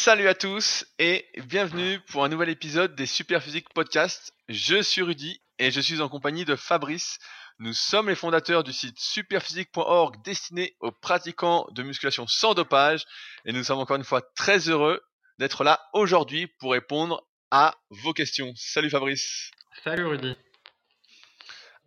Salut 0.00 0.28
à 0.28 0.34
tous 0.34 0.86
et 1.00 1.26
bienvenue 1.46 1.98
pour 2.12 2.24
un 2.24 2.28
nouvel 2.28 2.50
épisode 2.50 2.94
des 2.94 3.04
Superphysique 3.04 3.68
Podcast. 3.74 4.32
Je 4.48 4.80
suis 4.80 5.02
Rudy 5.02 5.42
et 5.58 5.72
je 5.72 5.80
suis 5.80 6.00
en 6.00 6.08
compagnie 6.08 6.44
de 6.44 6.54
Fabrice. 6.54 7.18
Nous 7.58 7.72
sommes 7.72 8.08
les 8.08 8.14
fondateurs 8.14 8.62
du 8.62 8.72
site 8.72 8.96
superphysique.org 8.96 10.22
destiné 10.22 10.76
aux 10.78 10.92
pratiquants 10.92 11.66
de 11.72 11.82
musculation 11.82 12.28
sans 12.28 12.54
dopage 12.54 13.06
et 13.44 13.52
nous 13.52 13.64
sommes 13.64 13.80
encore 13.80 13.96
une 13.96 14.04
fois 14.04 14.22
très 14.36 14.68
heureux 14.68 15.02
d'être 15.40 15.64
là 15.64 15.80
aujourd'hui 15.92 16.46
pour 16.60 16.72
répondre 16.72 17.26
à 17.50 17.74
vos 17.90 18.12
questions. 18.12 18.52
Salut 18.54 18.90
Fabrice. 18.90 19.50
Salut 19.82 20.06
Rudy. 20.06 20.36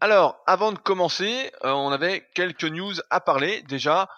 Alors, 0.01 0.43
avant 0.47 0.73
de 0.73 0.79
commencer, 0.79 1.49
euh, 1.63 1.71
on 1.71 1.91
avait 1.91 2.27
quelques 2.35 2.65
news 2.65 2.95
à 3.09 3.21
parler. 3.21 3.61
Déjà, 3.69 4.09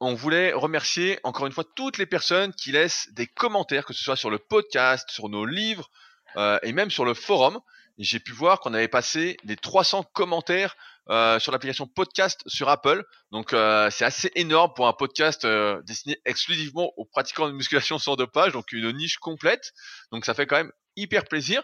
on 0.00 0.14
voulait 0.14 0.52
remercier 0.52 1.18
encore 1.22 1.46
une 1.46 1.52
fois 1.52 1.64
toutes 1.74 1.98
les 1.98 2.06
personnes 2.06 2.52
qui 2.52 2.72
laissent 2.72 3.08
des 3.12 3.26
commentaires, 3.26 3.84
que 3.84 3.94
ce 3.94 4.02
soit 4.02 4.16
sur 4.16 4.30
le 4.30 4.38
podcast, 4.38 5.10
sur 5.10 5.28
nos 5.28 5.46
livres 5.46 5.88
euh, 6.36 6.58
et 6.62 6.72
même 6.72 6.90
sur 6.90 7.04
le 7.04 7.14
forum. 7.14 7.60
J'ai 7.98 8.20
pu 8.20 8.32
voir 8.32 8.60
qu'on 8.60 8.74
avait 8.74 8.88
passé 8.88 9.38
les 9.44 9.56
300 9.56 10.04
commentaires 10.12 10.76
euh, 11.08 11.38
sur 11.38 11.50
l'application 11.50 11.86
podcast 11.86 12.42
sur 12.46 12.68
Apple. 12.68 13.04
Donc 13.30 13.54
euh, 13.54 13.88
c'est 13.90 14.04
assez 14.04 14.30
énorme 14.34 14.72
pour 14.74 14.86
un 14.86 14.92
podcast 14.92 15.46
destiné 15.86 16.18
exclusivement 16.26 16.92
aux 16.98 17.06
pratiquants 17.06 17.46
de 17.46 17.52
musculation 17.52 17.98
sans 17.98 18.16
dopage, 18.16 18.52
donc 18.52 18.72
une 18.72 18.92
niche 18.92 19.16
complète. 19.16 19.72
Donc 20.12 20.26
ça 20.26 20.34
fait 20.34 20.46
quand 20.46 20.56
même 20.56 20.72
hyper 20.96 21.24
plaisir. 21.24 21.62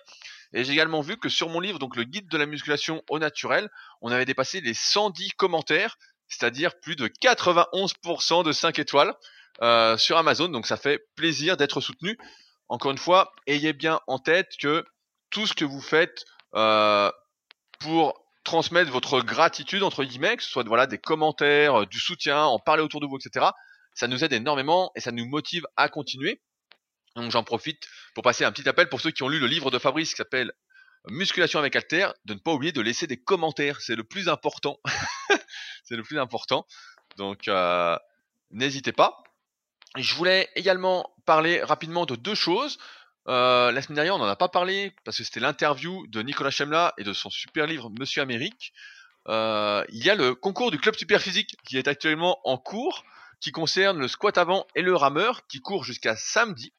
Et 0.54 0.64
j'ai 0.64 0.72
également 0.72 1.00
vu 1.00 1.16
que 1.16 1.28
sur 1.28 1.48
mon 1.48 1.60
livre, 1.60 1.78
donc 1.78 1.96
le 1.96 2.04
guide 2.04 2.28
de 2.28 2.36
la 2.36 2.46
musculation 2.46 3.02
au 3.08 3.18
naturel, 3.18 3.70
on 4.00 4.12
avait 4.12 4.26
dépassé 4.26 4.60
les 4.60 4.74
110 4.74 5.30
commentaires 5.32 5.96
c'est-à-dire 6.32 6.78
plus 6.80 6.96
de 6.96 7.08
91% 7.08 8.44
de 8.44 8.52
5 8.52 8.78
étoiles 8.78 9.14
euh, 9.60 9.96
sur 9.96 10.16
Amazon. 10.16 10.48
Donc 10.48 10.66
ça 10.66 10.76
fait 10.76 11.00
plaisir 11.14 11.56
d'être 11.56 11.80
soutenu. 11.80 12.18
Encore 12.68 12.90
une 12.90 12.98
fois, 12.98 13.32
ayez 13.46 13.72
bien 13.72 14.00
en 14.06 14.18
tête 14.18 14.48
que 14.58 14.84
tout 15.30 15.46
ce 15.46 15.54
que 15.54 15.64
vous 15.64 15.80
faites 15.80 16.24
euh, 16.54 17.10
pour 17.80 18.14
transmettre 18.44 18.90
votre 18.90 19.20
gratitude 19.20 19.82
entre 19.82 20.04
guillemets, 20.04 20.36
que 20.36 20.42
ce 20.42 20.50
soit 20.50 20.64
voilà 20.64 20.86
des 20.86 20.98
commentaires, 20.98 21.86
du 21.86 22.00
soutien, 22.00 22.42
en 22.44 22.58
parler 22.58 22.82
autour 22.82 23.00
de 23.00 23.06
vous, 23.06 23.18
etc. 23.18 23.46
Ça 23.94 24.08
nous 24.08 24.24
aide 24.24 24.32
énormément 24.32 24.90
et 24.96 25.00
ça 25.00 25.12
nous 25.12 25.26
motive 25.26 25.66
à 25.76 25.88
continuer. 25.88 26.40
Donc 27.14 27.30
j'en 27.30 27.44
profite 27.44 27.86
pour 28.14 28.24
passer 28.24 28.44
un 28.44 28.52
petit 28.52 28.68
appel 28.68 28.88
pour 28.88 29.00
ceux 29.00 29.10
qui 29.10 29.22
ont 29.22 29.28
lu 29.28 29.38
le 29.38 29.46
livre 29.46 29.70
de 29.70 29.78
Fabrice 29.78 30.10
qui 30.10 30.16
s'appelle 30.16 30.52
musculation 31.08 31.58
avec 31.58 31.74
Alter, 31.76 32.08
de 32.24 32.34
ne 32.34 32.38
pas 32.38 32.52
oublier 32.52 32.72
de 32.72 32.80
laisser 32.80 33.06
des 33.06 33.16
commentaires, 33.16 33.80
c'est 33.80 33.96
le 33.96 34.04
plus 34.04 34.28
important. 34.28 34.78
c'est 35.84 35.96
le 35.96 36.02
plus 36.02 36.18
important. 36.18 36.66
Donc 37.16 37.48
euh, 37.48 37.96
n'hésitez 38.50 38.92
pas. 38.92 39.22
Je 39.96 40.14
voulais 40.14 40.48
également 40.54 41.14
parler 41.26 41.62
rapidement 41.62 42.06
de 42.06 42.16
deux 42.16 42.34
choses. 42.34 42.78
Euh, 43.28 43.70
la 43.70 43.82
semaine 43.82 43.96
dernière, 43.96 44.16
on 44.16 44.18
n'en 44.18 44.26
a 44.26 44.36
pas 44.36 44.48
parlé 44.48 44.94
parce 45.04 45.18
que 45.18 45.24
c'était 45.24 45.40
l'interview 45.40 46.06
de 46.08 46.22
Nicolas 46.22 46.50
Chemla 46.50 46.94
et 46.98 47.04
de 47.04 47.12
son 47.12 47.30
super 47.30 47.66
livre 47.66 47.90
Monsieur 47.98 48.22
Amérique. 48.22 48.72
Euh, 49.28 49.84
il 49.90 50.04
y 50.04 50.10
a 50.10 50.14
le 50.14 50.34
concours 50.34 50.70
du 50.70 50.78
club 50.78 50.96
super 50.96 51.20
physique 51.20 51.56
qui 51.64 51.78
est 51.78 51.86
actuellement 51.86 52.40
en 52.44 52.58
cours, 52.58 53.04
qui 53.40 53.52
concerne 53.52 53.98
le 53.98 54.08
squat 54.08 54.38
avant 54.38 54.66
et 54.74 54.82
le 54.82 54.96
rameur, 54.96 55.46
qui 55.46 55.60
court 55.60 55.84
jusqu'à 55.84 56.16
samedi. 56.16 56.72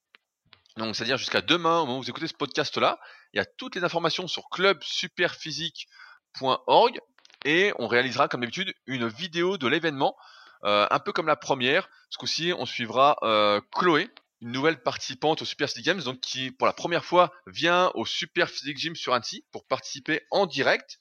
Donc, 0.77 0.95
c'est-à-dire 0.95 1.17
jusqu'à 1.17 1.41
demain, 1.41 1.81
au 1.81 1.85
moment 1.85 1.99
où 1.99 2.01
vous 2.01 2.09
écoutez 2.09 2.25
ce 2.27 2.33
podcast-là. 2.33 2.99
Il 3.33 3.37
y 3.37 3.39
a 3.39 3.45
toutes 3.45 3.75
les 3.75 3.83
informations 3.83 4.27
sur 4.27 4.49
clubsuperphysique.org 4.49 6.99
et 7.45 7.71
on 7.77 7.87
réalisera 7.87 8.27
comme 8.27 8.41
d'habitude 8.41 8.73
une 8.87 9.07
vidéo 9.07 9.57
de 9.57 9.67
l'événement, 9.67 10.17
euh, 10.63 10.87
un 10.89 10.99
peu 10.99 11.11
comme 11.11 11.27
la 11.27 11.35
première. 11.35 11.87
Ce 12.09 12.17
coup-ci, 12.17 12.53
on 12.57 12.65
suivra 12.65 13.17
euh, 13.23 13.61
Chloé, 13.71 14.09
une 14.41 14.51
nouvelle 14.51 14.81
participante 14.81 15.41
au 15.41 15.45
Super 15.45 15.69
Physique 15.69 15.85
Games, 15.85 16.01
donc 16.01 16.21
qui 16.21 16.51
pour 16.51 16.67
la 16.67 16.73
première 16.73 17.05
fois 17.05 17.31
vient 17.47 17.91
au 17.95 18.05
Super 18.05 18.49
Physique 18.49 18.77
Gym 18.77 18.95
sur 18.95 19.13
Annecy 19.13 19.45
pour 19.51 19.65
participer 19.67 20.25
en 20.31 20.45
direct, 20.45 20.99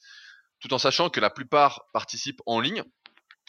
tout 0.61 0.73
en 0.75 0.79
sachant 0.79 1.11
que 1.11 1.21
la 1.21 1.31
plupart 1.31 1.87
participent 1.93 2.43
en 2.47 2.61
ligne 2.61 2.83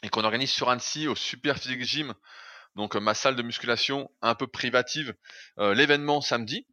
et 0.04 0.10
qu'on 0.10 0.24
organise 0.24 0.52
sur 0.52 0.70
Annecy 0.70 1.08
au 1.08 1.16
Super 1.16 1.58
Physique 1.58 1.84
Gym, 1.84 2.14
donc 2.76 2.96
ma 2.96 3.14
salle 3.14 3.36
de 3.36 3.44
musculation 3.44 4.10
un 4.22 4.36
peu 4.36 4.48
privative, 4.48 5.14
euh, 5.60 5.74
l'événement 5.74 6.22
samedi. 6.22 6.66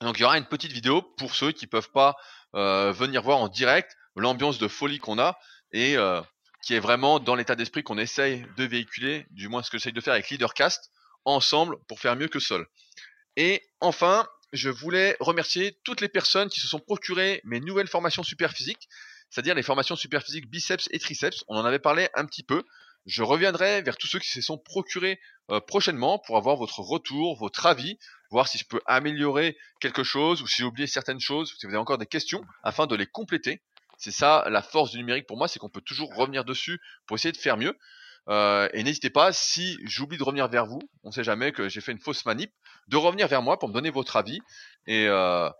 Donc 0.00 0.18
il 0.18 0.22
y 0.22 0.24
aura 0.24 0.38
une 0.38 0.46
petite 0.46 0.72
vidéo 0.72 1.02
pour 1.02 1.34
ceux 1.34 1.52
qui 1.52 1.66
peuvent 1.66 1.90
pas 1.90 2.16
euh, 2.54 2.92
venir 2.92 3.22
voir 3.22 3.38
en 3.38 3.48
direct 3.48 3.96
l'ambiance 4.16 4.58
de 4.58 4.68
folie 4.68 4.98
qu'on 4.98 5.18
a 5.18 5.38
et 5.72 5.96
euh, 5.96 6.20
qui 6.62 6.74
est 6.74 6.80
vraiment 6.80 7.20
dans 7.20 7.34
l'état 7.34 7.56
d'esprit 7.56 7.82
qu'on 7.82 7.98
essaye 7.98 8.46
de 8.56 8.64
véhiculer, 8.64 9.26
du 9.30 9.48
moins 9.48 9.62
ce 9.62 9.70
que 9.70 9.78
j'essaye 9.78 9.92
de 9.92 10.00
faire 10.00 10.14
avec 10.14 10.30
Leadercast, 10.30 10.90
ensemble 11.24 11.76
pour 11.88 12.00
faire 12.00 12.16
mieux 12.16 12.28
que 12.28 12.38
seul. 12.38 12.66
Et 13.36 13.62
enfin, 13.80 14.26
je 14.52 14.70
voulais 14.70 15.16
remercier 15.20 15.78
toutes 15.84 16.00
les 16.00 16.08
personnes 16.08 16.48
qui 16.48 16.60
se 16.60 16.68
sont 16.68 16.78
procurées 16.78 17.40
mes 17.44 17.60
nouvelles 17.60 17.88
formations 17.88 18.22
super 18.22 18.52
physiques, 18.52 18.88
c'est-à-dire 19.30 19.54
les 19.54 19.62
formations 19.62 19.96
super 19.96 20.22
physiques 20.22 20.48
biceps 20.48 20.88
et 20.92 20.98
triceps. 20.98 21.44
On 21.48 21.56
en 21.56 21.64
avait 21.64 21.80
parlé 21.80 22.08
un 22.14 22.24
petit 22.24 22.44
peu. 22.44 22.62
Je 23.06 23.22
reviendrai 23.22 23.82
vers 23.82 23.96
tous 23.96 24.06
ceux 24.06 24.18
qui 24.18 24.28
se 24.28 24.40
sont 24.40 24.58
procurés 24.58 25.20
euh, 25.50 25.60
prochainement 25.60 26.18
pour 26.18 26.36
avoir 26.36 26.56
votre 26.56 26.80
retour, 26.80 27.36
votre 27.36 27.66
avis, 27.66 27.98
voir 28.30 28.48
si 28.48 28.56
je 28.56 28.64
peux 28.64 28.80
améliorer 28.86 29.58
quelque 29.80 30.02
chose 30.02 30.40
ou 30.40 30.46
si 30.46 30.62
j'ai 30.62 30.64
oublié 30.64 30.86
certaines 30.86 31.20
choses, 31.20 31.54
si 31.58 31.66
vous 31.66 31.72
avez 31.72 31.80
encore 31.80 31.98
des 31.98 32.06
questions, 32.06 32.42
afin 32.62 32.86
de 32.86 32.96
les 32.96 33.06
compléter. 33.06 33.62
C'est 33.98 34.10
ça 34.10 34.44
la 34.48 34.62
force 34.62 34.92
du 34.92 34.98
numérique 34.98 35.26
pour 35.26 35.36
moi, 35.36 35.48
c'est 35.48 35.58
qu'on 35.58 35.68
peut 35.68 35.82
toujours 35.82 36.14
revenir 36.14 36.44
dessus 36.44 36.80
pour 37.06 37.16
essayer 37.16 37.32
de 37.32 37.36
faire 37.36 37.56
mieux. 37.56 37.76
Euh, 38.28 38.68
et 38.72 38.82
n'hésitez 38.82 39.10
pas, 39.10 39.32
si 39.32 39.78
j'oublie 39.84 40.16
de 40.16 40.22
revenir 40.22 40.48
vers 40.48 40.64
vous, 40.64 40.80
on 41.02 41.08
ne 41.08 41.12
sait 41.12 41.24
jamais 41.24 41.52
que 41.52 41.68
j'ai 41.68 41.82
fait 41.82 41.92
une 41.92 42.00
fausse 42.00 42.24
manip, 42.24 42.52
de 42.88 42.96
revenir 42.96 43.28
vers 43.28 43.42
moi 43.42 43.58
pour 43.58 43.68
me 43.68 43.74
donner 43.74 43.90
votre 43.90 44.16
avis 44.16 44.40
et 44.86 45.06
euh, 45.08 45.50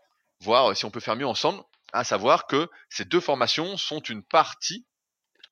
voir 0.40 0.74
si 0.74 0.84
on 0.86 0.90
peut 0.90 1.00
faire 1.00 1.16
mieux 1.16 1.26
ensemble. 1.26 1.62
À 1.92 2.04
savoir 2.04 2.46
que 2.46 2.68
ces 2.88 3.04
deux 3.04 3.20
formations 3.20 3.76
sont 3.76 4.00
une 4.00 4.22
partie 4.22 4.86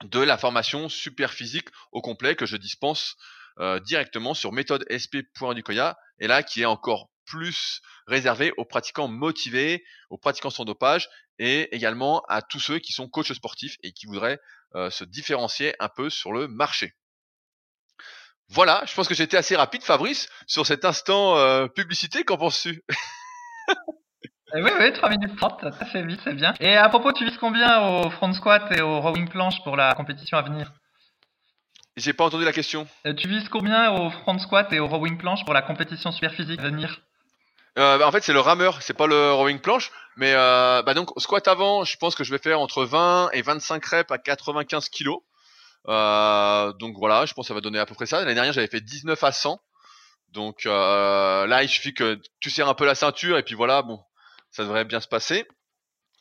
de 0.05 0.21
la 0.21 0.39
formation 0.39 0.89
super 0.89 1.33
physique 1.33 1.69
au 1.93 2.01
complet 2.01 2.37
que 2.37 2.47
je 2.47 2.57
dispense 2.57 3.17
euh, 3.59 3.81
directement 3.81 4.35
sur 4.35 4.53
méthode 4.53 4.85
sp.ducoya 4.89 5.99
et 6.19 6.27
là 6.27 6.43
qui 6.43 6.63
est 6.63 6.67
encore 6.67 7.11
plus 7.25 7.81
réservé 8.07 8.53
aux 8.57 8.65
pratiquants 8.65 9.09
motivés, 9.09 9.85
aux 10.11 10.19
pratiquants 10.19 10.51
sans 10.51 10.65
dopage 10.65 11.09
et 11.39 11.75
également 11.75 12.23
à 12.29 12.43
tous 12.43 12.61
ceux 12.61 12.79
qui 12.79 12.93
sont 12.93 13.09
coachs 13.09 13.33
sportifs 13.33 13.77
et 13.83 13.93
qui 13.93 14.07
voudraient 14.07 14.39
euh, 14.75 14.91
se 14.91 15.05
différencier 15.05 15.75
un 15.81 15.89
peu 15.89 16.11
sur 16.11 16.33
le 16.33 16.49
marché. 16.49 16.95
Voilà, 18.49 18.85
je 18.87 18.95
pense 18.95 19.09
que 19.09 19.21
été 19.21 19.37
assez 19.37 19.57
rapide 19.57 19.83
Fabrice 19.83 20.29
sur 20.47 20.67
cet 20.67 20.85
instant 20.85 21.39
euh, 21.39 21.69
publicité, 21.69 22.25
qu'en 22.25 22.37
penses-tu? 22.37 22.85
oui, 24.55 24.71
oui, 24.79 24.93
3 24.93 25.09
minutes 25.11 25.37
30, 25.37 25.73
ça 25.73 25.85
fait 25.87 26.03
vite, 26.03 26.21
c'est 26.25 26.35
bien. 26.35 26.55
Et 26.61 26.77
à 26.77 26.89
propos, 26.89 27.13
tu 27.13 27.25
vises 27.25 27.39
combien 27.39 27.81
au 27.81 28.11
front 28.11 28.33
squat 28.33 28.71
et 28.77 28.81
au 28.81 29.01
rowing 29.01 29.29
planche 29.29 29.63
pour 29.65 29.77
la 29.77 29.95
compétition 29.95 30.37
à 30.39 30.43
venir? 30.43 30.73
J'ai 31.97 32.13
pas 32.13 32.25
entendu 32.25 32.45
la 32.45 32.53
question. 32.53 32.87
Euh, 33.07 33.15
tu 33.15 33.29
vises 33.29 33.49
combien 33.49 33.93
au 33.93 34.11
front 34.11 34.39
squat 34.39 34.73
et 34.73 34.81
au 34.81 34.87
rowing 34.87 35.19
planche 35.19 35.45
pour 35.45 35.55
la 35.55 35.63
compétition 35.63 36.11
super 36.11 36.33
physique 36.33 36.61
à 36.61 36.65
venir? 36.65 37.01
Euh, 37.79 37.99
bah, 37.99 38.07
en 38.07 38.13
fait, 38.13 38.23
c'est 38.23 38.33
le 38.33 38.41
rameur, 38.41 38.83
c'est 38.83 38.97
pas 38.97 39.07
le 39.07 39.33
rowing 39.33 39.59
planche. 39.59 39.91
Mais 40.17 40.33
euh, 40.35 40.83
bah 40.83 40.95
donc 40.95 41.11
squat 41.17 41.47
avant, 41.49 41.85
je 41.85 41.97
pense 41.97 42.15
que 42.15 42.25
je 42.25 42.31
vais 42.31 42.39
faire 42.39 42.61
entre 42.61 42.85
20 42.85 43.31
et 43.33 43.43
25 43.43 43.85
reps 43.85 44.11
à 44.11 44.19
95 44.19 44.89
kilos. 44.91 45.21
Euh, 45.89 46.73
donc 46.75 46.97
voilà, 46.99 47.25
je 47.27 47.33
pense 47.33 47.47
que 47.47 47.49
ça 47.49 47.55
va 47.55 47.61
donner 47.61 47.79
à 47.79 47.87
peu 47.87 47.95
près 47.95 48.07
ça. 48.07 48.21
L'année 48.21 48.35
dernière, 48.35 48.53
j'avais 48.53 48.67
fait 48.67 48.81
19 48.81 49.23
à 49.25 49.33
100. 49.33 49.61
Donc 50.29 50.67
euh, 50.67 51.47
là, 51.47 51.63
il 51.63 51.69
suffit 51.69 51.95
que 51.95 52.21
tu 52.41 52.51
serres 52.51 52.69
un 52.69 52.75
peu 52.75 52.85
la 52.87 52.95
ceinture 52.95 53.39
et 53.39 53.43
puis 53.43 53.55
voilà, 53.55 53.83
bon, 53.83 54.01
ça 54.53 54.63
devrait 54.65 54.85
bien 54.85 55.01
se 55.01 55.09
passer. 55.09 55.47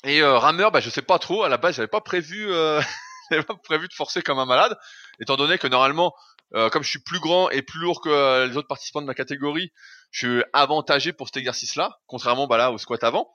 Et 0.04 0.22
euh, 0.22 0.38
rameur, 0.38 0.72
bah, 0.72 0.80
je 0.80 0.90
sais 0.90 1.02
pas 1.02 1.20
trop. 1.20 1.44
À 1.44 1.50
la 1.50 1.58
base, 1.58 1.76
j'avais 1.76 1.88
pas 1.88 2.02
prévu, 2.02 2.52
euh, 2.52 2.82
j'avais 3.32 3.44
pas 3.44 3.56
prévu 3.56 3.88
de 3.88 3.94
forcer 3.94 4.22
comme 4.22 4.40
un 4.40 4.46
malade, 4.46 4.76
étant 5.20 5.36
donné 5.36 5.58
que 5.58 5.68
normalement, 5.68 6.14
euh, 6.56 6.70
comme 6.70 6.84
je 6.84 6.90
suis 6.90 7.02
plus 7.04 7.20
grand 7.20 7.50
et 7.50 7.62
plus 7.62 7.80
lourd 7.80 8.02
que 8.02 8.48
les 8.48 8.58
autres 8.58 8.68
participants 8.68 9.02
de 9.02 9.06
ma 9.06 9.14
catégorie, 9.14 9.72
je 10.10 10.28
suis 10.28 10.44
avantagé 10.54 11.14
pour 11.14 11.28
cet 11.28 11.38
exercice-là, 11.38 12.00
contrairement 12.08 12.48
bah, 12.48 12.58
là 12.58 12.72
au 12.72 12.78
squat 12.78 13.04
avant. 13.04 13.34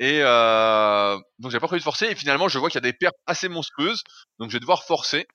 Et 0.00 0.20
euh, 0.22 1.18
donc 1.38 1.52
j'ai 1.52 1.60
pas 1.60 1.68
prévu 1.68 1.80
de 1.80 1.84
forcer. 1.84 2.06
Et 2.06 2.14
finalement, 2.14 2.48
je 2.48 2.58
vois 2.58 2.70
qu'il 2.70 2.76
y 2.76 2.84
a 2.86 2.90
des 2.90 2.96
pertes 2.96 3.16
assez 3.26 3.48
monstrueuses, 3.48 4.02
donc 4.38 4.50
je 4.50 4.56
vais 4.56 4.60
devoir 4.60 4.84
forcer 4.84 5.26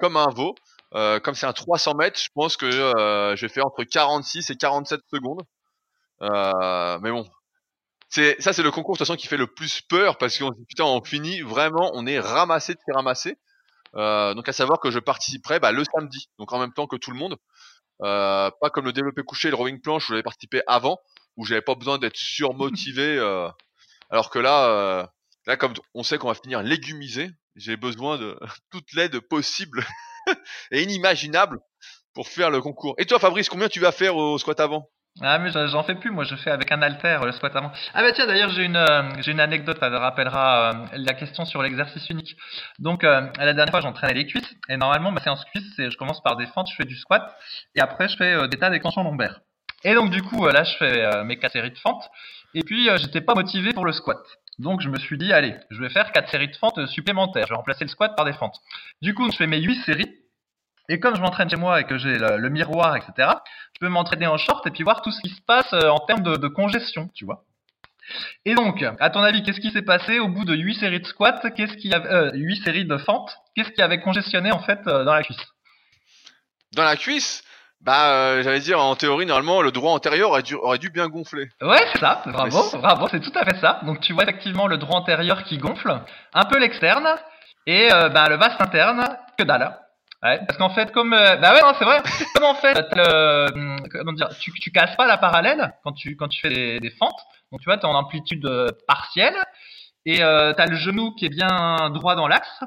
comme 0.00 0.18
un 0.18 0.28
veau. 0.28 0.54
comme 0.92 1.34
c'est 1.34 1.46
un 1.46 1.52
300 1.54 1.94
mètres, 1.94 2.20
je 2.20 2.28
pense 2.34 2.58
que 2.58 2.70
je 2.70 3.40
vais 3.40 3.48
faire 3.48 3.66
entre 3.66 3.84
46 3.84 4.50
et 4.50 4.56
47 4.56 5.00
secondes. 5.10 5.42
mais 6.20 7.10
bon, 7.10 7.26
c'est 8.12 8.36
ça 8.42 8.52
c'est 8.52 8.62
le 8.62 8.70
concours 8.70 8.94
de 8.94 8.98
toute 8.98 9.06
façon 9.06 9.16
qui 9.16 9.26
fait 9.26 9.38
le 9.38 9.46
plus 9.46 9.80
peur 9.80 10.18
parce 10.18 10.38
qu'on 10.38 10.52
putain 10.68 10.84
on 10.84 11.02
finit 11.02 11.40
vraiment 11.40 11.90
on 11.94 12.06
est 12.06 12.20
ramassé 12.20 12.74
de 12.74 12.78
faire 12.84 12.96
ramasser. 12.96 13.38
Euh, 13.94 14.34
donc 14.34 14.46
à 14.50 14.52
savoir 14.52 14.80
que 14.80 14.90
je 14.90 14.98
participerai 14.98 15.60
bah, 15.60 15.72
le 15.72 15.82
samedi. 15.84 16.28
Donc 16.38 16.52
en 16.52 16.58
même 16.58 16.74
temps 16.74 16.86
que 16.86 16.96
tout 16.96 17.10
le 17.10 17.16
monde. 17.16 17.38
Euh, 18.02 18.50
pas 18.60 18.68
comme 18.68 18.84
le 18.84 18.92
développé 18.92 19.22
couché 19.22 19.48
et 19.48 19.50
le 19.50 19.56
rowing 19.56 19.80
planche 19.80 20.08
où 20.08 20.12
j'avais 20.12 20.22
participé 20.22 20.60
avant 20.66 20.98
où 21.36 21.46
j'avais 21.46 21.62
pas 21.62 21.74
besoin 21.74 21.96
d'être 21.96 22.16
surmotivé 22.16 23.02
euh, 23.18 23.48
alors 24.10 24.28
que 24.28 24.38
là 24.38 24.66
euh, 24.66 25.06
là 25.46 25.56
comme 25.56 25.72
on 25.94 26.02
sait 26.02 26.18
qu'on 26.18 26.28
va 26.28 26.34
finir 26.34 26.62
légumisé 26.62 27.30
j'ai 27.56 27.76
besoin 27.78 28.18
de 28.18 28.38
toute 28.70 28.92
l'aide 28.92 29.20
possible 29.20 29.86
et 30.70 30.82
inimaginable 30.82 31.60
pour 32.12 32.28
faire 32.28 32.50
le 32.50 32.60
concours. 32.60 32.94
Et 32.98 33.06
toi 33.06 33.18
Fabrice 33.18 33.48
combien 33.48 33.68
tu 33.68 33.80
vas 33.80 33.92
faire 33.92 34.16
au 34.16 34.36
squat 34.36 34.60
avant? 34.60 34.90
Ah 35.20 35.38
mais 35.38 35.50
j'en 35.50 35.82
fais 35.82 35.94
plus, 35.94 36.10
moi 36.10 36.24
je 36.24 36.34
fais 36.36 36.50
avec 36.50 36.72
un 36.72 36.80
halter 36.80 37.18
le 37.22 37.32
squat 37.32 37.54
avant. 37.54 37.70
Ah 37.92 38.02
bah 38.02 38.12
tiens 38.12 38.26
d'ailleurs 38.26 38.48
j'ai 38.48 38.64
une 38.64 38.76
euh, 38.76 39.02
j'ai 39.20 39.32
une 39.32 39.40
anecdote, 39.40 39.78
ça 39.78 39.90
rappellera 39.90 40.70
euh, 40.70 40.86
la 40.94 41.12
question 41.12 41.44
sur 41.44 41.62
l'exercice 41.62 42.08
unique. 42.08 42.34
Donc 42.78 43.04
euh, 43.04 43.28
la 43.36 43.52
dernière 43.52 43.70
fois 43.70 43.82
j'entraînais 43.82 44.14
les 44.14 44.26
cuisses 44.26 44.54
et 44.70 44.78
normalement 44.78 45.10
ma 45.10 45.20
séance 45.20 45.44
cuisse 45.44 45.70
c'est 45.76 45.90
je 45.90 45.98
commence 45.98 46.22
par 46.22 46.36
des 46.36 46.46
fentes, 46.46 46.68
je 46.70 46.76
fais 46.76 46.86
du 46.86 46.96
squat 46.96 47.36
et 47.74 47.80
après 47.80 48.08
je 48.08 48.16
fais 48.16 48.48
des 48.48 48.56
tas 48.56 48.70
d'extensions 48.70 49.04
lombaires. 49.04 49.40
Et 49.84 49.94
donc 49.94 50.10
du 50.10 50.22
coup 50.22 50.46
là 50.48 50.64
je 50.64 50.76
fais 50.78 51.24
mes 51.24 51.38
quatre 51.38 51.52
séries 51.52 51.72
de 51.72 51.78
fentes 51.78 52.08
et 52.54 52.62
puis 52.62 52.88
j'étais 52.96 53.20
pas 53.20 53.34
motivé 53.34 53.74
pour 53.74 53.84
le 53.84 53.92
squat. 53.92 54.18
Donc 54.58 54.80
je 54.80 54.88
me 54.88 54.98
suis 54.98 55.18
dit 55.18 55.30
allez, 55.34 55.54
je 55.70 55.80
vais 55.82 55.90
faire 55.90 56.10
quatre 56.12 56.30
séries 56.30 56.48
de 56.48 56.56
fentes 56.56 56.86
supplémentaires, 56.86 57.44
je 57.46 57.52
vais 57.52 57.56
remplacer 57.56 57.84
le 57.84 57.90
squat 57.90 58.16
par 58.16 58.24
des 58.24 58.32
fentes. 58.32 58.56
Du 59.02 59.14
coup 59.14 59.30
je 59.30 59.36
fais 59.36 59.46
mes 59.46 59.60
huit 59.60 59.82
séries 59.84 60.10
et 60.88 60.98
comme 61.00 61.14
je 61.14 61.20
m'entraîne 61.20 61.48
chez 61.48 61.56
moi 61.56 61.80
et 61.80 61.84
que 61.84 61.96
j'ai 61.96 62.18
le, 62.18 62.48
miroir, 62.48 62.96
etc., 62.96 63.28
je 63.74 63.80
peux 63.80 63.88
m'entraîner 63.88 64.26
en 64.26 64.36
short 64.36 64.66
et 64.66 64.70
puis 64.70 64.84
voir 64.84 65.02
tout 65.02 65.10
ce 65.10 65.20
qui 65.20 65.30
se 65.30 65.40
passe 65.42 65.72
euh, 65.72 65.88
en 65.88 66.00
termes 66.00 66.22
de, 66.22 66.48
congestion, 66.48 67.10
tu 67.14 67.24
vois. 67.24 67.44
Et 68.44 68.54
donc, 68.54 68.84
à 69.00 69.10
ton 69.10 69.20
avis, 69.20 69.42
qu'est-ce 69.42 69.60
qui 69.60 69.70
s'est 69.70 69.82
passé 69.82 70.18
au 70.18 70.28
bout 70.28 70.44
de 70.44 70.54
8 70.54 70.74
séries 70.74 71.00
de 71.00 71.06
squats? 71.06 71.40
Qu'est-ce 71.56 71.76
qui 71.76 71.92
euh, 71.94 72.30
8 72.34 72.62
séries 72.62 72.84
de 72.84 72.96
fentes? 72.98 73.36
Qu'est-ce 73.54 73.70
qui 73.70 73.82
avait 73.82 74.00
congestionné 74.00 74.52
en 74.52 74.58
fait 74.60 74.80
euh, 74.86 75.04
dans 75.04 75.14
la 75.14 75.22
cuisse? 75.22 75.44
Dans 76.74 76.84
la 76.84 76.96
cuisse? 76.96 77.42
Bah, 77.80 78.12
euh, 78.12 78.42
j'allais 78.42 78.60
dire, 78.60 78.80
en 78.80 78.94
théorie, 78.94 79.26
normalement, 79.26 79.62
le 79.62 79.72
droit 79.72 79.92
antérieur 79.92 80.30
aurait 80.30 80.42
dû, 80.42 80.54
aurait 80.54 80.78
dû 80.78 80.90
bien 80.90 81.08
gonfler. 81.08 81.48
Ouais, 81.60 81.84
c'est 81.92 81.98
ça, 81.98 82.22
bravo, 82.26 82.78
bravo, 82.78 83.08
c'est 83.10 83.20
tout 83.20 83.32
à 83.34 83.44
fait 83.44 83.58
ça. 83.60 83.80
Donc 83.84 84.00
tu 84.00 84.12
vois 84.12 84.22
effectivement 84.22 84.68
le 84.68 84.78
droit 84.78 85.00
antérieur 85.00 85.42
qui 85.42 85.58
gonfle, 85.58 86.00
un 86.32 86.44
peu 86.44 86.60
l'externe, 86.60 87.08
et 87.66 87.88
bah, 87.90 88.28
le 88.28 88.36
vaste 88.36 88.60
interne, 88.60 89.04
que 89.36 89.42
dalle. 89.42 89.81
Ouais, 90.22 90.38
parce 90.46 90.56
qu'en 90.56 90.70
fait, 90.70 90.92
comme 90.92 91.12
euh, 91.14 91.36
bah 91.36 91.52
ouais, 91.52 91.60
c'est 91.78 91.84
vrai. 91.84 92.00
comme 92.34 92.44
en 92.44 92.54
fait, 92.54 92.78
hum, 93.54 93.76
comment 93.90 94.12
dire, 94.12 94.28
tu, 94.38 94.52
tu 94.52 94.70
casses 94.70 94.94
pas 94.96 95.06
la 95.06 95.18
parallèle 95.18 95.74
quand 95.82 95.92
tu 95.92 96.16
quand 96.16 96.28
tu 96.28 96.40
fais 96.40 96.50
des, 96.50 96.80
des 96.80 96.90
fentes. 96.90 97.18
Donc 97.50 97.60
tu 97.60 97.64
vois, 97.64 97.76
tu 97.76 97.82
es 97.82 97.88
en 97.88 97.94
amplitude 97.94 98.46
euh, 98.46 98.68
partielle 98.86 99.34
et 100.06 100.22
euh, 100.22 100.52
tu 100.54 100.62
as 100.62 100.66
le 100.66 100.76
genou 100.76 101.12
qui 101.14 101.26
est 101.26 101.28
bien 101.28 101.90
droit 101.90 102.14
dans 102.14 102.28
l'axe. 102.28 102.60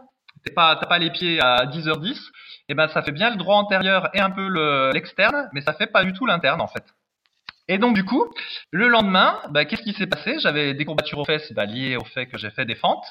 T'es 0.44 0.52
pas 0.52 0.75
t'as 0.75 0.86
pas 0.86 1.00
les 1.00 1.12
pieds 1.12 1.40
à 1.42 1.66
10h10. 1.66 2.19
Et 2.68 2.74
ben 2.74 2.90
ça 2.90 3.02
fait 3.04 3.12
bien 3.12 3.30
le 3.30 3.38
droit 3.38 3.56
antérieur 3.56 4.10
et 4.13 4.19
un 4.19 4.31
peu 4.31 4.48
l'externe, 4.92 5.50
mais 5.54 5.62
ça 5.62 5.74
fait 5.74 5.88
pas 5.88 6.04
du 6.04 6.13
tout 6.13 6.25
l'interne 6.25 6.60
en 6.62 6.68
fait. 6.68 6.84
Et 7.68 7.78
donc 7.78 7.96
du 7.96 8.04
coup, 8.04 8.25
le 8.72 8.88
lendemain, 8.88 9.40
bah, 9.50 9.66
qu'est-ce 9.66 9.81
qui 9.81 9.94
s'est 9.94 10.07
passé? 10.07 10.38
J'avais 10.40 10.74
des 10.74 10.86
courbatures 10.86 11.19
aux 11.19 11.25
fesses 11.25 11.52
bah, 11.54 11.66
liées 11.66 11.96
au 11.96 12.04
fait 12.04 12.25
que 12.28 12.38
j'ai 12.38 12.52
fait 12.52 12.66
des 12.66 12.75
fentes 12.75 13.06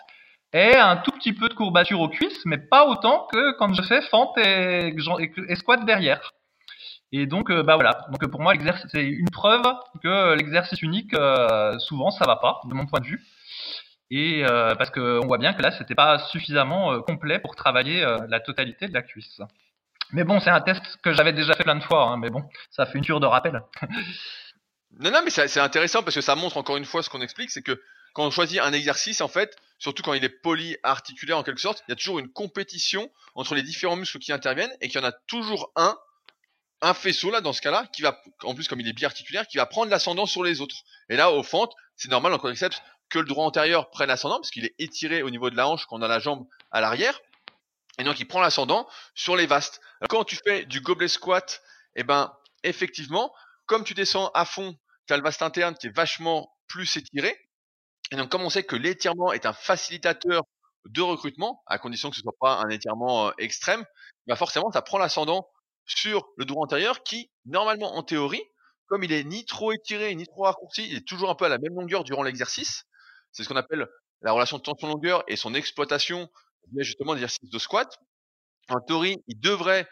et 0.54 0.76
un 0.76 0.96
tout 0.96 1.10
petit 1.10 1.32
peu 1.32 1.48
de 1.48 1.54
courbature 1.54 2.00
aux 2.00 2.08
cuisses, 2.08 2.46
mais 2.46 2.58
pas 2.58 2.86
autant 2.86 3.26
que 3.30 3.58
quand 3.58 3.74
je 3.74 3.82
fais 3.82 4.00
fente 4.02 4.38
et, 4.38 4.94
et 5.48 5.56
squat 5.56 5.84
derrière. 5.84 6.32
Et 7.10 7.26
donc, 7.26 7.50
euh, 7.50 7.62
bah 7.62 7.74
voilà. 7.74 8.06
Donc 8.10 8.24
pour 8.30 8.40
moi, 8.40 8.54
c'est 8.90 9.04
une 9.04 9.30
preuve 9.30 9.62
que 10.02 10.34
l'exercice 10.34 10.80
unique, 10.80 11.12
euh, 11.14 11.76
souvent, 11.80 12.10
ça 12.10 12.24
va 12.24 12.36
pas, 12.36 12.60
de 12.64 12.74
mon 12.74 12.86
point 12.86 13.00
de 13.00 13.06
vue. 13.06 13.20
Et 14.10 14.44
euh, 14.44 14.76
parce 14.76 14.90
qu'on 14.90 15.26
voit 15.26 15.38
bien 15.38 15.54
que 15.54 15.62
là, 15.62 15.72
c'était 15.72 15.96
pas 15.96 16.18
suffisamment 16.18 17.00
complet 17.02 17.40
pour 17.40 17.56
travailler 17.56 18.04
la 18.28 18.38
totalité 18.38 18.86
de 18.86 18.94
la 18.94 19.02
cuisse. 19.02 19.40
Mais 20.12 20.22
bon, 20.22 20.38
c'est 20.38 20.50
un 20.50 20.60
test 20.60 20.82
que 21.02 21.12
j'avais 21.12 21.32
déjà 21.32 21.54
fait 21.54 21.64
plein 21.64 21.76
de 21.76 21.82
fois. 21.82 22.04
Hein, 22.04 22.16
mais 22.16 22.30
bon, 22.30 22.44
ça 22.70 22.86
fait 22.86 22.98
une 22.98 23.04
cure 23.04 23.18
de 23.18 23.26
rappel. 23.26 23.60
non, 25.00 25.10
non, 25.10 25.20
mais 25.24 25.30
c'est 25.30 25.60
intéressant 25.60 26.04
parce 26.04 26.14
que 26.14 26.20
ça 26.20 26.36
montre 26.36 26.58
encore 26.58 26.76
une 26.76 26.84
fois 26.84 27.02
ce 27.02 27.10
qu'on 27.10 27.22
explique, 27.22 27.50
c'est 27.50 27.62
que 27.62 27.80
quand 28.14 28.24
on 28.24 28.30
choisit 28.30 28.60
un 28.60 28.72
exercice, 28.72 29.20
en 29.20 29.28
fait, 29.28 29.56
surtout 29.78 30.02
quand 30.02 30.14
il 30.14 30.24
est 30.24 30.28
polyarticulaire 30.28 31.38
en 31.38 31.42
quelque 31.42 31.60
sorte, 31.60 31.82
il 31.86 31.90
y 31.90 31.92
a 31.92 31.96
toujours 31.96 32.18
une 32.18 32.32
compétition 32.32 33.10
entre 33.34 33.54
les 33.54 33.62
différents 33.62 33.96
muscles 33.96 34.18
qui 34.18 34.32
interviennent 34.32 34.74
et 34.80 34.88
qu'il 34.88 35.00
y 35.00 35.04
en 35.04 35.06
a 35.06 35.12
toujours 35.12 35.72
un, 35.76 35.96
un 36.80 36.94
faisceau 36.94 37.30
là 37.30 37.40
dans 37.40 37.52
ce 37.52 37.60
cas-là, 37.60 37.86
qui 37.92 38.02
va, 38.02 38.20
en 38.42 38.54
plus 38.54 38.68
comme 38.68 38.80
il 38.80 38.88
est 38.88 38.92
biarticulaire, 38.92 39.46
qui 39.46 39.56
va 39.56 39.66
prendre 39.66 39.90
l'ascendant 39.90 40.26
sur 40.26 40.42
les 40.42 40.60
autres. 40.60 40.76
Et 41.08 41.16
là, 41.16 41.30
au 41.30 41.42
fentes, 41.42 41.74
c'est 41.96 42.10
normal 42.10 42.32
en 42.32 42.38
quadriceps 42.38 42.80
que 43.08 43.18
le 43.18 43.26
droit 43.26 43.44
antérieur 43.44 43.90
prenne 43.90 44.08
l'ascendant 44.08 44.36
parce 44.36 44.50
qu'il 44.50 44.64
est 44.64 44.74
étiré 44.78 45.22
au 45.22 45.30
niveau 45.30 45.50
de 45.50 45.56
la 45.56 45.68
hanche 45.68 45.86
quand 45.86 45.98
on 45.98 46.02
a 46.02 46.08
la 46.08 46.18
jambe 46.18 46.46
à 46.70 46.80
l'arrière. 46.80 47.20
Et 47.98 48.04
donc 48.04 48.18
il 48.18 48.26
prend 48.26 48.40
l'ascendant 48.40 48.88
sur 49.14 49.36
les 49.36 49.46
vastes. 49.46 49.80
quand 50.08 50.24
tu 50.24 50.36
fais 50.36 50.64
du 50.64 50.80
gobelet 50.80 51.08
squat, 51.08 51.62
eh 51.94 52.02
ben 52.02 52.32
effectivement, 52.64 53.32
comme 53.66 53.84
tu 53.84 53.94
descends 53.94 54.30
à 54.34 54.44
fond, 54.44 54.76
tu 55.06 55.12
as 55.12 55.16
le 55.16 55.22
vaste 55.22 55.42
interne 55.42 55.76
qui 55.76 55.86
est 55.86 55.94
vachement 55.94 56.52
plus 56.66 56.96
étiré, 56.96 57.38
et 58.12 58.16
donc, 58.16 58.30
comme 58.30 58.42
on 58.42 58.50
sait 58.50 58.64
que 58.64 58.76
l'étirement 58.76 59.32
est 59.32 59.46
un 59.46 59.52
facilitateur 59.52 60.42
de 60.86 61.00
recrutement, 61.00 61.62
à 61.66 61.78
condition 61.78 62.10
que 62.10 62.16
ce 62.16 62.22
soit 62.22 62.36
pas 62.38 62.60
un 62.64 62.68
étirement 62.68 63.32
extrême, 63.38 63.84
bah 64.26 64.36
forcément, 64.36 64.70
ça 64.70 64.82
prend 64.82 64.98
l'ascendant 64.98 65.48
sur 65.86 66.28
le 66.36 66.44
droit 66.44 66.62
antérieur 66.64 67.02
qui, 67.02 67.30
normalement, 67.46 67.96
en 67.96 68.02
théorie, 68.02 68.42
comme 68.86 69.02
il 69.02 69.12
est 69.12 69.24
ni 69.24 69.44
trop 69.46 69.72
étiré 69.72 70.14
ni 70.14 70.26
trop 70.26 70.42
raccourci, 70.42 70.86
il 70.88 70.96
est 70.96 71.06
toujours 71.06 71.30
un 71.30 71.34
peu 71.34 71.46
à 71.46 71.48
la 71.48 71.58
même 71.58 71.74
longueur 71.74 72.04
durant 72.04 72.22
l'exercice. 72.22 72.84
C'est 73.32 73.42
ce 73.42 73.48
qu'on 73.48 73.56
appelle 73.56 73.86
la 74.20 74.32
relation 74.32 74.58
de 74.58 74.62
tension-longueur 74.62 75.24
et 75.26 75.36
son 75.36 75.54
exploitation 75.54 76.28
justement 76.78 77.14
l'exercice 77.14 77.50
de 77.50 77.58
squat. 77.58 77.98
En 78.68 78.80
théorie, 78.80 79.16
il 79.28 79.38
devrait 79.40 79.86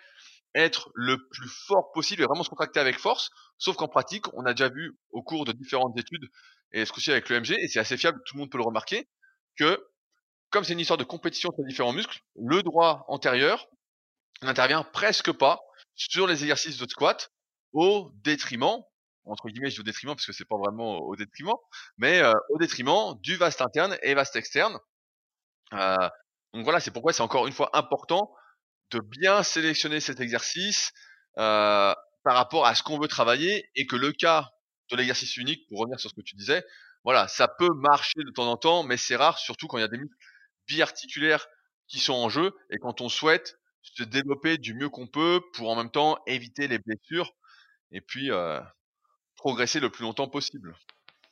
être 0.54 0.90
le 0.94 1.16
plus 1.28 1.48
fort 1.48 1.92
possible 1.92 2.22
et 2.22 2.26
vraiment 2.26 2.42
se 2.42 2.50
contracter 2.50 2.80
avec 2.80 2.98
force, 2.98 3.30
sauf 3.58 3.76
qu'en 3.76 3.88
pratique, 3.88 4.32
on 4.34 4.44
a 4.44 4.52
déjà 4.52 4.68
vu 4.68 4.96
au 5.10 5.22
cours 5.22 5.44
de 5.44 5.52
différentes 5.52 5.98
études 5.98 6.28
et 6.72 6.84
ce 6.84 6.92
coup-ci 6.92 7.10
avec 7.10 7.28
l'EMG, 7.28 7.52
et 7.52 7.68
c'est 7.68 7.78
assez 7.78 7.96
fiable, 7.96 8.20
tout 8.26 8.36
le 8.36 8.40
monde 8.40 8.50
peut 8.50 8.58
le 8.58 8.64
remarquer, 8.64 9.08
que 9.56 9.86
comme 10.50 10.64
c'est 10.64 10.72
une 10.72 10.80
histoire 10.80 10.98
de 10.98 11.04
compétition 11.04 11.50
les 11.58 11.64
différents 11.64 11.92
muscles, 11.92 12.20
le 12.36 12.62
droit 12.62 13.04
antérieur 13.08 13.68
n'intervient 14.42 14.82
presque 14.82 15.32
pas 15.32 15.60
sur 15.94 16.26
les 16.26 16.42
exercices 16.42 16.78
de 16.78 16.88
squat 16.88 17.30
au 17.72 18.10
détriment, 18.16 18.82
entre 19.24 19.48
guillemets 19.48 19.70
je 19.70 19.76
dis 19.76 19.80
au 19.80 19.84
détriment 19.84 20.14
parce 20.14 20.26
que 20.26 20.32
c'est 20.32 20.48
pas 20.48 20.58
vraiment 20.58 20.98
au 20.98 21.16
détriment, 21.16 21.56
mais 21.96 22.20
euh, 22.20 22.32
au 22.50 22.58
détriment 22.58 23.18
du 23.20 23.36
vaste 23.36 23.62
interne 23.62 23.96
et 24.02 24.14
vaste 24.14 24.36
externe. 24.36 24.78
Euh, 25.72 26.08
donc 26.52 26.64
voilà, 26.64 26.80
c'est 26.80 26.90
pourquoi 26.90 27.12
c'est 27.12 27.22
encore 27.22 27.46
une 27.46 27.52
fois 27.52 27.70
important 27.72 28.34
de 28.92 29.00
bien 29.00 29.42
sélectionner 29.42 30.00
cet 30.00 30.20
exercice 30.20 30.92
euh, 31.38 31.94
par 32.24 32.36
rapport 32.36 32.66
à 32.66 32.74
ce 32.74 32.82
qu'on 32.82 32.98
veut 32.98 33.08
travailler 33.08 33.68
et 33.74 33.86
que 33.86 33.96
le 33.96 34.12
cas 34.12 34.50
de 34.90 34.96
l'exercice 34.96 35.36
unique, 35.36 35.66
pour 35.68 35.80
revenir 35.80 35.98
sur 35.98 36.10
ce 36.10 36.14
que 36.14 36.20
tu 36.20 36.36
disais, 36.36 36.64
voilà, 37.04 37.26
ça 37.28 37.48
peut 37.48 37.70
marcher 37.74 38.20
de 38.24 38.30
temps 38.30 38.50
en 38.50 38.56
temps, 38.56 38.82
mais 38.82 38.96
c'est 38.96 39.16
rare, 39.16 39.38
surtout 39.38 39.66
quand 39.66 39.78
il 39.78 39.80
y 39.80 39.84
a 39.84 39.88
des 39.88 39.98
muscles 39.98 40.16
biarticulaires 40.68 41.46
qui 41.88 41.98
sont 41.98 42.12
en 42.12 42.28
jeu 42.28 42.52
et 42.70 42.78
quand 42.78 43.00
on 43.00 43.08
souhaite 43.08 43.58
se 43.82 44.04
développer 44.04 44.58
du 44.58 44.74
mieux 44.74 44.88
qu'on 44.88 45.08
peut 45.08 45.40
pour 45.54 45.70
en 45.70 45.76
même 45.76 45.90
temps 45.90 46.18
éviter 46.26 46.68
les 46.68 46.78
blessures 46.78 47.32
et 47.90 48.00
puis 48.00 48.30
euh, 48.30 48.60
progresser 49.36 49.80
le 49.80 49.90
plus 49.90 50.02
longtemps 50.02 50.28
possible. 50.28 50.76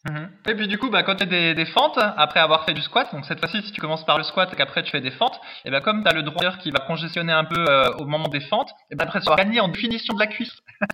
Mmh 0.08 0.28
et 0.46 0.54
puis 0.54 0.66
du 0.66 0.78
coup, 0.78 0.88
bah, 0.88 1.02
quand 1.02 1.16
tu 1.16 1.24
as 1.24 1.26
des, 1.26 1.66
fentes, 1.66 1.98
après 1.98 2.40
avoir 2.40 2.64
fait 2.64 2.72
du 2.72 2.80
squat, 2.80 3.12
donc 3.12 3.26
cette 3.26 3.38
fois-ci, 3.38 3.62
si 3.62 3.70
tu 3.70 3.82
commences 3.82 4.06
par 4.06 4.16
le 4.16 4.24
squat 4.24 4.50
et 4.50 4.56
qu'après 4.56 4.82
tu 4.82 4.90
fais 4.90 5.02
des 5.02 5.10
fentes, 5.10 5.38
et 5.66 5.70
ben 5.70 5.82
comme 5.82 6.02
tu 6.02 6.08
as 6.08 6.14
le 6.14 6.22
droit 6.22 6.56
qui 6.56 6.70
va 6.70 6.80
congestionner 6.80 7.32
un 7.32 7.44
peu 7.44 7.62
euh, 7.68 7.92
au 7.98 8.06
moment 8.06 8.28
des 8.28 8.40
fentes, 8.40 8.70
et 8.90 8.96
ben 8.96 9.04
après 9.04 9.20
tu 9.20 9.28
vas 9.28 9.36
gagner 9.36 9.60
en 9.60 9.68
définition 9.68 10.14
de 10.14 10.20
la 10.20 10.26
cuisse. 10.26 10.56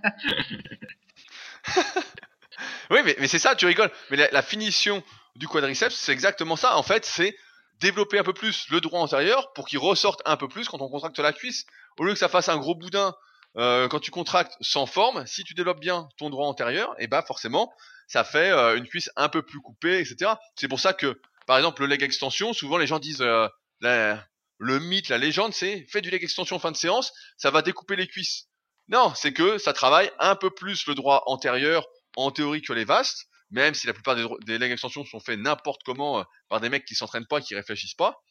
oui, 2.91 2.99
mais, 3.05 3.15
mais 3.21 3.29
c'est 3.29 3.39
ça, 3.39 3.55
tu 3.55 3.67
rigoles. 3.67 3.93
Mais 4.11 4.29
la, 4.31 4.43
finition 4.43 5.05
du 5.37 5.47
quadriceps, 5.47 5.95
c'est 5.95 6.13
exactement 6.13 6.57
ça. 6.57 6.77
En 6.77 6.83
fait, 6.83 7.05
c'est 7.05 7.37
développer 7.81 8.19
un 8.19 8.25
peu 8.25 8.33
plus 8.33 8.69
le 8.71 8.81
droit 8.81 9.01
antérieur 9.01 9.53
pour 9.53 9.69
qu'il 9.69 9.79
ressorte 9.79 10.21
un 10.25 10.37
peu 10.37 10.49
plus 10.49 10.69
quand 10.69 10.81
on 10.81 10.89
contracte 10.89 11.19
la 11.21 11.33
cuisse. 11.33 11.65
Au 11.99 12.05
lieu 12.05 12.13
que 12.13 12.19
ça 12.19 12.29
fasse 12.29 12.49
un 12.49 12.57
gros 12.57 12.75
boudin 12.75 13.15
euh, 13.57 13.87
quand 13.89 14.01
tu 14.01 14.11
contractes 14.11 14.57
sans 14.61 14.87
forme, 14.87 15.27
si 15.27 15.45
tu 15.45 15.55
développes 15.55 15.81
bien 15.81 16.09
ton 16.19 16.29
droit 16.29 16.47
antérieur, 16.47 16.95
et 16.99 17.07
bah 17.07 17.23
forcément, 17.23 17.73
ça 18.07 18.25
fait 18.25 18.51
euh, 18.51 18.77
une 18.77 18.87
cuisse 18.87 19.11
un 19.17 19.29
peu 19.29 19.43
plus 19.43 19.61
coupée, 19.61 19.99
etc. 20.01 20.33
C'est 20.55 20.69
pour 20.69 20.81
ça 20.81 20.93
que, 20.93 21.21
par 21.47 21.57
exemple, 21.57 21.83
le 21.83 21.89
leg 21.89 22.03
extension, 22.03 22.53
souvent 22.53 22.79
les 22.79 22.87
gens 22.87 22.99
disent 22.99 23.23
euh, 23.23 23.49
le 24.59 24.79
mythe, 24.79 25.09
la 25.09 25.19
légende, 25.19 25.53
c'est 25.53 25.87
fais 25.91 26.01
du 26.01 26.11
leg 26.11 26.23
extension 26.23 26.59
fin 26.59 26.71
de 26.71 26.77
séance, 26.77 27.13
ça 27.37 27.51
va 27.51 27.63
découper 27.63 27.97
les 27.97 28.07
cuisses. 28.07 28.49
Non, 28.89 29.13
c'est 29.15 29.33
que 29.33 29.59
ça 29.59 29.73
travaille 29.73 30.11
un 30.19 30.37
peu 30.37 30.51
plus 30.51 30.87
le 30.87 30.95
droit 30.95 31.25
antérieur 31.27 31.87
en 32.17 32.31
théorie 32.31 32.63
que 32.63 32.73
les 32.73 32.85
vastes, 32.85 33.27
même 33.51 33.75
si 33.75 33.87
la 33.87 33.93
plupart 33.93 34.17
des, 34.17 34.27
des 34.45 34.59
leg 34.59 34.71
extensions 34.73 35.05
sont 35.05 35.21
faits 35.21 35.39
n'importe 35.39 35.83
comment 35.85 36.21
euh, 36.21 36.23
par 36.49 36.61
des 36.61 36.69
mecs 36.69 36.85
qui 36.85 36.95
s'entraînent 36.95 37.27
pas, 37.27 37.41
qui 37.41 37.55
réfléchissent 37.55 37.95
pas, 37.95 38.23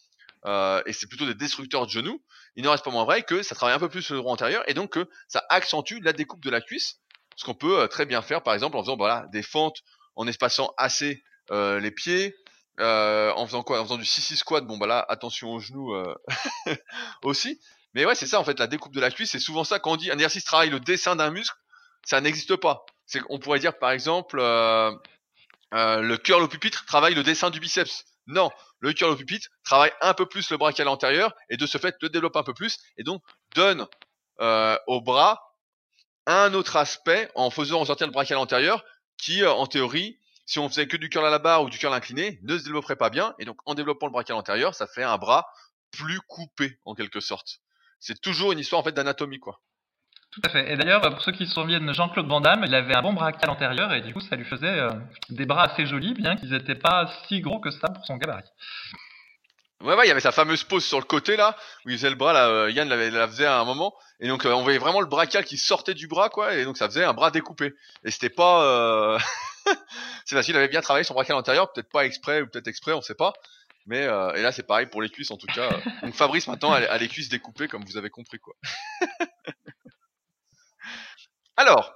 euh, 0.46 0.82
et 0.86 0.94
c'est 0.94 1.08
plutôt 1.08 1.26
des 1.26 1.34
destructeurs 1.34 1.88
de 1.88 1.92
genoux, 1.92 2.24
il 2.56 2.64
n'en 2.64 2.72
reste 2.72 2.86
pas 2.86 2.92
moins 2.92 3.06
vrai 3.06 3.24
que 3.24 3.42
ça 3.42 3.56
travaille 3.56 3.76
un 3.76 3.80
peu 3.80 3.90
plus 3.90 4.10
le 4.12 4.18
droit 4.18 4.32
antérieur 4.32 4.64
et 4.70 4.74
donc 4.74 4.94
que 4.94 5.10
ça 5.28 5.44
accentue 5.50 6.00
la 6.02 6.14
découpe 6.14 6.44
de 6.44 6.52
la 6.52 6.62
cuisse, 6.62 7.00
ce 7.36 7.46
qu'on 7.46 7.54
peut 7.54 7.82
euh, 7.82 7.88
très 7.88 8.06
bien 8.06 8.22
faire 8.22 8.44
par 8.44 8.54
exemple 8.54 8.78
en 8.78 8.82
faisant 8.82 8.98
voilà, 8.98 9.26
des 9.32 9.44
fentes 9.44 9.80
en 10.16 10.28
espaçant 10.28 10.74
assez 10.78 11.24
les 11.52 11.92
pieds, 11.92 12.36
en 12.80 13.46
faisant 13.46 13.62
quoi? 13.62 13.80
En 13.80 13.84
faisant 13.84 13.98
du 13.98 14.04
6-6 14.04 14.38
squat, 14.38 14.66
bon 14.66 14.78
bah 14.78 14.88
là 14.88 15.06
attention 15.10 15.52
aux 15.52 15.60
genoux 15.60 15.94
aussi. 17.24 17.60
Mais 17.94 18.06
ouais 18.06 18.16
c'est 18.16 18.26
ça 18.26 18.40
en 18.40 18.44
fait 18.44 18.58
la 18.58 18.68
découpe 18.68 18.96
de 18.96 19.02
la 19.02 19.12
cuisse, 19.12 19.32
c'est 19.32 19.40
souvent 19.40 19.64
ça 19.64 19.78
quand 19.78 19.92
on 19.92 19.96
dit 19.98 20.10
un 20.10 20.16
exercice 20.16 20.46
travaille 20.46 20.70
le 20.70 20.80
dessin 20.80 21.16
d'un 21.16 21.30
muscle, 21.30 21.56
ça 22.04 22.22
n'existe 22.22 22.56
pas 22.56 22.86
qu'on 23.14 23.40
pourrait 23.40 23.60
dire 23.60 23.78
par 23.78 23.92
exemple 23.92 24.40
euh, 24.40 24.92
euh, 25.74 26.02
le 26.02 26.18
curl 26.18 26.44
au 26.44 26.48
pupitre 26.48 26.86
travaille 26.86 27.16
le 27.16 27.24
dessin 27.24 27.50
du 27.50 27.60
biceps. 27.60 28.06
Non, 28.28 28.50
le 28.80 28.94
curl 28.94 29.12
au 29.12 29.16
pupitre 29.16 29.48
travaille 29.64 29.92
un 30.02 30.14
peu 30.14 30.26
plus 30.26 30.50
le 30.50 30.58
brachial 30.58 30.88
antérieur 30.88 31.34
et 31.50 31.58
de 31.58 31.66
ce 31.66 31.78
fait 31.78 31.96
le 32.02 32.10
développe 32.10 32.36
un 32.36 32.44
peu 32.44 32.54
plus 32.54 32.80
et 32.98 33.04
donc 33.04 33.22
donne 33.54 33.86
euh, 34.42 34.78
au 34.88 35.02
bras 35.02 35.42
un 36.28 36.54
autre 36.54 36.76
aspect 36.76 37.30
en 37.36 37.50
faisant 37.50 37.80
ressortir 37.80 38.08
le 38.08 38.14
brachial 38.14 38.40
antérieur 38.40 38.84
qui, 39.18 39.44
euh, 39.44 39.52
en 39.52 39.68
théorie, 39.68 40.18
si 40.46 40.60
on 40.60 40.70
faisait 40.70 40.88
que 40.88 40.98
du 40.98 41.10
curl 41.10 41.26
à 41.26 41.30
la 41.30 41.40
barre 41.40 41.64
ou 41.64 41.70
du 41.70 41.78
curl 41.78 41.94
incliné, 41.94 42.40
ne 42.44 42.58
se 42.58 42.64
développerait 42.64 42.96
pas 42.96 43.10
bien. 43.10 43.34
Et 43.40 43.46
donc, 43.46 43.58
en 43.66 43.74
développant 43.74 44.06
le 44.06 44.12
brachial 44.12 44.38
antérieur, 44.38 44.76
ça 44.76 44.88
fait 44.88 45.04
un 45.04 45.18
bras 45.18 45.48
plus 45.92 46.20
coupé, 46.28 46.80
en 46.86 46.94
quelque 46.94 47.20
sorte. 47.20 47.60
C'est 48.00 48.20
toujours 48.22 48.52
une 48.52 48.60
histoire, 48.60 48.82
en 48.82 48.84
fait, 48.84 48.92
d'anatomie, 48.92 49.40
quoi. 49.40 49.62
Tout 50.32 50.42
à 50.44 50.50
fait. 50.50 50.72
Et 50.72 50.76
d'ailleurs, 50.76 51.02
pour 51.02 51.22
ceux 51.22 51.32
qui 51.32 51.48
se 51.48 51.54
souviennent, 51.54 51.94
Jean-Claude 51.94 52.28
Van 52.28 52.42
Damme, 52.42 52.66
il 52.68 52.76
avait 52.76 52.96
un 52.96 53.02
bon 53.02 53.14
brachial 53.14 53.50
antérieur 53.50 53.94
et 53.94 54.02
du 54.02 54.14
coup, 54.14 54.20
ça 54.20 54.36
lui 54.36 54.44
faisait 54.44 54.68
euh, 54.68 54.90
des 55.30 55.46
bras 55.46 55.64
assez 55.64 55.86
jolis, 55.86 56.14
bien 56.14 56.36
qu'ils 56.36 56.50
n'étaient 56.50 56.76
pas 56.76 57.10
si 57.28 57.40
gros 57.40 57.60
que 57.60 57.72
ça 57.72 57.88
pour 57.88 58.06
son 58.06 58.18
gabarit. 58.18 58.44
Ouais, 59.82 59.94
ouais, 59.94 60.06
il 60.06 60.08
y 60.08 60.12
avait 60.12 60.22
sa 60.22 60.32
fameuse 60.32 60.64
pose 60.64 60.86
sur 60.86 61.00
le 61.00 61.06
côté 61.06 61.36
là, 61.36 61.58
où 61.86 61.90
il 61.90 61.98
faisait 61.98 62.10
le 62.10 62.16
bras 62.16 62.32
là, 62.32 62.48
euh, 62.48 62.72
Yann 62.72 62.88
l'avait, 62.88 63.12
la 63.12 63.28
faisait 63.28 63.46
à 63.46 63.60
un 63.60 63.66
moment, 63.66 63.94
et 64.22 64.28
donc 64.28 64.46
euh, 64.46 64.54
on 64.54 64.64
voyait 64.64 64.78
vraiment 64.80 65.02
le 65.02 65.08
brachial 65.08 65.44
qui 65.44 65.58
sortait 65.58 65.94
du 65.94 66.08
bras 66.08 66.30
quoi, 66.30 66.56
et 66.56 66.64
donc 66.64 66.78
ça 66.78 66.88
faisait 66.88 67.04
un 67.04 67.14
bras 67.14 67.30
découpé. 67.30 67.74
Et 68.06 68.12
c'était 68.12 68.30
pas, 68.30 68.64
euh... 68.64 69.20
c'est 70.26 70.36
facile, 70.36 70.56
il 70.56 70.58
avait 70.58 70.70
bien 70.70 70.82
travaillé 70.82 71.04
son 71.04 71.14
brachial 71.14 71.38
antérieur, 71.38 71.74
peut-être 71.74 71.90
pas 71.90 72.06
exprès 72.06 72.42
ou 72.42 72.48
peut-être 72.48 72.68
exprès, 72.68 72.94
on 72.94 73.02
sait 73.02 73.16
pas. 73.16 73.34
Mais 73.86 74.04
euh, 74.04 74.34
et 74.34 74.42
là 74.42 74.52
c'est 74.54 74.64
pareil 74.64 74.88
pour 74.88 75.02
les 75.02 75.10
cuisses 75.10 75.32
en 75.32 75.38
tout 75.38 75.48
cas. 75.48 75.70
donc 76.02 76.16
Fabrice 76.16 76.48
maintenant 76.48 76.72
a, 76.72 76.78
a 76.78 76.98
les 76.98 77.10
cuisses 77.10 77.30
découpées 77.30 77.68
comme 77.68 77.84
vous 77.84 77.98
avez 77.98 78.10
compris 78.10 78.40
quoi. 78.40 78.56
Alors, 81.58 81.94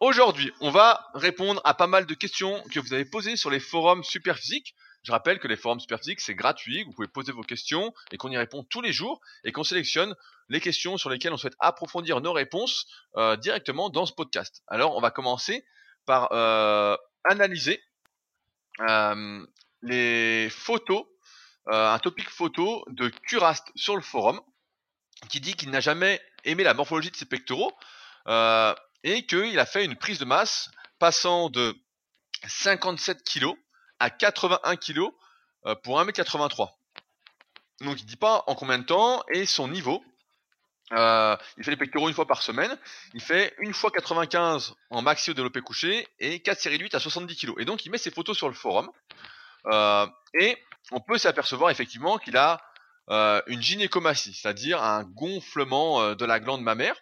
aujourd'hui, 0.00 0.52
on 0.60 0.70
va 0.70 1.08
répondre 1.14 1.60
à 1.64 1.74
pas 1.74 1.86
mal 1.86 2.06
de 2.06 2.14
questions 2.14 2.62
que 2.72 2.80
vous 2.80 2.92
avez 2.92 3.04
posées 3.04 3.36
sur 3.36 3.50
les 3.50 3.60
forums 3.60 4.04
Superphysique. 4.04 4.74
Je 5.02 5.10
rappelle 5.10 5.40
que 5.40 5.48
les 5.48 5.56
forums 5.56 5.80
Superphysique, 5.80 6.20
c'est 6.20 6.34
gratuit, 6.34 6.84
vous 6.84 6.92
pouvez 6.92 7.08
poser 7.08 7.32
vos 7.32 7.42
questions 7.42 7.92
et 8.12 8.16
qu'on 8.16 8.30
y 8.30 8.36
répond 8.36 8.62
tous 8.62 8.80
les 8.80 8.92
jours 8.92 9.20
et 9.42 9.50
qu'on 9.50 9.64
sélectionne 9.64 10.14
les 10.48 10.60
questions 10.60 10.96
sur 10.96 11.10
lesquelles 11.10 11.32
on 11.32 11.36
souhaite 11.36 11.56
approfondir 11.58 12.20
nos 12.20 12.32
réponses 12.32 12.86
euh, 13.16 13.36
directement 13.36 13.90
dans 13.90 14.06
ce 14.06 14.12
podcast. 14.12 14.62
Alors, 14.68 14.96
on 14.96 15.00
va 15.00 15.10
commencer 15.10 15.64
par 16.06 16.30
euh, 16.32 16.96
analyser 17.24 17.82
euh, 18.80 19.44
les 19.82 20.48
photos, 20.50 21.04
un 21.66 21.98
topic 21.98 22.28
photo 22.28 22.84
de 22.88 23.08
Curast 23.08 23.70
sur 23.76 23.94
le 23.94 24.02
forum 24.02 24.40
qui 25.28 25.40
dit 25.40 25.54
qu'il 25.54 25.70
n'a 25.70 25.80
jamais 25.80 26.20
aimé 26.44 26.64
la 26.64 26.74
morphologie 26.74 27.10
de 27.10 27.16
ses 27.16 27.26
pectoraux. 27.26 27.72
Et 29.04 29.26
qu'il 29.26 29.58
a 29.58 29.66
fait 29.66 29.84
une 29.84 29.96
prise 29.96 30.20
de 30.20 30.24
masse 30.24 30.70
passant 31.00 31.50
de 31.50 31.76
57 32.46 33.24
kg 33.24 33.54
à 34.02 34.10
81 34.10 34.74
kg 34.76 34.98
euh, 35.66 35.76
pour 35.76 36.00
1m83. 36.02 36.70
Donc 37.82 38.00
il 38.00 38.04
dit 38.04 38.16
pas 38.16 38.42
en 38.48 38.56
combien 38.56 38.78
de 38.78 38.84
temps 38.84 39.22
et 39.32 39.46
son 39.46 39.68
niveau. 39.68 40.02
Euh, 40.92 41.36
il 41.56 41.64
fait 41.64 41.70
les 41.70 41.76
pectoraux 41.76 42.08
une 42.08 42.14
fois 42.14 42.26
par 42.26 42.42
semaine. 42.42 42.76
Il 43.14 43.22
fait 43.22 43.54
une 43.58 43.72
fois 43.72 43.92
95 43.92 44.74
en 44.90 45.02
maxi 45.02 45.30
au 45.30 45.34
développé 45.34 45.60
couché 45.60 46.08
et 46.18 46.40
4 46.40 46.60
séries 46.60 46.78
de 46.78 46.82
8 46.82 46.96
à 46.96 46.98
70 46.98 47.36
kg. 47.36 47.52
Et 47.60 47.64
donc 47.64 47.86
il 47.86 47.90
met 47.90 47.98
ses 47.98 48.10
photos 48.10 48.36
sur 48.36 48.48
le 48.48 48.54
forum. 48.54 48.90
Euh, 49.66 50.06
et 50.40 50.58
on 50.90 51.00
peut 51.00 51.16
s'apercevoir 51.16 51.70
effectivement 51.70 52.18
qu'il 52.18 52.36
a 52.36 52.60
une 53.46 53.60
gynécomastie, 53.60 54.32
c'est-à-dire 54.32 54.82
un 54.82 55.04
gonflement 55.04 56.14
de 56.14 56.24
la 56.24 56.40
glande 56.40 56.62
mammaire 56.62 56.96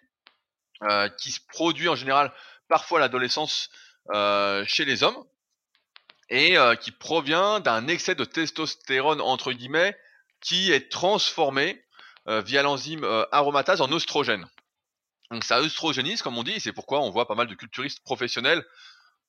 qui 1.17 1.31
se 1.31 1.39
produit 1.47 1.87
en 1.87 1.95
général 1.95 2.33
parfois 2.67 2.99
à 2.99 3.01
l'adolescence 3.01 3.69
chez 4.65 4.83
les 4.83 5.03
hommes 5.03 5.23
et 6.31 6.57
euh, 6.57 6.75
qui 6.75 6.91
provient 6.91 7.59
d'un 7.59 7.87
excès 7.87 8.15
de 8.15 8.23
testostérone 8.23 9.21
entre 9.21 9.51
guillemets 9.51 9.95
qui 10.39 10.71
est 10.71 10.89
transformé 10.89 11.83
euh, 12.27 12.41
via 12.41 12.63
l'enzyme 12.63 13.03
euh, 13.03 13.25
aromatase 13.31 13.81
en 13.81 13.91
oestrogène. 13.91 14.47
Donc 15.29 15.43
ça 15.43 15.59
œstrogénise 15.59 16.21
comme 16.21 16.37
on 16.37 16.43
dit, 16.43 16.53
et 16.53 16.59
c'est 16.59 16.73
pourquoi 16.73 17.01
on 17.01 17.11
voit 17.11 17.27
pas 17.27 17.35
mal 17.35 17.47
de 17.47 17.53
culturistes 17.53 18.01
professionnels, 18.03 18.65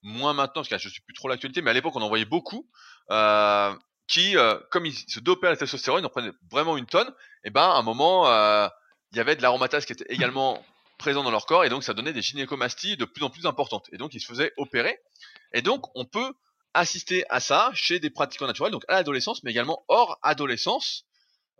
moins 0.03 0.33
maintenant 0.33 0.63
parce 0.63 0.69
que 0.69 0.79
je 0.79 0.89
suis 0.89 1.03
plus 1.03 1.15
trop 1.15 1.29
l'actualité, 1.29 1.61
mais 1.61 1.71
à 1.71 1.75
l'époque 1.75 1.97
on 1.97 2.03
en 2.03 2.09
voyait 2.09 2.25
beaucoup, 2.25 2.69
qui, 4.09 4.35
comme 4.71 4.85
ils 4.85 4.95
se 4.95 5.21
dopaient 5.21 5.47
à 5.47 5.51
la 5.51 5.57
testostérone, 5.57 6.03
ils 6.03 6.07
en 6.07 6.11
prenaient 6.11 6.33
vraiment 6.51 6.77
une 6.77 6.87
tonne, 6.87 7.09
et 7.45 7.51
ben 7.51 7.63
à 7.63 7.75
un 7.75 7.83
moment 7.83 8.27
il 9.13 9.17
y 9.17 9.21
avait 9.21 9.37
de 9.37 9.43
l'aromatase 9.43 9.87
qui 9.87 9.93
était 9.93 10.13
également 10.13 10.65
présent 10.99 11.23
dans 11.23 11.31
leur 11.31 11.47
corps, 11.47 11.65
et 11.65 11.69
donc 11.69 11.85
ça 11.85 11.95
donnait 11.95 12.13
des 12.13 12.23
gynécomasties 12.23 12.97
de 12.97 13.05
plus 13.05 13.23
en 13.23 13.31
plus 13.31 13.47
importantes, 13.47 13.89
et 13.93 13.97
donc 13.97 14.13
ils 14.15 14.21
se 14.21 14.27
faisaient 14.27 14.53
opérer, 14.57 14.99
et 15.53 15.63
donc 15.63 15.87
on 15.95 16.05
peut 16.05 16.35
assister 16.75 17.25
à 17.29 17.41
ça 17.41 17.71
chez 17.75 18.01
des 18.01 18.11
pratiquants 18.11 18.47
naturels, 18.47 18.73
donc 18.73 18.85
à 18.89 18.95
l'adolescence, 18.95 19.43
mais 19.45 19.51
également 19.51 19.85
hors 19.89 20.19
adolescence, 20.23 21.05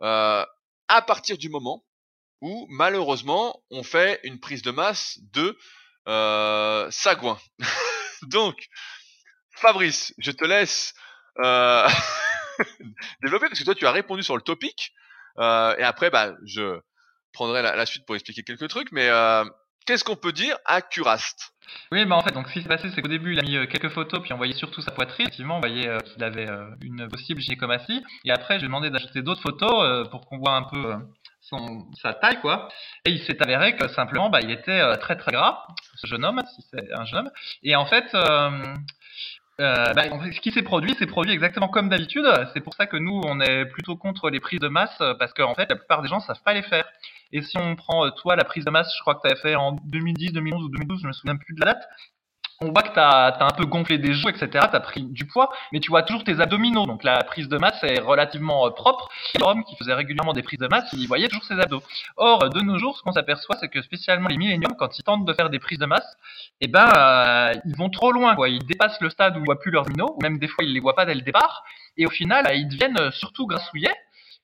euh, 0.01 0.45
à 0.87 1.01
partir 1.01 1.37
du 1.37 1.49
moment 1.49 1.83
où 2.41 2.67
malheureusement 2.69 3.63
on 3.71 3.83
fait 3.83 4.19
une 4.23 4.39
prise 4.39 4.61
de 4.61 4.71
masse 4.71 5.19
de 5.31 5.57
euh, 6.07 6.89
sagouin. 6.91 7.39
donc, 8.23 8.67
Fabrice, 9.55 10.13
je 10.17 10.31
te 10.31 10.43
laisse 10.43 10.93
euh, 11.43 11.87
développer 13.23 13.47
parce 13.47 13.59
que 13.59 13.65
toi 13.65 13.75
tu 13.75 13.87
as 13.87 13.91
répondu 13.91 14.23
sur 14.23 14.35
le 14.35 14.41
topic 14.41 14.93
euh, 15.39 15.75
et 15.77 15.83
après 15.83 16.09
bah 16.09 16.35
je 16.45 16.79
prendrai 17.31 17.61
la, 17.63 17.75
la 17.75 17.85
suite 17.85 18.05
pour 18.05 18.15
expliquer 18.15 18.43
quelques 18.43 18.67
trucs. 18.67 18.91
Mais 18.91 19.07
euh, 19.09 19.45
qu'est-ce 19.85 20.03
qu'on 20.03 20.15
peut 20.15 20.31
dire 20.31 20.57
à 20.65 20.81
Curast? 20.81 21.53
Oui, 21.91 22.05
bah 22.05 22.15
en 22.15 22.21
fait, 22.21 22.31
donc 22.31 22.47
ce 22.47 22.53
qui 22.53 22.61
s'est 22.61 22.67
passé, 22.67 22.89
c'est 22.93 23.01
qu'au 23.01 23.07
début, 23.07 23.33
il 23.33 23.39
a 23.39 23.43
mis 23.43 23.55
euh, 23.55 23.65
quelques 23.65 23.89
photos, 23.89 24.21
puis 24.21 24.33
on 24.33 24.37
voyait 24.37 24.53
surtout 24.53 24.81
sa 24.81 24.91
poitrine. 24.91 25.25
Effectivement, 25.25 25.57
on 25.57 25.59
voyait 25.59 25.87
euh, 25.87 25.99
qu'il 25.99 26.23
avait 26.23 26.49
euh, 26.49 26.65
une 26.81 27.07
possible 27.07 27.41
gynécomastie. 27.41 28.03
Et 28.25 28.31
après, 28.31 28.55
je 28.55 28.59
lui 28.59 28.65
ai 28.65 28.67
demandé 28.67 28.89
d'ajouter 28.89 29.21
d'autres 29.21 29.41
photos 29.41 30.07
pour 30.09 30.25
qu'on 30.25 30.37
voit 30.37 30.55
un 30.55 30.63
peu 30.63 30.95
son, 31.41 31.85
sa 32.01 32.13
taille, 32.13 32.39
quoi. 32.41 32.69
Et 33.05 33.11
il 33.11 33.23
s'est 33.23 33.41
avéré 33.41 33.75
que 33.75 33.87
simplement, 33.89 34.29
bah, 34.29 34.39
il 34.41 34.51
était 34.51 34.97
très 34.97 35.15
très 35.15 35.31
gras, 35.31 35.65
ce 35.95 36.07
jeune 36.07 36.25
homme, 36.25 36.41
si 36.55 36.65
c'est 36.71 36.93
un 36.93 37.05
jeune 37.05 37.19
homme. 37.19 37.31
Et 37.63 37.75
en 37.75 37.85
fait, 37.85 38.15
euh, 39.61 39.93
bah, 39.93 40.03
en 40.11 40.31
ce 40.31 40.39
qui 40.39 40.51
s'est 40.51 40.63
produit, 40.63 40.95
c'est 40.97 41.05
produit 41.05 41.31
exactement 41.33 41.67
comme 41.67 41.89
d'habitude. 41.89 42.25
C'est 42.53 42.61
pour 42.61 42.73
ça 42.73 42.87
que 42.87 42.97
nous, 42.97 43.21
on 43.25 43.39
est 43.39 43.65
plutôt 43.65 43.95
contre 43.95 44.29
les 44.29 44.39
prises 44.39 44.59
de 44.59 44.67
masse, 44.67 44.99
euh, 45.01 45.13
parce 45.13 45.33
qu'en 45.33 45.53
fait, 45.53 45.69
la 45.69 45.75
plupart 45.75 46.01
des 46.01 46.07
gens 46.07 46.19
savent 46.19 46.41
pas 46.43 46.53
les 46.53 46.63
faire. 46.63 46.85
Et 47.31 47.41
si 47.41 47.57
on 47.57 47.75
prend, 47.75 48.05
euh, 48.05 48.09
toi, 48.09 48.35
la 48.35 48.45
prise 48.45 48.65
de 48.65 48.71
masse, 48.71 48.91
je 48.97 49.01
crois 49.01 49.15
que 49.15 49.27
tu 49.27 49.35
fait 49.41 49.55
en 49.55 49.73
2010, 49.85 50.33
2011 50.33 50.63
ou 50.63 50.69
2012, 50.69 51.01
je 51.01 51.07
me 51.07 51.13
souviens 51.13 51.35
plus 51.35 51.53
de 51.53 51.59
la 51.59 51.73
date, 51.73 51.87
on 52.63 52.71
voit 52.71 52.83
que 52.83 52.93
tu 52.93 52.99
as, 52.99 53.37
un 53.39 53.49
peu 53.51 53.65
gonflé 53.65 53.97
des 53.97 54.13
joues, 54.13 54.29
etc. 54.29 54.47
Tu 54.51 54.75
as 54.75 54.79
pris 54.79 55.03
du 55.03 55.25
poids, 55.25 55.51
mais 55.71 55.79
tu 55.79 55.89
vois 55.89 56.03
toujours 56.03 56.23
tes 56.23 56.39
abdominaux. 56.39 56.85
Donc 56.85 57.03
la 57.03 57.23
prise 57.23 57.47
de 57.47 57.57
masse 57.57 57.83
est 57.83 57.99
relativement 57.99 58.65
euh, 58.67 58.69
propre. 58.69 59.09
L'homme 59.39 59.63
qui 59.63 59.75
faisait 59.75 59.93
régulièrement 59.93 60.33
des 60.33 60.43
prises 60.43 60.59
de 60.59 60.67
masse, 60.67 60.89
il 60.93 61.07
voyait 61.07 61.27
toujours 61.27 61.45
ses 61.45 61.59
abdos. 61.59 61.83
Or, 62.17 62.49
de 62.49 62.61
nos 62.61 62.77
jours, 62.77 62.97
ce 62.97 63.03
qu'on 63.03 63.11
s'aperçoit, 63.11 63.57
c'est 63.59 63.69
que 63.69 63.81
spécialement 63.81 64.29
les 64.29 64.37
milléniums, 64.37 64.75
quand 64.77 64.97
ils 64.97 65.03
tentent 65.03 65.25
de 65.25 65.33
faire 65.33 65.49
des 65.49 65.59
prises 65.59 65.79
de 65.79 65.85
masse, 65.85 66.17
eh 66.61 66.67
ben, 66.67 66.89
euh, 66.95 67.53
ils 67.65 67.75
vont 67.75 67.89
trop 67.89 68.11
loin. 68.11 68.35
Ils 68.47 68.65
dépassent 68.65 69.01
le 69.01 69.09
stade 69.09 69.37
où 69.37 69.41
on 69.41 69.43
voit 69.43 69.59
plus 69.59 69.71
leurs 69.71 69.83
abdominaux, 69.83 70.15
ou 70.17 70.21
même 70.21 70.39
des 70.39 70.47
fois, 70.47 70.63
ils 70.63 70.73
les 70.73 70.79
voient 70.79 70.95
pas 70.95 71.05
dès 71.05 71.15
le 71.15 71.21
départ. 71.21 71.63
Et 71.97 72.05
au 72.05 72.09
final, 72.09 72.45
ils 72.53 72.67
deviennent 72.67 72.99
euh, 72.99 73.11
surtout 73.11 73.45
grassouillets. 73.45 73.95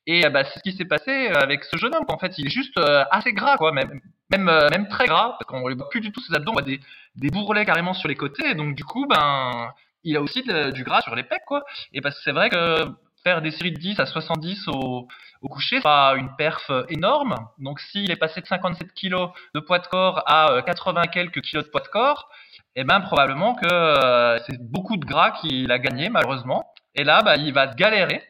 Et 0.07 0.27
bah, 0.29 0.43
c'est 0.43 0.59
ce 0.59 0.63
qui 0.63 0.71
s'est 0.75 0.85
passé 0.85 1.27
avec 1.27 1.63
ce 1.63 1.77
jeune 1.77 1.93
homme. 1.95 2.05
En 2.07 2.17
fait, 2.17 2.37
il 2.37 2.47
est 2.47 2.49
juste 2.49 2.77
euh, 2.77 3.03
assez 3.11 3.33
gras, 3.33 3.57
quoi, 3.57 3.71
même, 3.71 4.01
même, 4.31 4.49
euh, 4.49 4.67
même 4.69 4.87
très 4.87 5.05
gras, 5.05 5.35
parce 5.37 5.45
qu'on 5.45 5.69
ne 5.69 5.75
voit 5.75 5.89
plus 5.89 6.01
du 6.01 6.11
tout 6.11 6.21
ses 6.21 6.33
abdos, 6.35 6.51
on 6.51 6.53
voit 6.53 6.61
des, 6.61 6.79
des 7.15 7.29
bourrelets 7.29 7.65
carrément 7.65 7.93
sur 7.93 8.07
les 8.07 8.15
côtés. 8.15 8.49
Et 8.49 8.55
donc, 8.55 8.75
du 8.75 8.83
coup, 8.83 9.05
ben, 9.07 9.71
il 10.03 10.17
a 10.17 10.21
aussi 10.21 10.43
du 10.73 10.83
gras 10.83 11.01
sur 11.01 11.15
les 11.15 11.23
pecs, 11.23 11.45
quoi. 11.45 11.63
Et 11.93 12.01
parce 12.01 12.15
que 12.15 12.21
c'est 12.23 12.31
vrai 12.31 12.49
que 12.49 12.87
faire 13.23 13.41
des 13.41 13.51
séries 13.51 13.71
de 13.71 13.79
10 13.79 13.99
à 13.99 14.05
70 14.05 14.67
au, 14.69 15.07
au 15.41 15.47
coucher, 15.47 15.77
c'est 15.77 15.83
pas 15.83 16.15
une 16.15 16.35
perf 16.35 16.69
euh, 16.69 16.85
énorme. 16.89 17.35
Donc, 17.57 17.79
s'il 17.79 18.11
est 18.11 18.15
passé 18.15 18.41
de 18.41 18.47
57 18.47 18.93
kilos 18.93 19.31
de 19.53 19.59
poids 19.59 19.79
de 19.79 19.87
corps 19.87 20.23
à 20.25 20.51
euh, 20.51 20.61
80 20.61 21.03
quelques 21.07 21.41
kilos 21.41 21.65
de 21.65 21.69
poids 21.69 21.81
de 21.81 21.87
corps, 21.87 22.29
eh 22.75 22.83
ben, 22.83 22.99
probablement 23.01 23.55
que 23.55 23.67
euh, 23.71 24.39
c'est 24.47 24.61
beaucoup 24.61 24.97
de 24.97 25.05
gras 25.05 25.31
qu'il 25.31 25.71
a 25.71 25.79
gagné, 25.79 26.09
malheureusement. 26.09 26.65
Et 26.95 27.03
là, 27.03 27.21
bah, 27.21 27.35
il 27.37 27.53
va 27.53 27.67
galérer 27.67 28.23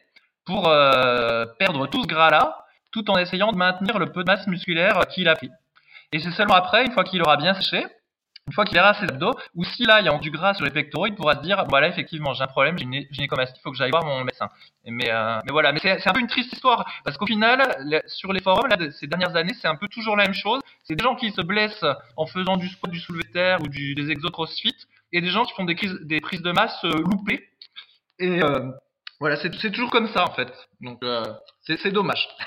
pour 0.50 0.66
euh, 0.66 1.46
perdre 1.60 1.86
tout 1.86 2.02
ce 2.02 2.08
gras-là, 2.08 2.64
tout 2.90 3.08
en 3.08 3.16
essayant 3.16 3.52
de 3.52 3.56
maintenir 3.56 4.00
le 4.00 4.06
peu 4.06 4.24
de 4.24 4.30
masse 4.32 4.48
musculaire 4.48 5.06
qu'il 5.06 5.28
a 5.28 5.36
pris. 5.36 5.48
Et 6.12 6.18
c'est 6.18 6.32
seulement 6.32 6.54
après, 6.54 6.84
une 6.84 6.90
fois 6.90 7.04
qu'il 7.04 7.22
aura 7.22 7.36
bien 7.36 7.54
séché, 7.54 7.86
une 8.48 8.52
fois 8.52 8.64
qu'il 8.64 8.74
verra 8.74 8.94
ses 8.94 9.04
abdos, 9.04 9.36
ou 9.54 9.62
si 9.64 9.84
là 9.84 10.00
il 10.00 10.06
y 10.06 10.08
a 10.08 10.18
du 10.18 10.32
gras 10.32 10.54
sur 10.54 10.64
les 10.64 10.72
pectoraux, 10.72 11.06
il 11.06 11.14
pourra 11.14 11.36
se 11.36 11.42
dire, 11.42 11.64
voilà, 11.68 11.86
effectivement, 11.86 12.34
j'ai 12.34 12.42
un 12.42 12.48
problème, 12.48 12.76
j'ai 12.76 12.84
une 12.84 13.06
gynécomastie, 13.12 13.60
il 13.60 13.62
faut 13.62 13.70
que 13.70 13.76
j'aille 13.76 13.92
voir 13.92 14.04
mon 14.04 14.24
médecin. 14.24 14.48
Mais, 14.86 15.08
euh, 15.08 15.38
mais 15.44 15.52
voilà, 15.52 15.70
mais 15.70 15.78
c'est 15.78 16.08
un 16.08 16.12
peu 16.12 16.18
une 16.18 16.26
triste 16.26 16.52
histoire, 16.52 16.84
parce 17.04 17.16
qu'au 17.16 17.26
final, 17.26 18.02
sur 18.08 18.32
les 18.32 18.40
forums, 18.40 18.66
là, 18.66 18.76
ces 18.90 19.06
dernières 19.06 19.36
années, 19.36 19.54
c'est 19.62 19.68
un 19.68 19.76
peu 19.76 19.86
toujours 19.86 20.16
la 20.16 20.24
même 20.24 20.34
chose. 20.34 20.60
C'est 20.82 20.96
des 20.96 21.04
gens 21.04 21.14
qui 21.14 21.30
se 21.30 21.42
blessent 21.42 21.86
en 22.16 22.26
faisant 22.26 22.56
du 22.56 22.68
squat, 22.68 22.90
du 22.90 22.98
soulevé 22.98 23.22
terre 23.32 23.58
ou 23.62 23.68
des 23.68 24.10
exos 24.10 24.32
et 25.12 25.20
des 25.20 25.28
gens 25.28 25.44
qui 25.44 25.54
font 25.54 25.64
des, 25.64 26.20
prises 26.20 26.42
de 26.42 26.50
masse 26.50 26.84
euh, 26.84 26.90
loupées. 26.90 27.48
Et 28.18 28.42
voilà, 29.20 29.36
c'est 29.36 29.50
toujours 29.70 29.90
comme 29.90 30.12
ça 30.12 30.24
en 30.24 30.34
fait. 30.34 30.48
Donc 30.80 30.98
euh, 31.02 31.24
c'est 31.66 31.92
dommage. 31.92 32.28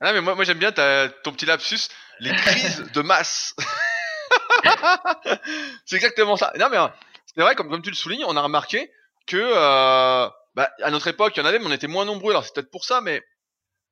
Ah 0.00 0.12
mais 0.12 0.20
moi, 0.20 0.34
moi 0.34 0.44
j'aime 0.44 0.58
bien 0.58 0.72
ta- 0.72 1.08
ton 1.08 1.32
petit 1.32 1.46
lapsus, 1.46 1.88
les 2.20 2.34
crises 2.34 2.90
de 2.92 3.00
masse. 3.00 3.54
c'est 5.86 5.96
exactement 5.96 6.36
ça. 6.36 6.52
Non 6.58 6.68
mais 6.70 6.76
euh, 6.76 6.88
c'est 7.34 7.40
vrai, 7.40 7.54
comme, 7.54 7.70
comme 7.70 7.80
tu 7.82 7.90
le 7.90 7.96
soulignes, 7.96 8.24
on 8.26 8.36
a 8.36 8.40
remarqué 8.42 8.90
que 9.26 9.36
euh, 9.38 10.28
bah, 10.54 10.70
à 10.82 10.90
notre 10.90 11.06
époque, 11.08 11.34
il 11.36 11.40
y 11.40 11.42
en 11.42 11.46
avait, 11.46 11.58
mais 11.58 11.66
on 11.66 11.72
était 11.72 11.86
moins 11.86 12.04
nombreux. 12.04 12.32
Alors 12.32 12.44
c'est 12.44 12.52
peut-être 12.54 12.70
pour 12.70 12.84
ça, 12.84 13.00
mais 13.00 13.22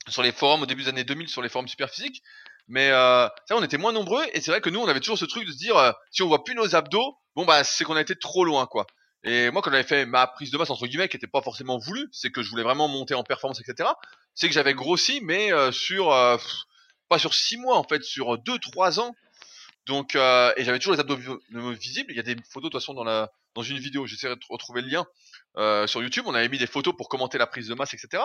sur 0.09 0.23
les 0.23 0.33
forums 0.33 0.63
au 0.63 0.67
début 0.67 0.83
des 0.83 0.89
années 0.89 1.05
2000, 1.05 1.29
sur 1.29 1.43
les 1.43 1.49
forums 1.49 1.69
super 1.69 1.89
physiques, 1.89 2.23
Mais 2.69 2.91
euh, 2.91 3.29
ça, 3.47 3.57
on 3.57 3.63
était 3.63 3.79
moins 3.79 3.93
nombreux 3.93 4.25
et 4.35 4.41
c'est 4.41 4.51
vrai 4.51 4.61
que 4.61 4.71
nous, 4.71 4.81
on 4.81 4.89
avait 4.89 5.01
toujours 5.01 5.19
ce 5.19 5.25
truc 5.25 5.47
de 5.47 5.53
se 5.53 5.59
dire, 5.59 5.77
euh, 5.77 5.93
si 6.11 6.23
on 6.23 6.29
voit 6.29 6.45
plus 6.45 6.55
nos 6.55 6.75
abdos, 6.75 7.17
bon 7.37 7.45
bah 7.45 7.65
c'est 7.65 7.85
qu'on 7.85 7.97
a 7.97 8.01
été 8.01 8.17
trop 8.17 8.45
loin, 8.45 8.67
quoi. 8.67 8.87
Et 9.25 9.51
moi, 9.51 9.63
quand 9.63 9.71
j'avais 9.71 9.85
fait 9.85 10.05
ma 10.07 10.27
prise 10.27 10.51
de 10.51 10.59
masse 10.59 10.71
entre 10.71 10.87
guillemets, 10.87 11.09
qui 11.09 11.17
était 11.17 11.27
pas 11.27 11.43
forcément 11.43 11.79
voulue, 11.79 12.09
c'est 12.13 12.31
que 12.31 12.43
je 12.43 12.51
voulais 12.51 12.63
vraiment 12.65 12.89
monter 12.89 13.15
en 13.15 13.23
performance, 13.23 13.61
etc. 13.61 13.89
C'est 14.35 14.49
que 14.49 14.55
j'avais 14.55 14.75
grossi, 14.75 15.21
mais 15.23 15.53
euh, 15.53 15.71
sur 15.71 16.13
euh, 16.13 16.37
pas 17.09 17.19
sur 17.19 17.35
six 17.35 17.57
mois 17.57 17.77
en 17.77 17.85
fait, 17.85 18.03
sur 18.03 18.39
deux, 18.39 18.59
trois 18.59 18.99
ans. 19.01 19.15
Donc 19.87 20.17
euh, 20.17 20.53
et 20.57 20.65
j'avais 20.65 20.79
toujours 20.79 20.95
les 20.95 21.01
abdos 21.01 21.17
vi- 21.17 21.75
visibles. 21.79 22.11
Il 22.13 22.17
y 22.17 22.21
a 22.21 22.23
des 22.23 22.37
photos 22.51 22.65
de 22.65 22.69
toute 22.71 22.81
façon 22.81 22.95
dans 22.95 23.05
la 23.05 23.31
dans 23.55 23.63
une 23.63 23.79
vidéo. 23.79 24.07
J'essaierai 24.07 24.37
de 24.37 24.41
retrouver 24.49 24.83
le 24.83 24.89
lien 24.89 25.07
euh, 25.57 25.87
sur 25.87 26.03
YouTube. 26.03 26.25
On 26.27 26.35
avait 26.35 26.49
mis 26.49 26.59
des 26.59 26.67
photos 26.67 26.95
pour 26.97 27.09
commenter 27.09 27.39
la 27.39 27.47
prise 27.47 27.69
de 27.69 27.75
masse, 27.75 27.95
etc. 27.95 28.25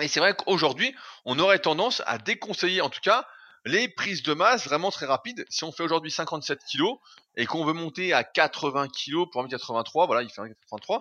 Et 0.00 0.06
c'est 0.06 0.20
vrai 0.20 0.34
qu'aujourd'hui, 0.34 0.94
on 1.24 1.38
aurait 1.40 1.58
tendance 1.58 2.02
à 2.06 2.18
déconseiller, 2.18 2.80
en 2.82 2.90
tout 2.90 3.00
cas, 3.00 3.26
les 3.68 3.88
prises 3.88 4.22
de 4.22 4.34
masse 4.34 4.64
vraiment 4.64 4.90
très 4.90 5.06
rapides. 5.06 5.44
Si 5.48 5.64
on 5.64 5.72
fait 5.72 5.82
aujourd'hui 5.82 6.10
57 6.10 6.60
kg 6.70 6.84
et 7.36 7.46
qu'on 7.46 7.64
veut 7.64 7.72
monter 7.72 8.12
à 8.12 8.24
80 8.24 8.88
kg 8.88 9.30
pour 9.30 9.46
1m83, 9.46 10.06
voilà, 10.06 10.22
il 10.22 10.30
fait 10.30 10.40
1m83, 10.40 11.00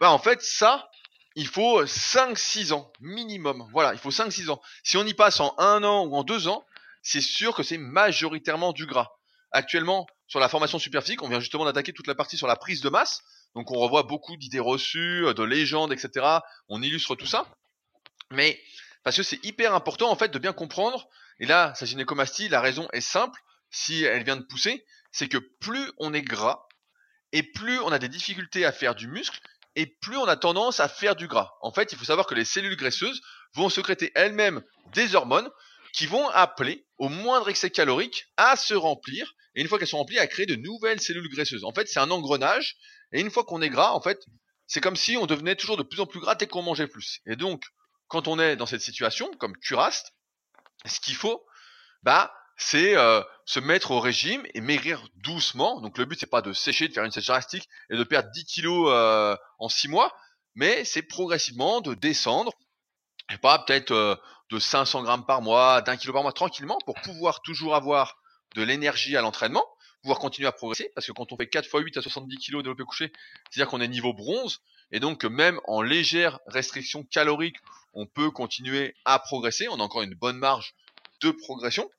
bah 0.00 0.10
en 0.10 0.18
fait, 0.18 0.42
ça, 0.42 0.90
il 1.34 1.46
faut 1.46 1.84
5-6 1.84 2.72
ans 2.72 2.92
minimum. 3.00 3.68
Voilà, 3.72 3.92
il 3.92 3.98
faut 3.98 4.10
5-6 4.10 4.50
ans. 4.50 4.60
Si 4.82 4.96
on 4.96 5.04
y 5.04 5.14
passe 5.14 5.40
en 5.40 5.54
un 5.58 5.82
an 5.84 6.04
ou 6.06 6.16
en 6.16 6.24
deux 6.24 6.48
ans, 6.48 6.64
c'est 7.02 7.20
sûr 7.20 7.54
que 7.54 7.62
c'est 7.62 7.78
majoritairement 7.78 8.72
du 8.72 8.86
gras. 8.86 9.12
Actuellement, 9.50 10.06
sur 10.26 10.40
la 10.40 10.48
formation 10.48 10.78
superphysique, 10.78 11.22
on 11.22 11.28
vient 11.28 11.40
justement 11.40 11.64
d'attaquer 11.64 11.92
toute 11.92 12.06
la 12.06 12.14
partie 12.14 12.36
sur 12.36 12.46
la 12.46 12.56
prise 12.56 12.80
de 12.80 12.90
masse. 12.90 13.22
Donc 13.54 13.70
on 13.70 13.78
revoit 13.78 14.02
beaucoup 14.02 14.36
d'idées 14.36 14.60
reçues, 14.60 15.24
de 15.34 15.42
légendes, 15.42 15.92
etc. 15.92 16.26
On 16.68 16.82
illustre 16.82 17.14
tout 17.14 17.26
ça. 17.26 17.46
Mais 18.30 18.60
parce 19.04 19.16
que 19.16 19.22
c'est 19.22 19.42
hyper 19.44 19.74
important 19.74 20.10
en 20.10 20.16
fait 20.16 20.28
de 20.28 20.38
bien 20.38 20.52
comprendre. 20.52 21.08
Et 21.40 21.46
là, 21.46 21.72
sa 21.74 21.86
gynécomastie, 21.86 22.48
la 22.48 22.60
raison 22.60 22.88
est 22.92 23.00
simple. 23.00 23.40
Si 23.70 24.02
elle 24.04 24.24
vient 24.24 24.36
de 24.36 24.44
pousser, 24.44 24.84
c'est 25.12 25.28
que 25.28 25.38
plus 25.38 25.92
on 25.98 26.14
est 26.14 26.22
gras 26.22 26.66
et 27.32 27.42
plus 27.42 27.78
on 27.80 27.92
a 27.92 27.98
des 27.98 28.08
difficultés 28.08 28.64
à 28.64 28.72
faire 28.72 28.94
du 28.94 29.08
muscle 29.08 29.40
et 29.76 29.86
plus 29.86 30.16
on 30.16 30.24
a 30.24 30.36
tendance 30.36 30.80
à 30.80 30.88
faire 30.88 31.14
du 31.14 31.28
gras. 31.28 31.52
En 31.60 31.72
fait, 31.72 31.92
il 31.92 31.98
faut 31.98 32.04
savoir 32.04 32.26
que 32.26 32.34
les 32.34 32.44
cellules 32.44 32.76
graisseuses 32.76 33.20
vont 33.54 33.68
sécréter 33.68 34.10
elles-mêmes 34.14 34.62
des 34.92 35.14
hormones 35.14 35.48
qui 35.92 36.06
vont 36.06 36.28
appeler 36.30 36.86
au 36.98 37.08
moindre 37.08 37.48
excès 37.48 37.70
calorique 37.70 38.26
à 38.36 38.56
se 38.56 38.74
remplir 38.74 39.34
et 39.54 39.60
une 39.60 39.68
fois 39.68 39.78
qu'elles 39.78 39.88
sont 39.88 39.98
remplies 39.98 40.18
à 40.18 40.26
créer 40.26 40.46
de 40.46 40.56
nouvelles 40.56 41.00
cellules 41.00 41.28
graisseuses. 41.28 41.64
En 41.64 41.72
fait, 41.72 41.88
c'est 41.88 42.00
un 42.00 42.10
engrenage 42.10 42.76
et 43.12 43.20
une 43.20 43.30
fois 43.30 43.44
qu'on 43.44 43.62
est 43.62 43.70
gras, 43.70 43.92
en 43.92 44.00
fait, 44.00 44.20
c'est 44.66 44.80
comme 44.80 44.96
si 44.96 45.16
on 45.16 45.26
devenait 45.26 45.56
toujours 45.56 45.76
de 45.76 45.82
plus 45.82 46.00
en 46.00 46.06
plus 46.06 46.20
gras 46.20 46.34
dès 46.34 46.46
qu'on 46.46 46.62
mangeait 46.62 46.88
plus. 46.88 47.20
Et 47.26 47.36
donc, 47.36 47.62
quand 48.08 48.28
on 48.28 48.38
est 48.38 48.56
dans 48.56 48.66
cette 48.66 48.80
situation, 48.80 49.30
comme 49.38 49.56
Curaste, 49.56 50.12
ce 50.84 51.00
qu'il 51.00 51.14
faut, 51.14 51.44
bah, 52.02 52.32
c'est 52.56 52.96
euh, 52.96 53.22
se 53.44 53.60
mettre 53.60 53.92
au 53.92 54.00
régime 54.00 54.44
et 54.54 54.60
maigrir 54.60 55.06
doucement. 55.16 55.80
Donc 55.80 55.96
le 55.96 56.04
but 56.04 56.18
c'est 56.18 56.26
pas 56.26 56.42
de 56.42 56.52
sécher, 56.52 56.88
de 56.88 56.92
faire 56.92 57.04
une 57.04 57.10
sèche 57.10 57.26
drastique 57.26 57.68
et 57.90 57.96
de 57.96 58.04
perdre 58.04 58.30
10 58.30 58.44
kilos 58.44 58.90
euh, 58.92 59.36
en 59.58 59.68
6 59.68 59.88
mois, 59.88 60.14
mais 60.54 60.84
c'est 60.84 61.02
progressivement 61.02 61.80
de 61.80 61.94
descendre, 61.94 62.52
et 63.32 63.38
pas 63.38 63.60
peut-être 63.60 63.92
euh, 63.92 64.16
de 64.50 64.58
500 64.58 65.02
grammes 65.04 65.24
par 65.24 65.40
mois, 65.40 65.82
d'un 65.82 65.96
kilo 65.96 66.12
par 66.12 66.22
mois 66.22 66.32
tranquillement 66.32 66.78
pour 66.84 66.96
pouvoir 66.96 67.42
toujours 67.42 67.76
avoir 67.76 68.16
de 68.56 68.62
l'énergie 68.62 69.16
à 69.16 69.20
l'entraînement, 69.20 69.64
pouvoir 70.02 70.18
continuer 70.18 70.48
à 70.48 70.52
progresser, 70.52 70.90
parce 70.94 71.06
que 71.06 71.12
quand 71.12 71.32
on 71.32 71.36
fait 71.36 71.48
4 71.48 71.66
x 71.66 71.74
8 71.74 71.96
à 71.96 72.02
70 72.02 72.36
kilos 72.38 72.62
développé 72.62 72.82
couché, 72.84 73.12
c'est-à-dire 73.50 73.70
qu'on 73.70 73.80
est 73.80 73.88
niveau 73.88 74.12
bronze, 74.12 74.60
et 74.90 75.00
donc 75.00 75.24
même 75.24 75.60
en 75.64 75.82
légère 75.82 76.38
restriction 76.46 77.04
calorique, 77.04 77.56
on 77.94 78.06
peut 78.06 78.30
continuer 78.30 78.94
à 79.04 79.18
progresser, 79.18 79.68
on 79.68 79.80
a 79.80 79.82
encore 79.82 80.02
une 80.02 80.14
bonne 80.14 80.38
marge 80.38 80.74
de 81.20 81.30
progression. 81.30 81.90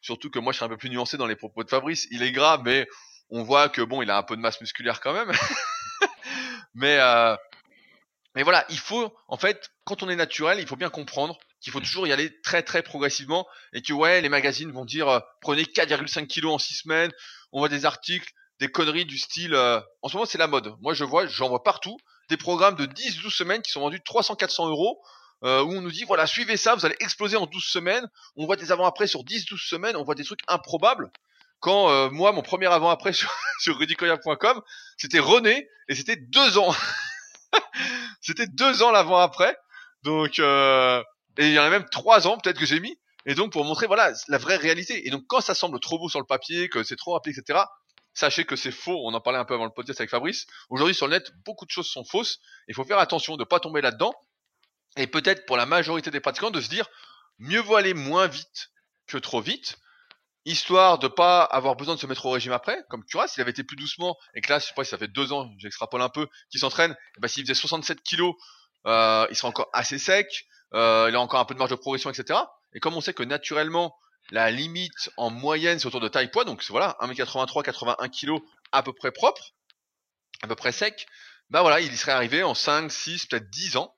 Surtout 0.00 0.30
que 0.30 0.38
moi 0.38 0.52
je 0.52 0.58
suis 0.58 0.64
un 0.64 0.68
peu 0.68 0.76
plus 0.76 0.90
nuancé 0.90 1.16
dans 1.16 1.26
les 1.26 1.36
propos 1.36 1.64
de 1.64 1.70
Fabrice. 1.70 2.06
Il 2.10 2.22
est 2.22 2.32
gras, 2.32 2.60
mais 2.62 2.86
on 3.30 3.42
voit 3.42 3.68
que 3.68 3.80
bon, 3.80 4.02
il 4.02 4.10
a 4.10 4.18
un 4.18 4.22
peu 4.22 4.36
de 4.36 4.40
masse 4.40 4.60
musculaire 4.60 5.00
quand 5.00 5.14
même. 5.14 5.32
mais 6.74 6.98
euh, 6.98 7.36
mais 8.34 8.42
voilà, 8.42 8.66
il 8.68 8.78
faut 8.78 9.14
en 9.28 9.36
fait, 9.36 9.70
quand 9.84 10.02
on 10.02 10.08
est 10.08 10.16
naturel, 10.16 10.58
il 10.58 10.66
faut 10.66 10.76
bien 10.76 10.90
comprendre 10.90 11.38
qu'il 11.60 11.72
faut 11.72 11.80
toujours 11.80 12.06
y 12.06 12.12
aller 12.12 12.40
très 12.42 12.62
très 12.62 12.82
progressivement 12.82 13.46
et 13.72 13.80
que 13.80 13.92
ouais, 13.92 14.20
les 14.20 14.28
magazines 14.28 14.72
vont 14.72 14.84
dire 14.84 15.08
euh, 15.08 15.20
prenez 15.40 15.62
4,5 15.62 16.26
kilos 16.26 16.52
en 16.52 16.58
6 16.58 16.74
semaines. 16.74 17.12
On 17.52 17.60
voit 17.60 17.68
des 17.68 17.86
articles, 17.86 18.30
des 18.60 18.68
conneries 18.68 19.06
du 19.06 19.18
style. 19.18 19.54
euh, 19.54 19.80
en 20.02 20.08
ce 20.08 20.16
moment, 20.16 20.26
c'est 20.26 20.38
la 20.38 20.48
mode. 20.48 20.74
Moi, 20.80 20.94
je 20.94 21.04
vois, 21.04 21.26
j'en 21.26 21.48
vois 21.48 21.62
partout 21.62 21.96
des 22.28 22.36
programmes 22.36 22.76
de 22.76 22.86
10-12 22.86 23.30
semaines 23.30 23.62
qui 23.62 23.70
sont 23.70 23.80
vendus 23.80 24.00
300-400 24.04 24.68
euros 24.68 25.00
euh, 25.44 25.62
où 25.62 25.72
on 25.72 25.82
nous 25.82 25.90
dit 25.90 26.04
voilà 26.04 26.26
suivez 26.26 26.56
ça, 26.56 26.74
vous 26.74 26.86
allez 26.86 26.96
exploser 27.00 27.36
en 27.36 27.46
12 27.46 27.62
semaines. 27.62 28.08
On 28.36 28.46
voit 28.46 28.56
des 28.56 28.72
avant-après 28.72 29.06
sur 29.06 29.24
10-12 29.24 29.68
semaines, 29.68 29.96
on 29.96 30.02
voit 30.02 30.14
des 30.14 30.24
trucs 30.24 30.40
improbables. 30.48 31.10
Quand 31.60 31.90
euh, 31.90 32.08
moi 32.10 32.32
mon 32.32 32.42
premier 32.42 32.66
avant-après 32.66 33.12
sur, 33.14 33.34
sur 33.58 33.78
c'était 34.96 35.18
René 35.18 35.68
et 35.88 35.94
c'était 35.94 36.16
deux 36.16 36.56
ans. 36.56 36.74
c'était 38.22 38.46
deux 38.46 38.82
ans 38.82 38.90
l'avant-après. 38.90 39.56
Donc 40.02 40.38
euh, 40.38 41.02
et 41.36 41.48
il 41.48 41.52
y 41.52 41.58
en 41.58 41.64
a 41.64 41.70
même 41.70 41.86
trois 41.90 42.26
ans 42.26 42.38
peut-être 42.38 42.58
que 42.58 42.66
j'ai 42.66 42.80
mis. 42.80 42.98
Et 43.26 43.34
donc 43.34 43.52
pour 43.52 43.64
montrer 43.64 43.86
voilà 43.86 44.12
la 44.28 44.38
vraie 44.38 44.56
réalité. 44.56 45.06
Et 45.06 45.10
donc 45.10 45.24
quand 45.26 45.42
ça 45.42 45.54
semble 45.54 45.78
trop 45.78 45.98
beau 45.98 46.08
sur 46.08 46.20
le 46.20 46.26
papier, 46.26 46.70
que 46.70 46.82
c'est 46.82 46.96
trop 46.96 47.12
rapide, 47.12 47.36
etc. 47.36 47.64
Sachez 48.14 48.44
que 48.44 48.56
c'est 48.56 48.72
faux. 48.72 49.02
On 49.04 49.12
en 49.12 49.20
parlait 49.20 49.38
un 49.38 49.44
peu 49.44 49.54
avant 49.54 49.64
le 49.64 49.72
podcast 49.72 50.00
avec 50.00 50.10
Fabrice. 50.10 50.46
Aujourd'hui 50.70 50.94
sur 50.94 51.06
le 51.08 51.14
net, 51.14 51.32
beaucoup 51.44 51.66
de 51.66 51.70
choses 51.70 51.88
sont 51.88 52.04
fausses. 52.04 52.38
Il 52.68 52.74
faut 52.74 52.84
faire 52.84 52.98
attention 52.98 53.36
de 53.36 53.42
ne 53.42 53.44
pas 53.44 53.60
tomber 53.60 53.80
là-dedans 53.80 54.14
et 54.96 55.06
peut-être 55.06 55.46
pour 55.46 55.56
la 55.56 55.66
majorité 55.66 56.10
des 56.10 56.20
pratiquants 56.20 56.52
de 56.52 56.60
se 56.60 56.68
dire 56.68 56.88
mieux 57.38 57.60
vaut 57.60 57.76
aller 57.76 57.94
moins 57.94 58.28
vite 58.28 58.70
que 59.06 59.18
trop 59.18 59.40
vite, 59.40 59.76
histoire 60.44 60.98
de 60.98 61.08
pas 61.08 61.42
avoir 61.42 61.74
besoin 61.76 61.94
de 61.94 62.00
se 62.00 62.06
mettre 62.06 62.26
au 62.26 62.30
régime 62.30 62.52
après, 62.52 62.84
comme 62.88 63.04
Curas, 63.04 63.28
s'il 63.28 63.40
avait 63.40 63.50
été 63.50 63.64
plus 63.64 63.76
doucement, 63.76 64.16
et 64.34 64.40
que 64.40 64.50
là, 64.50 64.58
je 64.58 64.66
sais 64.66 64.74
pas 64.74 64.84
si 64.84 64.90
ça 64.90 64.98
fait 64.98 65.08
deux 65.08 65.32
ans, 65.32 65.50
j'extrapole 65.58 66.00
un 66.00 66.08
peu, 66.08 66.28
qu'il 66.50 66.60
s'entraîne, 66.60 66.96
ben, 67.18 67.28
s'il 67.28 67.42
faisait 67.42 67.54
67 67.54 68.02
kilos, 68.02 68.34
euh, 68.86 69.26
il 69.30 69.36
serait 69.36 69.48
encore 69.48 69.68
assez 69.72 69.98
sec, 69.98 70.46
euh, 70.74 71.06
il 71.08 71.16
a 71.16 71.20
encore 71.20 71.40
un 71.40 71.44
peu 71.44 71.54
de 71.54 71.58
marge 71.58 71.70
de 71.70 71.76
progression, 71.76 72.10
etc. 72.10 72.38
Et 72.74 72.80
comme 72.80 72.94
on 72.94 73.00
sait 73.00 73.14
que 73.14 73.22
naturellement, 73.22 73.96
la 74.30 74.50
limite 74.50 75.10
en 75.16 75.30
moyenne, 75.30 75.78
c'est 75.78 75.86
autour 75.86 76.00
de 76.00 76.08
taille 76.08 76.30
poids, 76.30 76.44
donc 76.44 76.64
voilà, 76.70 76.96
1m83, 77.00 77.62
81 77.62 78.08
kilos 78.08 78.40
à 78.72 78.82
peu 78.82 78.92
près 78.92 79.12
propre, 79.12 79.52
à 80.42 80.48
peu 80.48 80.54
près 80.54 80.72
sec, 80.72 81.06
bah 81.50 81.62
voilà, 81.62 81.80
il 81.80 81.92
y 81.92 81.96
serait 81.96 82.12
arrivé 82.12 82.42
en 82.42 82.54
5, 82.54 82.90
6, 82.90 83.26
peut-être 83.26 83.50
10 83.50 83.76
ans, 83.76 83.94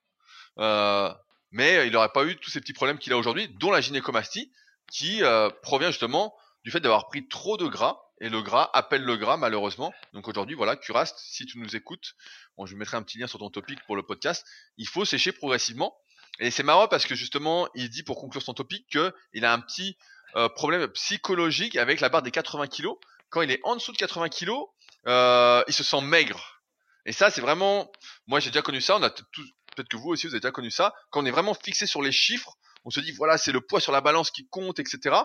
euh, 0.59 1.13
mais 1.53 1.87
il 1.87 1.93
n'aurait 1.93 2.13
pas 2.13 2.25
eu 2.25 2.37
tous 2.37 2.51
ces 2.51 2.61
petits 2.61 2.73
problèmes 2.73 2.99
qu'il 2.99 3.13
a 3.13 3.17
aujourd'hui, 3.17 3.49
dont 3.61 3.71
la 3.71 3.81
gynécomastie, 3.81 4.53
qui 4.91 5.23
euh, 5.23 5.51
provient 5.63 5.91
justement 5.91 6.35
du 6.65 6.71
fait 6.71 6.81
d'avoir 6.81 7.09
pris 7.09 7.29
trop 7.29 7.57
de 7.57 7.67
gras, 7.67 8.01
et 8.21 8.29
le 8.29 8.43
gras 8.43 8.71
appelle 8.73 9.03
le 9.03 9.17
gras 9.17 9.37
malheureusement. 9.37 9.93
Donc 10.13 10.27
aujourd'hui, 10.29 10.57
voilà, 10.57 10.77
Curaste, 10.77 11.19
si 11.19 11.47
tu 11.47 11.59
nous 11.59 11.77
écoutes, 11.77 12.15
bon, 12.57 12.67
je 12.67 12.75
mettrai 12.75 12.97
un 12.97 13.03
petit 13.03 13.19
lien 13.19 13.27
sur 13.27 13.39
ton 13.39 13.51
topic 13.51 13.79
pour 13.87 13.95
le 13.95 14.03
podcast, 14.03 14.45
il 14.77 14.89
faut 14.89 15.05
sécher 15.05 15.33
progressivement. 15.33 15.97
Et 16.39 16.51
c'est 16.51 16.63
marrant 16.63 16.89
parce 16.89 17.07
que 17.07 17.15
justement, 17.15 17.69
il 17.75 17.89
dit 17.89 18.03
pour 18.03 18.19
conclure 18.19 18.43
son 18.43 18.55
topic 18.55 18.87
qu'il 18.89 19.45
a 19.45 19.53
un 19.53 19.61
petit 19.61 19.97
euh, 20.35 20.49
problème 20.49 20.89
psychologique 20.89 21.77
avec 21.77 22.01
la 22.01 22.09
barre 22.09 22.23
des 22.23 22.31
80 22.31 22.67
kilos. 22.67 22.97
Quand 23.31 23.43
il 23.43 23.51
est 23.51 23.61
en 23.65 23.77
dessous 23.77 23.93
de 23.93 23.97
80 23.97 24.29
kilos, 24.29 24.67
euh, 25.07 25.63
il 25.69 25.75
se 25.75 25.85
sent 25.85 26.01
maigre. 26.01 26.61
Et 27.05 27.13
ça, 27.13 27.31
c'est 27.31 27.41
vraiment, 27.41 27.91
moi 28.27 28.41
j'ai 28.41 28.51
déjà 28.51 28.63
connu 28.63 28.81
ça, 28.81 28.97
on 28.97 29.03
a 29.03 29.11
peut-être 29.11 29.89
que 29.89 29.97
vous 29.97 30.09
aussi 30.09 30.27
vous 30.27 30.35
avez 30.35 30.41
déjà 30.41 30.51
connu 30.51 30.71
ça, 30.71 30.95
quand 31.11 31.23
on 31.23 31.27
est 31.27 31.31
vraiment 31.31 31.55
fixé 31.55 31.87
sur 31.87 32.03
les 32.03 32.13
chiffres, 32.13 32.55
on 32.85 32.91
se 32.91 33.01
dit 33.01 33.13
voilà 33.13 33.39
c'est 33.39 33.53
le 33.53 33.61
poids 33.61 33.81
sur 33.81 33.93
la 33.93 34.01
balance 34.01 34.31
qui 34.31 34.49
compte, 34.49 34.79
etc. 34.79 35.17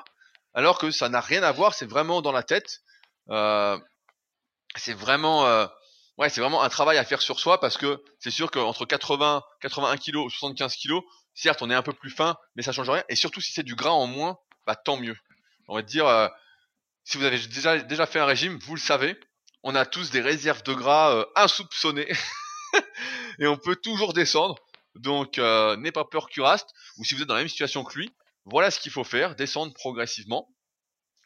Alors 0.54 0.78
que 0.78 0.92
ça 0.92 1.10
n'a 1.10 1.22
rien 1.22 1.44
à 1.44 1.52
voir, 1.52 1.74
c'est 1.74 1.86
vraiment 1.86 2.22
dans 2.22 2.32
la 2.32 2.44
tête. 2.44 2.82
Euh, 3.30 3.80
c'est 4.76 4.94
vraiment, 4.94 5.68
ouais, 6.18 6.30
c'est 6.30 6.42
vraiment 6.42 6.62
un 6.62 6.70
travail 6.70 6.98
à 6.98 7.04
faire 7.04 7.22
sur 7.22 7.40
soi 7.40 7.60
parce 7.60 7.78
que 7.78 8.02
c'est 8.20 8.32
sûr 8.32 8.52
qu'entre 8.52 8.86
80, 8.86 9.42
81 9.62 9.98
kg, 9.98 10.30
75 10.30 10.76
kg, 10.76 11.00
certes 11.34 11.62
on 11.62 11.70
est 11.70 11.76
un 11.76 11.82
peu 11.82 11.94
plus 11.94 12.12
fin, 12.12 12.38
mais 12.56 12.64
ça 12.64 12.72
change 12.72 12.90
rien. 12.90 13.04
Et 13.10 13.16
surtout 13.16 13.42
si 13.42 13.52
c'est 13.52 13.64
du 13.64 13.76
gras 13.76 13.92
en 13.92 14.08
moins, 14.08 14.38
bah 14.66 14.76
tant 14.76 14.98
mieux. 14.98 15.16
On 15.68 15.76
va 15.76 15.82
dire, 15.82 16.08
euh, 16.08 16.28
si 17.04 17.18
vous 17.18 17.24
avez 17.24 17.40
déjà 17.40 17.80
déjà 17.80 18.06
fait 18.06 18.20
un 18.20 18.26
régime, 18.26 18.58
vous 18.60 18.76
le 18.76 18.82
savez, 18.82 19.20
on 19.64 19.76
a 19.76 19.86
tous 19.86 20.12
des 20.12 20.22
réserves 20.22 20.64
de 20.64 20.74
gras 20.74 21.16
euh, 21.16 21.26
insoupçonnées 21.36 22.12
et 23.40 23.48
on 23.48 23.58
peut 23.58 23.76
toujours 23.76 24.14
descendre. 24.14 24.56
Donc 24.96 25.38
euh, 25.38 25.76
n'aie 25.78 25.92
pas 25.92 26.06
peur 26.06 26.28
Curaste, 26.28 26.70
ou 26.98 27.04
si 27.04 27.16
vous 27.16 27.22
êtes 27.22 27.28
dans 27.28 27.36
la 27.36 27.42
même 27.42 27.50
situation 27.50 27.84
que 27.84 27.98
lui, 27.98 28.12
voilà 28.46 28.72
ce 28.72 28.80
qu'il 28.80 28.92
faut 28.92 29.04
faire, 29.04 29.36
descendre 29.36 29.74
progressivement. 29.74 30.50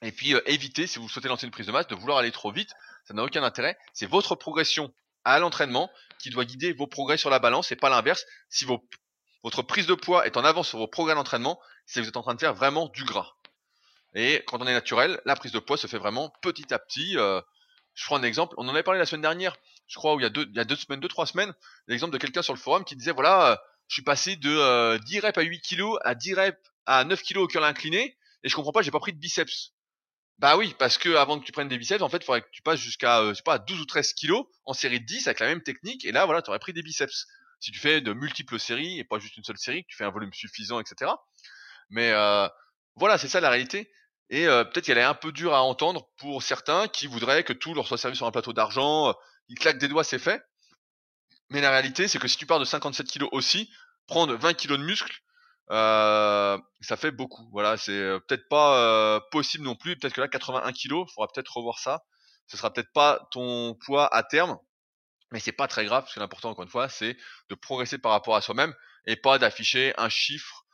Et 0.02 0.12
puis 0.12 0.36
euh, 0.36 0.42
éviter, 0.46 0.88
si 0.88 1.00
vous 1.00 1.10
souhaitez 1.10 1.28
lancer 1.28 1.46
une 1.46 1.52
prise 1.52 1.68
de 1.68 1.72
masse, 1.72 1.88
de 1.88 1.96
vouloir 1.96 2.18
aller 2.18 2.32
trop 2.32 2.52
vite, 2.52 2.72
ça 3.06 3.14
n'a 3.14 3.24
aucun 3.24 3.44
intérêt. 3.44 3.78
C'est 3.94 4.06
votre 4.06 4.36
progression 4.36 4.94
à 5.24 5.40
l'entraînement 5.40 5.90
qui 6.20 6.30
doit 6.30 6.46
guider 6.46 6.74
vos 6.74 6.88
progrès 6.88 7.18
sur 7.18 7.30
la 7.30 7.40
balance 7.40 7.72
et 7.72 7.76
pas 7.76 7.90
l'inverse. 7.90 8.26
Si 8.50 8.66
votre 8.66 9.62
prise 9.64 9.88
de 9.88 9.96
poids 9.96 10.26
est 10.28 10.38
en 10.38 10.46
avance 10.46 10.70
sur 10.70 10.78
vos 10.78 10.88
progrès 10.88 11.16
d'entraînement, 11.16 11.60
c'est 11.86 12.00
que 12.00 12.06
vous 12.06 12.10
êtes 12.10 12.18
en 12.18 12.24
train 12.24 12.36
de 12.36 12.40
faire 12.40 12.54
vraiment 12.54 12.88
du 12.88 13.04
gras. 13.04 13.34
Et 14.14 14.44
quand 14.48 14.62
on 14.62 14.68
est 14.68 14.74
naturel, 14.74 15.22
la 15.26 15.36
prise 15.36 15.52
de 15.52 15.60
poids 15.60 15.78
se 15.78 15.88
fait 15.88 15.98
vraiment 15.98 16.34
petit 16.42 16.74
à 16.74 16.80
petit. 16.80 17.18
Euh, 17.18 17.42
je 17.94 18.06
prends 18.06 18.18
un 18.18 18.24
exemple, 18.24 18.56
on 18.58 18.68
en 18.68 18.74
avait 18.74 18.84
parlé 18.84 19.00
la 19.00 19.06
semaine 19.06 19.22
dernière, 19.22 19.56
je 19.88 19.96
crois, 19.96 20.16
où 20.16 20.20
il 20.20 20.24
y 20.24 20.26
a 20.26 20.30
deux, 20.30 20.46
il 20.50 20.56
y 20.56 20.60
a 20.60 20.66
deux 20.66 20.76
semaines, 20.76 21.00
deux, 21.00 21.08
trois 21.08 21.26
semaines, 21.26 21.54
l'exemple 21.88 22.14
de 22.14 22.18
quelqu'un 22.18 22.42
sur 22.42 22.54
le 22.54 22.60
forum 22.60 22.84
qui 22.84 22.96
disait, 22.96 23.12
voilà, 23.12 23.52
euh, 23.52 23.56
je 23.88 23.96
suis 23.96 24.04
passé 24.04 24.36
de 24.36 24.50
euh, 24.50 24.98
10 25.00 25.20
reps 25.20 25.38
à 25.38 25.42
8 25.42 25.62
kg 25.62 25.84
à 26.04 26.16
10 26.16 26.34
reps 26.34 26.58
à 26.86 27.04
9 27.04 27.22
kg 27.24 27.38
au 27.38 27.48
curl 27.48 27.64
incliné, 27.64 28.18
et 28.44 28.50
je 28.50 28.56
comprends 28.56 28.72
pas, 28.72 28.82
j'ai 28.82 28.92
pas 28.92 29.00
pris 29.00 29.14
de 29.14 29.20
biceps. 29.20 29.72
Bah 30.38 30.58
oui, 30.58 30.76
parce 30.78 30.98
que 30.98 31.16
avant 31.16 31.40
que 31.40 31.46
tu 31.46 31.54
prennes 31.54 31.70
des 31.70 31.78
biceps, 31.78 32.02
en 32.02 32.10
fait, 32.10 32.18
il 32.18 32.26
faudrait 32.26 32.42
que 32.42 32.50
tu 32.52 32.62
passes 32.62 32.80
jusqu'à, 32.80 33.20
euh, 33.22 33.30
je 33.30 33.36
sais 33.36 33.44
pas, 33.44 33.58
12 33.58 33.80
ou 33.80 33.86
13 33.86 34.14
kilos 34.14 34.46
en 34.66 34.74
série 34.74 35.00
de 35.00 35.06
10 35.06 35.28
avec 35.28 35.40
la 35.40 35.48
même 35.48 35.62
technique, 35.62 36.04
et 36.04 36.12
là, 36.12 36.26
voilà, 36.26 36.42
tu 36.42 36.50
aurais 36.50 36.60
pris 36.60 36.74
des 36.74 36.84
biceps. 36.84 37.28
Si 37.62 37.72
tu 37.72 37.80
fais 37.80 38.02
de 38.02 38.12
multiples 38.12 38.60
séries 38.60 39.00
et 39.00 39.06
pas 39.06 39.18
juste 39.18 39.38
une 39.38 39.44
seule 39.46 39.58
série, 39.58 39.84
que 39.84 39.90
tu 39.90 39.96
fais 39.96 40.04
un 40.04 40.12
volume 40.12 40.34
suffisant, 40.34 40.80
etc. 40.82 41.12
Mais 41.90 42.12
euh, 42.12 42.48
voilà, 42.96 43.18
c'est 43.18 43.28
ça 43.28 43.40
la 43.40 43.50
réalité. 43.50 43.92
Et 44.30 44.48
euh, 44.48 44.64
peut-être 44.64 44.86
qu'elle 44.86 44.98
est 44.98 45.04
un 45.04 45.14
peu 45.14 45.32
dure 45.32 45.54
à 45.54 45.62
entendre 45.62 46.10
pour 46.18 46.42
certains 46.44 46.88
qui 46.88 47.08
voudraient 47.08 47.44
que 47.44 47.54
tout 47.54 47.74
leur 47.74 47.88
soit 47.88 47.98
servi 47.98 48.18
sur 48.18 48.26
un 48.26 48.32
plateau 48.32 48.54
d'argent. 48.54 49.14
Ils 49.50 49.60
claquent 49.60 49.78
des 49.78 49.88
doigts, 49.88 50.04
c'est 50.04 50.20
fait. 50.20 50.44
Mais 51.50 51.62
la 51.62 51.70
réalité, 51.70 52.08
c'est 52.08 52.20
que 52.20 52.28
si 52.28 52.38
tu 52.38 52.46
pars 52.46 52.60
de 52.60 52.66
57 52.66 53.08
kilos 53.08 53.30
aussi, 53.32 53.70
prendre 54.08 54.36
20 54.36 54.54
kilos 54.54 54.80
de 54.80 54.84
muscles, 54.84 55.22
euh, 55.72 56.58
ça 56.82 56.98
fait 56.98 57.12
beaucoup. 57.12 57.48
Voilà, 57.52 57.78
c'est 57.78 57.92
euh, 57.92 58.20
peut-être 58.20 58.48
pas 58.50 58.78
euh, 58.80 59.20
possible 59.32 59.64
non 59.64 59.76
plus. 59.76 59.98
Peut-être 59.98 60.14
que 60.14 60.22
là, 60.22 60.28
81 60.28 60.72
kilos, 60.74 61.12
faudra 61.14 61.28
peut-être 61.32 61.56
revoir 61.56 61.80
ça. 61.80 62.04
Ce 62.48 62.58
sera 62.58 62.72
peut-être 62.72 62.92
pas 62.94 63.28
ton 63.32 63.76
poids 63.86 64.14
à 64.16 64.24
terme, 64.24 64.58
mais 65.32 65.40
c'est 65.40 65.52
pas 65.52 65.68
très 65.68 65.86
grave 65.86 66.04
parce 66.04 66.14
que 66.14 66.20
l'important, 66.20 66.52
encore 66.52 66.64
une 66.64 66.70
fois, 66.70 66.90
c'est 66.90 67.18
de 67.50 67.56
progresser 67.56 67.98
par 67.98 68.12
rapport 68.12 68.36
à 68.36 68.42
soi-même 68.42 68.74
et 69.08 69.16
pas 69.16 69.40
d'afficher 69.40 69.94
un 69.98 70.10
chiffre 70.10 70.66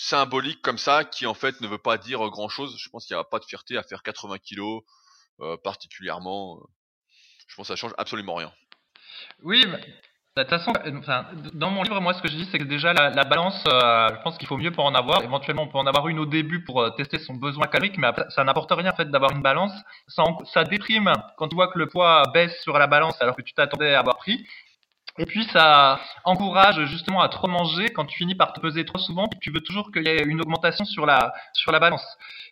symbolique 0.00 0.62
comme 0.62 0.78
ça 0.78 1.04
qui 1.04 1.26
en 1.26 1.34
fait 1.34 1.60
ne 1.60 1.68
veut 1.68 1.78
pas 1.78 1.98
dire 1.98 2.20
grand-chose. 2.30 2.76
Je 2.78 2.88
pense 2.88 3.06
qu'il 3.06 3.16
n'y 3.16 3.20
a 3.20 3.24
pas 3.24 3.38
de 3.38 3.44
fierté 3.44 3.76
à 3.76 3.82
faire 3.82 4.02
80 4.02 4.38
kilos 4.38 4.82
particulièrement. 5.62 6.60
Je 7.48 7.56
pense 7.56 7.68
que 7.68 7.74
ça 7.74 7.76
change 7.76 7.94
absolument 7.98 8.34
rien. 8.34 8.52
Oui, 9.42 9.64
de 10.36 10.42
toute 10.42 10.50
façon, 10.50 10.72
enfin, 10.98 11.26
dans 11.54 11.70
mon 11.70 11.82
livre, 11.82 12.00
moi, 12.00 12.14
ce 12.14 12.22
que 12.22 12.28
je 12.28 12.36
dis, 12.36 12.48
c'est 12.52 12.58
que 12.58 12.64
déjà 12.64 12.92
la, 12.92 13.24
balance, 13.24 13.64
euh, 13.66 14.08
je 14.10 14.22
pense 14.22 14.38
qu'il 14.38 14.46
faut 14.46 14.56
mieux 14.56 14.70
pour 14.70 14.84
en 14.84 14.94
avoir. 14.94 15.24
Éventuellement, 15.24 15.64
on 15.64 15.68
peut 15.68 15.78
en 15.78 15.86
avoir 15.86 16.06
une 16.06 16.20
au 16.20 16.26
début 16.26 16.62
pour 16.62 16.80
euh, 16.80 16.90
tester 16.90 17.18
son 17.18 17.34
besoin 17.34 17.66
calorique, 17.66 17.98
mais 17.98 18.12
ça 18.28 18.44
n'apporte 18.44 18.70
rien 18.70 18.92
en 18.92 18.94
fait 18.94 19.10
d'avoir 19.10 19.32
une 19.32 19.42
balance. 19.42 19.72
Ça, 20.06 20.22
ça 20.52 20.62
déprime 20.62 21.12
quand 21.36 21.48
tu 21.48 21.56
vois 21.56 21.66
que 21.66 21.78
le 21.80 21.88
poids 21.88 22.22
baisse 22.32 22.56
sur 22.62 22.78
la 22.78 22.86
balance 22.86 23.20
alors 23.20 23.34
que 23.34 23.42
tu 23.42 23.54
t'attendais 23.54 23.92
à 23.92 23.98
avoir 23.98 24.18
pris. 24.18 24.46
Et 25.18 25.26
puis 25.26 25.44
ça 25.52 26.00
encourage 26.24 26.84
justement 26.86 27.20
à 27.20 27.28
trop 27.28 27.48
manger 27.48 27.88
quand 27.90 28.04
tu 28.04 28.16
finis 28.16 28.34
par 28.34 28.52
te 28.52 28.60
peser 28.60 28.84
trop 28.84 28.98
souvent, 28.98 29.28
tu 29.40 29.50
veux 29.50 29.60
toujours 29.60 29.90
qu'il 29.92 30.04
y 30.04 30.08
ait 30.08 30.22
une 30.22 30.40
augmentation 30.40 30.84
sur 30.84 31.04
la 31.06 31.32
sur 31.52 31.72
la 31.72 31.80
balance. 31.80 32.04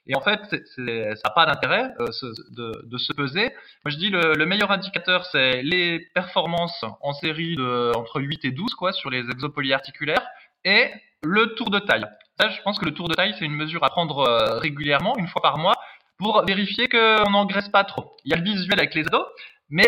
Et 0.06 0.16
en 0.16 0.20
fait, 0.20 0.40
ça 0.76 0.82
n'a 0.82 1.30
pas 1.34 1.46
d'intérêt 1.46 1.90
euh, 2.00 2.06
de, 2.50 2.82
de, 2.84 2.98
se 2.98 3.12
peser. 3.12 3.52
Moi 3.84 3.90
je 3.90 3.96
dis 3.96 4.10
le, 4.10 4.34
le 4.34 4.46
meilleur 4.46 4.70
indicateur 4.70 5.24
c'est 5.26 5.62
les 5.62 6.00
performances 6.14 6.84
en 7.00 7.12
série 7.12 7.56
de 7.56 7.92
entre 7.96 8.20
8 8.20 8.44
et 8.44 8.50
12 8.50 8.74
quoi 8.74 8.92
sur 8.92 9.10
les 9.10 9.20
exopolyarticulaires 9.30 10.26
et 10.64 10.90
le 11.22 11.54
tour 11.54 11.70
de 11.70 11.78
taille. 11.78 12.06
Ça, 12.40 12.48
je 12.50 12.62
pense 12.62 12.78
que 12.78 12.84
le 12.84 12.94
tour 12.94 13.08
de 13.08 13.14
taille 13.14 13.34
c'est 13.38 13.44
une 13.44 13.54
mesure 13.54 13.84
à 13.84 13.90
prendre 13.90 14.18
euh, 14.20 14.58
régulièrement, 14.58 15.16
une 15.16 15.26
fois 15.26 15.42
par 15.42 15.58
mois, 15.58 15.74
pour 16.18 16.44
vérifier 16.44 16.88
qu'on 16.88 17.30
n'engraisse 17.30 17.68
pas 17.68 17.84
trop. 17.84 18.16
Il 18.24 18.30
y 18.30 18.34
a 18.34 18.36
le 18.36 18.44
visuel 18.44 18.78
avec 18.78 18.94
les 18.94 19.06
ados, 19.06 19.26
mais 19.70 19.86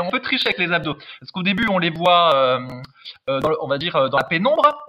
on 0.00 0.10
peut 0.10 0.20
tricher 0.20 0.48
avec 0.48 0.58
les 0.58 0.72
abdos. 0.72 0.96
Parce 1.20 1.30
qu'au 1.32 1.42
début, 1.42 1.66
on 1.68 1.78
les 1.78 1.90
voit, 1.90 2.34
euh, 2.34 2.60
euh, 3.28 3.40
on 3.60 3.68
va 3.68 3.78
dire, 3.78 3.96
euh, 3.96 4.08
dans 4.08 4.18
la 4.18 4.24
pénombre. 4.24 4.86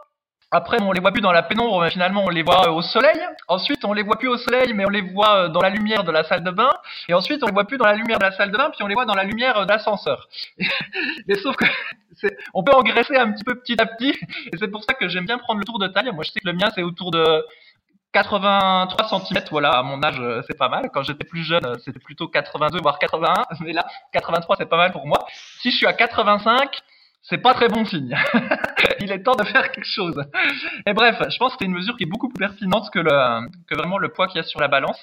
Après, 0.53 0.81
on 0.81 0.91
les 0.91 0.99
voit 0.99 1.11
plus 1.13 1.21
dans 1.21 1.31
la 1.31 1.43
pénombre, 1.43 1.81
mais 1.81 1.89
finalement, 1.89 2.25
on 2.25 2.29
les 2.29 2.43
voit 2.43 2.71
au 2.71 2.81
soleil. 2.81 3.17
Ensuite, 3.47 3.85
on 3.85 3.93
les 3.93 4.03
voit 4.03 4.17
plus 4.17 4.27
au 4.27 4.37
soleil, 4.37 4.73
mais 4.73 4.85
on 4.85 4.89
les 4.89 4.99
voit 4.99 5.47
dans 5.47 5.61
la 5.61 5.69
lumière 5.69 6.03
de 6.03 6.11
la 6.11 6.25
salle 6.25 6.43
de 6.43 6.51
bain. 6.51 6.71
Et 7.07 7.13
ensuite, 7.13 7.41
on 7.41 7.47
les 7.47 7.53
voit 7.53 7.63
plus 7.63 7.77
dans 7.77 7.85
la 7.85 7.93
lumière 7.93 8.19
de 8.19 8.25
la 8.25 8.33
salle 8.33 8.51
de 8.51 8.57
bain, 8.57 8.69
puis 8.69 8.83
on 8.83 8.87
les 8.87 8.95
voit 8.95 9.05
dans 9.05 9.15
la 9.15 9.23
lumière 9.23 9.65
de 9.65 9.71
l'ascenseur. 9.71 10.27
mais 11.27 11.35
sauf 11.35 11.55
que 11.55 11.63
on 12.53 12.63
peut 12.63 12.73
engraisser 12.73 13.15
un 13.15 13.31
petit 13.31 13.45
peu 13.45 13.55
petit 13.55 13.79
à 13.79 13.85
petit. 13.85 14.13
Et 14.51 14.57
c'est 14.59 14.67
pour 14.67 14.83
ça 14.83 14.93
que 14.93 15.07
j'aime 15.07 15.25
bien 15.25 15.37
prendre 15.37 15.59
le 15.59 15.65
tour 15.65 15.79
de 15.79 15.87
taille. 15.87 16.11
Moi, 16.11 16.25
je 16.25 16.31
sais 16.31 16.41
que 16.41 16.49
le 16.49 16.53
mien, 16.53 16.67
c'est 16.75 16.83
autour 16.83 17.11
de 17.11 17.45
83 18.13 19.07
cm, 19.07 19.43
voilà, 19.51 19.71
à 19.71 19.83
mon 19.83 20.03
âge, 20.03 20.19
euh, 20.19 20.41
c'est 20.47 20.57
pas 20.57 20.67
mal. 20.67 20.89
Quand 20.93 21.03
j'étais 21.03 21.23
plus 21.23 21.43
jeune, 21.43 21.65
euh, 21.65 21.75
c'était 21.83 21.99
plutôt 21.99 22.27
82, 22.27 22.79
voire 22.81 22.99
81. 22.99 23.45
Mais 23.61 23.73
là, 23.73 23.85
83, 24.11 24.57
c'est 24.57 24.65
pas 24.65 24.77
mal 24.77 24.91
pour 24.91 25.07
moi. 25.07 25.25
Si 25.61 25.71
je 25.71 25.77
suis 25.77 25.87
à 25.87 25.93
85, 25.93 26.81
c'est 27.23 27.37
pas 27.37 27.53
très 27.53 27.67
bon 27.67 27.85
signe. 27.85 28.17
Il 28.99 29.11
est 29.11 29.23
temps 29.23 29.35
de 29.35 29.43
faire 29.43 29.71
quelque 29.71 29.87
chose. 29.87 30.15
Et 30.85 30.93
bref, 30.93 31.17
je 31.29 31.37
pense 31.37 31.53
que 31.53 31.57
c'est 31.59 31.65
une 31.65 31.73
mesure 31.73 31.95
qui 31.97 32.03
est 32.03 32.07
beaucoup 32.07 32.29
plus 32.29 32.39
pertinente 32.39 32.89
que, 32.91 32.99
le, 32.99 33.47
que 33.67 33.75
vraiment 33.75 33.97
le 33.97 34.09
poids 34.09 34.27
qu'il 34.27 34.37
y 34.37 34.39
a 34.39 34.43
sur 34.43 34.59
la 34.59 34.67
balance. 34.67 34.97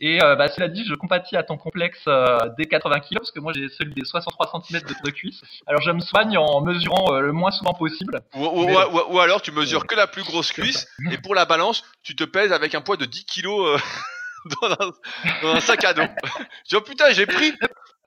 Et 0.00 0.22
euh, 0.22 0.36
bah, 0.36 0.48
cela 0.48 0.68
dit, 0.68 0.84
je 0.86 0.94
compatis 0.94 1.36
à 1.36 1.42
ton 1.42 1.56
complexe 1.56 2.02
euh, 2.08 2.38
des 2.58 2.66
80 2.66 3.00
kg, 3.00 3.16
parce 3.16 3.30
que 3.30 3.40
moi 3.40 3.52
j'ai 3.54 3.68
celui 3.70 3.94
des 3.94 4.04
63 4.04 4.62
cm 4.68 4.82
de, 4.82 4.94
de 5.04 5.10
cuisse. 5.10 5.42
Alors 5.66 5.82
je 5.82 5.90
me 5.90 6.00
soigne 6.00 6.36
en 6.38 6.60
mesurant 6.60 7.14
euh, 7.14 7.20
le 7.20 7.32
moins 7.32 7.50
souvent 7.50 7.74
possible. 7.74 8.20
Ou, 8.34 9.18
alors 9.18 9.42
tu 9.42 9.52
mesures 9.52 9.86
que 9.86 9.94
la 9.94 10.06
plus 10.06 10.22
grosse 10.22 10.52
cuisse, 10.52 10.86
et 11.10 11.18
pour 11.18 11.34
la 11.34 11.44
balance, 11.44 11.84
tu 12.02 12.14
te 12.14 12.24
pèses 12.24 12.52
avec 12.52 12.74
un 12.74 12.80
poids 12.80 12.96
de 12.96 13.06
10 13.06 13.24
kg 13.24 13.46
dans, 14.62 15.54
un, 15.54 15.60
sac 15.60 15.84
à 15.84 15.94
dos. 15.94 16.02
je 16.02 16.68
dis, 16.68 16.76
oh 16.76 16.80
putain, 16.80 17.10
j'ai 17.10 17.26
pris 17.26 17.54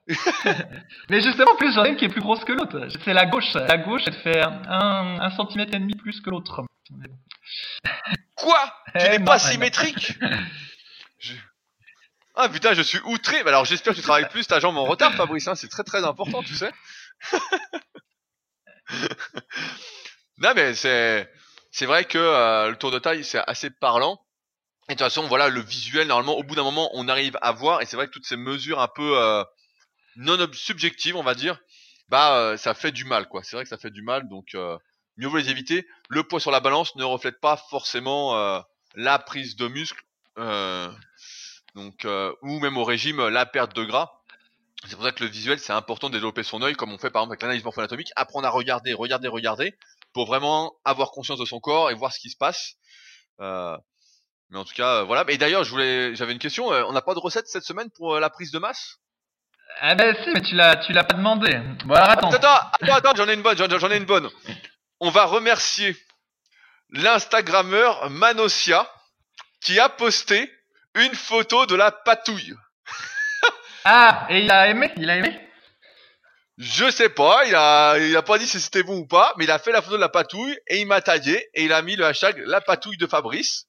Mais 1.10 1.20
justement, 1.20 1.56
plus 1.56 1.72
j'en 1.74 1.84
ai 1.84 1.90
une 1.90 1.96
qui 1.96 2.04
est 2.04 2.08
plus 2.08 2.20
grosse 2.20 2.44
que 2.44 2.52
l'autre. 2.52 2.88
C'est 3.04 3.12
la 3.12 3.26
gauche. 3.26 3.54
La 3.54 3.78
gauche, 3.78 4.02
elle 4.06 4.14
fait 4.14 4.40
un, 4.40 5.20
un 5.20 5.30
centimètre 5.30 5.74
et 5.74 5.78
demi 5.78 5.94
plus 5.94 6.20
que 6.20 6.30
l'autre. 6.30 6.64
Quoi? 8.36 8.74
Tu 8.94 9.04
eh, 9.04 9.18
n'es 9.18 9.24
pas 9.24 9.38
symétrique? 9.38 10.18
Ah 12.38 12.50
putain, 12.50 12.74
je 12.74 12.82
suis 12.82 13.00
outré. 13.06 13.40
Alors 13.40 13.64
j'espère 13.64 13.94
que 13.94 13.96
tu 13.96 14.02
travailles 14.02 14.28
plus 14.28 14.46
ta 14.46 14.60
jambe 14.60 14.76
en 14.76 14.84
retard, 14.84 15.14
Fabrice. 15.14 15.48
Hein. 15.48 15.54
C'est 15.54 15.68
très 15.68 15.84
très 15.84 16.04
important, 16.04 16.42
tu 16.42 16.54
sais. 16.54 16.70
non 20.36 20.52
mais 20.54 20.74
c'est 20.74 21.32
c'est 21.70 21.86
vrai 21.86 22.04
que 22.04 22.18
euh, 22.18 22.68
le 22.68 22.76
tour 22.76 22.90
de 22.90 22.98
taille 22.98 23.24
c'est 23.24 23.42
assez 23.46 23.70
parlant. 23.70 24.20
Et 24.88 24.92
de 24.92 24.98
toute 24.98 25.06
façon, 25.06 25.26
voilà, 25.26 25.48
le 25.48 25.60
visuel, 25.60 26.06
normalement, 26.06 26.36
au 26.36 26.44
bout 26.44 26.54
d'un 26.54 26.62
moment, 26.62 26.90
on 26.92 27.08
arrive 27.08 27.36
à 27.42 27.50
voir. 27.50 27.82
Et 27.82 27.86
c'est 27.86 27.96
vrai 27.96 28.06
que 28.06 28.12
toutes 28.12 28.26
ces 28.26 28.36
mesures 28.36 28.80
un 28.80 28.86
peu 28.86 29.18
euh, 29.18 29.42
non 30.16 30.38
subjective, 30.52 31.16
on 31.16 31.22
va 31.22 31.34
dire, 31.34 31.60
bah 32.08 32.38
euh, 32.38 32.56
ça 32.56 32.74
fait 32.74 32.92
du 32.92 33.04
mal, 33.04 33.28
quoi. 33.28 33.42
C'est 33.42 33.56
vrai 33.56 33.64
que 33.64 33.68
ça 33.68 33.78
fait 33.78 33.90
du 33.90 34.02
mal, 34.02 34.28
donc 34.28 34.54
euh, 34.54 34.78
mieux 35.16 35.28
vaut 35.28 35.38
les 35.38 35.50
éviter. 35.50 35.86
Le 36.08 36.22
poids 36.22 36.40
sur 36.40 36.50
la 36.50 36.60
balance 36.60 36.94
ne 36.96 37.04
reflète 37.04 37.40
pas 37.40 37.56
forcément 37.56 38.36
euh, 38.36 38.60
la 38.94 39.18
prise 39.18 39.56
de 39.56 39.68
muscle, 39.68 40.02
donc 41.74 42.06
ou 42.42 42.60
même 42.60 42.76
au 42.76 42.84
régime 42.84 43.28
la 43.28 43.46
perte 43.46 43.74
de 43.74 43.84
gras. 43.84 44.12
C'est 44.86 44.94
pour 44.94 45.04
ça 45.04 45.12
que 45.12 45.24
le 45.24 45.30
visuel, 45.30 45.58
c'est 45.58 45.72
important 45.72 46.08
de 46.08 46.14
développer 46.14 46.42
son 46.42 46.62
œil, 46.62 46.74
comme 46.74 46.92
on 46.92 46.98
fait 46.98 47.10
par 47.10 47.22
exemple 47.22 47.32
avec 47.32 47.42
l'analyse 47.42 47.64
morpho-anatomique, 47.64 48.12
apprendre 48.14 48.46
à 48.46 48.50
regarder, 48.50 48.92
regarder, 48.92 49.26
regarder, 49.26 49.74
pour 50.12 50.26
vraiment 50.26 50.76
avoir 50.84 51.10
conscience 51.10 51.38
de 51.38 51.44
son 51.44 51.60
corps 51.60 51.90
et 51.90 51.94
voir 51.94 52.12
ce 52.12 52.20
qui 52.20 52.30
se 52.30 52.36
passe. 52.36 52.74
mais 53.38 54.58
en 54.58 54.64
tout 54.64 54.74
cas, 54.74 55.02
voilà. 55.02 55.24
Et 55.28 55.38
d'ailleurs, 55.38 55.64
je 55.64 55.70
voulais, 55.70 56.14
j'avais 56.14 56.32
une 56.32 56.38
question. 56.38 56.66
on 56.66 56.92
n'a 56.92 57.02
pas 57.02 57.14
de 57.14 57.18
recette 57.18 57.48
cette 57.48 57.64
semaine 57.64 57.90
pour 57.90 58.20
la 58.20 58.30
prise 58.30 58.52
de 58.52 58.58
masse? 58.58 59.00
Ah 59.80 59.94
ben 59.94 60.16
si, 60.22 60.30
mais 60.30 60.40
tu 60.40 60.54
l'as, 60.54 60.76
tu 60.76 60.92
l'as 60.92 61.04
pas 61.04 61.16
demandé. 61.16 61.58
Bon 61.84 61.94
alors 61.94 62.10
attends. 62.10 62.30
Attends, 62.30 62.70
attends, 62.88 63.14
j'en 63.16 63.28
ai 63.28 63.34
une 63.34 63.42
bonne, 63.42 63.56
j'en, 63.56 63.90
ai 63.90 63.96
une 63.96 64.04
bonne. 64.04 64.30
On 65.00 65.10
va 65.10 65.24
remercier 65.24 65.96
l'Instagrammeur 66.90 68.08
Manosia 68.08 68.90
qui 69.60 69.78
a 69.78 69.88
posté 69.88 70.50
une 70.94 71.14
photo 71.14 71.66
de 71.66 71.74
la 71.74 71.90
patouille. 71.90 72.54
ah, 73.84 74.26
et 74.30 74.40
il 74.40 74.50
a 74.50 74.68
aimé, 74.68 74.90
il 74.96 75.10
a 75.10 75.16
aimé? 75.16 75.38
Je 76.56 76.90
sais 76.90 77.10
pas, 77.10 77.44
il 77.44 77.54
a, 77.54 77.98
il 77.98 78.16
a 78.16 78.22
pas 78.22 78.38
dit 78.38 78.46
si 78.46 78.58
c'était 78.60 78.82
bon 78.82 79.00
ou 79.00 79.06
pas, 79.06 79.34
mais 79.36 79.44
il 79.44 79.50
a 79.50 79.58
fait 79.58 79.72
la 79.72 79.82
photo 79.82 79.96
de 79.96 80.00
la 80.00 80.08
patouille 80.08 80.56
et 80.68 80.80
il 80.80 80.86
m'a 80.86 81.02
tagué 81.02 81.50
et 81.52 81.64
il 81.64 81.72
a 81.74 81.82
mis 81.82 81.96
le 81.96 82.06
hashtag 82.06 82.42
la 82.46 82.62
patouille 82.62 82.96
de 82.96 83.06
Fabrice. 83.06 83.66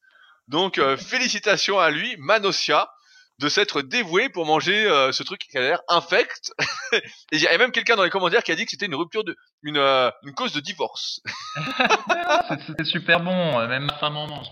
Donc 0.47 0.77
euh, 0.77 0.95
félicitations 0.95 1.79
à 1.79 1.89
lui, 1.89 2.15
Manosia 2.17 2.89
de 3.39 3.49
s'être 3.49 3.81
dévoué 3.81 4.29
pour 4.29 4.45
manger 4.45 4.85
euh, 4.85 5.11
ce 5.11 5.23
truc 5.23 5.41
qui 5.41 5.57
a 5.57 5.61
l'air 5.61 5.81
infect. 5.87 6.51
et 6.93 7.01
il 7.31 7.41
y 7.41 7.47
a 7.47 7.57
même 7.57 7.71
quelqu'un 7.71 7.95
dans 7.95 8.03
les 8.03 8.09
commentaires 8.09 8.43
qui 8.43 8.51
a 8.51 8.55
dit 8.55 8.65
que 8.65 8.71
c'était 8.71 8.87
une 8.87 8.95
rupture 8.95 9.23
de 9.23 9.35
une, 9.63 9.77
euh, 9.77 10.09
une 10.23 10.33
cause 10.33 10.53
de 10.53 10.59
divorce. 10.59 11.21
c'était 12.67 12.83
super 12.83 13.19
bon, 13.19 13.59
euh, 13.59 13.67
même 13.67 13.85
ma 13.85 13.93
femme 13.95 14.17
en 14.17 14.27
mange. 14.27 14.47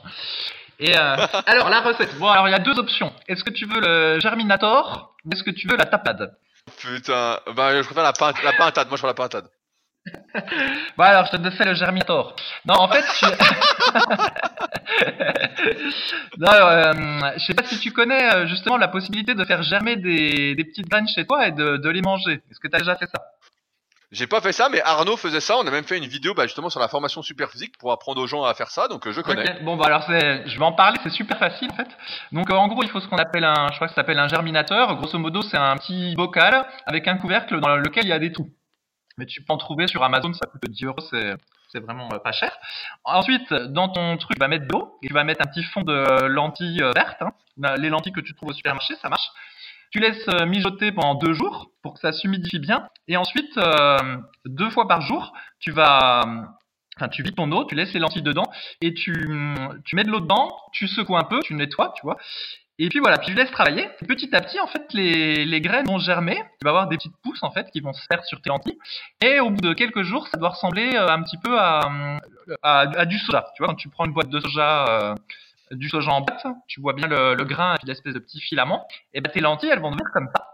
Et 0.78 0.94
alors 0.94 1.70
la 1.70 1.80
recette. 1.80 2.18
Bon 2.18 2.28
alors 2.28 2.50
il 2.50 2.52
y 2.52 2.56
a 2.56 2.60
deux 2.60 2.78
options. 2.78 3.14
Est-ce 3.30 3.46
que 3.46 3.50
tu 3.50 3.66
veux 3.66 3.80
le 3.80 4.20
germinator 4.20 5.16
ou 5.24 5.32
est-ce 5.32 5.44
que 5.44 5.52
tu 5.52 5.70
veux 5.70 5.78
la 5.78 5.86
tapade? 5.86 6.38
Putain, 6.78 7.40
bah 7.56 7.82
je 7.82 7.86
préfère 7.86 8.04
la, 8.04 8.14
la 8.44 8.54
pintade. 8.54 8.90
Moi 8.90 8.98
je 8.98 9.02
préfère 9.02 9.08
la 9.08 9.14
pintade. 9.14 9.50
Bon 10.98 11.04
alors 11.04 11.26
je 11.26 11.38
te 11.38 11.50
fais 11.52 11.66
le 11.66 11.74
germinator. 11.74 12.36
Non 12.66 12.76
en 12.76 12.88
fait 12.88 13.06
non, 16.38 16.52
euh, 16.52 16.94
je 17.38 17.46
sais 17.46 17.54
pas 17.54 17.64
si 17.64 17.80
tu 17.80 17.92
connais 17.92 18.34
euh, 18.34 18.48
justement 18.48 18.78
la 18.78 18.88
possibilité 18.88 19.34
de 19.34 19.46
faire 19.46 19.64
germer 19.64 19.96
des, 19.96 20.56
petites 20.64 20.88
graines 20.88 21.08
chez 21.08 21.26
toi 21.26 21.48
et 21.48 21.52
de, 21.52 21.90
les 21.90 22.02
manger. 22.02 22.44
Est-ce 22.52 22.60
que 22.60 22.68
tu 22.68 22.76
as 22.76 22.80
déjà 22.80 22.96
fait 22.96 23.08
ça? 23.08 23.22
J'ai 24.12 24.28
pas 24.28 24.40
fait 24.40 24.52
ça, 24.52 24.70
mais 24.70 24.82
Arnaud 24.82 25.18
faisait 25.18 25.40
ça. 25.40 25.58
On 25.58 25.66
a 25.66 25.72
même 25.72 25.84
fait 25.84 25.98
une 25.98 26.06
vidéo 26.06 26.36
bah, 26.36 26.44
justement 26.44 26.70
sur 26.70 26.80
la 26.80 26.88
formation 26.88 27.24
super 27.24 27.50
physique 27.50 27.76
pour 27.80 27.92
apprendre 27.92 28.22
aux 28.22 28.28
gens 28.28 28.44
à 28.44 28.54
faire 28.54 28.70
ça, 28.70 28.88
donc 28.88 29.08
euh, 29.08 29.12
je 29.12 29.22
connais. 29.22 29.60
Bon, 29.64 29.76
bah 29.76 29.86
alors 29.88 30.04
je 30.08 30.58
vais 30.58 30.66
en 30.66 30.74
parler, 30.74 31.00
c'est 31.04 31.10
super 31.10 31.40
facile 31.40 31.70
en 31.72 31.76
fait. 31.76 31.88
Donc 32.32 32.52
en 32.52 32.68
gros, 32.68 32.84
il 32.84 32.90
faut 32.90 33.00
ce 33.00 33.08
qu'on 33.08 33.18
appelle 33.18 33.44
un, 33.44 33.70
je 33.72 33.76
crois 33.76 33.88
que 33.88 33.94
ça 33.94 34.02
s'appelle 34.02 34.20
un 34.20 34.28
germinateur. 34.28 34.96
Grosso 34.98 35.18
modo, 35.18 35.42
c'est 35.42 35.58
un 35.58 35.76
petit 35.78 36.14
bocal 36.16 36.68
avec 36.86 37.08
un 37.08 37.18
couvercle 37.18 37.60
dans 37.60 37.76
lequel 37.76 38.06
il 38.06 38.10
y 38.10 38.14
a 38.14 38.20
des 38.20 38.32
trous. 38.32 38.52
Mais 39.18 39.26
tu 39.26 39.42
peux 39.44 39.54
en 39.54 39.58
trouver 39.58 39.88
sur 39.88 40.04
Amazon, 40.04 40.34
ça 40.34 40.46
coûte 40.48 40.62
10 40.70 40.86
euros, 40.86 41.00
c'est 41.00 41.80
vraiment 41.80 42.10
euh, 42.14 42.20
pas 42.20 42.32
cher. 42.32 42.52
Ensuite, 43.04 43.54
dans 43.54 43.90
ton 43.90 44.18
truc, 44.18 44.38
tu 44.38 44.40
vas 44.40 44.48
mettre 44.48 44.68
de 44.68 44.74
l'eau 44.74 44.98
tu 45.02 45.14
vas 45.14 45.24
mettre 45.24 45.42
un 45.46 45.50
petit 45.50 45.64
fond 45.64 45.82
de 45.82 46.26
lentilles 46.26 46.82
euh, 46.82 46.92
vertes. 46.96 47.22
hein. 47.22 47.32
Les 47.78 47.90
lentilles 47.90 48.14
que 48.14 48.22
tu 48.22 48.34
trouves 48.34 48.50
au 48.50 48.54
supermarché, 48.54 48.96
ça 49.02 49.10
marche. 49.10 49.28
Tu 49.92 50.00
laisses 50.00 50.28
euh, 50.30 50.46
mijoter 50.46 50.92
pendant 50.92 51.16
deux 51.16 51.34
jours 51.34 51.72
pour 51.82 51.94
que 51.94 52.00
ça 52.00 52.12
s'humidifie 52.12 52.60
bien. 52.60 52.88
Et 53.08 53.18
ensuite, 53.18 53.58
euh, 53.58 54.18
deux 54.46 54.70
fois 54.70 54.88
par 54.88 55.02
jour, 55.02 55.34
tu 55.60 55.72
vas, 55.72 56.22
enfin, 56.98 57.08
tu 57.10 57.24
vides 57.24 57.36
ton 57.36 57.52
eau, 57.52 57.66
tu 57.66 57.76
laisses 57.76 57.94
les 57.94 58.00
lentilles 58.00 58.22
dedans 58.24 58.50
et 58.82 58.94
tu, 58.94 59.14
tu 59.86 59.96
mets 59.96 60.04
de 60.04 60.10
l'eau 60.12 60.20
dedans, 60.22 60.50
tu 60.74 60.88
secoues 60.88 61.16
un 61.18 61.24
peu, 61.24 61.40
tu 61.42 61.54
nettoies, 61.54 61.94
tu 61.96 62.02
vois. 62.04 62.18
Et 62.78 62.90
puis 62.90 63.00
voilà, 63.00 63.18
puis 63.18 63.28
tu 63.28 63.34
laisses 63.34 63.52
travailler. 63.52 63.88
Et 64.02 64.06
petit 64.06 64.36
à 64.36 64.42
petit, 64.42 64.60
en 64.60 64.68
fait, 64.68 64.86
les, 64.94 65.46
les 65.46 65.62
graines 65.62 65.86
vont 65.86 65.98
germer. 65.98 66.36
Tu 66.36 66.64
vas 66.66 66.72
avoir 66.72 66.88
des 66.88 66.98
petites 66.98 67.16
pousses, 67.24 67.42
en 67.42 67.52
fait, 67.52 67.70
qui 67.72 67.80
vont 67.80 67.94
se 67.94 68.06
faire 68.12 68.24
sur 68.26 68.42
tes 68.42 68.50
lentilles. 68.50 68.78
Et 69.22 69.40
au 69.40 69.50
bout 69.50 69.62
de 69.62 69.74
quelques 69.74 70.04
jours, 70.04 70.28
ça 70.28 70.38
doit 70.38 70.50
ressembler 70.50 70.94
euh, 70.96 71.08
un 71.08 71.22
petit 71.24 71.38
peu 71.38 71.58
à, 71.58 72.20
à, 72.64 72.80
à 72.82 73.06
du 73.06 73.18
soja. 73.20 73.48
Tu 73.56 73.64
vois, 73.64 73.70
quand 73.70 73.76
tu 73.76 73.90
prends 73.90 74.06
une 74.06 74.14
boîte 74.14 74.30
de 74.30 74.40
soja, 74.42 74.86
euh, 74.90 75.16
du 75.72 75.88
soja 75.88 76.12
en 76.12 76.22
boîte, 76.22 76.46
tu 76.68 76.82
vois 76.82 76.94
bien 76.94 77.08
le, 77.08 77.36
le 77.36 77.44
grain 77.46 77.76
et 77.76 77.86
l'espèce 77.88 78.14
de 78.14 78.20
petit 78.20 78.42
filament. 78.42 78.86
Et 79.14 79.22
ben 79.22 79.32
tes 79.32 79.40
lentilles, 79.40 79.70
elles 79.70 79.80
vont 79.80 79.92
devenir 79.92 80.12
comme 80.14 80.30
ça. 80.36 80.48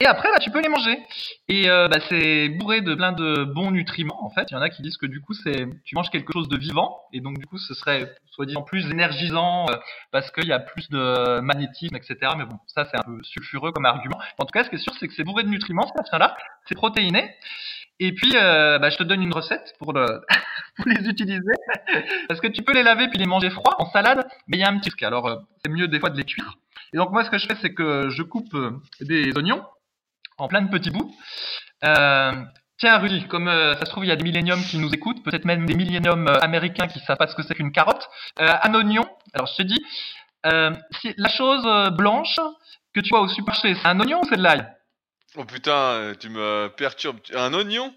Et 0.00 0.06
après, 0.06 0.28
bah, 0.30 0.38
tu 0.38 0.50
peux 0.50 0.60
les 0.60 0.68
manger. 0.68 0.98
Et 1.48 1.68
euh, 1.68 1.88
bah, 1.88 1.98
c'est 2.08 2.48
bourré 2.50 2.80
de 2.80 2.94
plein 2.94 3.12
de 3.12 3.44
bons 3.44 3.70
nutriments, 3.70 4.24
en 4.24 4.30
fait. 4.30 4.50
Il 4.50 4.54
y 4.54 4.56
en 4.56 4.62
a 4.62 4.70
qui 4.70 4.82
disent 4.82 4.96
que 4.96 5.06
du 5.06 5.20
coup, 5.20 5.34
c'est 5.34 5.66
tu 5.84 5.94
manges 5.94 6.10
quelque 6.10 6.32
chose 6.32 6.48
de 6.48 6.56
vivant. 6.56 7.00
Et 7.12 7.20
donc, 7.20 7.38
du 7.38 7.46
coup, 7.46 7.58
ce 7.58 7.74
serait 7.74 8.14
soi-disant 8.30 8.62
plus 8.62 8.88
énergisant 8.90 9.66
euh, 9.70 9.76
parce 10.12 10.30
qu'il 10.30 10.46
y 10.46 10.52
a 10.52 10.60
plus 10.60 10.88
de 10.90 11.40
magnétisme, 11.40 11.96
etc. 11.96 12.16
Mais 12.36 12.44
bon, 12.44 12.58
ça, 12.66 12.84
c'est 12.84 12.96
un 12.96 13.02
peu 13.02 13.22
sulfureux 13.22 13.72
comme 13.72 13.86
argument. 13.86 14.18
En 14.38 14.44
tout 14.44 14.52
cas, 14.52 14.64
ce 14.64 14.70
qui 14.70 14.76
est 14.76 14.78
sûr, 14.78 14.94
c'est 15.00 15.08
que 15.08 15.14
c'est 15.14 15.24
bourré 15.24 15.42
de 15.42 15.48
nutriments, 15.48 15.86
ce 15.86 16.18
là 16.18 16.36
C'est 16.66 16.76
protéiné. 16.76 17.34
Et 18.00 18.12
puis, 18.12 18.32
euh, 18.36 18.78
bah, 18.78 18.90
je 18.90 18.96
te 18.96 19.02
donne 19.02 19.22
une 19.22 19.34
recette 19.34 19.74
pour, 19.80 19.92
pour 20.76 20.86
les 20.86 21.08
utiliser. 21.08 21.52
Parce 22.28 22.40
que 22.40 22.46
tu 22.46 22.62
peux 22.62 22.72
les 22.72 22.84
laver 22.84 23.08
puis 23.08 23.18
les 23.18 23.26
manger 23.26 23.50
froids 23.50 23.74
en 23.78 23.90
salade. 23.90 24.24
Mais 24.46 24.58
il 24.58 24.60
y 24.60 24.64
a 24.64 24.68
un 24.68 24.78
petit 24.78 24.90
truc. 24.90 25.02
Alors, 25.02 25.42
c'est 25.64 25.70
mieux 25.70 25.88
des 25.88 25.98
fois 25.98 26.10
de 26.10 26.16
les 26.16 26.24
cuire. 26.24 26.56
Et 26.92 26.96
donc, 26.96 27.10
moi, 27.10 27.24
ce 27.24 27.30
que 27.30 27.38
je 27.38 27.46
fais, 27.46 27.56
c'est 27.60 27.74
que 27.74 28.08
je 28.10 28.22
coupe 28.22 28.54
euh, 28.54 28.70
des 29.00 29.36
oignons 29.36 29.64
en 30.38 30.48
plein 30.48 30.62
de 30.62 30.70
petits 30.70 30.90
bouts. 30.90 31.14
Euh, 31.84 32.32
tiens, 32.78 32.98
Rudy, 32.98 33.26
comme 33.28 33.48
euh, 33.48 33.74
ça 33.74 33.84
se 33.84 33.90
trouve, 33.90 34.04
il 34.04 34.08
y 34.08 34.12
a 34.12 34.16
des 34.16 34.24
milléniums 34.24 34.62
qui 34.62 34.78
nous 34.78 34.92
écoutent, 34.92 35.22
peut-être 35.22 35.44
même 35.44 35.66
des 35.66 35.74
milléniums 35.74 36.28
américains 36.40 36.86
qui 36.86 37.00
savent 37.00 37.16
pas 37.16 37.26
ce 37.26 37.34
que 37.34 37.42
c'est 37.42 37.54
qu'une 37.54 37.72
carotte. 37.72 38.08
Un 38.36 38.74
oignon, 38.74 39.06
alors 39.34 39.46
je 39.46 39.56
te 39.56 39.62
dis, 39.62 39.84
la 40.44 41.28
chose 41.28 41.90
blanche 41.92 42.36
que 42.94 43.00
tu 43.00 43.10
vois 43.10 43.20
au 43.20 43.28
supermarché, 43.28 43.74
c'est 43.74 43.88
un 43.88 44.00
oignon 44.00 44.20
ou 44.22 44.28
c'est 44.28 44.36
de 44.36 44.42
l'ail? 44.42 44.66
Oh 45.36 45.44
putain, 45.44 46.12
tu 46.18 46.30
me 46.30 46.68
perturbes. 46.68 47.18
Un 47.34 47.52
oignon? 47.52 47.92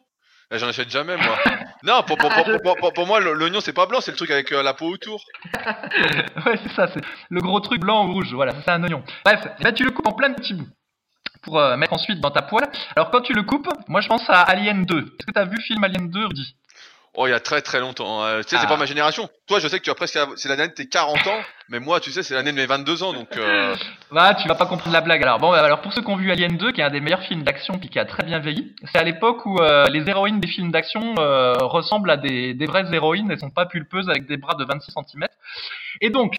J'en 0.52 0.68
achète 0.68 0.90
jamais 0.90 1.16
moi. 1.18 1.38
non, 1.84 2.04
pour, 2.04 2.18
pour, 2.18 2.30
pour, 2.30 2.44
pour, 2.62 2.76
pour- 2.76 2.94
pour 2.94 3.08
moi, 3.08 3.20
l'oignon 3.22 3.62
c'est 3.62 3.74
pas 3.74 3.86
blanc, 3.86 4.02
c'est 4.02 4.12
le 4.12 4.18
truc 4.18 4.32
avec 4.32 4.52
euh, 4.52 4.62
la 4.64 4.74
peau 4.74 4.88
autour. 4.88 5.24
Ouais, 6.46 6.60
c'est 6.64 6.72
ça, 6.74 6.88
c'est 6.94 7.02
le 7.30 7.42
gros 7.42 7.60
truc 7.60 7.82
blanc 7.82 8.06
ou 8.08 8.14
rouge, 8.14 8.34
voilà, 8.34 8.54
c'est 8.66 8.72
un 8.72 8.84
oignon. 8.84 9.04
Bref, 9.26 9.48
là 9.60 9.72
tu 9.72 9.84
le 9.84 9.92
coupes 9.92 10.08
en 10.08 10.14
plein 10.14 10.30
de 10.30 10.36
petits 10.36 10.54
bouts 10.54 10.68
pour 11.44 11.60
euh, 11.60 11.76
mettre 11.78 11.94
ensuite 11.94 12.20
dans 12.20 12.32
ta 12.32 12.42
poêle. 12.42 12.70
Alors 12.96 13.12
quand 13.12 13.22
tu 13.22 13.34
le 13.34 13.44
coupes, 13.44 13.68
moi 13.88 14.02
je 14.02 14.08
pense 14.08 14.30
à 14.30 14.42
Alien 14.42 14.86
2. 14.86 14.98
Est-ce 15.00 15.26
que 15.26 15.32
tu 15.32 15.40
as 15.40 15.46
vu 15.46 15.56
le 15.56 15.62
film 15.62 15.84
Alien 15.84 16.10
2, 16.10 16.26
Rudy? 16.26 16.56
Oh, 17.14 17.28
il 17.28 17.32
y 17.32 17.34
a 17.34 17.42
très 17.42 17.62
très 17.62 17.82
longtemps. 17.82 18.24
euh, 18.24 18.38
tu 18.42 18.50
sais, 18.50 18.56
c'est 18.58 18.64
Ah. 18.66 18.70
pas 18.70 18.78
ma 18.78 18.86
génération. 18.86 19.30
Toi, 19.48 19.60
je 19.60 19.68
sais 19.68 19.78
que 19.80 19.84
tu 19.84 19.90
as 19.90 19.96
presque. 19.96 20.18
C'est 20.38 20.48
l'année 20.48 20.70
de 20.70 20.74
tes 20.74 20.88
40 20.88 21.28
ans, 21.28 21.42
mais 21.68 21.80
moi, 21.82 22.00
tu 22.00 22.10
sais, 22.10 22.24
c'est 22.24 22.34
l'année 22.34 22.52
de 22.54 22.56
mes 22.56 22.66
22 22.66 23.04
ans, 23.04 23.12
donc. 23.12 23.36
Euh... 23.36 23.76
Bah, 24.12 24.34
tu 24.36 24.48
vas 24.48 24.56
pas 24.56 24.66
comprendre 24.66 24.94
la 24.94 25.02
blague 25.02 25.22
alors. 25.22 25.38
Bon, 25.38 25.52
bah, 25.52 25.62
alors 25.62 25.82
pour 25.82 25.92
ceux 25.92 26.02
qui 26.02 26.08
ont 26.10 26.16
vu 26.16 26.32
Alien 26.32 26.56
2, 26.58 26.72
qui 26.72 26.80
est 26.80 26.86
un 26.86 26.90
des 26.90 27.02
meilleurs 27.02 27.24
films 27.24 27.44
d'action 27.44 27.78
puis 27.80 27.90
qui 27.90 28.00
a 28.00 28.06
très 28.06 28.24
bien 28.24 28.40
vieilli, 28.40 28.74
c'est 28.92 28.98
à 28.98 29.04
l'époque 29.04 29.46
où 29.46 29.58
euh, 29.60 29.88
les 29.90 30.08
héroïnes 30.10 30.40
des 30.40 30.48
films 30.48 30.72
d'action 30.72 31.16
euh, 31.20 31.54
ressemblent 31.60 32.12
à 32.12 32.16
des, 32.18 32.54
des 32.54 32.66
vraies 32.66 32.86
héroïnes, 32.94 33.30
elles 33.30 33.40
sont 33.40 33.50
pas 33.50 33.66
pulpeuses 33.66 34.08
avec 34.10 34.26
des 34.26 34.38
bras 34.38 34.54
de 34.56 34.64
26 34.64 34.92
cm. 34.94 35.28
Et 36.00 36.10
donc, 36.12 36.36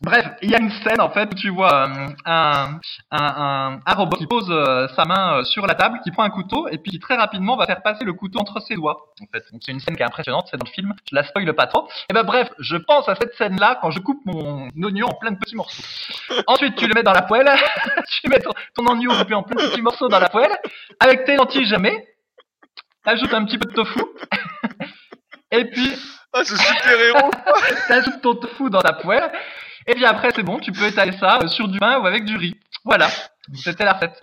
bref, 0.00 0.26
il 0.42 0.50
y 0.50 0.54
a 0.54 0.60
une 0.60 0.70
scène 0.70 1.00
en 1.00 1.10
fait 1.10 1.28
où 1.30 1.34
tu 1.34 1.50
vois 1.50 1.88
euh, 1.88 2.06
un, 2.24 2.78
un, 3.10 3.18
un, 3.18 3.80
un 3.84 3.94
robot 3.94 4.16
qui 4.16 4.26
pose 4.26 4.48
euh, 4.50 4.88
sa 4.96 5.04
main 5.04 5.38
euh, 5.38 5.44
sur 5.44 5.66
la 5.66 5.74
table, 5.74 6.00
qui 6.02 6.10
prend 6.10 6.22
un 6.22 6.30
couteau 6.30 6.68
et 6.68 6.78
puis 6.78 6.92
qui 6.92 6.98
très 6.98 7.16
rapidement 7.16 7.56
va 7.56 7.66
faire 7.66 7.82
passer 7.82 8.04
le 8.04 8.12
couteau 8.12 8.38
entre 8.38 8.60
ses 8.60 8.74
doigts. 8.74 9.12
En 9.20 9.26
fait, 9.32 9.44
donc 9.52 9.62
c'est 9.64 9.72
une 9.72 9.80
scène 9.80 9.96
qui 9.96 10.02
est 10.02 10.06
impressionnante, 10.06 10.48
c'est 10.50 10.56
dans 10.56 10.66
le 10.66 10.72
film, 10.72 10.94
je 11.10 11.14
la 11.14 11.24
spoile 11.24 11.52
pas 11.54 11.66
trop. 11.66 11.88
Et 12.10 12.14
ben 12.14 12.22
bref, 12.22 12.50
je 12.58 12.76
pense 12.76 13.08
à 13.08 13.14
cette 13.14 13.34
scène-là 13.34 13.78
quand 13.80 13.90
je 13.90 14.00
coupe 14.00 14.20
mon 14.26 14.68
oignon 14.82 15.06
en 15.06 15.14
plein 15.14 15.32
de 15.32 15.38
petits 15.38 15.56
morceaux. 15.56 15.82
Ensuite, 16.46 16.76
tu 16.76 16.86
le 16.86 16.94
mets 16.94 17.02
dans 17.02 17.12
la 17.12 17.22
poêle, 17.22 17.50
tu 18.10 18.28
mets 18.28 18.40
ton, 18.40 18.52
ton 18.74 18.86
oignon 18.86 19.16
coupé 19.18 19.34
en 19.34 19.42
plein 19.42 19.62
de 19.62 19.68
petits 19.70 19.82
morceaux 19.82 20.08
dans 20.08 20.20
la 20.20 20.28
poêle, 20.28 20.52
avec 20.98 21.24
tes 21.24 21.36
lentilles 21.36 21.66
jamais, 21.66 22.06
ajoute 23.04 23.32
un 23.34 23.44
petit 23.44 23.58
peu 23.58 23.68
de 23.68 23.74
tofu, 23.74 24.00
et 25.50 25.64
puis 25.66 25.94
Ah, 26.32 26.44
ce 26.44 26.56
super 26.56 27.00
héros. 27.00 27.30
t'ajoutes 27.88 28.20
ton 28.22 28.34
tofu 28.36 28.70
dans 28.70 28.80
ta 28.80 28.92
poêle, 28.92 29.30
et 29.86 29.94
puis 29.94 30.04
après 30.04 30.30
c'est 30.34 30.42
bon, 30.42 30.58
tu 30.58 30.72
peux 30.72 30.86
étaler 30.86 31.12
ça 31.12 31.38
euh, 31.42 31.48
sur 31.48 31.68
du 31.68 31.78
pain 31.78 31.98
ou 31.98 32.06
avec 32.06 32.24
du 32.24 32.36
riz. 32.36 32.54
Voilà, 32.84 33.08
c'était 33.54 33.84
la 33.84 33.94
recette. 33.94 34.20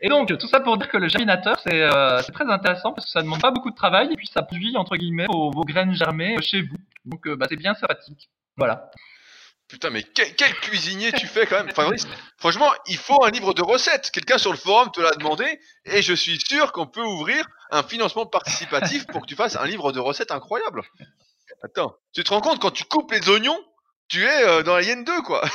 Et 0.00 0.08
donc 0.08 0.36
tout 0.38 0.48
ça 0.48 0.60
pour 0.60 0.76
dire 0.76 0.88
que 0.88 0.96
le 0.96 1.08
germinateur 1.08 1.58
c'est 1.60 1.82
euh, 1.82 2.20
c'est 2.22 2.32
très 2.32 2.50
intéressant 2.50 2.92
parce 2.92 3.06
que 3.06 3.12
ça 3.12 3.22
demande 3.22 3.40
pas 3.40 3.50
beaucoup 3.50 3.70
de 3.70 3.76
travail 3.76 4.12
et 4.12 4.16
puis 4.16 4.26
ça 4.26 4.42
produit 4.42 4.76
entre 4.76 4.96
guillemets 4.96 5.26
vos, 5.26 5.50
vos 5.50 5.64
graines 5.64 5.94
germées 5.94 6.36
euh, 6.36 6.42
chez 6.42 6.62
vous. 6.62 6.76
Donc 7.04 7.26
euh, 7.26 7.36
bah, 7.36 7.46
c'est 7.48 7.56
bien 7.56 7.74
sympathique. 7.74 8.28
Voilà. 8.56 8.90
Putain, 9.70 9.90
mais 9.90 10.02
quel, 10.02 10.52
cuisinier 10.54 11.12
tu 11.12 11.28
fais 11.28 11.46
quand 11.46 11.64
même? 11.64 11.72
Franchement, 12.38 12.72
il 12.88 12.96
faut 12.96 13.24
un 13.24 13.30
livre 13.30 13.54
de 13.54 13.62
recettes. 13.62 14.10
Quelqu'un 14.10 14.36
sur 14.36 14.50
le 14.50 14.58
forum 14.58 14.90
te 14.90 15.00
l'a 15.00 15.12
demandé, 15.12 15.60
et 15.84 16.02
je 16.02 16.12
suis 16.12 16.40
sûr 16.40 16.72
qu'on 16.72 16.88
peut 16.88 17.04
ouvrir 17.04 17.46
un 17.70 17.84
financement 17.84 18.26
participatif 18.26 19.06
pour 19.06 19.20
que 19.20 19.26
tu 19.26 19.36
fasses 19.36 19.54
un 19.54 19.66
livre 19.66 19.92
de 19.92 20.00
recettes 20.00 20.32
incroyable. 20.32 20.82
Attends, 21.62 21.94
tu 22.12 22.24
te 22.24 22.30
rends 22.30 22.40
compte 22.40 22.60
quand 22.60 22.72
tu 22.72 22.82
coupes 22.82 23.12
les 23.12 23.28
oignons, 23.28 23.58
tu 24.10 24.22
es 24.22 24.46
euh, 24.46 24.62
dans 24.62 24.74
Alien 24.74 25.04
2, 25.04 25.22
quoi. 25.22 25.42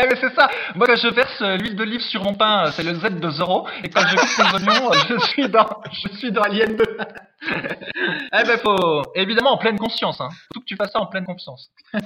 Eh 0.00 0.16
c'est 0.16 0.34
ça. 0.34 0.48
Moi 0.74 0.86
quand 0.86 0.96
je 0.96 1.08
verse 1.08 1.42
euh, 1.42 1.56
l'huile 1.56 1.76
d'olive 1.76 2.00
sur 2.00 2.22
mon 2.22 2.34
pain, 2.34 2.66
euh, 2.66 2.72
c'est 2.72 2.82
le 2.82 2.94
Z 2.94 3.20
de 3.20 3.30
Zoro. 3.30 3.68
Et 3.82 3.88
quand 3.88 4.00
je 4.06 4.16
coupe 4.16 4.28
les 4.38 4.54
oignons, 4.54 4.90
euh, 4.90 4.96
je 5.08 5.18
suis 5.26 5.48
dans, 5.48 5.68
je 5.90 6.16
suis 6.16 6.32
dans 6.32 6.42
Alien 6.42 6.76
2. 6.76 6.84
eh 7.46 8.44
ben 8.44 8.58
faut, 8.58 9.02
évidemment 9.14 9.52
en 9.52 9.58
pleine 9.58 9.78
conscience. 9.78 10.20
Hein. 10.20 10.28
Faut 10.52 10.60
que 10.60 10.64
tu 10.64 10.76
fasses 10.76 10.92
ça 10.92 11.00
en 11.00 11.06
pleine 11.06 11.24
conscience. 11.24 11.70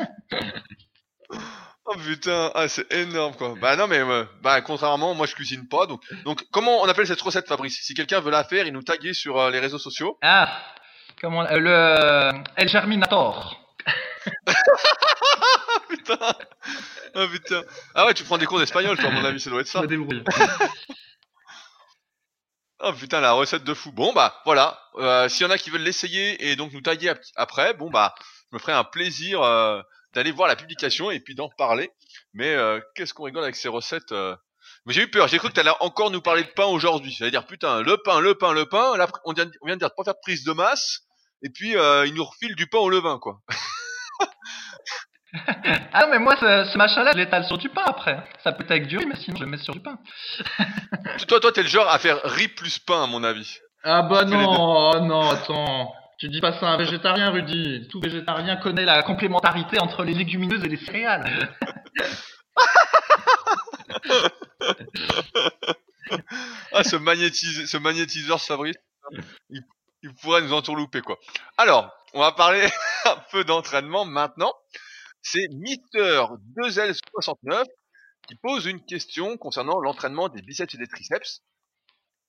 Oh 1.84 1.96
putain, 1.96 2.52
ah, 2.54 2.68
c'est 2.68 2.90
énorme 2.92 3.34
quoi. 3.34 3.54
Bah 3.60 3.74
non 3.74 3.88
mais 3.88 3.98
euh, 3.98 4.24
bah 4.40 4.60
contrairement, 4.60 5.14
moi 5.14 5.26
je 5.26 5.34
cuisine 5.34 5.66
pas 5.66 5.86
donc 5.86 6.00
donc 6.24 6.44
comment 6.52 6.80
on 6.80 6.88
appelle 6.88 7.08
cette 7.08 7.20
recette 7.20 7.48
Fabrice? 7.48 7.80
Si 7.82 7.94
quelqu'un 7.94 8.20
veut 8.20 8.30
la 8.30 8.44
faire, 8.44 8.66
il 8.66 8.72
nous 8.72 8.82
taguer 8.82 9.12
sur 9.14 9.38
euh, 9.38 9.50
les 9.50 9.58
réseaux 9.58 9.78
sociaux. 9.78 10.16
Ah, 10.22 10.48
comment 11.20 11.44
euh, 11.44 11.58
le 11.58 12.42
El 12.56 12.68
Germinator. 12.68 13.61
Putain. 15.88 16.18
Ah 17.14 17.26
putain. 17.30 17.62
Ah 17.94 18.06
ouais, 18.06 18.14
tu 18.14 18.24
prends 18.24 18.38
des 18.38 18.46
cours 18.46 18.58
d'espagnol 18.58 18.96
toi 18.98 19.08
à 19.08 19.12
mon 19.12 19.24
avis, 19.24 19.40
ça 19.40 19.50
doit 19.50 19.60
être 19.60 19.66
ça. 19.68 19.86
Débrouille. 19.86 20.24
Oh 22.84 22.92
putain, 22.92 23.20
la 23.20 23.30
recette 23.32 23.62
de 23.62 23.74
fou. 23.74 23.92
Bon 23.92 24.12
bah 24.12 24.40
voilà, 24.44 24.76
euh, 24.96 25.28
s'il 25.28 25.46
y 25.46 25.48
en 25.48 25.52
a 25.52 25.58
qui 25.58 25.70
veulent 25.70 25.82
l'essayer 25.82 26.48
et 26.50 26.56
donc 26.56 26.72
nous 26.72 26.80
taguer 26.80 27.10
ap- 27.10 27.22
après, 27.36 27.74
bon 27.74 27.90
bah 27.90 28.12
je 28.50 28.56
me 28.56 28.58
ferai 28.58 28.72
un 28.72 28.82
plaisir 28.82 29.40
euh, 29.40 29.80
d'aller 30.14 30.32
voir 30.32 30.48
la 30.48 30.56
publication 30.56 31.12
et 31.12 31.20
puis 31.20 31.36
d'en 31.36 31.48
parler. 31.48 31.92
Mais 32.34 32.52
euh, 32.54 32.80
qu'est-ce 32.96 33.14
qu'on 33.14 33.22
rigole 33.22 33.44
avec 33.44 33.54
ces 33.54 33.68
recettes. 33.68 34.10
Mais 34.84 34.92
j'ai 34.94 35.02
eu 35.02 35.08
peur, 35.08 35.28
j'ai 35.28 35.38
cru 35.38 35.48
que 35.48 35.52
t'allais 35.54 35.70
encore 35.78 36.10
nous 36.10 36.20
parler 36.20 36.42
de 36.42 36.48
pain 36.50 36.64
aujourd'hui. 36.64 37.12
J'allais 37.16 37.30
dire 37.30 37.46
putain, 37.46 37.82
le 37.82 37.98
pain, 37.98 38.18
le 38.18 38.34
pain, 38.34 38.52
le 38.52 38.66
pain. 38.68 38.96
Là, 38.96 39.06
on 39.26 39.32
vient, 39.32 39.46
de- 39.46 39.52
on 39.60 39.66
vient 39.66 39.76
de 39.76 39.78
dire 39.80 39.90
de 39.90 39.94
pas 39.94 40.02
faire 40.02 40.14
de 40.14 40.20
prise 40.20 40.42
de 40.42 40.52
masse. 40.52 41.02
Et 41.44 41.50
puis 41.50 41.74
il 41.76 42.14
nous 42.14 42.24
refile 42.24 42.56
du 42.56 42.66
pain 42.66 42.78
au 42.78 42.90
levain 42.90 43.20
quoi. 43.20 43.38
Ah 45.94 46.04
non 46.04 46.10
mais 46.10 46.18
moi 46.18 46.36
ce, 46.36 46.70
ce 46.70 46.76
machin-là, 46.76 47.12
je 47.14 47.18
l'étale 47.18 47.44
sur 47.44 47.56
du 47.56 47.70
pain 47.70 47.84
après. 47.86 48.22
Ça 48.44 48.52
peut 48.52 48.64
être 48.64 48.70
avec 48.70 48.86
du 48.86 48.98
riz, 48.98 49.06
mais 49.06 49.16
sinon 49.16 49.36
je 49.38 49.44
le 49.44 49.50
mets 49.50 49.56
sur 49.56 49.72
du 49.72 49.80
pain. 49.80 49.98
toi, 51.28 51.40
toi, 51.40 51.52
t'es 51.52 51.62
le 51.62 51.68
genre 51.68 51.88
à 51.88 51.98
faire 51.98 52.20
riz 52.24 52.48
plus 52.48 52.78
pain 52.78 53.04
à 53.04 53.06
mon 53.06 53.24
avis. 53.24 53.58
Ah 53.82 54.02
bah 54.02 54.24
non, 54.24 54.92
oh 54.94 55.00
non, 55.00 55.30
attends. 55.30 55.92
Tu 56.18 56.28
dis 56.28 56.40
pas 56.40 56.52
ça 56.60 56.68
à 56.68 56.72
un 56.72 56.76
végétarien, 56.76 57.30
Rudy. 57.30 57.88
Tout 57.90 58.00
végétarien 58.00 58.56
connaît 58.56 58.84
la 58.84 59.02
complémentarité 59.02 59.80
entre 59.80 60.04
les 60.04 60.14
légumineuses 60.14 60.64
et 60.64 60.68
les 60.68 60.76
céréales. 60.76 61.56
Ah, 66.72 66.84
ce 66.84 66.96
magnétiseur 67.78 68.40
Fabrice, 68.40 68.76
il, 69.50 69.62
il 70.02 70.14
pourrait 70.14 70.42
nous 70.42 70.52
entourlouper, 70.52 71.00
quoi. 71.00 71.18
Alors, 71.56 71.90
on 72.14 72.20
va 72.20 72.32
parler 72.32 72.66
un 73.04 73.16
peu 73.30 73.44
d'entraînement 73.44 74.04
maintenant. 74.04 74.54
C'est 75.22 75.46
Mister 75.52 76.24
2L69 76.58 77.64
qui 78.28 78.36
pose 78.36 78.66
une 78.66 78.84
question 78.84 79.36
concernant 79.36 79.80
l'entraînement 79.80 80.28
des 80.28 80.42
biceps 80.42 80.74
et 80.74 80.78
des 80.78 80.86
triceps 80.86 81.42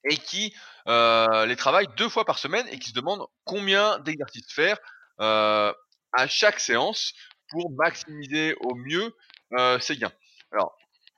et 0.10 0.18
qui 0.18 0.54
euh, 0.88 1.46
les 1.46 1.56
travaille 1.56 1.88
deux 1.98 2.10
fois 2.10 2.26
par 2.26 2.40
semaine 2.40 2.68
et 2.70 2.80
qui 2.80 2.90
se 2.90 2.94
demande 2.96 3.26
combien 3.46 4.00
d'exercices 4.00 4.52
faire 4.54 4.78
euh, 5.22 5.74
à 6.14 6.28
chaque 6.28 6.60
séance 6.60 7.14
pour 7.50 7.72
maximiser 7.72 8.56
au 8.62 8.76
mieux 8.76 9.16
euh, 9.58 9.80
ses 9.80 9.98
gains. 9.98 10.12
Alors, 10.52 10.76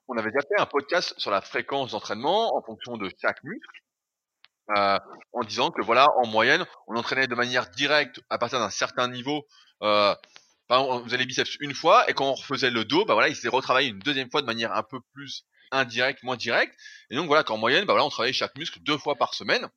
on 0.07 0.17
avait 0.17 0.31
déjà 0.31 0.45
fait 0.47 0.61
un 0.61 0.65
podcast 0.67 1.13
sur 1.17 1.31
la 1.31 1.41
fréquence 1.41 1.91
d'entraînement 1.91 2.55
en 2.55 2.61
fonction 2.63 2.97
de 2.97 3.09
chaque 3.21 3.43
muscle. 3.43 3.81
euh, 4.77 4.99
en 5.33 5.43
disant 5.43 5.71
que 5.71 5.81
voilà, 5.81 6.07
en 6.17 6.27
moyenne, 6.27 6.65
on 6.95 6.99
entraînait 6.99 7.27
de 7.27 7.35
manière 7.35 7.69
directe 7.71 8.21
à 8.29 8.37
partir 8.37 8.59
d'un 8.59 8.69
certain 8.69 9.09
niveau. 9.09 9.45
Euh, 9.81 10.15
par 10.67 10.79
exemple, 10.79 11.01
on 11.01 11.05
faisait 11.05 11.17
les 11.17 11.25
biceps 11.25 11.57
une 11.59 11.73
fois 11.73 12.09
et 12.09 12.13
quand 12.13 12.25
on 12.25 12.33
refaisait 12.33 12.71
le 12.71 12.85
dos, 12.85 13.05
bah 13.05 13.13
voilà, 13.13 13.27
il 13.27 13.35
s'est 13.35 13.49
retravaillé 13.49 13.89
une 13.89 13.99
deuxième 13.99 14.31
fois 14.31 14.41
de 14.41 14.47
manière 14.47 14.71
un 14.73 14.81
peu 14.81 14.99
plus 15.13 15.45
indirecte, 15.71 16.23
moins 16.23 16.37
directe. 16.37 16.73
Et 17.09 17.15
donc 17.15 17.27
voilà, 17.27 17.43
qu'en 17.43 17.57
moyenne, 17.57 17.85
bah 17.85 17.93
voilà, 17.93 18.05
on 18.05 18.09
travaillait 18.09 18.33
chaque 18.33 18.57
muscle 18.57 18.79
deux 18.81 18.97
fois 18.97 19.15
par 19.15 19.33
semaine. 19.33 19.67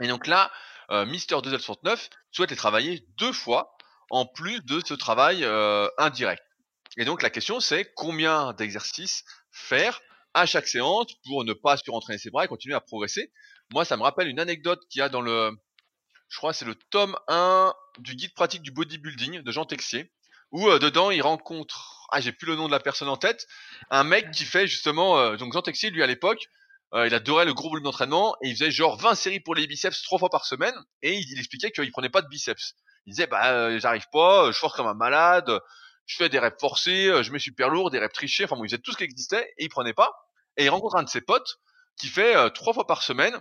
Et 0.00 0.08
donc 0.08 0.26
là, 0.26 0.50
euh, 0.90 1.04
Mister 1.04 1.34
2L69 1.34 2.08
souhaite 2.32 2.50
les 2.50 2.56
travailler 2.56 3.06
deux 3.18 3.32
fois 3.32 3.76
en 4.10 4.24
plus 4.24 4.64
de 4.64 4.80
ce 4.84 4.94
travail 4.94 5.44
euh, 5.44 5.86
indirect. 5.98 6.42
Et 6.96 7.04
donc 7.04 7.22
la 7.22 7.30
question 7.30 7.60
c'est 7.60 7.92
combien 7.94 8.54
d'exercices 8.54 9.22
faire 9.52 10.00
à 10.32 10.46
chaque 10.46 10.66
séance 10.66 11.12
pour 11.26 11.44
ne 11.44 11.52
pas 11.52 11.76
surentraîner 11.76 12.18
ses 12.18 12.30
bras 12.30 12.46
et 12.46 12.48
continuer 12.48 12.74
à 12.74 12.80
progresser? 12.80 13.32
Moi, 13.70 13.84
ça 13.84 13.98
me 13.98 14.02
rappelle 14.02 14.28
une 14.28 14.40
anecdote 14.40 14.80
qu'il 14.88 15.00
y 15.00 15.02
a 15.02 15.10
dans 15.10 15.20
le, 15.20 15.52
je 16.28 16.36
crois, 16.36 16.52
c'est 16.52 16.64
le 16.64 16.74
tome 16.74 17.16
1 17.28 17.72
du 17.98 18.14
guide 18.14 18.34
pratique 18.34 18.62
du 18.62 18.70
bodybuilding 18.70 19.42
de 19.42 19.52
Jean 19.52 19.64
Texier, 19.64 20.12
où 20.50 20.68
euh, 20.68 20.78
dedans 20.78 21.10
il 21.10 21.22
rencontre, 21.22 22.06
ah 22.10 22.20
j'ai 22.20 22.32
plus 22.32 22.46
le 22.46 22.56
nom 22.56 22.66
de 22.66 22.72
la 22.72 22.80
personne 22.80 23.08
en 23.08 23.16
tête, 23.16 23.46
un 23.90 24.04
mec 24.04 24.30
qui 24.30 24.44
fait 24.44 24.66
justement, 24.66 25.18
euh, 25.18 25.36
donc 25.36 25.52
Jean 25.52 25.62
Texier 25.62 25.90
lui 25.90 26.02
à 26.02 26.06
l'époque, 26.06 26.46
euh, 26.94 27.06
il 27.06 27.14
adorait 27.14 27.44
le 27.44 27.54
gros 27.54 27.68
volume 27.70 27.84
d'entraînement 27.84 28.36
et 28.42 28.48
il 28.48 28.56
faisait 28.56 28.70
genre 28.70 28.98
20 28.98 29.14
séries 29.14 29.40
pour 29.40 29.54
les 29.54 29.66
biceps 29.66 30.02
trois 30.02 30.18
fois 30.18 30.30
par 30.30 30.46
semaine 30.46 30.74
et 31.02 31.14
il, 31.14 31.38
expliquait 31.38 31.70
qu'il 31.70 31.90
prenait 31.90 32.08
pas 32.08 32.22
de 32.22 32.28
biceps. 32.28 32.74
Il 33.06 33.10
disait 33.10 33.26
bah 33.26 33.78
j'arrive 33.78 34.06
pas, 34.12 34.50
je 34.52 34.58
force 34.58 34.74
comme 34.74 34.86
un 34.86 34.94
malade, 34.94 35.60
je 36.06 36.16
fais 36.16 36.28
des 36.28 36.38
reps 36.38 36.60
forcés, 36.60 37.22
je 37.22 37.32
mets 37.32 37.38
super 37.38 37.68
lourd, 37.68 37.90
des 37.90 37.98
reps 37.98 38.14
trichés, 38.14 38.44
enfin 38.44 38.56
bon 38.56 38.64
il 38.64 38.68
faisait 38.68 38.82
tout 38.82 38.92
ce 38.92 38.96
qui 38.96 39.04
existait 39.04 39.52
et 39.58 39.64
il 39.64 39.68
prenait 39.68 39.94
pas. 39.94 40.12
Et 40.56 40.64
il 40.64 40.68
rencontre 40.70 40.96
un 40.96 41.02
de 41.02 41.08
ses 41.08 41.20
potes 41.20 41.58
qui 41.98 42.08
fait 42.08 42.50
trois 42.52 42.72
fois 42.72 42.86
par 42.86 43.02
semaine 43.02 43.38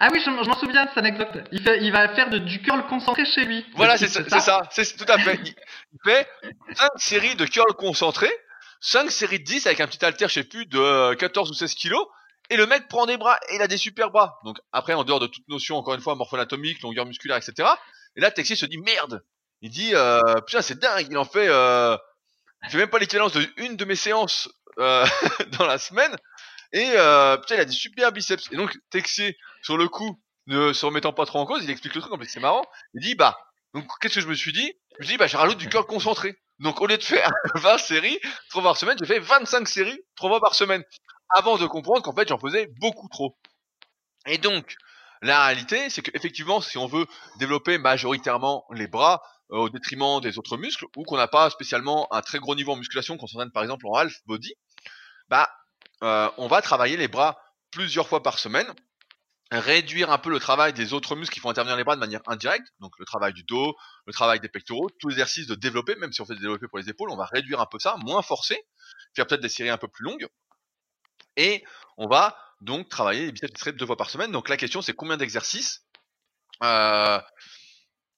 ah 0.00 0.08
oui, 0.10 0.20
je, 0.24 0.30
m'en 0.30 0.58
souviens 0.58 0.84
de 0.84 0.88
cette 0.88 0.98
anecdote. 0.98 1.28
Il, 1.52 1.62
fait, 1.62 1.82
il 1.82 1.92
va 1.92 2.08
faire 2.14 2.30
de, 2.30 2.38
du 2.38 2.62
curl 2.62 2.86
concentré 2.86 3.26
chez 3.26 3.44
lui. 3.44 3.66
Voilà, 3.74 3.98
c'est 3.98 4.08
ça, 4.08 4.62
c'est 4.70 4.96
tout 4.96 5.10
à 5.12 5.18
fait. 5.18 5.38
Il, 5.44 5.54
fait 6.04 6.26
5 6.74 6.88
séries 6.96 7.34
de 7.36 7.44
curl 7.44 7.72
concentré, 7.74 8.30
5 8.80 9.10
séries 9.10 9.40
de 9.40 9.44
10 9.44 9.66
avec 9.66 9.80
un 9.80 9.86
petit 9.86 10.02
alter, 10.02 10.26
je 10.28 10.34
sais 10.34 10.44
plus, 10.44 10.64
de 10.64 11.14
14 11.14 11.50
ou 11.50 11.54
16 11.54 11.74
kilos. 11.74 12.06
Et 12.48 12.56
le 12.56 12.66
mec 12.66 12.88
prend 12.88 13.06
des 13.06 13.18
bras 13.18 13.38
et 13.50 13.56
il 13.56 13.62
a 13.62 13.68
des 13.68 13.76
super 13.76 14.10
bras. 14.10 14.40
Donc 14.44 14.58
après, 14.72 14.94
en 14.94 15.04
dehors 15.04 15.20
de 15.20 15.26
toute 15.26 15.46
notion, 15.48 15.76
encore 15.76 15.94
une 15.94 16.00
fois, 16.00 16.14
morpho-anatomique, 16.14 16.80
longueur 16.82 17.04
musculaire, 17.06 17.36
etc. 17.36 17.68
Et 18.16 18.20
là, 18.20 18.30
Texier 18.30 18.56
se 18.56 18.66
dit 18.66 18.78
merde. 18.78 19.22
Il 19.60 19.70
dit 19.70 19.94
euh, 19.94 20.20
putain, 20.46 20.62
c'est 20.62 20.78
dingue. 20.78 21.06
Il 21.10 21.18
en 21.18 21.26
fait, 21.26 21.48
euh, 21.48 21.96
il 22.64 22.70
fait 22.70 22.78
même 22.78 22.90
pas 22.90 22.98
l'équivalence 22.98 23.32
de 23.32 23.46
une 23.58 23.76
de 23.76 23.84
mes 23.84 23.96
séances 23.96 24.48
euh, 24.78 25.04
dans 25.58 25.66
la 25.66 25.78
semaine. 25.78 26.16
Et 26.72 26.90
euh, 26.94 27.36
putain, 27.36 27.56
il 27.56 27.60
a 27.60 27.64
des 27.64 27.72
super 27.72 28.12
biceps. 28.12 28.48
Et 28.52 28.56
donc, 28.56 28.76
Texier, 28.90 29.36
sur 29.62 29.76
le 29.76 29.88
coup, 29.88 30.20
ne 30.46 30.72
se 30.72 30.86
remettant 30.86 31.12
pas 31.12 31.26
trop 31.26 31.38
en 31.38 31.46
cause, 31.46 31.64
il 31.64 31.70
explique 31.70 31.94
le 31.94 32.00
truc, 32.00 32.12
en 32.12 32.18
fait, 32.18 32.26
c'est 32.26 32.40
marrant. 32.40 32.64
Il 32.94 33.02
dit, 33.02 33.14
bah, 33.14 33.38
donc, 33.74 33.86
qu'est-ce 34.00 34.16
que 34.16 34.20
je 34.20 34.28
me 34.28 34.34
suis 34.34 34.52
dit? 34.52 34.72
Je 34.98 35.04
me 35.04 35.06
suis 35.06 35.16
bah, 35.16 35.26
je 35.26 35.36
rajoute 35.36 35.58
du 35.58 35.68
curl 35.68 35.86
concentré. 35.86 36.36
Donc, 36.58 36.80
au 36.80 36.86
lieu 36.86 36.98
de 36.98 37.02
faire 37.02 37.30
20 37.54 37.78
séries, 37.78 38.18
3 38.50 38.62
fois 38.62 38.70
par 38.70 38.76
semaine, 38.76 38.96
j'ai 39.00 39.06
fait 39.06 39.20
25 39.20 39.68
séries, 39.68 39.98
3 40.16 40.30
fois 40.30 40.40
par 40.40 40.54
semaine. 40.54 40.82
Avant 41.30 41.56
de 41.56 41.66
comprendre 41.66 42.02
qu'en 42.02 42.14
fait, 42.14 42.28
j'en 42.28 42.38
faisais 42.38 42.68
beaucoup 42.80 43.08
trop. 43.08 43.38
Et 44.26 44.38
donc, 44.38 44.74
la 45.22 45.46
réalité, 45.46 45.90
c'est 45.90 46.02
qu'effectivement, 46.02 46.60
si 46.60 46.78
on 46.78 46.86
veut 46.86 47.06
développer 47.38 47.78
majoritairement 47.78 48.64
les 48.72 48.86
bras, 48.88 49.22
euh, 49.52 49.58
au 49.58 49.68
détriment 49.68 50.20
des 50.20 50.38
autres 50.38 50.56
muscles, 50.56 50.86
ou 50.96 51.04
qu'on 51.04 51.16
n'a 51.16 51.28
pas 51.28 51.50
spécialement 51.50 52.12
un 52.12 52.22
très 52.22 52.38
gros 52.38 52.54
niveau 52.54 52.72
en 52.72 52.76
musculation, 52.76 53.16
qu'on 53.16 53.26
s'entraîne 53.26 53.50
par 53.50 53.62
exemple 53.62 53.86
en 53.86 53.94
half 53.94 54.14
body, 54.26 54.54
bah 55.28 55.50
euh, 56.02 56.30
on 56.38 56.48
va 56.48 56.62
travailler 56.62 56.96
les 56.96 57.08
bras 57.08 57.38
plusieurs 57.70 58.08
fois 58.08 58.22
par 58.22 58.38
semaine, 58.38 58.66
réduire 59.50 60.10
un 60.10 60.18
peu 60.18 60.30
le 60.30 60.38
travail 60.38 60.72
des 60.72 60.92
autres 60.92 61.16
muscles 61.16 61.34
qui 61.34 61.40
font 61.40 61.50
intervenir 61.50 61.76
les 61.76 61.84
bras 61.84 61.96
de 61.96 62.00
manière 62.00 62.20
indirecte, 62.26 62.68
donc 62.78 62.98
le 62.98 63.04
travail 63.04 63.32
du 63.32 63.42
dos, 63.42 63.76
le 64.06 64.12
travail 64.12 64.40
des 64.40 64.48
pectoraux, 64.48 64.88
tout 65.00 65.08
l'exercice 65.08 65.46
de 65.46 65.54
développer, 65.54 65.96
même 65.96 66.12
si 66.12 66.20
on 66.20 66.26
fait 66.26 66.34
des 66.34 66.40
développés 66.40 66.68
pour 66.68 66.78
les 66.78 66.88
épaules, 66.88 67.10
on 67.10 67.16
va 67.16 67.26
réduire 67.26 67.60
un 67.60 67.66
peu 67.66 67.78
ça, 67.78 67.96
moins 67.98 68.22
forcer, 68.22 68.62
faire 69.14 69.26
peut-être 69.26 69.40
des 69.40 69.48
séries 69.48 69.70
un 69.70 69.78
peu 69.78 69.88
plus 69.88 70.04
longues, 70.04 70.28
et 71.36 71.64
on 71.96 72.06
va 72.08 72.36
donc 72.60 72.88
travailler 72.88 73.26
les 73.26 73.32
biceps 73.32 73.66
et 73.66 73.72
deux 73.72 73.86
fois 73.86 73.96
par 73.96 74.10
semaine. 74.10 74.30
Donc 74.32 74.48
la 74.48 74.56
question 74.56 74.82
c'est 74.82 74.92
combien 74.92 75.16
d'exercices 75.16 75.82
euh, 76.62 77.20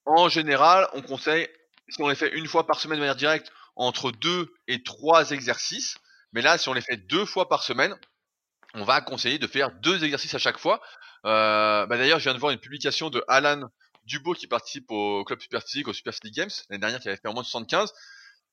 En 0.04 0.28
général, 0.28 0.88
on 0.92 1.02
conseille, 1.02 1.48
si 1.88 2.02
on 2.02 2.08
les 2.08 2.14
fait 2.14 2.32
une 2.36 2.46
fois 2.46 2.66
par 2.66 2.80
semaine 2.80 2.98
de 2.98 3.02
manière 3.02 3.16
directe, 3.16 3.52
entre 3.76 4.10
deux 4.10 4.52
et 4.68 4.82
trois 4.82 5.30
exercices. 5.30 5.96
Mais 6.32 6.42
là, 6.42 6.58
si 6.58 6.68
on 6.68 6.72
les 6.72 6.80
fait 6.80 6.96
deux 6.96 7.26
fois 7.26 7.48
par 7.48 7.62
semaine, 7.62 7.94
on 8.74 8.84
va 8.84 9.00
conseiller 9.00 9.38
de 9.38 9.46
faire 9.46 9.70
deux 9.80 10.04
exercices 10.04 10.34
à 10.34 10.38
chaque 10.38 10.58
fois. 10.58 10.80
Euh, 11.24 11.86
bah 11.86 11.96
D'ailleurs, 11.98 12.18
je 12.18 12.24
viens 12.24 12.34
de 12.34 12.38
voir 12.38 12.52
une 12.52 12.58
publication 12.58 13.10
de 13.10 13.22
Alan 13.28 13.68
Dubo 14.04 14.34
qui 14.34 14.46
participe 14.46 14.90
au 14.90 15.24
club 15.24 15.40
Super 15.40 15.62
Physique, 15.62 15.88
au 15.88 15.92
Super 15.92 16.14
Physique 16.14 16.34
Games 16.34 16.50
l'année 16.70 16.80
dernière, 16.80 17.00
qui 17.00 17.08
avait 17.08 17.18
fait 17.18 17.32
moins 17.32 17.44
75 17.44 17.92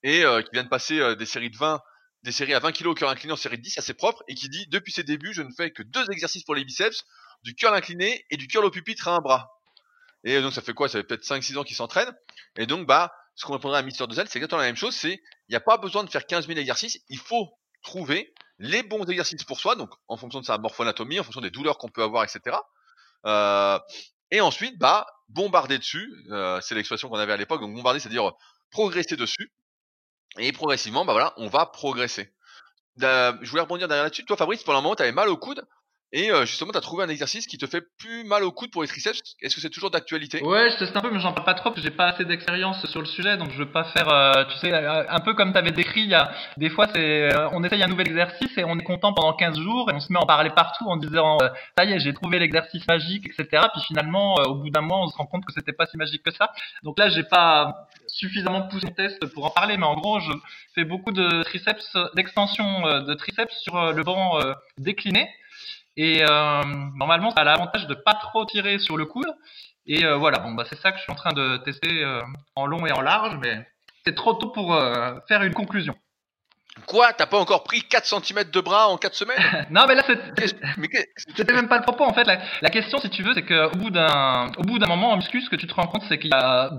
et 0.04 0.24
euh, 0.24 0.42
qui 0.42 0.50
vient 0.54 0.64
de 0.64 0.70
passer 0.70 1.00
euh, 1.00 1.16
des 1.16 1.26
séries 1.26 1.50
de 1.50 1.58
20, 1.58 1.82
des 2.24 2.32
séries 2.32 2.54
à 2.54 2.60
20 2.60 2.72
kg 2.72 2.88
au 2.88 2.94
cœur 2.94 3.10
incliné 3.10 3.34
en 3.34 3.38
série 3.38 3.58
de 3.58 3.64
10 3.64 3.78
assez 3.78 3.94
propre 3.94 4.24
et 4.28 4.36
qui 4.36 4.50
dit 4.50 4.68
depuis 4.68 4.92
ses 4.92 5.04
débuts, 5.04 5.34
je 5.34 5.42
ne 5.42 5.52
fais 5.56 5.72
que 5.72 5.84
deux 5.84 6.06
exercices 6.12 6.44
pour 6.44 6.56
les 6.56 6.66
biceps, 6.66 7.04
du 7.44 7.56
curl 7.56 7.74
incliné 7.74 8.26
et 8.30 8.38
du 8.38 8.48
curl 8.48 8.66
au 8.66 8.72
pupitre 8.72 9.08
à 9.08 9.16
un 9.16 9.20
bras. 9.20 9.50
Et 10.26 10.42
donc 10.42 10.54
ça 10.54 10.62
fait 10.62 10.74
quoi? 10.74 10.90
Ça 10.90 11.00
fait 11.00 11.04
peut-être 11.06 11.24
5-6 11.24 11.58
ans 11.58 11.64
qu'il 11.64 11.78
s'entraîne. 11.78 12.12
Et 12.58 12.66
donc 12.66 12.86
bah 12.86 13.12
ce 13.36 13.46
qu'on 13.46 13.54
répondrait 13.54 13.80
à 13.80 13.84
Mister 13.84 14.06
Dozel, 14.06 14.28
c'est 14.28 14.38
exactement 14.38 14.60
la 14.60 14.68
même 14.68 14.76
chose, 14.76 14.94
c'est 14.94 15.14
il 15.14 15.52
n'y 15.52 15.56
a 15.56 15.62
pas 15.62 15.78
besoin 15.78 16.04
de 16.04 16.10
faire 16.10 16.26
15 16.26 16.48
000 16.48 16.60
exercices, 16.60 17.00
il 17.08 17.18
faut 17.18 17.50
trouver 17.82 18.34
les 18.60 18.84
bons 18.84 19.06
exercices 19.06 19.44
pour 19.44 19.60
soi, 19.60 19.76
donc 19.76 19.90
en 20.08 20.18
fonction 20.18 20.42
de 20.42 20.46
sa 20.46 20.58
morphoanatomie, 20.58 21.20
en 21.20 21.24
fonction 21.24 21.42
des 21.42 21.50
douleurs 21.50 21.78
qu'on 21.78 21.90
peut 21.90 22.04
avoir, 22.04 22.24
etc. 22.24 22.58
Euh, 23.26 23.80
et 24.32 24.42
ensuite, 24.42 24.78
bah, 24.78 25.08
bombarder 25.30 25.80
dessus, 25.80 26.14
euh, 26.30 26.60
c'est 26.62 26.76
l'expression 26.76 27.10
qu'on 27.10 27.18
avait 27.18 27.34
à 27.34 27.38
l'époque, 27.38 27.62
donc 27.62 27.74
bombarder, 27.74 28.00
c'est-à-dire 28.00 28.34
progresser 28.70 29.16
dessus, 29.16 29.52
et 30.38 30.52
progressivement, 30.52 31.06
bah 31.06 31.14
voilà, 31.14 31.34
on 31.38 31.48
va 31.48 31.66
progresser. 31.66 32.32
Euh, 33.02 33.34
je 33.42 33.50
voulais 33.50 33.62
rebondir 33.62 33.88
derrière 33.88 34.04
là-dessus. 34.04 34.26
Toi, 34.26 34.38
Fabrice, 34.38 34.64
pour 34.64 34.74
le 34.74 34.82
moment, 34.82 34.96
tu 34.96 35.10
mal 35.12 35.30
au 35.30 35.38
coude. 35.38 35.66
Et 36.12 36.32
euh, 36.32 36.46
justement, 36.46 36.72
tu 36.72 36.78
as 36.78 36.82
trouvé 36.82 37.04
un 37.04 37.10
exercice 37.10 37.46
qui 37.46 37.60
te 37.60 37.68
fait 37.68 37.84
plus 38.00 38.24
mal 38.24 38.44
au 38.44 38.52
coude 38.52 38.72
pour 38.72 38.82
les 38.82 38.88
triceps? 38.88 39.20
Est-ce 39.42 39.54
que 39.54 39.62
c'est 39.62 39.70
toujours 39.70 39.92
d'actualité? 39.92 40.42
Ouais, 40.42 40.72
je 40.72 40.78
teste 40.78 40.96
un 40.98 41.02
peu, 41.02 41.12
mais 41.12 41.20
j'en 41.20 41.34
parle 41.34 41.46
pas 41.46 41.54
trop 41.54 41.70
parce 41.70 41.76
que 41.76 41.82
j'ai 41.84 41.96
pas 41.96 42.08
assez 42.08 42.26
d'expérience 42.26 42.84
sur 42.88 43.00
le 43.00 43.06
sujet, 43.06 43.38
donc 43.38 43.52
je 43.52 43.60
veux 43.60 43.70
pas 43.70 43.84
faire, 43.84 44.10
euh, 44.10 44.44
tu 44.46 44.58
sais, 44.58 44.74
euh, 44.74 45.04
un 45.08 45.20
peu 45.20 45.36
comme 45.36 45.52
tu 45.52 45.60
avais 45.60 45.72
décrit. 45.72 46.02
Il 46.02 46.10
y 46.10 46.16
a 46.16 46.32
des 46.58 46.72
fois, 46.72 46.88
c'est, 46.96 47.30
on 47.52 47.64
essaye 47.64 47.84
un 47.84 47.88
nouvel 47.88 48.08
exercice 48.08 48.58
et 48.58 48.64
on 48.64 48.80
est 48.80 48.84
content 48.84 49.14
pendant 49.14 49.34
15 49.34 49.60
jours 49.60 49.92
et 49.92 49.94
on 49.94 50.00
se 50.00 50.12
met 50.12 50.18
à 50.18 50.24
en 50.24 50.26
parler 50.26 50.50
partout 50.50 50.86
en 50.86 50.98
disant, 50.98 51.38
ça 51.78 51.86
y 51.86 51.94
est, 51.94 52.00
j'ai 52.00 52.14
trouvé 52.14 52.40
l'exercice 52.40 52.88
magique, 52.88 53.28
etc. 53.28 53.68
Puis 53.74 53.84
finalement, 53.88 54.34
au 54.48 54.56
bout 54.56 54.72
d'un 54.72 54.82
mois, 54.82 55.02
on 55.02 55.08
se 55.08 55.16
rend 55.16 55.28
compte 55.28 55.46
que 55.46 55.54
c'était 55.54 55.74
pas 55.74 55.86
si 55.86 55.98
magique 55.98 56.24
que 56.24 56.32
ça. 56.32 56.52
Donc 56.82 56.98
là, 56.98 57.10
j'ai 57.10 57.24
pas 57.24 57.88
suffisamment 58.08 58.64
poussé 58.64 58.88
mon 58.88 58.94
test 58.94 59.24
pour 59.28 59.46
en 59.46 59.52
parler, 59.52 59.78
mais 59.78 59.86
en 59.86 59.96
gros, 59.96 60.20
je 60.20 60.32
fais 60.74 60.86
beaucoup 60.86 61.12
de 61.12 61.44
triceps, 61.44 61.96
d'extension 62.16 62.82
de 63.02 63.14
triceps 63.14 63.54
sur 63.62 63.94
le 63.94 64.04
banc 64.04 64.40
décliné. 64.80 65.30
Et 66.02 66.24
euh, 66.24 66.64
normalement, 66.96 67.32
ça 67.32 67.42
a 67.42 67.44
l'avantage 67.44 67.86
de 67.86 67.94
pas 67.94 68.14
trop 68.14 68.46
tirer 68.46 68.80
sur 68.80 68.96
le 68.96 69.06
coude. 69.06 69.28
Et 69.86 70.06
euh, 70.06 70.16
voilà, 70.16 70.40
bon, 70.40 70.54
bah, 70.54 70.64
c'est 70.70 70.80
ça 70.80 70.94
que 70.94 70.98
je 70.98 71.04
suis 71.04 71.12
en 71.12 71.16
train 71.16 71.34
de 71.34 71.58
tester 71.58 72.06
euh, 72.06 72.22
en 72.56 72.68
long 72.68 72.86
et 72.86 72.94
en 72.94 73.02
large, 73.02 73.38
mais 73.42 73.68
c'est 74.06 74.16
trop 74.16 74.34
tôt 74.34 74.48
pour 74.48 74.82
faire 75.28 75.44
une 75.44 75.54
conclusion. 75.54 75.94
Quoi? 76.86 77.12
T'as 77.12 77.26
pas 77.26 77.38
encore 77.38 77.66
pris 77.66 77.82
4 77.82 78.06
cm 78.06 78.50
de 78.50 78.62
bras 78.62 78.88
en 78.88 78.96
4 78.96 79.14
semaines? 79.14 79.68
Non, 79.72 79.88
mais 79.90 79.96
là, 79.96 80.04
c'était 80.06 81.52
même 81.52 81.68
pas 81.68 81.80
le 81.80 81.84
propos. 81.84 82.06
En 82.06 82.14
fait, 82.14 82.24
la, 82.24 82.70
question, 82.70 82.98
si 83.00 83.10
tu 83.10 83.22
veux, 83.22 83.34
c'est 83.34 83.46
qu'au 83.46 83.78
bout 83.78 83.90
d'un, 83.90 84.48
au 84.58 84.62
bout 84.62 84.80
d'un 84.80 84.88
moment 84.88 85.12
en 85.12 85.18
muscu, 85.18 85.42
ce 85.42 85.50
que 85.50 85.58
tu 85.58 85.68
te 85.68 85.74
rends 85.74 85.88
compte, 85.88 86.04
c'est 86.08 86.18
qu'il 86.18 86.32
y 86.32 86.34
a 86.34 86.72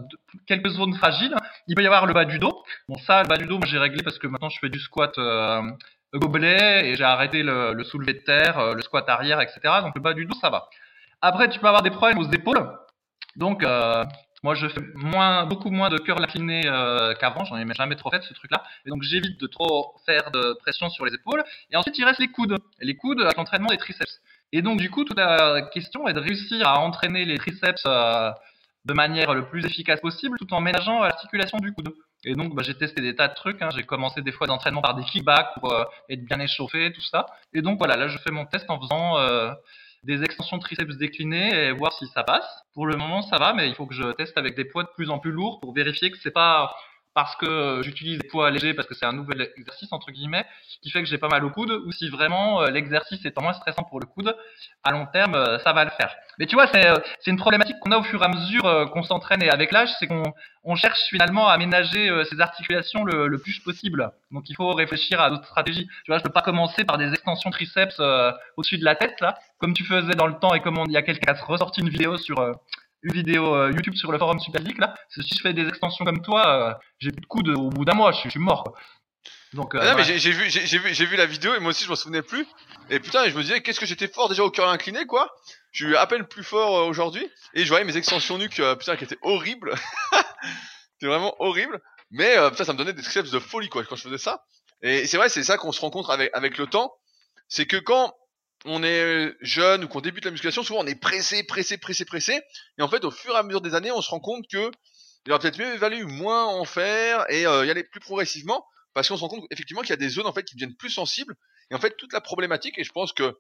quelques 0.47 0.71
zones 0.71 0.95
fragiles. 0.95 1.37
Il 1.67 1.75
peut 1.75 1.83
y 1.83 1.87
avoir 1.87 2.07
le 2.07 2.15
bas 2.15 2.25
du 2.25 2.39
dos. 2.39 2.65
Bon, 2.89 2.97
ça, 3.07 3.23
le 3.23 3.29
bas 3.29 3.37
du 3.37 3.45
dos, 3.45 3.61
j'ai 3.67 3.77
réglé 3.77 4.03
parce 4.03 4.19
que 4.19 4.29
maintenant, 4.29 4.49
je 4.49 4.59
fais 4.61 4.71
du 4.71 4.81
squat 4.81 5.13
gobelet 6.19 6.89
et 6.89 6.97
j'ai 6.97 7.05
arrêté 7.05 7.43
le, 7.43 7.73
le, 7.73 7.85
soulevé 7.85 8.15
de 8.15 8.19
terre, 8.19 8.59
euh, 8.59 8.75
le 8.75 8.83
squat 8.83 9.09
arrière, 9.09 9.41
etc. 9.41 9.61
Donc 9.83 9.95
le 9.95 10.01
bas 10.01 10.13
du 10.13 10.27
dos, 10.27 10.35
ça 10.41 10.51
va. 10.51 10.69
Après, 11.23 11.49
tu 11.49 11.59
peux 11.59 11.67
avoir 11.67 11.83
des 11.83 11.91
problèmes 11.91 12.19
aux 12.19 12.31
épaules. 12.31 12.67
Donc, 13.37 13.63
euh, 13.63 14.05
moi, 14.43 14.55
je 14.55 14.69
fais 14.69 14.81
moins, 14.95 15.45
beaucoup 15.45 15.71
moins 15.71 15.91
de 15.91 15.99
curl 15.99 16.23
incliné 16.23 16.63
euh, 16.67 17.15
qu'avant. 17.15 17.45
J'en 17.45 17.59
ai 17.59 17.75
jamais 17.75 17.97
trop 17.97 18.11
fait 18.11 18.23
ce 18.23 18.33
truc-là. 18.33 18.63
Et 18.87 18.91
donc, 18.91 19.03
j'évite 19.03 19.39
de 19.39 19.47
trop 19.47 19.95
faire 20.07 20.31
de 20.31 20.55
pression 20.61 20.89
sur 20.89 21.05
les 21.05 21.15
épaules. 21.15 21.45
Et 21.71 21.77
ensuite, 21.77 21.99
il 21.99 22.05
reste 22.05 22.21
les 22.21 22.29
coudes. 22.29 22.57
les 22.81 22.97
coudes 22.97 23.21
avec 23.21 23.37
l'entraînement 23.37 23.69
des 23.69 23.77
triceps. 23.77 24.21
Et 24.53 24.63
donc, 24.63 24.81
du 24.81 24.91
coup, 24.91 25.05
toute 25.05 25.19
la 25.19 25.63
question 25.73 26.09
est 26.09 26.15
de 26.15 26.21
réussir 26.21 26.67
à 26.67 26.81
entraîner 26.81 27.25
les 27.25 27.39
triceps 27.39 27.83
euh, 27.87 28.31
de 28.87 28.95
manière 28.95 29.35
le 29.35 29.47
plus 29.47 29.65
efficace 29.67 30.01
possible, 30.01 30.39
tout 30.39 30.53
en 30.55 30.61
ménageant 30.61 31.03
l'articulation 31.03 31.59
du 31.59 31.73
coude. 31.73 31.93
Et 32.25 32.35
donc, 32.35 32.55
bah, 32.55 32.63
j'ai 32.65 32.75
testé 32.75 33.01
des 33.01 33.15
tas 33.17 33.29
de 33.29 33.35
trucs. 33.35 33.63
Hein. 33.63 33.71
J'ai 33.75 33.85
commencé 33.85 34.23
des 34.23 34.33
fois 34.33 34.47
d'entraînement 34.47 34.83
par 34.83 34.95
des 34.95 35.05
kickbacks 35.05 35.55
pour 35.55 35.73
euh, 35.73 35.85
être 36.09 36.25
bien 36.25 36.39
échauffé, 36.41 36.93
tout 36.93 37.01
ça. 37.01 37.27
Et 37.53 37.63
donc, 37.63 37.79
voilà, 37.79 37.97
là, 37.97 38.09
je 38.09 38.19
fais 38.19 38.31
mon 38.31 38.45
test 38.45 38.69
en 38.69 38.81
faisant 38.81 39.19
euh, 39.19 39.53
des 40.05 40.23
extensions 40.23 40.59
triceps 40.59 40.97
déclinées 40.97 41.55
et 41.55 41.73
voir 41.73 41.93
si 41.93 42.07
ça 42.09 42.23
passe. 42.23 42.47
Pour 42.75 42.87
le 42.87 42.97
moment, 42.97 43.23
ça 43.23 43.39
va, 43.39 43.53
mais 43.53 43.69
il 43.69 43.75
faut 43.75 43.87
que 43.87 43.95
je 43.95 44.13
teste 44.13 44.37
avec 44.37 44.55
des 44.55 44.65
poids 44.65 44.85
de 44.85 44.91
plus 44.95 45.11
en 45.11 45.19
plus 45.19 45.33
lourds 45.33 45.61
pour 45.61 45.75
vérifier 45.75 46.11
que 46.11 46.19
c'est 46.19 46.31
pas 46.31 46.75
parce 47.15 47.35
que 47.37 47.81
j'utilise 47.83 48.19
des 48.19 48.29
poids 48.29 48.51
légers 48.51 48.75
parce 48.75 48.87
que 48.87 48.95
c'est 48.95 49.07
un 49.07 49.13
nouvel 49.13 49.51
exercice 49.57 49.89
entre 49.93 50.11
guillemets 50.11 50.47
qui 50.83 50.91
fait 50.91 51.03
que 51.03 51.09
j'ai 51.09 51.19
pas 51.19 51.29
mal 51.29 51.45
au 51.45 51.51
coude 51.51 51.71
ou 51.71 51.91
si 51.93 52.09
vraiment 52.09 52.63
euh, 52.63 52.71
l'exercice 52.71 53.25
est 53.25 53.41
moins 53.41 53.53
stressant 53.53 53.83
pour 53.83 54.01
le 54.01 54.07
coude 54.07 54.37
à 54.85 54.93
long 54.93 55.07
terme 55.07 55.35
euh, 55.35 55.59
ça 55.61 55.73
va 55.73 55.85
le 55.85 55.91
faire. 55.91 56.15
Mais 56.39 56.47
tu 56.47 56.55
vois 56.55 56.69
c'est 56.69 56.87
euh, 56.87 56.99
une 57.27 57.37
problématique 57.37 57.77
qu'on 57.81 57.91
a 57.91 57.99
au 57.99 58.03
fur 58.03 58.23
et 58.23 58.25
à 58.25 58.29
mesure 58.29 58.91
qu'on 58.93 59.03
s'entraîne 59.03 59.43
et 59.43 59.51
avec 59.51 59.73
l'âge 59.73 59.91
c'est 59.99 60.07
qu'on 60.07 60.23
on 60.63 60.77
cherche 60.77 61.01
finalement 61.09 61.49
à 61.49 61.53
aménager 61.55 62.11
ses 62.27 62.41
articulations 62.41 63.05
le, 63.05 63.27
le, 63.27 63.39
plus 63.39 63.59
possible. 63.61 64.11
Donc 64.31 64.49
il 64.51 64.55
faut 64.55 64.73
réfléchir 64.73 65.21
à 65.21 65.31
d'autres 65.31 65.47
stratégies. 65.47 65.87
Tu 66.05 66.11
vois 66.11 66.19
je 66.19 66.23
peux 66.23 66.31
pas 66.31 66.43
commencer 66.43 66.85
par 66.85 66.99
des 66.99 67.11
extensions 67.13 67.51
triceps 67.51 67.99
au-dessus 68.57 68.79
de 68.79 68.85
la 68.85 68.95
tête 68.95 69.21
là 69.21 69.39
comme 69.59 69.75
tu 69.75 69.85
faisais 69.85 70.15
dans 70.15 70.27
le 70.27 70.35
temps 70.35 70.55
et 70.55 70.61
comme 70.61 70.83
il 70.87 70.93
y 70.93 70.97
a 70.97 71.03
quelqu'un 71.03 71.35
qui 71.35 71.41
a 71.41 71.45
ressorti 71.45 71.81
une 71.81 71.89
vidéo 71.89 72.19
sur 72.19 72.37
une 73.03 73.13
vidéo 73.13 73.55
euh, 73.55 73.73
YouTube 73.73 73.95
sur 73.95 74.13
le 74.13 74.19
forum 74.19 74.39
Superphysique 74.41 74.79
là. 74.79 74.95
Si 75.09 75.23
je 75.23 75.41
fais 75.43 75.53
des 75.53 75.67
extensions 75.67 76.05
comme 76.05 76.23
toi, 76.23 76.71
euh, 76.71 76.75
j'ai 76.99 77.11
plus 77.11 77.23
de 77.23 77.27
coups 77.27 77.49
au 77.51 77.71
bout 77.71 77.85
d'un 77.85 77.95
mois, 77.95 78.13
je, 78.13 78.29
suis 78.29 78.39
mort. 78.39 78.77
Donc, 79.53 79.75
euh, 79.75 79.81
ah 79.83 79.91
non, 79.91 79.97
mais 79.97 80.05
j'ai 80.05 80.31
vu, 80.31 80.49
j'ai 80.49 80.79
vu, 80.79 80.95
j'ai 80.95 81.07
vu 81.07 81.17
la 81.17 81.27
vidéo 81.27 81.55
et 81.55 81.61
moi 81.61 81.71
aussi 81.71 81.85
je 81.85 81.89
m'en 81.89 81.97
souvenais 81.97 82.23
plus. 82.23 82.47
Et 82.89 83.01
putain, 83.01 83.29
je 83.29 83.35
me 83.35 83.43
disais 83.43 83.61
qu'est-ce 83.63 83.81
que 83.81 83.87
j'étais 83.87 84.09
fort 84.09 84.29
déjà 84.29 84.45
au 84.45 84.51
cœur 84.51 84.69
incliné 84.69 85.07
quoi. 85.07 85.35
Je 85.73 85.87
suis 85.87 85.97
à 85.97 86.07
peine 86.07 86.25
plus 86.25 86.45
fort 86.45 86.87
aujourd'hui 86.87 87.29
et 87.55 87.65
je 87.65 87.69
voyais 87.69 87.85
mes 87.85 87.97
extensions 87.97 88.39
nuques 88.39 88.63
putain 88.79 88.97
qui 88.97 89.05
étaient 89.05 89.19
horribles. 89.23 89.75
C'était 90.93 91.07
vraiment 91.07 91.35
horrible. 91.41 91.81
Mais 92.11 92.37
putain, 92.51 92.65
ça 92.65 92.73
me 92.73 92.79
donnait 92.79 92.93
des 92.93 93.03
triceps 93.03 93.31
de 93.31 93.39
folie 93.39 93.69
quoi 93.69 93.85
quand 93.85 93.97
je 93.97 94.03
faisais 94.03 94.19
ça. 94.19 94.45
Et 94.83 95.07
c'est 95.07 95.17
vrai, 95.17 95.29
c'est 95.29 95.43
ça 95.43 95.59
qu'on 95.59 95.73
se 95.73 95.81
rencontre 95.81 96.11
avec 96.11 96.31
avec 96.33 96.59
le 96.59 96.67
temps, 96.67 96.93
c'est 97.49 97.67
que 97.67 97.77
quand 97.77 98.15
on 98.65 98.83
est 98.83 99.35
jeune 99.41 99.85
ou 99.85 99.89
qu'on 99.89 100.01
débute 100.01 100.25
la 100.25 100.31
musculation, 100.31 100.63
souvent 100.63 100.81
on 100.81 100.87
est 100.87 101.01
pressé, 101.01 101.43
pressé, 101.45 101.79
pressé, 101.79 102.05
pressé. 102.05 102.41
Et 102.79 102.83
en 102.83 102.89
fait, 102.89 103.05
au 103.05 103.11
fur 103.11 103.35
et 103.35 103.39
à 103.39 103.43
mesure 103.43 103.61
des 103.61 103.75
années, 103.75 103.91
on 103.91 104.03
se 104.03 104.11
rend 104.11 104.21
compte 104.21 104.47
que 104.51 104.71
il 105.27 105.33
aurait 105.33 105.41
peut-être 105.41 105.59
mieux 105.59 105.77
valu 105.77 106.05
moins 106.05 106.47
en 106.47 106.65
faire 106.65 107.25
et 107.31 107.47
euh, 107.47 107.67
y 107.67 107.71
aller 107.71 107.85
plus 107.85 108.01
progressivement, 108.01 108.67
parce 108.95 109.09
qu'on 109.09 109.17
se 109.17 109.21
rend 109.21 109.29
compte 109.29 109.45
effectivement 109.51 109.83
qu'il 109.83 109.91
y 109.91 109.95
a 109.95 109.97
des 109.97 110.09
zones 110.09 110.27
en 110.27 110.33
fait 110.33 110.45
qui 110.45 110.55
deviennent 110.55 110.77
plus 110.77 110.91
sensibles. 110.91 111.35
Et 111.71 111.75
en 111.75 111.79
fait, 111.79 111.97
toute 111.97 112.13
la 112.13 112.21
problématique, 112.21 112.79
et 112.79 112.85
je 112.85 112.93
pense 112.93 113.13
que, 113.13 113.39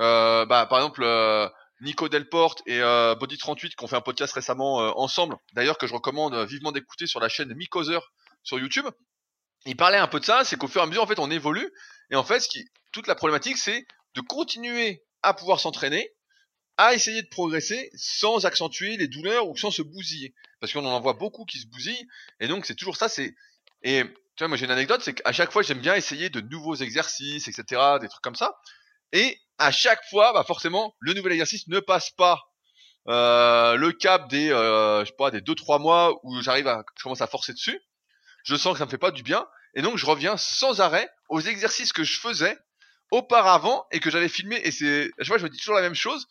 euh, 0.00 0.46
bah, 0.46 0.66
par 0.66 0.78
exemple, 0.78 1.02
euh, 1.02 1.48
Nico 1.82 2.08
Delporte 2.08 2.62
et 2.66 2.78
Body38 2.80 3.74
qui 3.74 3.84
ont 3.84 3.86
fait 3.86 3.96
un 3.96 4.00
podcast 4.00 4.32
récemment 4.32 4.76
ensemble, 4.98 5.36
d'ailleurs 5.52 5.76
que 5.76 5.86
je 5.86 5.92
recommande 5.92 6.34
vivement 6.46 6.72
d'écouter 6.72 7.06
sur 7.06 7.20
la 7.20 7.28
chaîne 7.28 7.52
Mikoser 7.54 7.98
sur 8.42 8.58
YouTube. 8.58 8.86
Ils 9.66 9.76
parlaient 9.76 9.98
un 9.98 10.06
peu 10.06 10.18
de 10.18 10.24
ça, 10.24 10.42
c'est 10.42 10.56
qu'au 10.56 10.68
fur 10.68 10.80
et 10.80 10.84
à 10.84 10.86
mesure 10.86 11.02
en 11.02 11.06
fait 11.06 11.18
on 11.18 11.30
évolue 11.30 11.70
et 12.10 12.16
en 12.16 12.24
fait 12.24 12.40
ce 12.40 12.48
toute 12.92 13.06
la 13.06 13.14
problématique 13.14 13.58
c'est 13.58 13.86
de 14.16 14.22
continuer 14.22 15.04
à 15.22 15.34
pouvoir 15.34 15.60
s'entraîner, 15.60 16.10
à 16.78 16.94
essayer 16.94 17.22
de 17.22 17.28
progresser 17.28 17.90
sans 17.94 18.46
accentuer 18.46 18.96
les 18.96 19.08
douleurs 19.08 19.48
ou 19.48 19.56
sans 19.56 19.70
se 19.70 19.82
bousiller. 19.82 20.34
Parce 20.60 20.72
qu'on 20.72 20.84
en 20.84 21.00
voit 21.00 21.12
beaucoup 21.12 21.44
qui 21.44 21.60
se 21.60 21.66
bousillent, 21.66 22.06
et 22.40 22.48
donc 22.48 22.66
c'est 22.66 22.74
toujours 22.74 22.96
ça, 22.96 23.08
c'est... 23.08 23.34
Et 23.82 24.02
tu 24.04 24.42
vois, 24.42 24.48
moi 24.48 24.56
j'ai 24.56 24.64
une 24.64 24.70
anecdote, 24.70 25.02
c'est 25.02 25.14
qu'à 25.14 25.32
chaque 25.32 25.52
fois 25.52 25.62
j'aime 25.62 25.80
bien 25.80 25.94
essayer 25.94 26.30
de 26.30 26.40
nouveaux 26.40 26.74
exercices, 26.74 27.46
etc., 27.46 27.80
des 28.00 28.08
trucs 28.08 28.22
comme 28.22 28.34
ça. 28.34 28.56
Et 29.12 29.38
à 29.58 29.70
chaque 29.70 30.02
fois, 30.10 30.32
bah 30.32 30.44
forcément, 30.44 30.94
le 30.98 31.14
nouvel 31.14 31.32
exercice 31.32 31.68
ne 31.68 31.80
passe 31.80 32.10
pas 32.10 32.42
euh, 33.08 33.76
le 33.76 33.92
cap 33.92 34.28
des, 34.28 34.50
euh, 34.50 35.00
je 35.00 35.10
sais 35.10 35.16
pas, 35.16 35.30
des 35.30 35.40
2-3 35.40 35.80
mois 35.80 36.18
où 36.24 36.40
j'arrive 36.42 36.66
à, 36.66 36.84
je 36.96 37.02
commence 37.02 37.20
à 37.20 37.26
forcer 37.26 37.52
dessus. 37.52 37.80
Je 38.44 38.56
sens 38.56 38.72
que 38.72 38.78
ça 38.78 38.86
me 38.86 38.90
fait 38.90 38.98
pas 38.98 39.10
du 39.10 39.22
bien, 39.22 39.46
et 39.74 39.82
donc 39.82 39.96
je 39.96 40.06
reviens 40.06 40.36
sans 40.36 40.80
arrêt 40.80 41.08
aux 41.28 41.40
exercices 41.40 41.92
que 41.92 42.04
je 42.04 42.18
faisais 42.18 42.56
auparavant 43.10 43.86
et 43.90 44.00
que 44.00 44.10
j'avais 44.10 44.28
filmé. 44.28 44.60
Et 44.64 44.70
c'est 44.70 45.10
à 45.18 45.24
chaque 45.24 45.28
fois 45.28 45.38
je 45.38 45.44
me 45.44 45.48
dis 45.48 45.58
toujours 45.58 45.74
la 45.74 45.82
même 45.82 45.94
chose. 45.94 46.26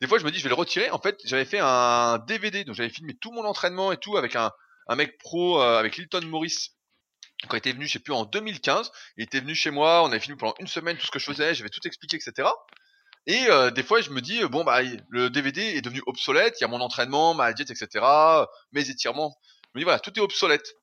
Des 0.00 0.06
fois 0.06 0.18
je 0.18 0.24
me 0.24 0.30
dis 0.30 0.38
je 0.38 0.44
vais 0.44 0.48
le 0.48 0.54
retirer. 0.54 0.90
En 0.90 0.98
fait 0.98 1.18
j'avais 1.24 1.44
fait 1.44 1.58
un 1.60 2.18
DVD 2.26 2.64
donc 2.64 2.74
j'avais 2.74 2.90
filmé 2.90 3.14
tout 3.20 3.32
mon 3.32 3.44
entraînement 3.44 3.92
et 3.92 3.96
tout 3.96 4.16
avec 4.16 4.36
un, 4.36 4.52
mec 4.96 5.18
pro 5.18 5.60
euh, 5.60 5.78
avec 5.78 5.96
Lilton 5.96 6.22
Morris 6.26 6.70
quand 7.48 7.56
il 7.56 7.58
était 7.58 7.72
venu 7.72 7.86
je 7.86 7.92
sais 7.92 7.98
plus 7.98 8.14
en 8.14 8.24
2015 8.24 8.90
il 9.16 9.24
était 9.24 9.40
venu 9.40 9.54
chez 9.54 9.70
moi. 9.70 10.02
On 10.02 10.06
avait 10.06 10.20
filmé 10.20 10.38
pendant 10.38 10.54
une 10.60 10.66
semaine 10.66 10.96
tout 10.96 11.06
ce 11.06 11.10
que 11.10 11.18
je 11.18 11.26
faisais. 11.26 11.54
J'avais 11.54 11.70
tout 11.70 11.86
expliqué 11.86 12.16
etc 12.16 12.48
et 13.26 13.46
euh, 13.48 13.70
des 13.70 13.82
fois 13.82 14.00
je 14.00 14.10
me 14.10 14.20
dis 14.20 14.42
bon 14.44 14.64
bah 14.64 14.80
le 15.08 15.30
DVD 15.30 15.60
est 15.60 15.82
devenu 15.82 16.02
obsolète. 16.06 16.56
Il 16.60 16.62
y 16.62 16.64
a 16.64 16.68
mon 16.68 16.80
entraînement 16.80 17.34
ma 17.34 17.52
diète 17.52 17.70
etc 17.70 18.04
mes 18.72 18.90
étirements. 18.90 19.36
Je 19.64 19.78
me 19.78 19.80
dis 19.80 19.84
voilà 19.84 20.00
tout 20.00 20.16
est 20.18 20.22
obsolète. 20.22 20.74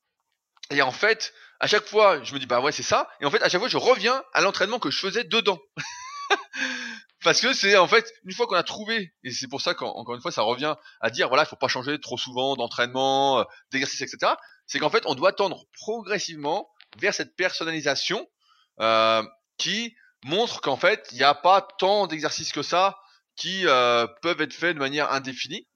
Et 0.70 0.82
en 0.82 0.92
fait 0.92 1.32
à 1.60 1.66
chaque 1.66 1.86
fois, 1.86 2.22
je 2.22 2.34
me 2.34 2.38
dis 2.38 2.46
bah 2.46 2.60
ouais 2.60 2.72
c'est 2.72 2.82
ça, 2.82 3.08
et 3.20 3.24
en 3.24 3.30
fait 3.30 3.42
à 3.42 3.48
chaque 3.48 3.60
fois 3.60 3.68
je 3.68 3.76
reviens 3.76 4.22
à 4.32 4.40
l'entraînement 4.40 4.78
que 4.78 4.90
je 4.90 4.98
faisais 4.98 5.24
dedans. 5.24 5.58
Parce 7.24 7.40
que 7.40 7.52
c'est 7.54 7.76
en 7.76 7.88
fait 7.88 8.12
une 8.24 8.32
fois 8.32 8.46
qu'on 8.46 8.56
a 8.56 8.62
trouvé, 8.62 9.12
et 9.24 9.30
c'est 9.30 9.48
pour 9.48 9.60
ça 9.60 9.74
qu'encore 9.74 10.14
une 10.14 10.20
fois 10.20 10.30
ça 10.30 10.42
revient 10.42 10.74
à 11.00 11.10
dire 11.10 11.28
voilà 11.28 11.44
il 11.44 11.46
faut 11.46 11.56
pas 11.56 11.68
changer 11.68 11.98
trop 12.00 12.18
souvent 12.18 12.56
d'entraînement, 12.56 13.40
euh, 13.40 13.44
d'exercice 13.72 14.02
etc. 14.02 14.34
C'est 14.66 14.78
qu'en 14.78 14.90
fait 14.90 15.04
on 15.06 15.14
doit 15.14 15.32
tendre 15.32 15.64
progressivement 15.80 16.68
vers 16.98 17.14
cette 17.14 17.34
personnalisation 17.36 18.26
euh, 18.80 19.22
qui 19.56 19.94
montre 20.24 20.60
qu'en 20.60 20.76
fait 20.76 21.08
il 21.12 21.16
n'y 21.16 21.24
a 21.24 21.34
pas 21.34 21.66
tant 21.78 22.06
d'exercices 22.06 22.52
que 22.52 22.62
ça 22.62 22.98
qui 23.34 23.66
euh, 23.66 24.06
peuvent 24.22 24.40
être 24.40 24.54
faits 24.54 24.74
de 24.74 24.80
manière 24.80 25.12
indéfinie. 25.12 25.66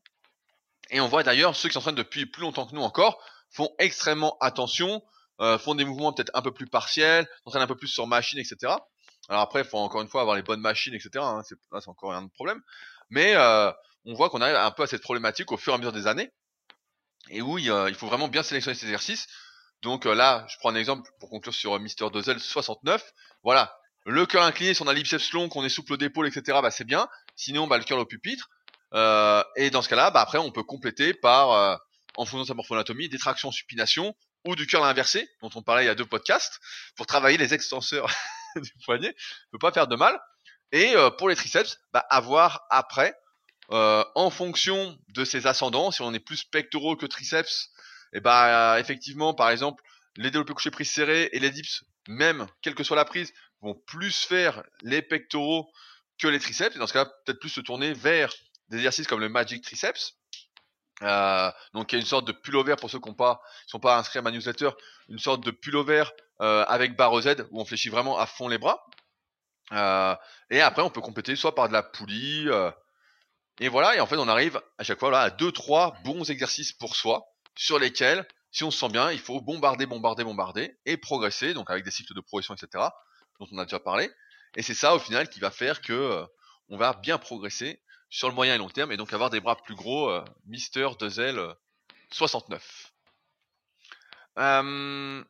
Et 0.91 1.01
on 1.01 1.09
voit 1.09 1.23
d'ailleurs 1.23 1.55
ceux 1.57 1.69
qui 1.69 1.75
s'entraînent 1.75 1.95
depuis 1.95 2.27
plus 2.27 2.43
longtemps 2.43 2.67
que 2.67 2.75
nous 2.75 2.83
encore 2.83 3.23
font 3.51 3.71
extrêmement 3.79 4.37
attention 4.41 5.03
euh, 5.41 5.59
font 5.59 5.75
des 5.75 5.85
mouvements 5.85 6.13
peut-être 6.13 6.31
un 6.35 6.43
peu 6.43 6.53
plus 6.53 6.67
partiels, 6.67 7.27
s'entraînent 7.45 7.63
un 7.63 7.67
peu 7.67 7.77
plus 7.77 7.89
sur 7.89 8.07
machine, 8.07 8.39
etc. 8.39 8.75
Alors 9.29 9.43
après, 9.43 9.63
il 9.63 9.67
faut 9.67 9.79
encore 9.79 10.03
une 10.03 10.09
fois 10.09 10.21
avoir 10.21 10.37
les 10.37 10.43
bonnes 10.43 10.61
machines, 10.61 10.95
etc. 10.95 11.11
Hein, 11.17 11.43
c'est, 11.47 11.55
là, 11.73 11.81
c'est 11.81 11.89
encore 11.89 12.13
un 12.13 12.29
problème. 12.29 12.61
Mais 13.09 13.35
euh, 13.37 13.71
on 14.05 14.15
voit 14.15 14.29
qu'on 14.29 14.41
arrive 14.41 14.57
un 14.57 14.71
peu 14.71 14.83
à 14.83 14.87
cette 14.87 15.03
problématique 15.03 15.51
au 15.53 15.57
fur 15.57 15.73
et 15.73 15.77
à 15.77 15.79
mesure 15.79 15.93
des 15.93 16.07
années, 16.07 16.31
et 17.31 17.41
où 17.43 17.59
il, 17.59 17.73
il 17.89 17.95
faut 17.95 18.07
vraiment 18.07 18.29
bien 18.29 18.43
sélectionner 18.43 18.75
ces 18.75 18.87
exercices. 18.87 19.27
Donc 19.83 20.07
euh, 20.07 20.15
là, 20.15 20.47
je 20.49 20.57
prends 20.59 20.71
un 20.71 20.75
exemple 20.75 21.09
pour 21.21 21.31
conclure 21.31 21.55
sur 21.55 21.79
Mister 21.81 22.07
Dozel 22.13 22.39
69. 22.39 23.03
Voilà, 23.43 23.75
le 24.05 24.27
cœur 24.27 24.43
incliné, 24.43 24.75
si 24.75 24.83
on 24.83 24.89
a 24.89 24.95
long, 25.33 25.49
qu'on 25.49 25.65
est 25.65 25.71
souple 25.71 25.97
d'épaule, 25.97 26.27
etc. 26.27 26.59
Bah 26.63 26.71
c'est 26.71 26.85
bien. 26.85 27.09
Sinon, 27.35 27.67
bah 27.67 27.79
le 27.79 27.85
cœur 27.85 27.99
au 27.99 28.05
pupitre. 28.05 28.49
Euh, 28.93 29.43
et 29.57 29.71
dans 29.71 29.81
ce 29.81 29.89
cas-là, 29.89 30.11
bah 30.11 30.21
après, 30.21 30.39
on 30.39 30.51
peut 30.51 30.65
compléter 30.65 31.15
par 31.15 31.79
en 32.17 32.27
faisant 32.27 32.45
sa 32.45 32.55
morphoanatomie, 32.55 33.09
des 33.09 33.19
tractions 33.19 33.51
supination 33.51 34.15
ou 34.45 34.57
du 34.57 34.67
curl 34.67 34.85
inversé, 34.85 35.29
dont 35.43 35.51
on 35.55 35.63
parlait 35.63 35.85
il 35.85 35.87
y 35.87 35.91
a 35.91 35.95
deux 35.95 36.07
podcasts, 36.07 36.61
pour 36.97 37.07
travailler 37.07 37.39
les 37.39 37.55
extenseurs 37.55 38.11
du 38.57 38.73
poignet, 38.85 39.09
ne 39.09 39.51
peut 39.53 39.59
pas 39.59 39.73
faire 39.73 39.87
de 39.87 39.97
mal. 39.97 40.19
Et 40.73 40.95
euh, 40.97 41.11
pour 41.11 41.29
les 41.29 41.37
triceps, 41.37 41.79
bah, 41.93 42.05
avoir 42.11 42.67
après, 42.71 43.15
euh, 43.73 44.05
en 44.15 44.31
fonction 44.31 44.99
de 45.09 45.25
ses 45.25 45.47
ascendants, 45.47 45.91
si 45.91 46.03
on 46.03 46.13
est 46.15 46.21
plus 46.21 46.45
pectoraux 46.45 46.97
que 46.97 47.07
triceps, 47.07 47.71
et 48.13 48.21
bah 48.21 48.79
effectivement, 48.81 49.35
par 49.35 49.51
exemple, 49.51 49.83
les 50.17 50.31
développés 50.31 50.55
couchés 50.55 50.73
prise 50.73 50.91
serrés 50.91 51.29
et 51.33 51.39
les 51.39 51.51
dips, 51.51 51.85
même 52.09 52.49
quelle 52.63 52.75
que 52.75 52.83
soit 52.83 52.97
la 52.97 53.05
prise, 53.05 53.33
vont 53.61 53.75
plus 53.87 54.25
faire 54.25 54.65
les 54.83 55.03
pectoraux 55.03 55.71
que 56.19 56.27
les 56.27 56.41
triceps. 56.41 56.75
Et 56.75 56.79
dans 56.79 56.89
ce 56.89 56.93
cas, 56.93 57.05
peut-être 57.05 57.39
plus 57.39 57.51
se 57.51 57.61
tourner 57.61 57.93
vers 57.93 58.33
des 58.69 58.79
exercices 58.79 59.07
comme 59.07 59.21
le 59.21 59.29
Magic 59.29 59.63
Triceps, 59.63 60.15
euh, 61.03 61.51
donc 61.73 61.93
il 61.93 61.97
y 61.97 61.99
a 61.99 62.01
une 62.01 62.07
sorte 62.07 62.27
de 62.27 62.33
pullover 62.33 62.77
pour 62.77 62.91
ceux 62.91 63.01
qui 63.01 63.09
ne 63.09 63.15
sont 63.67 63.81
pas 63.81 63.99
inscrits 63.99 64.19
à 64.19 64.23
ma 64.23 64.31
newsletter, 64.31 64.71
une 65.09 65.19
sorte 65.19 65.43
de 65.45 65.51
pullover 65.51 66.05
euh, 66.43 66.65
avec 66.69 66.97
barre 66.97 67.21
Z 67.21 67.47
où 67.51 67.61
on 67.61 67.65
fléchit 67.65 67.89
vraiment 67.89 68.19
à 68.19 68.27
fond 68.27 68.49
les 68.49 68.59
bras. 68.59 68.85
Euh, 69.73 70.15
et 70.51 70.61
après 70.61 70.83
on 70.83 70.91
peut 70.91 71.01
compléter 71.01 71.37
soit 71.37 71.55
par 71.55 71.69
de 71.69 71.73
la 71.73 71.83
poulie. 71.83 72.49
Euh, 72.49 72.71
et 73.61 73.69
voilà, 73.69 73.97
et 73.97 74.01
en 74.01 74.07
fait 74.07 74.17
on 74.17 74.29
arrive 74.29 74.61
à 74.79 74.85
chaque 74.85 74.99
fois 74.99 75.11
là, 75.11 75.21
à 75.21 75.31
deux 75.31 75.53
trois 75.53 75.95
bons 76.05 76.31
exercices 76.31 76.73
pour 76.73 76.97
soi 76.97 77.25
sur 77.57 77.79
lesquels, 77.79 78.27
si 78.53 78.65
on 78.65 78.71
se 78.71 78.79
sent 78.79 78.89
bien, 78.89 79.11
il 79.11 79.21
faut 79.21 79.41
bombarder, 79.41 79.87
bombarder, 79.87 80.25
bombarder 80.25 80.79
et 80.87 80.97
progresser, 80.97 81.55
donc 81.55 81.71
avec 81.71 81.85
des 81.85 81.91
cycles 81.91 82.15
de 82.15 82.21
progression, 82.21 82.55
etc. 82.55 82.85
dont 83.39 83.47
on 83.53 83.59
a 83.59 83.65
déjà 83.65 83.79
parlé. 83.79 84.11
Et 84.57 84.63
c'est 84.63 84.75
ça 84.75 84.95
au 84.95 84.99
final 84.99 85.29
qui 85.29 85.41
va 85.41 85.51
faire 85.51 85.81
que 85.81 85.93
euh, 85.93 86.27
on 86.69 86.77
va 86.77 86.95
bien 86.95 87.19
progresser 87.19 87.83
sur 88.11 88.29
le 88.29 88.35
moyen 88.35 88.55
et 88.55 88.59
long 88.59 88.69
terme 88.69 88.93
et 88.93 88.97
donc 88.97 89.13
avoir 89.13 89.31
des 89.31 89.41
bras 89.41 89.57
plus 89.57 89.75
gros, 89.75 90.11
euh, 90.11 90.25
Mister 90.47 90.89
Dezel 90.99 91.55
69. 92.13 92.93
Euh, 94.39 95.25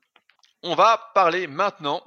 on 0.62 0.74
va 0.74 1.11
parler 1.14 1.47
maintenant. 1.47 2.03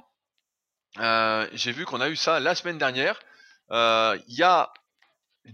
Euh, 0.98 1.48
j'ai 1.52 1.72
vu 1.72 1.84
qu'on 1.86 2.00
a 2.00 2.08
eu 2.08 2.16
ça 2.16 2.40
la 2.40 2.54
semaine 2.54 2.78
dernière. 2.78 3.18
Il 3.70 4.34
y 4.34 4.42
a 4.42 4.72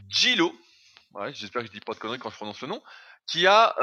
Gilo, 0.08 0.54
j'espère 1.32 1.62
que 1.62 1.68
je 1.68 1.72
dis 1.72 1.80
pas 1.80 1.94
de 1.94 1.98
conneries 1.98 2.18
quand 2.18 2.30
je 2.30 2.36
prononce 2.36 2.60
le 2.60 2.68
nom, 2.68 2.82
qui 3.26 3.46
a 3.46 3.74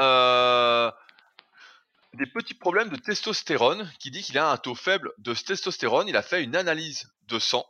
des 2.14 2.26
petits 2.26 2.54
problèmes 2.54 2.88
de 2.88 2.96
testostérone, 2.96 3.90
qui 3.98 4.10
dit 4.10 4.22
qu'il 4.22 4.38
a 4.38 4.50
un 4.50 4.56
taux 4.56 4.74
faible 4.74 5.12
de 5.18 5.34
testostérone. 5.34 6.08
Il 6.08 6.16
a 6.16 6.22
fait 6.22 6.42
une 6.42 6.56
analyse 6.56 7.10
de 7.22 7.38
sang. 7.38 7.66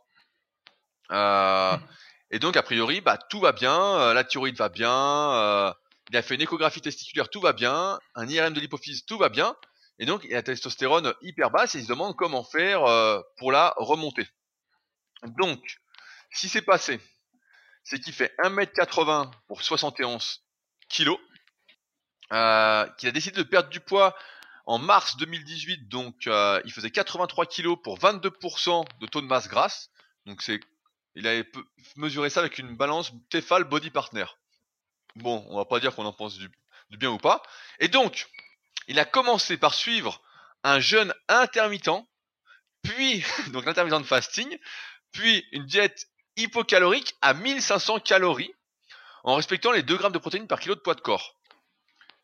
Euh, 1.11 1.75
mmh. 1.75 1.87
Et 2.31 2.39
donc, 2.39 2.57
a 2.57 2.63
priori, 2.63 3.01
bah, 3.01 3.17
tout 3.17 3.39
va 3.39 3.51
bien, 3.51 3.75
euh, 3.75 4.13
la 4.13 4.23
thyroïde 4.23 4.55
va 4.55 4.69
bien, 4.69 4.91
euh, 4.91 5.73
il 6.09 6.17
a 6.17 6.21
fait 6.21 6.35
une 6.35 6.41
échographie 6.41 6.81
testiculaire, 6.81 7.29
tout 7.29 7.41
va 7.41 7.53
bien, 7.53 7.99
un 8.15 8.27
IRM 8.27 8.53
de 8.53 8.59
l'hypophyse, 8.59 9.05
tout 9.05 9.17
va 9.17 9.29
bien, 9.29 9.55
et 9.97 10.05
donc 10.05 10.23
il 10.23 10.33
a 10.33 10.37
la 10.37 10.43
testostérone 10.43 11.13
hyper 11.21 11.49
basse 11.49 11.75
et 11.75 11.79
il 11.79 11.83
se 11.83 11.89
demande 11.89 12.15
comment 12.15 12.43
faire 12.43 12.83
euh, 12.85 13.19
pour 13.37 13.51
la 13.51 13.73
remonter. 13.77 14.27
Donc, 15.39 15.59
si 16.31 16.47
c'est 16.49 16.61
passé, 16.61 16.99
c'est 17.83 17.99
qu'il 17.99 18.13
fait 18.13 18.33
1m80 18.43 19.31
pour 19.47 19.63
71 19.63 20.43
kg, 20.87 21.15
qu'il 22.29 23.09
a 23.09 23.11
décidé 23.11 23.37
de 23.37 23.43
perdre 23.43 23.69
du 23.69 23.79
poids 23.79 24.15
En 24.65 24.77
mars 24.77 25.17
2018, 25.17 25.89
donc, 25.89 26.27
euh, 26.27 26.61
il 26.63 26.71
faisait 26.71 26.91
83 26.91 27.47
kg 27.47 27.75
pour 27.81 27.97
22% 27.97 28.85
de 29.01 29.07
taux 29.07 29.21
de 29.21 29.25
masse 29.25 29.47
grasse. 29.47 29.89
Donc, 30.27 30.43
c'est, 30.43 30.59
il 31.19 31.27
avait 31.27 31.45
mesuré 31.97 32.29
ça 32.29 32.39
avec 32.39 32.59
une 32.59 32.77
balance 32.77 33.11
Tefal 33.29 33.65
Body 33.65 33.89
Partner. 33.89 34.25
Bon, 35.15 35.45
on 35.49 35.57
va 35.57 35.65
pas 35.65 35.81
dire 35.81 35.93
qu'on 35.93 36.05
en 36.05 36.13
pense 36.13 36.37
du, 36.37 36.49
bien 36.91 37.09
ou 37.09 37.17
pas. 37.17 37.43
Et 37.79 37.89
donc, 37.89 38.27
il 38.87 38.97
a 38.99 39.05
commencé 39.05 39.57
par 39.57 39.73
suivre 39.73 40.21
un 40.63 40.79
jeûne 40.79 41.13
intermittent, 41.27 42.07
puis 42.83 43.23
donc 43.51 43.65
l'intermittent 43.65 43.99
de 43.99 44.03
fasting, 44.03 44.57
puis 45.11 45.45
une 45.51 45.65
diète 45.65 46.07
hypocalorique 46.37 47.13
à 47.21 47.33
1500 47.33 47.99
calories, 47.99 48.53
en 49.25 49.35
respectant 49.35 49.73
les 49.73 49.83
2 49.83 49.97
grammes 49.97 50.13
de 50.13 50.19
protéines 50.19 50.47
par 50.47 50.61
kilo 50.61 50.75
de 50.75 50.79
poids 50.79 50.95
de 50.95 51.01
corps. 51.01 51.37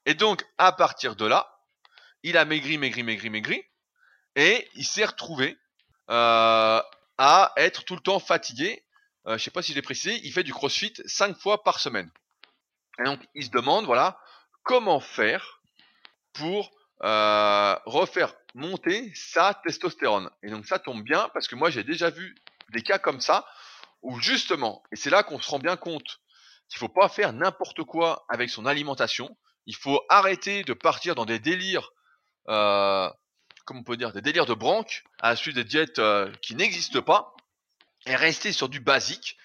Et 0.06 0.14
donc, 0.14 0.46
à 0.58 0.72
partir 0.72 1.18
de 1.18 1.26
là, 1.26 1.52
il 2.24 2.38
a 2.38 2.46
maigri, 2.46 2.78
maigri, 2.78 3.04
maigri, 3.04 3.30
maigri, 3.30 3.62
et 4.38 4.70
il 4.76 4.86
s'est 4.86 5.04
retrouvé 5.04 5.58
euh, 6.10 6.82
à 7.18 7.54
être 7.58 7.84
tout 7.84 7.96
le 7.96 8.02
temps 8.02 8.20
fatigué. 8.20 8.85
Euh, 9.28 9.38
je 9.38 9.44
sais 9.44 9.52
pas 9.52 9.62
si 9.62 9.72
je 9.72 9.76
l'ai 9.78 9.82
précisé, 9.82 10.20
il 10.24 10.32
fait 10.32 10.44
du 10.44 10.54
crossfit 10.54 10.94
5 11.06 11.38
fois 11.38 11.64
par 11.64 11.80
semaine. 11.80 12.12
Et 13.00 13.04
donc, 13.04 13.20
il 13.34 13.46
se 13.46 13.50
demande, 13.50 13.86
voilà, 13.86 14.20
comment 14.64 15.00
faire 15.00 15.62
pour 16.34 16.72
euh, 17.04 17.76
refaire 17.86 18.34
monter 18.54 19.12
sa 19.16 19.54
testostérone. 19.54 20.30
Et 20.44 20.50
donc 20.50 20.66
ça 20.66 20.80
tombe 20.80 21.04
bien 21.04 21.30
parce 21.34 21.48
que 21.48 21.56
moi 21.56 21.70
j'ai 21.70 21.84
déjà 21.84 22.10
vu 22.10 22.36
des 22.70 22.82
cas 22.82 23.00
comme 23.00 23.20
ça 23.20 23.46
où 24.02 24.20
justement, 24.20 24.82
et 24.92 24.96
c'est 24.96 25.10
là 25.10 25.24
qu'on 25.24 25.40
se 25.40 25.50
rend 25.50 25.60
bien 25.60 25.76
compte 25.76 26.22
qu'il 26.70 26.80
faut 26.80 26.90
pas 26.90 27.10
faire 27.10 27.34
n'importe 27.34 27.84
quoi 27.84 28.26
avec 28.30 28.50
son 28.50 28.66
alimentation. 28.66 29.38
Il 29.66 29.76
faut 29.76 30.02
arrêter 30.10 30.64
de 30.64 30.74
partir 30.74 31.16
dans 31.16 31.26
des 31.26 31.40
délires, 31.40 31.92
euh, 32.48 33.10
comment 33.66 33.82
on 33.82 33.84
peut 33.84 33.98
dire, 33.98 34.14
des 34.14 34.22
délires 34.22 34.46
de 34.46 34.54
branque, 34.54 35.04
à 35.20 35.30
la 35.30 35.36
suite 35.36 35.56
des 35.56 35.64
diètes 35.64 36.00
euh, 36.00 36.32
qui 36.42 36.56
n'existent 36.56 37.02
pas, 37.02 37.35
et 38.06 38.16
rester 38.16 38.52
sur 38.52 38.70
du 38.70 38.80
basique. 38.80 39.38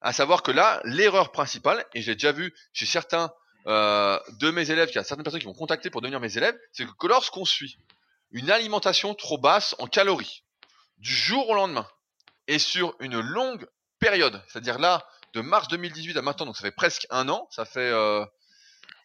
À 0.00 0.12
savoir 0.12 0.42
que 0.42 0.50
là, 0.50 0.80
l'erreur 0.84 1.32
principale, 1.32 1.84
et 1.94 2.02
j'ai 2.02 2.14
déjà 2.14 2.32
vu 2.32 2.54
chez 2.72 2.86
certains 2.86 3.32
euh, 3.66 4.20
de 4.38 4.50
mes 4.50 4.70
élèves, 4.70 4.88
qu'il 4.88 4.96
y 4.96 4.98
a 4.98 5.04
certaines 5.04 5.24
personnes 5.24 5.40
qui 5.40 5.46
vont 5.46 5.54
contacter 5.54 5.90
pour 5.90 6.00
devenir 6.00 6.20
mes 6.20 6.36
élèves, 6.36 6.56
c'est 6.72 6.86
que 6.86 7.06
lorsqu'on 7.06 7.44
suit 7.44 7.78
une 8.30 8.50
alimentation 8.50 9.14
trop 9.14 9.38
basse 9.38 9.74
en 9.78 9.86
calories, 9.86 10.44
du 10.98 11.12
jour 11.12 11.48
au 11.48 11.54
lendemain, 11.54 11.88
et 12.46 12.58
sur 12.58 12.94
une 13.00 13.18
longue 13.20 13.66
période, 13.98 14.42
c'est-à-dire 14.48 14.78
là, 14.78 15.04
de 15.32 15.40
mars 15.40 15.68
2018 15.68 16.16
à 16.16 16.22
maintenant, 16.22 16.46
donc 16.46 16.56
ça 16.56 16.62
fait 16.62 16.70
presque 16.70 17.06
un 17.10 17.28
an, 17.28 17.48
ça 17.50 17.64
fait 17.64 17.90
euh, 17.90 18.24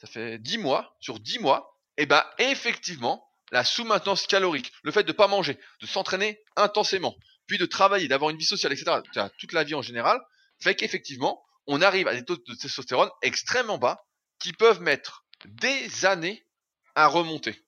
ça 0.02 0.08
fait 0.08 0.38
10 0.40 0.58
mois, 0.60 0.96
sur 1.00 1.20
10 1.20 1.40
mois, 1.40 1.78
et 1.98 2.04
eh 2.04 2.06
ben 2.06 2.24
effectivement, 2.40 3.28
la 3.52 3.64
sous-maintenance 3.64 4.26
calorique, 4.28 4.72
le 4.84 4.92
fait 4.92 5.04
de 5.04 5.12
ne 5.12 5.18
pas 5.18 5.28
manger, 5.28 5.60
de 5.82 5.86
s'entraîner 5.86 6.42
intensément, 6.56 7.16
puis 7.48 7.58
de 7.58 7.66
travailler, 7.66 8.08
d'avoir 8.08 8.30
une 8.30 8.38
vie 8.38 8.46
sociale, 8.46 8.74
etc., 8.74 8.98
toute 9.38 9.54
la 9.54 9.64
vie 9.64 9.76
en 9.76 9.82
général, 9.82 10.20
fait 10.60 10.76
qu'effectivement, 10.76 11.44
on 11.68 11.82
arrive 11.82 12.08
à 12.08 12.14
des 12.14 12.24
taux 12.24 12.38
de 12.38 12.56
testostérone 12.56 13.10
extrêmement 13.22 13.78
bas, 13.78 14.06
qui 14.40 14.54
peuvent 14.54 14.82
mettre 14.82 15.26
des 15.46 16.06
années 16.06 16.46
à 16.96 17.08
remonter. 17.08 17.64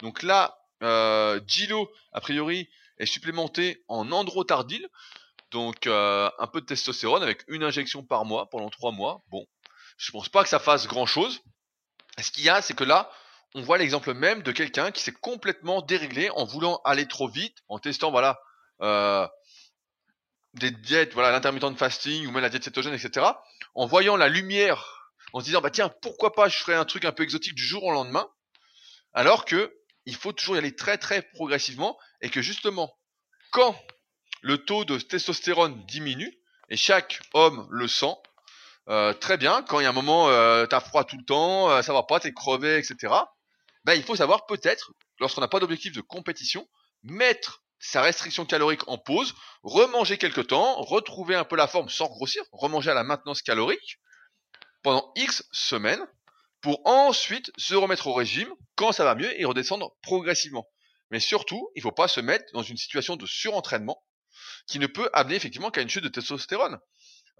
Donc 0.00 0.22
là, 0.22 0.58
euh, 0.82 1.40
Gilo, 1.46 1.90
a 2.12 2.20
priori, 2.20 2.68
est 2.98 3.06
supplémenté 3.06 3.84
en 3.88 4.10
androtardil, 4.12 4.88
donc 5.50 5.86
euh, 5.86 6.30
un 6.38 6.46
peu 6.46 6.60
de 6.60 6.66
testostérone 6.66 7.22
avec 7.22 7.44
une 7.48 7.62
injection 7.62 8.02
par 8.02 8.24
mois 8.24 8.48
pendant 8.50 8.70
trois 8.70 8.92
mois. 8.92 9.22
Bon, 9.28 9.46
je 9.98 10.10
pense 10.10 10.28
pas 10.28 10.42
que 10.42 10.48
ça 10.48 10.58
fasse 10.58 10.86
grand 10.86 11.06
chose. 11.06 11.40
Ce 12.18 12.30
qu'il 12.30 12.44
y 12.44 12.48
a, 12.48 12.62
c'est 12.62 12.74
que 12.74 12.84
là, 12.84 13.10
on 13.54 13.62
voit 13.62 13.78
l'exemple 13.78 14.12
même 14.14 14.42
de 14.42 14.52
quelqu'un 14.52 14.90
qui 14.90 15.02
s'est 15.02 15.12
complètement 15.12 15.82
déréglé 15.82 16.30
en 16.30 16.44
voulant 16.44 16.80
aller 16.84 17.06
trop 17.06 17.28
vite, 17.28 17.58
en 17.68 17.78
testant 17.78 18.10
voilà 18.10 18.38
des 18.80 20.70
diètes, 20.70 21.14
voilà 21.14 21.30
l'intermittent 21.30 21.76
fasting 21.78 22.26
ou 22.26 22.30
même 22.30 22.42
la 22.42 22.48
diète 22.48 22.64
cétogène, 22.64 22.94
etc. 22.94 23.26
En 23.74 23.86
voyant 23.86 24.16
la 24.16 24.28
lumière 24.28 24.96
en 25.32 25.40
se 25.40 25.44
disant 25.44 25.60
bah 25.60 25.70
tiens 25.70 25.90
pourquoi 26.02 26.32
pas 26.32 26.48
je 26.48 26.58
ferais 26.58 26.74
un 26.74 26.84
truc 26.84 27.04
un 27.04 27.12
peu 27.12 27.22
exotique 27.22 27.54
du 27.54 27.64
jour 27.64 27.84
au 27.84 27.92
lendemain 27.92 28.28
alors 29.12 29.44
que 29.44 29.74
il 30.04 30.14
faut 30.14 30.32
toujours 30.32 30.56
y 30.56 30.58
aller 30.58 30.74
très 30.74 30.98
très 30.98 31.22
progressivement 31.34 31.98
et 32.20 32.30
que 32.30 32.42
justement 32.42 32.96
quand 33.50 33.78
le 34.42 34.64
taux 34.64 34.84
de 34.84 34.98
testostérone 34.98 35.84
diminue 35.86 36.32
et 36.68 36.76
chaque 36.76 37.20
homme 37.34 37.66
le 37.70 37.88
sent 37.88 38.14
euh, 38.88 39.12
très 39.12 39.36
bien 39.36 39.62
quand 39.62 39.80
il 39.80 39.82
y 39.82 39.86
a 39.86 39.90
un 39.90 39.92
moment 39.92 40.28
euh, 40.30 40.66
t'as 40.66 40.80
froid 40.80 41.04
tout 41.04 41.18
le 41.18 41.24
temps 41.24 41.70
euh, 41.70 41.82
ça 41.82 41.92
va 41.92 42.02
pas 42.02 42.20
t'es 42.20 42.32
crevé 42.32 42.78
etc 42.78 43.12
bah 43.84 43.94
il 43.94 44.04
faut 44.04 44.16
savoir 44.16 44.46
peut-être 44.46 44.92
lorsqu'on 45.18 45.40
n'a 45.40 45.48
pas 45.48 45.60
d'objectif 45.60 45.92
de 45.92 46.00
compétition 46.00 46.68
mettre 47.02 47.62
sa 47.78 48.02
restriction 48.02 48.46
calorique 48.46 48.88
en 48.88 48.98
pause, 48.98 49.34
remanger 49.62 50.18
quelques 50.18 50.48
temps, 50.48 50.80
retrouver 50.82 51.34
un 51.34 51.44
peu 51.44 51.56
la 51.56 51.66
forme 51.66 51.88
sans 51.88 52.06
grossir, 52.06 52.42
remanger 52.52 52.90
à 52.90 52.94
la 52.94 53.04
maintenance 53.04 53.42
calorique, 53.42 53.98
pendant 54.82 55.12
X 55.16 55.44
semaines 55.52 56.04
pour 56.60 56.80
ensuite 56.86 57.50
se 57.56 57.74
remettre 57.74 58.06
au 58.06 58.14
régime 58.14 58.48
quand 58.76 58.92
ça 58.92 59.04
va 59.04 59.14
mieux 59.14 59.38
et 59.40 59.44
redescendre 59.44 59.96
progressivement. 60.02 60.66
Mais 61.10 61.20
surtout, 61.20 61.70
il 61.74 61.80
ne 61.80 61.82
faut 61.82 61.92
pas 61.92 62.08
se 62.08 62.20
mettre 62.20 62.44
dans 62.52 62.62
une 62.62 62.76
situation 62.76 63.16
de 63.16 63.26
surentraînement 63.26 64.02
qui 64.66 64.78
ne 64.78 64.86
peut 64.86 65.08
amener 65.12 65.36
effectivement 65.36 65.70
qu'à 65.70 65.82
une 65.82 65.88
chute 65.88 66.04
de 66.04 66.08
testostérone. 66.08 66.78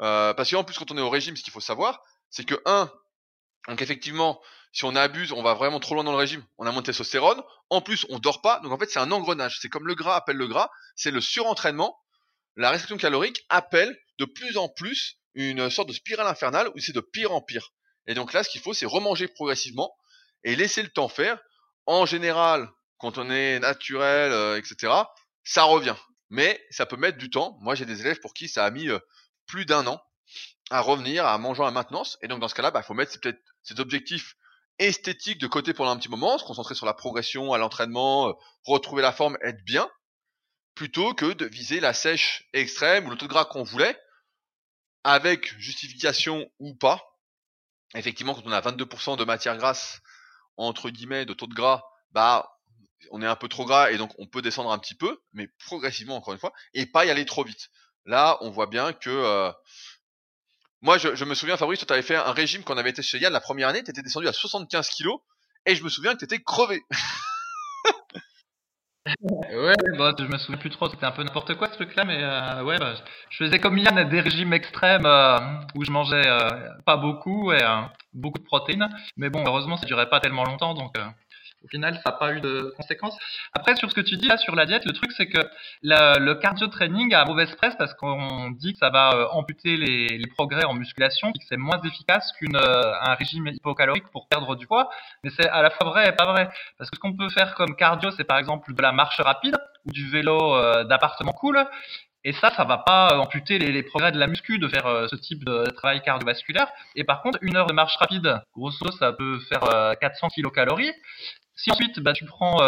Euh, 0.01 0.35
parce 0.35 0.51
qu'en 0.51 0.65
plus, 0.65 0.79
quand 0.79 0.91
on 0.91 0.99
est 0.99 1.03
au 1.03 1.11
régime, 1.11 1.37
ce 1.37 1.43
qu'il 1.43 1.53
faut 1.53 1.61
savoir, 1.61 2.03
c'est 2.31 2.45
que 2.45 2.61
1, 2.67 2.93
donc 3.69 3.83
effectivement, 3.83 4.41
si 4.77 4.85
on 4.85 4.95
abuse, 4.95 5.33
on 5.33 5.43
va 5.43 5.55
vraiment 5.55 5.81
trop 5.81 5.95
loin 5.95 6.05
dans 6.05 6.13
le 6.13 6.19
régime, 6.19 6.45
on 6.59 6.67
a 6.67 6.71
moins 6.71 6.83
de 6.83 6.87
testostérone. 6.87 7.43
En 7.71 7.81
plus, 7.81 8.05
on 8.11 8.19
dort 8.19 8.43
pas. 8.43 8.61
Donc 8.61 8.73
en 8.73 8.79
fait, 8.79 8.91
c'est 8.91 8.99
un 8.99 9.11
engrenage. 9.11 9.59
C'est 9.59 9.71
comme 9.71 9.87
le 9.87 9.95
gras 9.95 10.17
appelle 10.17 10.37
le 10.37 10.47
gras. 10.47 10.69
C'est 10.97 11.11
le 11.11 11.23
surentraînement. 11.23 11.99
La 12.57 12.69
restriction 12.69 12.99
calorique 12.99 13.43
appelle 13.49 13.99
de 14.19 14.27
plus 14.27 14.59
en 14.59 14.69
plus 14.69 15.17
une 15.33 15.71
sorte 15.71 15.89
de 15.89 15.95
spirale 15.95 16.27
infernale 16.27 16.69
où 16.75 16.79
c'est 16.79 16.95
de 16.95 17.01
pire 17.01 17.33
en 17.33 17.41
pire. 17.41 17.73
Et 18.07 18.13
donc 18.13 18.35
là, 18.35 18.43
ce 18.43 18.51
qu'il 18.51 18.61
faut, 18.61 18.75
c'est 18.75 18.85
remanger 18.85 19.29
progressivement 19.29 19.97
et 20.45 20.55
laisser 20.57 20.83
le 20.83 20.91
temps 20.91 21.09
faire. 21.09 21.39
En 21.87 22.05
général, 22.05 22.69
quand 22.99 23.17
on 23.17 23.31
est 23.31 23.59
naturel, 23.61 24.31
euh, 24.31 24.59
etc., 24.59 24.93
ça 25.43 25.63
revient. 25.63 25.97
Mais 26.29 26.63
ça 26.69 26.85
peut 26.85 26.99
mettre 26.99 27.17
du 27.17 27.31
temps. 27.31 27.57
Moi, 27.63 27.77
j'ai 27.77 27.87
des 27.87 28.03
élèves 28.03 28.21
pour 28.21 28.35
qui 28.35 28.47
ça 28.47 28.67
a 28.67 28.71
mis 28.71 28.91
euh, 28.91 28.99
plus 29.47 29.65
d'un 29.65 29.87
an 29.87 30.03
à 30.69 30.81
revenir 30.81 31.25
à 31.25 31.39
mangeant 31.39 31.65
à 31.65 31.71
maintenance. 31.71 32.19
Et 32.21 32.29
donc 32.29 32.41
dans 32.41 32.49
ce 32.49 32.55
cas-là, 32.55 32.69
il 32.69 32.75
bah, 32.75 32.83
faut 32.83 32.93
mettre 32.93 33.19
peut-être 33.19 33.41
ces 33.63 33.81
objectifs 33.81 34.37
esthétiques 34.79 35.41
de 35.41 35.47
côté 35.47 35.73
pendant 35.75 35.91
un 35.91 35.97
petit 35.97 36.09
moment, 36.09 36.39
se 36.39 36.45
concentrer 36.45 36.75
sur 36.75 36.87
la 36.87 36.95
progression, 36.95 37.53
à 37.53 37.59
l'entraînement, 37.59 38.29
euh, 38.29 38.33
retrouver 38.65 39.03
la 39.03 39.13
forme, 39.13 39.37
être 39.43 39.63
bien, 39.65 39.91
plutôt 40.75 41.15
que 41.15 41.33
de 41.33 41.47
viser 41.47 41.81
la 41.81 41.95
sèche 41.95 42.49
extrême 42.53 43.07
ou 43.07 43.11
le 43.11 43.17
taux 43.17 43.27
de 43.27 43.31
gras 43.31 43.45
qu'on 43.45 43.63
voulait, 43.63 43.99
avec 45.05 45.59
justification 45.59 46.51
ou 46.59 46.75
pas. 46.75 47.03
Effectivement, 47.95 48.35
quand 48.35 48.43
on 48.45 48.53
a 48.53 48.61
22% 48.61 49.17
de 49.17 49.25
matière 49.25 49.57
grasse, 49.57 50.01
entre 50.57 50.91
guillemets, 50.91 51.25
de 51.25 51.35
taux 51.35 51.47
de 51.47 51.55
gras, 51.55 51.83
bah, 52.11 52.51
on 53.11 53.23
est 53.23 53.27
un 53.27 53.37
peu 53.37 53.49
trop 53.49 53.65
gras 53.65 53.91
et 53.91 53.99
donc 53.99 54.13
on 54.19 54.27
peut 54.27 54.43
descendre 54.43 54.71
un 54.73 54.79
petit 54.79 54.95
peu, 54.95 55.23
mais 55.33 55.49
progressivement 55.65 56.17
encore 56.17 56.35
une 56.35 56.41
fois, 56.41 56.53
et 56.75 56.87
pas 56.87 57.05
y 57.05 57.11
aller 57.11 57.25
trop 57.25 57.45
vite. 57.45 57.71
Là, 58.05 58.39
on 58.41 58.51
voit 58.51 58.67
bien 58.67 58.93
que 58.93 59.11
euh, 59.11 59.53
moi, 60.87 60.99
je, 60.99 61.25
me 61.25 61.35
souviens, 61.35 61.57
Fabrice, 61.57 61.85
tu 61.85 61.93
avais 61.93 62.01
fait 62.01 62.15
un 62.15 62.31
régime 62.31 62.63
qu'on 62.63 62.77
avait 62.77 62.91
été 62.91 63.03
chez 63.03 63.19
Yann 63.19 63.33
la 63.33 63.41
première 63.41 63.69
année, 63.69 63.83
tu 63.83 63.91
étais 63.91 64.03
descendu 64.03 64.29
à 64.29 64.33
75 64.33 64.89
kilos, 64.91 65.19
et 65.67 65.75
je 65.75 65.83
me 65.83 65.89
souviens 65.89 66.13
que 66.13 66.19
tu 66.19 66.27
étais 66.27 66.39
crevé. 66.39 66.81
ouais, 69.21 69.75
bah, 69.99 70.15
je 70.17 70.27
me 70.27 70.39
souviens 70.39 70.59
plus 70.59 70.71
trop, 70.71 70.89
c'était 70.89 71.05
un 71.05 71.11
peu 71.11 71.25
n'importe 71.25 71.57
quoi 71.57 71.67
ce 71.67 71.73
truc-là, 71.73 72.05
mais 72.05 72.23
euh, 72.23 72.63
ouais, 72.63 72.79
bah, 72.79 72.95
je 73.31 73.45
faisais 73.45 73.59
comme 73.59 73.79
Yann 73.79 74.09
des 74.09 74.21
régimes 74.21 74.53
extrêmes 74.53 75.07
euh, 75.07 75.39
où 75.75 75.85
je 75.85 75.91
mangeais 75.91 76.25
euh, 76.25 76.51
pas 76.85 76.97
beaucoup 76.97 77.51
et 77.51 77.65
beaucoup 78.13 78.39
de 78.39 78.45
protéines, 78.45 78.89
mais 79.17 79.29
bon, 79.29 79.43
heureusement 79.45 79.77
ça 79.77 79.87
durait 79.87 80.09
pas 80.09 80.21
tellement 80.21 80.45
longtemps, 80.45 80.75
donc 80.75 80.95
au 81.67 81.69
final, 81.69 81.95
ça 82.05 82.11
n'a 82.11 82.17
pas 82.17 82.33
eu 82.33 82.41
de 82.41 82.73
conséquences. 82.77 83.19
Après, 83.53 83.75
sur 83.77 83.91
ce 83.91 83.95
que 83.95 84.01
tu 84.01 84.17
dis 84.17 84.29
là 84.29 84.37
sur 84.37 84.55
la 84.55 84.67
diète, 84.67 84.85
le 84.85 84.93
truc 84.93 85.11
c'est 85.17 85.27
que 85.27 85.41
le 85.83 86.35
cardio 86.35 86.69
training 86.69 87.13
a 87.15 87.25
mauvaise 87.25 87.55
presse 87.57 87.75
parce 87.77 87.93
qu'on 87.95 88.51
dit 88.53 88.73
que 88.73 88.79
ça 88.79 88.91
va 88.91 89.11
euh, 89.15 89.27
amputer 89.33 89.77
les, 89.77 90.27
progrès 90.37 90.65
en 90.65 90.75
musculation, 90.75 91.33
que 91.33 91.39
c'est 91.49 91.57
moins 91.57 91.81
efficace 91.83 92.33
qu'un 92.39 92.55
euh, 92.55 93.15
régime 93.15 93.47
hypocalorique 93.49 94.09
pour 94.13 94.29
perdre 94.29 94.55
du 94.55 94.67
poids. 94.67 94.91
Mais 95.25 95.31
c'est 95.31 95.49
à 95.49 95.63
la 95.63 95.71
fois 95.71 95.89
vrai 95.89 96.09
et 96.09 96.13
pas 96.13 96.27
vrai. 96.27 96.49
Parce 96.79 96.91
que 96.91 96.97
ce 96.97 97.01
qu'on 97.01 97.17
peut 97.17 97.31
faire 97.31 97.55
comme 97.55 97.75
cardio, 97.75 98.11
c'est 98.13 98.25
par 98.25 98.39
exemple 98.39 98.73
de 98.73 98.83
la 98.83 98.93
marche 98.93 99.21
rapide 99.21 99.57
ou 99.87 99.93
du 99.93 100.09
vélo 100.09 100.55
euh, 100.55 100.85
d'appartement 100.85 101.33
cool. 101.33 101.65
Et 102.25 102.33
ça, 102.33 102.53
ça 102.57 102.65
va 102.65 102.79
pas 102.79 103.19
amputer 103.19 103.59
les, 103.59 103.83
progrès 103.85 104.11
de 104.11 104.19
la 104.19 104.27
muscu 104.27 104.59
de 104.59 104.67
faire 104.67 105.07
ce 105.09 105.15
type 105.15 105.45
de 105.45 105.71
travail 105.71 106.03
cardiovasculaire. 106.03 106.67
Et 106.97 107.05
par 107.05 107.23
contre, 107.23 107.39
une 107.41 107.57
heure 107.57 107.67
de 107.67 107.73
marche 107.73 107.97
rapide, 107.99 108.41
grosso, 108.53 108.91
ça 108.99 109.13
peut 109.13 109.39
faire 109.49 109.95
400 110.01 110.31
kilocalories. 110.31 110.93
Si 111.57 111.71
ensuite 111.71 112.01
bah, 112.01 112.13
tu 112.13 112.27
prends 112.27 112.59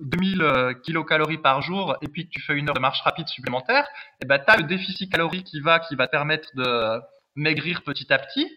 2000 0.00 0.42
euh, 0.42 0.44
euh, 0.44 0.74
kilocalories 0.74 1.38
par 1.38 1.62
jour 1.62 1.96
et 2.02 2.08
puis 2.08 2.26
que 2.26 2.30
tu 2.30 2.42
fais 2.42 2.54
une 2.54 2.68
heure 2.68 2.74
de 2.74 2.80
marche 2.80 3.00
rapide 3.02 3.28
supplémentaire, 3.28 3.86
et 4.20 4.26
bah, 4.26 4.40
tu 4.40 4.50
as 4.50 4.56
le 4.56 4.64
déficit 4.64 5.10
calorique 5.10 5.46
qui 5.46 5.60
va, 5.60 5.78
qui 5.78 5.94
va 5.94 6.08
permettre 6.08 6.48
de 6.56 7.00
maigrir 7.36 7.82
petit 7.82 8.12
à 8.12 8.18
petit, 8.18 8.50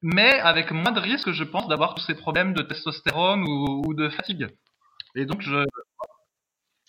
mais 0.00 0.40
avec 0.40 0.70
moins 0.70 0.92
de 0.92 1.00
risque, 1.00 1.30
je 1.30 1.44
pense, 1.44 1.68
d'avoir 1.68 1.94
tous 1.94 2.04
ces 2.04 2.14
problèmes 2.14 2.54
de 2.54 2.62
testostérone 2.62 3.44
ou, 3.46 3.94
de 3.94 4.08
fatigue. 4.08 4.48
Et 5.14 5.26
donc 5.26 5.42
je. 5.42 5.64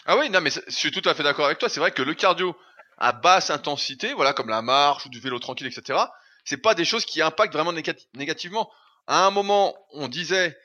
Ah 0.05 0.17
oui, 0.17 0.29
non, 0.29 0.39
mais 0.41 0.49
je 0.49 0.61
suis 0.69 0.91
tout 0.91 1.07
à 1.07 1.13
fait 1.13 1.23
d'accord 1.23 1.45
avec 1.45 1.59
toi. 1.59 1.69
C'est 1.69 1.79
vrai 1.79 1.91
que 1.91 2.01
le 2.01 2.13
cardio 2.13 2.55
à 2.97 3.11
basse 3.11 3.49
intensité, 3.49 4.13
voilà, 4.13 4.33
comme 4.33 4.49
la 4.49 4.61
marche 4.61 5.05
ou 5.05 5.09
du 5.09 5.19
vélo 5.19 5.39
tranquille, 5.39 5.67
etc. 5.67 5.99
C'est 6.45 6.61
pas 6.61 6.73
des 6.75 6.85
choses 6.85 7.05
qui 7.05 7.21
impactent 7.21 7.53
vraiment 7.53 7.73
négativement. 8.13 8.69
À 9.07 9.25
un 9.25 9.31
moment, 9.31 9.75
on 9.91 10.07
disait 10.07 10.57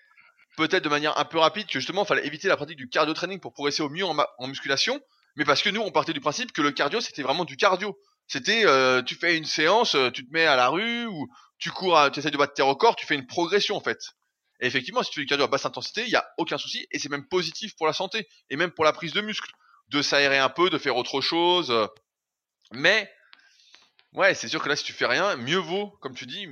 peut-être 0.58 0.82
de 0.82 0.88
manière 0.88 1.16
un 1.18 1.24
peu 1.24 1.38
rapide 1.38 1.66
que 1.66 1.78
justement, 1.78 2.02
il 2.02 2.06
fallait 2.08 2.26
éviter 2.26 2.48
la 2.48 2.56
pratique 2.56 2.76
du 2.76 2.88
cardio 2.88 3.14
training 3.14 3.38
pour 3.38 3.52
progresser 3.52 3.82
au 3.82 3.88
mieux 3.88 4.04
en, 4.04 4.46
musculation. 4.46 5.00
Mais 5.36 5.44
parce 5.44 5.62
que 5.62 5.70
nous, 5.70 5.80
on 5.80 5.92
partait 5.92 6.12
du 6.12 6.20
principe 6.20 6.52
que 6.52 6.62
le 6.62 6.72
cardio, 6.72 7.00
c'était 7.00 7.22
vraiment 7.22 7.44
du 7.44 7.56
cardio. 7.56 7.96
C'était, 8.26 8.66
euh, 8.66 9.00
tu 9.00 9.14
fais 9.14 9.36
une 9.36 9.44
séance, 9.44 9.94
euh, 9.94 10.10
tu 10.10 10.26
te 10.26 10.32
mets 10.32 10.46
à 10.46 10.56
la 10.56 10.68
rue 10.68 11.06
ou 11.06 11.28
tu 11.58 11.70
cours, 11.70 12.10
tu 12.12 12.18
essaies 12.18 12.32
de 12.32 12.36
battre 12.36 12.54
tes 12.54 12.62
records, 12.62 12.96
tu 12.96 13.06
fais 13.06 13.14
une 13.14 13.26
progression 13.26 13.76
en 13.76 13.80
fait. 13.80 14.00
Et 14.60 14.66
effectivement, 14.66 15.02
si 15.04 15.10
tu 15.10 15.20
fais 15.20 15.22
du 15.22 15.28
cardio 15.28 15.44
à 15.44 15.48
basse 15.48 15.64
intensité, 15.64 16.02
il 16.02 16.10
y 16.10 16.16
a 16.16 16.28
aucun 16.38 16.58
souci 16.58 16.86
et 16.90 16.98
c'est 16.98 17.08
même 17.08 17.26
positif 17.28 17.76
pour 17.76 17.86
la 17.86 17.92
santé 17.92 18.28
et 18.50 18.56
même 18.56 18.72
pour 18.72 18.84
la 18.84 18.92
prise 18.92 19.12
de 19.12 19.20
muscle, 19.20 19.50
de 19.88 20.02
s'aérer 20.02 20.38
un 20.38 20.48
peu, 20.48 20.70
de 20.70 20.78
faire 20.78 20.96
autre 20.96 21.20
chose. 21.20 21.72
Mais 22.72 23.08
ouais, 24.12 24.34
c'est 24.34 24.48
sûr 24.48 24.60
que 24.60 24.68
là, 24.68 24.74
si 24.74 24.84
tu 24.84 24.92
fais 24.92 25.06
rien, 25.06 25.36
mieux 25.36 25.58
vaut, 25.58 25.96
comme 26.00 26.14
tu 26.14 26.26
dis, 26.26 26.48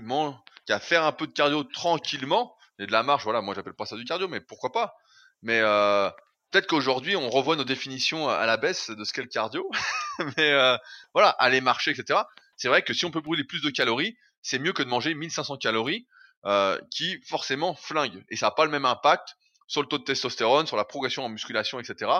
qu'à 0.64 0.78
faire 0.78 1.04
un 1.04 1.12
peu 1.12 1.26
de 1.26 1.32
cardio 1.32 1.64
tranquillement 1.64 2.55
et 2.78 2.86
de 2.86 2.92
la 2.92 3.02
marche. 3.02 3.24
Voilà, 3.24 3.40
moi 3.40 3.54
j'appelle 3.54 3.74
pas 3.74 3.86
ça 3.86 3.96
du 3.96 4.04
cardio, 4.04 4.28
mais 4.28 4.40
pourquoi 4.40 4.72
pas. 4.72 4.94
Mais 5.42 5.60
euh, 5.60 6.10
peut-être 6.50 6.66
qu'aujourd'hui, 6.66 7.16
on 7.16 7.28
revoit 7.30 7.56
nos 7.56 7.64
définitions 7.64 8.28
à 8.28 8.46
la 8.46 8.56
baisse 8.56 8.90
de 8.90 9.04
ce 9.04 9.12
qu'est 9.12 9.22
le 9.22 9.28
cardio. 9.28 9.70
mais 10.36 10.52
euh, 10.52 10.76
voilà, 11.14 11.30
aller 11.30 11.60
marcher, 11.60 11.90
etc. 11.90 12.20
C'est 12.56 12.68
vrai 12.68 12.82
que 12.82 12.94
si 12.94 13.04
on 13.04 13.10
peut 13.10 13.20
brûler 13.20 13.44
plus 13.44 13.62
de 13.62 13.70
calories, 13.70 14.16
c'est 14.42 14.58
mieux 14.58 14.72
que 14.72 14.82
de 14.82 14.88
manger 14.88 15.14
1500 15.14 15.56
calories 15.58 16.06
euh, 16.46 16.78
qui 16.90 17.20
forcément 17.22 17.74
flinguent. 17.74 18.24
Et 18.28 18.36
ça 18.36 18.46
n'a 18.46 18.50
pas 18.52 18.64
le 18.64 18.70
même 18.70 18.84
impact 18.84 19.36
sur 19.66 19.82
le 19.82 19.88
taux 19.88 19.98
de 19.98 20.04
testostérone, 20.04 20.66
sur 20.66 20.76
la 20.76 20.84
progression 20.84 21.24
en 21.24 21.28
musculation, 21.28 21.80
etc. 21.80 22.12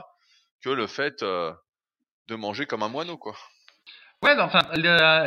que 0.61 0.71
le 0.71 0.87
fait 0.87 1.23
euh, 1.23 1.53
de 2.27 2.35
manger 2.35 2.67
comme 2.67 2.83
un 2.83 2.89
moineau, 2.89 3.17
quoi. 3.17 3.37
Ouais, 4.27 4.35
enfin, 4.41 4.59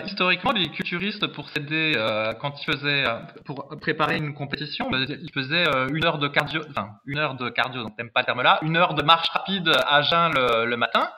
historiquement, 0.05 0.51
les 0.51 0.67
culturistes, 0.71 1.25
pour 1.27 1.47
s'aider 1.51 1.93
euh, 1.95 2.33
quand 2.33 2.61
ils 2.61 2.65
faisaient, 2.65 3.07
euh, 3.07 3.19
pour 3.45 3.69
préparer 3.79 4.17
une 4.17 4.33
compétition, 4.33 4.89
ils 4.91 5.31
faisaient 5.33 5.69
euh, 5.69 5.87
une 5.87 6.03
heure 6.03 6.17
de 6.17 6.27
cardio, 6.27 6.61
enfin, 6.69 6.89
une 7.05 7.17
heure 7.17 7.35
de 7.35 7.47
cardio, 7.49 7.83
donc 7.83 7.95
t'aimes 7.95 8.09
pas 8.09 8.19
le 8.19 8.25
terme-là, 8.25 8.59
une 8.61 8.75
heure 8.75 8.95
de 8.95 9.01
marche 9.01 9.29
rapide 9.29 9.71
à 9.87 10.01
jeun 10.01 10.33
le, 10.33 10.65
le 10.65 10.75
matin. 10.75 11.09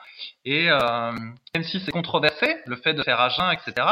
Et 0.44 0.68
même 0.68 1.64
si 1.64 1.80
c'est 1.80 1.90
controversé, 1.90 2.54
le 2.66 2.76
fait 2.76 2.94
de 2.94 3.02
faire 3.02 3.20
à 3.20 3.30
jeun, 3.30 3.50
etc., 3.50 3.88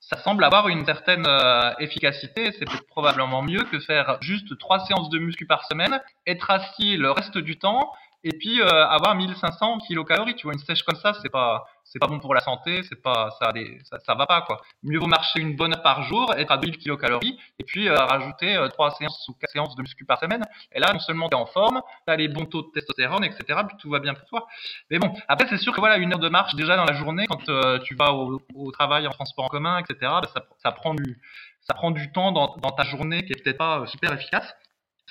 ça 0.00 0.18
semble 0.18 0.44
avoir 0.44 0.68
une 0.68 0.86
certaine 0.86 1.26
efficacité. 1.78 2.50
C'est 2.58 2.66
probablement 2.88 3.42
mieux 3.42 3.64
que 3.64 3.78
faire 3.80 4.16
juste 4.22 4.58
trois 4.58 4.80
séances 4.86 5.10
de 5.10 5.18
muscu 5.18 5.44
par 5.44 5.64
semaine, 5.66 6.00
être 6.26 6.50
assis 6.50 6.96
le 6.96 7.10
reste 7.10 7.36
du 7.36 7.58
temps 7.58 7.92
et 8.24 8.32
puis 8.32 8.60
euh, 8.60 8.66
avoir 8.66 9.14
1500 9.14 9.78
kilocalories. 9.86 10.34
Tu 10.34 10.44
vois, 10.44 10.54
une 10.54 10.58
sèche 10.58 10.82
comme 10.82 10.96
ça, 10.96 11.12
c'est 11.22 11.28
pas 11.28 11.64
c'est 11.84 11.98
pas 11.98 12.06
bon 12.06 12.18
pour 12.18 12.34
la 12.34 12.40
santé, 12.40 12.82
c'est 12.88 13.00
pas 13.00 13.30
ça, 13.38 13.52
ça, 13.84 13.98
ça 14.00 14.14
va 14.14 14.26
pas 14.26 14.40
quoi. 14.40 14.62
Mieux 14.82 14.98
vaut 14.98 15.06
marcher 15.06 15.40
une 15.40 15.54
bonne 15.54 15.74
heure 15.74 15.82
par 15.82 16.02
jour, 16.04 16.34
être 16.34 16.50
à 16.50 16.56
2000 16.56 16.78
kilocalories 16.78 17.38
et 17.58 17.64
puis 17.64 17.88
euh, 17.88 17.94
rajouter 17.94 18.56
euh, 18.56 18.68
séances 18.98 19.28
ou 19.28 19.34
quatre 19.34 19.52
séances 19.52 19.76
de 19.76 19.82
muscu 19.82 20.06
par 20.06 20.18
semaine. 20.18 20.42
Et 20.72 20.80
là, 20.80 20.92
non 20.92 20.98
seulement 20.98 21.28
tu 21.28 21.36
es 21.36 21.40
en 21.40 21.46
forme, 21.46 21.82
tu 22.06 22.12
as 22.12 22.16
les 22.16 22.28
bons 22.28 22.46
taux 22.46 22.62
de 22.62 22.68
testostérone, 22.72 23.24
etc. 23.24 23.60
Puis 23.68 23.76
tout 23.78 23.90
va 23.90 24.00
bien 24.00 24.14
pour 24.14 24.26
toi. 24.26 24.46
Mais 24.90 24.98
bon, 24.98 25.14
après 25.28 25.46
c'est 25.48 25.58
sûr 25.58 25.74
que 25.74 25.80
voilà 25.80 25.98
une 25.98 26.12
heure 26.12 26.18
de 26.18 26.30
marche 26.30 26.54
déjà 26.54 26.76
dans 26.76 26.86
la 26.86 26.94
journée 26.94 27.26
quand 27.28 27.44
tu 27.84 27.94
vas 27.94 28.14
au, 28.14 28.40
au, 28.54 28.72
travail 28.72 29.06
en 29.06 29.10
transport 29.10 29.44
en 29.44 29.48
commun, 29.48 29.78
etc. 29.78 29.96
Bah, 30.00 30.22
ça, 30.34 30.42
ça 30.62 30.72
prend 30.72 30.94
du 30.94 31.20
ça 31.60 31.74
prend 31.74 31.90
du 31.90 32.12
temps 32.12 32.32
dans, 32.32 32.56
dans 32.56 32.70
ta 32.70 32.84
journée 32.84 33.24
qui 33.24 33.32
est 33.32 33.42
peut-être 33.42 33.58
pas 33.58 33.86
super 33.86 34.12
efficace. 34.12 34.54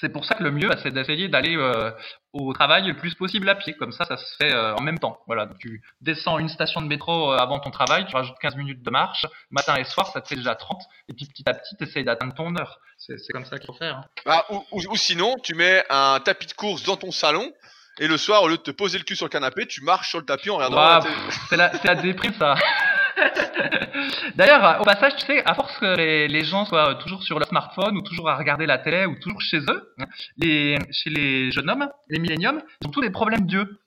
C'est 0.04 0.10
pour 0.10 0.26
ça 0.26 0.36
que 0.36 0.44
le 0.44 0.52
mieux, 0.52 0.68
bah, 0.68 0.76
c'est 0.84 0.92
d'essayer 0.92 1.30
d'aller 1.30 1.56
euh, 1.56 1.90
au 2.34 2.52
travail 2.52 2.86
le 2.86 2.94
plus 2.94 3.16
possible 3.16 3.48
à 3.48 3.56
pied. 3.56 3.74
Comme 3.74 3.94
ça, 3.94 4.04
ça 4.04 4.18
se 4.18 4.36
fait 4.36 4.54
euh, 4.54 4.76
en 4.76 4.82
même 4.82 5.00
temps. 5.00 5.18
Voilà, 5.28 5.48
tu 5.62 5.82
descends 6.02 6.40
une 6.40 6.50
station 6.50 6.82
de 6.82 6.88
métro 6.88 7.32
euh, 7.32 7.38
avant 7.38 7.60
ton 7.60 7.72
travail, 7.72 8.06
tu 8.06 8.14
rajoutes 8.14 8.36
15 8.42 8.58
minutes 8.58 8.84
de 8.84 8.90
marche, 8.90 9.26
matin 9.50 9.78
et 9.78 9.86
soir, 9.86 10.12
ça 10.12 10.20
te 10.20 10.28
fait 10.28 10.36
déjà 10.36 10.56
30. 10.56 10.82
Et 11.08 11.14
puis 11.14 11.26
petit 11.26 11.48
à 11.48 11.54
petit, 11.54 11.78
tu 11.78 11.86
essayes 11.86 12.04
d'atteindre 12.04 12.34
ton 12.34 12.54
heure. 12.58 12.80
C'est 12.98 13.16
comme 13.32 13.46
ça 13.46 13.58
qu'il 13.58 13.68
faut 13.68 13.80
faire. 13.80 13.96
Hein. 13.96 14.06
Ah, 14.26 14.46
ou, 14.50 14.98
sinon, 14.98 15.38
tu 15.42 15.56
mets 15.56 15.86
un 15.90 16.20
tapis 16.20 16.48
de 16.48 16.54
course 16.54 16.84
dans 16.84 16.98
ton 16.98 17.12
salon. 17.12 17.50
Et 17.98 18.08
le 18.08 18.18
soir, 18.18 18.44
au 18.44 18.50
lieu 18.50 18.58
de 18.58 18.62
te 18.62 18.72
poser 18.72 18.98
le 18.98 19.06
cul 19.06 19.16
sur 19.16 19.28
le 19.28 19.30
canapé, 19.30 19.68
tu 19.68 19.86
marches 19.86 20.10
sur 20.10 20.20
le 20.20 20.26
tapis 20.26 20.50
en 20.50 20.58
regardant 20.58 20.82
la 20.82 21.00
télé. 21.00 21.16
C'est 21.50 21.56
la, 21.56 21.72
la 21.82 21.96
déprime, 21.96 22.34
ça. 22.34 22.56
D'ailleurs, 24.36 24.82
au 24.82 24.84
passage, 24.84 25.16
tu 25.18 25.26
sais, 25.26 25.44
à 25.46 25.54
force 25.54 25.78
que 25.78 25.96
les, 25.96 26.44
gens 26.44 26.66
soient 26.66 26.96
toujours 26.96 27.24
sur 27.24 27.40
leur 27.40 27.48
smartphone 27.48 27.98
ou 27.98 28.02
toujours 28.02 28.30
à 28.30 28.36
regarder 28.36 28.66
la 28.66 28.78
télé 28.78 29.06
ou 29.06 29.16
toujours 29.20 29.42
chez 29.42 29.60
eux, 29.60 29.94
les, 30.38 30.78
chez 30.92 31.10
les 31.10 31.52
jeunes 31.52 31.70
hommes, 31.70 31.90
les 32.10 32.20
milléniums, 32.20 32.62
ils 32.82 32.88
ont 32.88 32.92
tous 32.92 33.02
des 33.02 33.10
problèmes 33.10 33.46
d'yeux. 33.46 33.80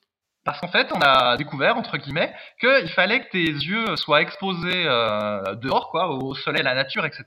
Parce 0.46 0.60
qu'en 0.60 0.68
fait, 0.68 0.92
on 0.94 1.00
a 1.00 1.36
découvert, 1.36 1.76
entre 1.76 1.96
guillemets, 1.98 2.32
qu'il 2.60 2.88
fallait 2.90 3.20
que 3.24 3.30
tes 3.30 3.44
yeux 3.44 3.96
soient 3.96 4.22
exposés 4.22 4.84
euh, 4.86 5.56
dehors, 5.56 5.90
quoi, 5.90 6.08
au 6.08 6.36
soleil, 6.36 6.60
à 6.60 6.64
la 6.64 6.74
nature, 6.76 7.04
etc., 7.04 7.24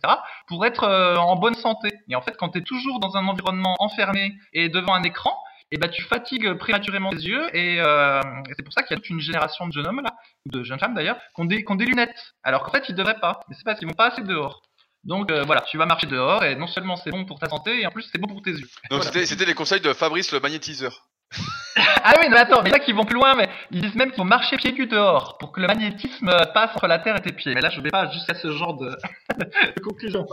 pour 0.47 0.65
être 0.65 0.85
euh, 0.85 1.17
en 1.17 1.35
bonne 1.35 1.55
santé. 1.55 1.89
Et 2.07 2.15
en 2.15 2.21
fait, 2.21 2.37
quand 2.37 2.49
tu 2.49 2.59
es 2.59 2.61
toujours 2.61 3.01
dans 3.01 3.17
un 3.17 3.27
environnement 3.27 3.75
enfermé 3.79 4.35
et 4.53 4.69
devant 4.69 4.93
un 4.93 5.03
écran, 5.03 5.35
et 5.71 5.77
ben 5.77 5.89
tu 5.89 6.03
fatigues 6.03 6.53
prématurément 6.53 7.11
les 7.11 7.27
yeux 7.27 7.55
et, 7.55 7.79
euh, 7.79 8.21
c'est 8.55 8.63
pour 8.63 8.73
ça 8.73 8.83
qu'il 8.83 8.95
y 8.95 8.97
a 8.97 9.01
toute 9.01 9.09
une 9.09 9.19
génération 9.19 9.67
de 9.67 9.73
jeunes 9.73 9.87
hommes 9.87 10.01
là, 10.01 10.15
ou 10.45 10.51
de 10.51 10.63
jeunes 10.63 10.79
femmes 10.79 10.95
d'ailleurs, 10.95 11.17
qui 11.35 11.41
ont 11.41 11.45
des, 11.45 11.63
qui 11.63 11.71
ont 11.71 11.75
des 11.75 11.85
lunettes, 11.85 12.33
alors 12.43 12.63
qu'en 12.63 12.71
fait 12.71 12.85
ils 12.89 12.95
devraient 12.95 13.19
pas, 13.19 13.41
mais 13.47 13.55
c'est 13.55 13.63
parce 13.63 13.79
qu'ils 13.79 13.87
vont 13.87 13.93
pas 13.93 14.11
assez 14.11 14.23
dehors. 14.23 14.61
Donc 15.03 15.31
euh, 15.31 15.43
voilà, 15.43 15.61
tu 15.61 15.77
vas 15.77 15.85
marcher 15.85 16.07
dehors 16.07 16.43
et 16.43 16.55
non 16.55 16.67
seulement 16.67 16.95
c'est 16.97 17.11
bon 17.11 17.25
pour 17.25 17.39
ta 17.39 17.47
santé 17.47 17.81
et 17.81 17.87
en 17.87 17.91
plus 17.91 18.07
c'est 18.11 18.19
bon 18.19 18.27
pour 18.27 18.41
tes 18.41 18.51
yeux. 18.51 18.67
Donc 18.89 19.03
c'était 19.03 19.45
les 19.45 19.53
conseils 19.53 19.81
de 19.81 19.93
Fabrice 19.93 20.31
le 20.31 20.39
magnétiseur. 20.39 21.07
ah 21.75 22.15
oui, 22.19 22.27
mais 22.29 22.37
attends, 22.37 22.63
mais 22.63 22.71
là 22.71 22.79
qu'ils 22.79 22.95
vont 22.95 23.05
plus 23.05 23.15
loin, 23.15 23.35
mais 23.35 23.47
ils 23.69 23.81
disent 23.81 23.93
même 23.93 24.09
qu'il 24.09 24.17
faut 24.17 24.23
marcher 24.23 24.57
pieds 24.57 24.71
nus 24.71 24.87
dehors 24.87 25.37
pour 25.37 25.51
que 25.51 25.61
le 25.61 25.67
magnétisme 25.67 26.31
passe 26.53 26.71
entre 26.75 26.87
la 26.87 26.97
terre 26.97 27.15
et 27.15 27.21
tes 27.21 27.31
pieds. 27.31 27.53
Mais 27.53 27.61
là 27.61 27.69
je 27.69 27.79
vais 27.81 27.91
pas 27.91 28.09
jusqu'à 28.11 28.33
ce 28.33 28.51
genre 28.51 28.75
de, 28.75 28.89
de 29.37 29.81
conclusion. 29.81 30.25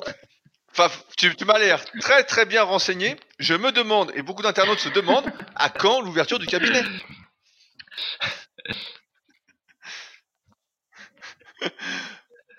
Enfin, 0.78 0.94
tu, 1.16 1.32
m'as 1.46 1.58
l'air 1.58 1.82
très 2.00 2.22
très 2.24 2.44
bien 2.44 2.62
renseigné. 2.62 3.16
Je 3.38 3.54
me 3.54 3.72
demande, 3.72 4.12
et 4.14 4.20
beaucoup 4.20 4.42
d'internautes 4.42 4.78
se 4.78 4.90
demandent, 4.90 5.32
à 5.54 5.70
quand 5.70 6.02
l'ouverture 6.02 6.38
du 6.38 6.46
cabinet? 6.46 6.82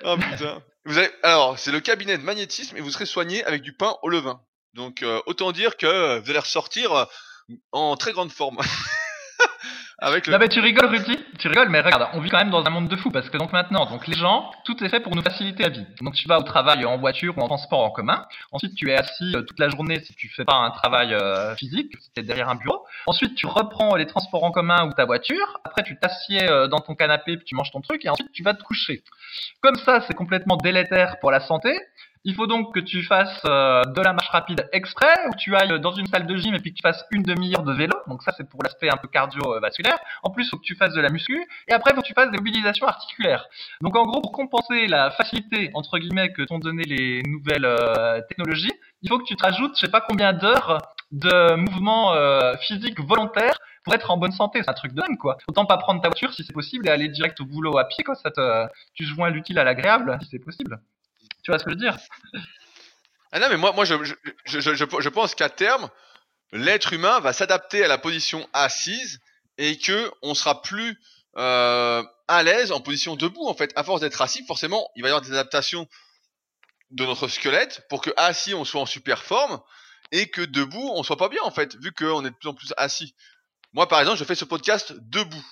Oh 0.04 0.16
putain. 0.18 0.64
Alors, 1.22 1.60
c'est 1.60 1.72
le 1.72 1.80
cabinet 1.80 2.18
de 2.18 2.24
magnétisme 2.24 2.76
et 2.78 2.82
vous 2.82 2.92
serez 2.92 3.06
soigné 3.06 3.44
avec 3.44 3.62
du 3.62 3.74
pain 3.74 3.98
au 4.02 4.10
levain. 4.10 4.42
Donc, 4.74 5.04
euh, 5.04 5.22
autant 5.28 5.52
dire 5.52 5.78
que 5.78 6.20
vous 6.20 6.30
allez 6.30 6.40
ressortir 6.40 6.94
euh, 6.94 7.06
en 7.72 7.96
très 7.98 8.14
grande 8.14 8.32
forme. 8.32 8.58
Avec 10.00 10.28
le... 10.28 10.34
Non 10.34 10.40
mais 10.40 10.48
tu 10.48 10.60
rigoles 10.60 10.86
Rudy, 10.86 11.18
tu 11.40 11.48
rigoles 11.48 11.70
mais 11.70 11.82
regarde, 11.82 12.10
on 12.14 12.20
vit 12.20 12.30
quand 12.30 12.38
même 12.38 12.52
dans 12.52 12.64
un 12.64 12.70
monde 12.70 12.88
de 12.88 12.96
fou 12.96 13.10
parce 13.10 13.30
que 13.32 13.38
donc 13.38 13.52
maintenant, 13.52 13.88
donc 13.88 14.06
les 14.06 14.16
gens, 14.16 14.52
tout 14.64 14.84
est 14.84 14.90
fait 14.90 15.00
pour 15.00 15.16
nous 15.16 15.24
faciliter 15.24 15.64
la 15.64 15.70
vie. 15.70 15.88
Donc 16.02 16.14
tu 16.14 16.28
vas 16.28 16.38
au 16.38 16.44
travail 16.44 16.86
en 16.86 16.98
voiture 17.00 17.36
ou 17.36 17.42
en 17.42 17.48
transport 17.48 17.80
en 17.80 17.90
commun. 17.90 18.26
Ensuite 18.52 18.76
tu 18.76 18.92
es 18.92 18.96
assis 18.96 19.36
euh, 19.36 19.42
toute 19.42 19.58
la 19.60 19.70
journée 19.70 20.00
si 20.02 20.14
tu 20.14 20.30
fais 20.30 20.46
pas 20.46 20.54
un 20.54 20.70
travail 20.70 21.16
euh, 21.16 21.56
physique, 21.56 21.94
si 22.00 22.12
tu 22.14 22.22
es 22.22 22.24
derrière 22.24 22.50
un 22.50 22.56
bureau. 22.56 22.86
Ensuite 23.08 23.34
tu 23.34 23.48
reprends 23.48 23.96
les 23.96 24.06
transports 24.06 24.44
en 24.44 24.52
commun 24.52 24.86
ou 24.88 24.94
ta 24.94 25.06
voiture. 25.06 25.60
Après 25.64 25.82
tu 25.82 25.98
t'assieds 25.98 26.48
euh, 26.48 26.68
dans 26.68 26.80
ton 26.80 26.94
canapé 26.94 27.36
puis 27.36 27.46
tu 27.46 27.56
manges 27.56 27.72
ton 27.72 27.82
truc 27.82 28.06
et 28.06 28.10
ensuite 28.10 28.32
tu 28.32 28.44
vas 28.44 28.54
te 28.54 28.62
coucher. 28.62 29.04
Comme 29.62 29.78
ça 29.78 30.02
c'est 30.08 30.14
complètement 30.14 30.58
délétère 30.58 31.18
pour 31.20 31.32
la 31.32 31.40
santé. 31.40 31.76
Il 32.30 32.36
faut 32.36 32.46
donc 32.46 32.76
que 32.76 32.82
tu 32.82 33.04
fasses 33.04 33.42
euh, 33.46 33.84
de 33.86 34.02
la 34.02 34.12
marche 34.12 34.28
rapide 34.28 34.68
exprès, 34.74 35.16
ou 35.30 35.36
tu 35.38 35.56
ailles 35.56 35.80
dans 35.80 35.94
une 35.94 36.08
salle 36.08 36.28
de 36.28 36.36
gym 36.36 36.54
et 36.54 36.60
puis 36.60 36.72
que 36.72 36.76
tu 36.76 36.82
fasses 36.82 37.06
une 37.12 37.24
demi-heure 37.24 37.64
de 37.64 37.72
vélo. 37.72 37.94
Donc 38.08 38.22
ça, 38.22 38.34
c'est 38.36 38.50
pour 38.50 38.62
l'aspect 38.62 38.90
un 38.90 38.98
peu 38.98 39.08
cardiovasculaire. 39.08 39.98
En 40.24 40.30
plus, 40.30 40.44
il 40.44 40.50
faut 40.50 40.58
que 40.58 40.66
tu 40.66 40.76
fasses 40.76 40.94
de 40.94 41.00
la 41.00 41.08
muscu. 41.10 41.42
Et 41.70 41.72
après, 41.72 41.92
il 41.92 41.96
faut 41.96 42.02
que 42.02 42.08
tu 42.08 42.14
fasses 42.14 42.30
des 42.30 42.38
mobilisations 42.38 42.86
articulaires. 42.86 43.46
Donc 43.80 43.96
en 43.96 44.06
gros, 44.06 44.20
pour 44.20 44.34
compenser 44.34 44.88
la 44.88 45.10
facilité, 45.12 45.72
entre 45.74 46.00
guillemets, 46.00 46.34
que 46.34 46.42
t'ont 46.42 46.60
donné 46.60 46.84
les 46.84 47.24
nouvelles 47.24 47.64
euh, 47.64 48.20
technologies, 48.28 48.74
il 49.04 49.08
faut 49.08 49.20
que 49.20 49.24
tu 49.24 49.38
te 49.38 49.44
rajoutes, 49.44 49.76
je 49.76 49.86
sais 49.86 49.92
pas 49.92 50.02
combien 50.02 50.34
d'heures 50.34 50.80
de 51.14 51.56
mouvements 51.56 52.12
euh, 52.12 52.58
physiques 52.58 53.00
volontaires 53.00 53.58
pour 53.86 53.94
être 53.96 54.12
en 54.12 54.18
bonne 54.18 54.34
santé. 54.34 54.60
C'est 54.64 54.70
un 54.70 54.74
truc 54.74 54.92
de 54.92 55.02
dingue, 55.02 55.18
quoi. 55.18 55.38
Autant 55.48 55.66
pas 55.66 55.78
prendre 55.78 56.02
ta 56.02 56.10
voiture 56.10 56.34
si 56.34 56.44
c'est 56.44 56.52
possible 56.52 56.90
et 56.90 56.92
aller 56.92 57.08
direct 57.08 57.40
au 57.40 57.46
boulot 57.46 57.78
à 57.78 57.86
pied, 57.86 58.04
quoi. 58.04 58.16
Ça 58.16 58.32
te, 58.32 58.68
tu 58.96 59.06
joins 59.06 59.30
l'utile 59.30 59.60
à 59.60 59.64
l'agréable 59.64 60.18
si 60.24 60.28
c'est 60.30 60.44
possible. 60.44 60.82
Tu 61.48 61.52
vois 61.52 61.60
ce 61.60 61.64
que 61.64 61.70
je 61.72 61.76
veux 61.76 61.80
dire? 61.80 61.98
Ah 63.32 63.40
non, 63.40 63.48
mais 63.48 63.56
moi, 63.56 63.72
moi 63.72 63.86
je, 63.86 63.94
je, 64.04 64.60
je, 64.60 64.74
je 64.76 65.10
pense 65.10 65.34
qu'à 65.34 65.48
terme, 65.48 65.90
l'être 66.52 66.92
humain 66.92 67.22
va 67.22 67.32
s'adapter 67.32 67.86
à 67.86 67.88
la 67.88 67.98
position 67.98 68.46
assise 68.52 69.22
et 69.58 69.78
que 69.78 70.12
on 70.22 70.34
sera 70.34 70.62
plus 70.62 71.00
euh, 71.38 72.04
à 72.28 72.44
l'aise 72.44 72.74
en 72.74 72.82
position 72.82 73.16
debout. 73.16 73.48
En 73.48 73.54
fait, 73.54 73.72
à 73.78 73.86
force 73.86 74.02
d'être 74.02 74.22
assis, 74.22 74.46
forcément, 74.46 74.90
il 74.98 75.04
va 75.04 75.08
y 75.08 75.12
avoir 75.12 75.22
des 75.22 75.32
adaptations 75.32 75.88
de 76.92 77.06
notre 77.06 77.30
squelette 77.30 77.82
pour 77.88 78.02
que 78.02 78.10
assis 78.18 78.54
on 78.54 78.66
soit 78.66 78.82
en 78.82 78.86
super 78.86 79.24
forme 79.24 79.62
et 80.12 80.30
que 80.30 80.42
debout 80.42 80.92
on 80.96 81.04
soit 81.04 81.16
pas 81.16 81.30
bien 81.30 81.44
en 81.44 81.52
fait, 81.52 81.78
vu 81.78 81.94
qu'on 81.94 82.26
est 82.26 82.32
de 82.32 82.36
plus 82.36 82.50
en 82.50 82.56
plus 82.56 82.74
assis. 82.76 83.16
Moi, 83.72 83.88
par 83.88 84.02
exemple, 84.02 84.20
je 84.20 84.26
fais 84.26 84.36
ce 84.36 84.44
podcast 84.44 84.94
debout. 85.00 85.46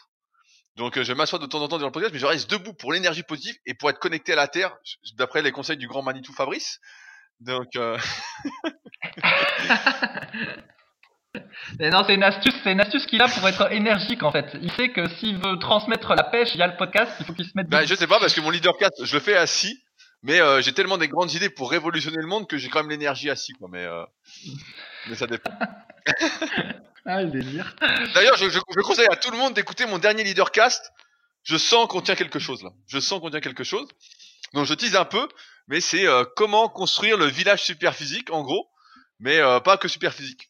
Donc 0.75 0.97
euh, 0.97 1.03
je 1.03 1.13
m'assois 1.13 1.39
de 1.39 1.45
temps 1.45 1.61
en 1.61 1.67
temps 1.67 1.77
dans 1.77 1.85
le 1.85 1.91
podcast, 1.91 2.13
mais 2.13 2.19
je 2.19 2.25
reste 2.25 2.49
debout 2.49 2.73
pour 2.73 2.91
l'énergie 2.91 3.23
positive 3.23 3.55
et 3.65 3.73
pour 3.73 3.89
être 3.89 3.99
connecté 3.99 4.33
à 4.33 4.35
la 4.35 4.47
Terre, 4.47 4.75
d'après 5.17 5.41
les 5.41 5.51
conseils 5.51 5.77
du 5.77 5.87
grand 5.87 6.03
Manitou 6.03 6.33
Fabrice. 6.33 6.79
Donc 7.39 7.75
euh... 7.75 7.97
Mais 11.79 11.89
non, 11.89 12.03
c'est 12.05 12.15
une 12.15 12.23
astuce, 12.23 12.55
c'est 12.63 12.71
une 12.71 12.79
astuce 12.79 13.05
qu'il 13.05 13.21
a 13.21 13.27
pour 13.27 13.47
être 13.47 13.71
énergique 13.71 14.23
en 14.23 14.31
fait. 14.31 14.55
Il 14.61 14.71
sait 14.71 14.89
que 14.89 15.07
s'il 15.15 15.37
veut 15.37 15.57
transmettre 15.59 16.15
la 16.15 16.23
pêche 16.23 16.55
via 16.55 16.67
le 16.67 16.77
podcast, 16.77 17.11
il 17.19 17.25
faut 17.25 17.33
qu'il 17.33 17.45
se 17.45 17.51
mette. 17.55 17.67
Bah, 17.67 17.85
je 17.85 17.95
sais 17.95 18.07
pas 18.07 18.19
parce 18.19 18.33
que 18.33 18.41
mon 18.41 18.49
leader 18.49 18.77
4, 18.77 19.03
je 19.05 19.13
le 19.13 19.19
fais 19.19 19.35
assis, 19.35 19.83
mais 20.23 20.39
euh, 20.39 20.61
j'ai 20.61 20.73
tellement 20.73 20.97
des 20.97 21.07
grandes 21.07 21.33
idées 21.33 21.49
pour 21.49 21.71
révolutionner 21.71 22.17
le 22.17 22.27
monde 22.27 22.47
que 22.47 22.57
j'ai 22.57 22.69
quand 22.69 22.79
même 22.79 22.89
l'énergie 22.89 23.29
assis 23.29 23.53
quoi. 23.53 23.67
Mais 23.71 23.83
euh, 23.83 24.03
mais 25.07 25.15
ça 25.15 25.27
dépend. 25.27 25.51
ah 27.05 27.21
le 27.21 27.29
délire. 27.29 27.75
D'ailleurs, 28.15 28.35
je, 28.37 28.81
conseille 28.81 29.07
à 29.11 29.15
tout 29.15 29.29
le 29.29 29.37
monde 29.37 29.53
d'écouter 29.53 29.85
mon 29.85 29.99
dernier 29.99 30.23
leader 30.23 30.51
cast. 30.51 30.91
Je 31.43 31.57
sens 31.57 31.87
qu'on 31.87 32.01
tient 32.01 32.15
quelque 32.15 32.39
chose 32.39 32.63
là. 32.63 32.71
Je 32.87 32.99
sens 32.99 33.19
qu'on 33.19 33.29
tient 33.29 33.41
quelque 33.41 33.63
chose. 33.63 33.87
Donc 34.53 34.65
je 34.65 34.73
tease 34.73 34.95
un 34.95 35.05
peu, 35.05 35.27
mais 35.67 35.81
c'est 35.81 36.07
euh, 36.07 36.23
comment 36.35 36.67
construire 36.67 37.17
le 37.17 37.25
village 37.25 37.63
super 37.63 37.93
physique 37.93 38.31
en 38.31 38.41
gros, 38.41 38.71
mais 39.19 39.37
euh, 39.39 39.59
pas 39.59 39.77
que 39.77 39.87
super 39.87 40.13
physique. 40.13 40.49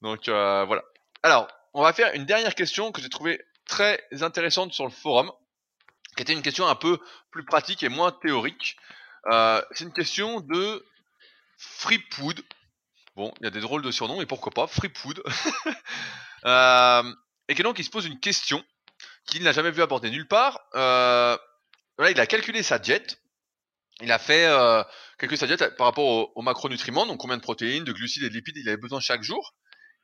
Donc 0.00 0.28
euh, 0.28 0.64
voilà. 0.64 0.82
Alors, 1.22 1.46
on 1.74 1.82
va 1.82 1.92
faire 1.92 2.12
une 2.14 2.24
dernière 2.24 2.56
question 2.56 2.90
que 2.90 3.00
j'ai 3.00 3.08
trouvée 3.08 3.40
très 3.66 4.00
intéressante 4.22 4.72
sur 4.72 4.84
le 4.84 4.90
forum, 4.90 5.30
qui 6.16 6.22
était 6.22 6.32
une 6.32 6.42
question 6.42 6.66
un 6.66 6.74
peu 6.74 6.98
plus 7.30 7.44
pratique 7.44 7.84
et 7.84 7.88
moins 7.88 8.10
théorique. 8.10 8.76
C'est 9.70 9.84
une 9.84 9.92
question 9.92 10.40
de 10.40 10.84
Freepood. 11.58 12.42
Bon, 13.14 13.32
il 13.40 13.44
y 13.44 13.46
a 13.46 13.50
des 13.50 13.60
drôles 13.60 13.82
de 13.82 13.90
surnoms, 13.90 14.22
et 14.22 14.26
pourquoi 14.26 14.52
pas, 14.52 14.66
Freepood. 14.66 15.22
euh, 16.46 17.14
et 17.48 17.54
donc 17.54 17.78
il 17.78 17.84
se 17.84 17.90
pose 17.90 18.06
une 18.06 18.20
question 18.20 18.64
qu'il 19.26 19.42
n'a 19.42 19.52
jamais 19.52 19.70
vu 19.70 19.82
aborder 19.82 20.10
nulle 20.10 20.28
part. 20.28 20.60
Euh, 20.74 21.36
il 21.98 22.18
a 22.18 22.26
calculé 22.26 22.62
sa 22.62 22.78
diète. 22.78 23.20
Il 24.00 24.10
a 24.10 24.18
fait 24.18 24.46
euh, 24.46 24.82
calculer 25.18 25.38
sa 25.38 25.46
diète 25.46 25.76
par 25.76 25.86
rapport 25.86 26.32
aux, 26.34 26.42
macronutriments, 26.42 27.06
donc 27.06 27.20
combien 27.20 27.36
de 27.36 27.42
protéines, 27.42 27.84
de 27.84 27.92
glucides 27.92 28.24
et 28.24 28.30
de 28.30 28.34
lipides 28.34 28.56
il 28.56 28.68
avait 28.68 28.78
besoin 28.78 29.00
chaque 29.00 29.22
jour. 29.22 29.54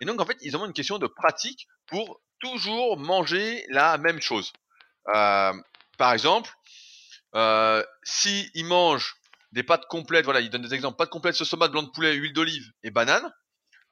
Et 0.01 0.05
donc, 0.05 0.21
en 0.21 0.27
fait, 0.27 0.37
ils 0.43 0.57
ont 0.57 0.65
une 0.65 0.73
question 0.73 0.99
de 0.99 1.07
pratique 1.07 1.67
pour 1.87 2.21
toujours 2.41 2.99
manger 2.99 3.65
la 3.71 3.99
même 3.99 4.21
chose. 4.21 4.53
Euh, 5.15 5.53
par 5.97 6.13
exemple, 6.13 6.51
euh, 7.35 7.83
si 8.05 8.51
ils 8.55 8.65
mangent 8.65 9.17
des 9.53 9.63
pâtes 9.63 9.87
complètes, 9.89 10.25
voilà, 10.25 10.41
ils 10.41 10.51
donnent 10.51 10.63
des 10.63 10.75
exemples, 10.75 10.97
pâtes 10.97 11.11
complètes, 11.11 11.35
sauce 11.35 11.51
tomate, 11.51 11.73
blanc 11.73 11.83
de 11.83 11.91
poulet, 11.91 12.15
huile 12.15 12.33
d'olive 12.33 12.71
et 12.83 12.91
banane. 12.91 13.33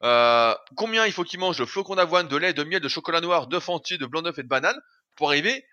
Euh, 0.02 0.54
combien 0.76 1.06
il 1.06 1.12
faut 1.12 1.24
qu'ils 1.24 1.40
mangent 1.40 1.58
de 1.58 1.64
flocons 1.64 1.94
d'avoine, 1.94 2.28
de 2.28 2.36
lait, 2.36 2.52
de 2.52 2.64
miel, 2.64 2.80
de 2.80 2.88
chocolat 2.88 3.20
noir, 3.20 3.46
d'œufs 3.46 3.68
entiers, 3.68 3.98
de 3.98 4.06
blanc 4.06 4.22
d'œuf 4.22 4.38
et 4.38 4.42
de 4.42 4.48
banane 4.48 4.78
pour 5.14 5.30
arriver 5.30 5.64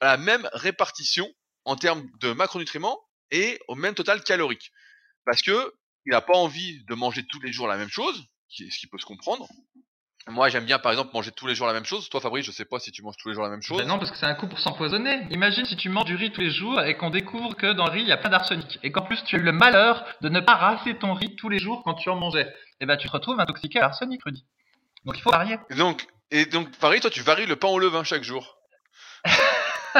à 0.00 0.06
la 0.06 0.16
même 0.18 0.48
répartition 0.52 1.32
en 1.64 1.76
termes 1.76 2.06
de 2.20 2.32
macronutriments 2.32 3.00
et 3.30 3.58
au 3.68 3.74
même 3.74 3.94
total 3.94 4.22
calorique? 4.22 4.70
Parce 5.24 5.42
que 5.42 5.74
il 6.06 6.10
n'a 6.10 6.20
pas 6.20 6.36
envie 6.36 6.82
de 6.84 6.94
manger 6.94 7.24
tous 7.26 7.40
les 7.40 7.52
jours 7.52 7.66
la 7.66 7.76
même 7.76 7.90
chose, 7.90 8.24
ce 8.48 8.64
qui 8.64 8.86
peut 8.86 8.98
se 8.98 9.06
comprendre. 9.06 9.46
Moi, 10.28 10.48
j'aime 10.48 10.64
bien, 10.64 10.78
par 10.78 10.92
exemple, 10.92 11.10
manger 11.14 11.32
tous 11.32 11.46
les 11.46 11.54
jours 11.54 11.66
la 11.66 11.72
même 11.72 11.84
chose. 11.84 12.08
Toi, 12.08 12.20
Fabrice, 12.20 12.44
je 12.44 12.50
sais 12.50 12.66
pas 12.66 12.78
si 12.78 12.92
tu 12.92 13.02
manges 13.02 13.16
tous 13.16 13.28
les 13.28 13.34
jours 13.34 13.42
la 13.42 13.50
même 13.50 13.62
chose. 13.62 13.78
Ben 13.78 13.88
non, 13.88 13.98
parce 13.98 14.10
que 14.10 14.18
c'est 14.18 14.26
un 14.26 14.34
coup 14.34 14.46
pour 14.46 14.60
s'empoisonner. 14.60 15.26
Imagine 15.30 15.64
si 15.64 15.76
tu 15.76 15.88
manges 15.88 16.04
du 16.04 16.14
riz 16.14 16.30
tous 16.30 16.42
les 16.42 16.50
jours 16.50 16.80
et 16.82 16.96
qu'on 16.96 17.10
découvre 17.10 17.56
que 17.56 17.72
dans 17.72 17.86
le 17.86 17.90
riz, 17.90 18.02
il 18.02 18.08
y 18.08 18.12
a 18.12 18.18
plein 18.18 18.30
d'arsenic. 18.30 18.78
Et 18.82 18.92
qu'en 18.92 19.02
plus, 19.02 19.22
tu 19.24 19.36
as 19.36 19.38
eu 19.38 19.42
le 19.42 19.52
malheur 19.52 20.04
de 20.20 20.28
ne 20.28 20.40
pas 20.40 20.54
raser 20.54 20.94
ton 20.94 21.14
riz 21.14 21.34
tous 21.36 21.48
les 21.48 21.58
jours 21.58 21.82
quand 21.84 21.94
tu 21.94 22.10
en 22.10 22.16
mangeais. 22.16 22.52
Et 22.80 22.86
ben, 22.86 22.96
tu 22.96 23.08
te 23.08 23.12
retrouves 23.12 23.40
intoxiqué 23.40 23.78
à 23.78 23.82
l'arsenic, 23.82 24.22
Rudy. 24.22 24.44
Donc, 25.04 25.16
il 25.16 25.22
faut 25.22 25.30
varier. 25.30 25.58
Et 25.70 25.74
donc, 25.74 26.06
et 26.30 26.44
donc, 26.44 26.68
Fabrice, 26.76 27.00
toi, 27.00 27.10
tu 27.10 27.22
varies 27.22 27.46
le 27.46 27.56
pain 27.56 27.68
au 27.68 27.78
levain 27.78 28.04
chaque 28.04 28.22
jour. 28.22 28.58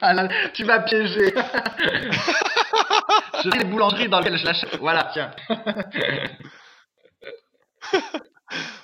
ah 0.00 0.14
là, 0.14 0.28
tu 0.54 0.64
m'as 0.64 0.80
piégé. 0.80 1.34
je 3.44 3.50
les 3.50 3.64
boulangeries 3.64 4.08
dans 4.08 4.20
lesquelles 4.20 4.38
je 4.38 4.44
l'achète. 4.44 4.76
Voilà, 4.76 5.10
tiens. 5.12 5.32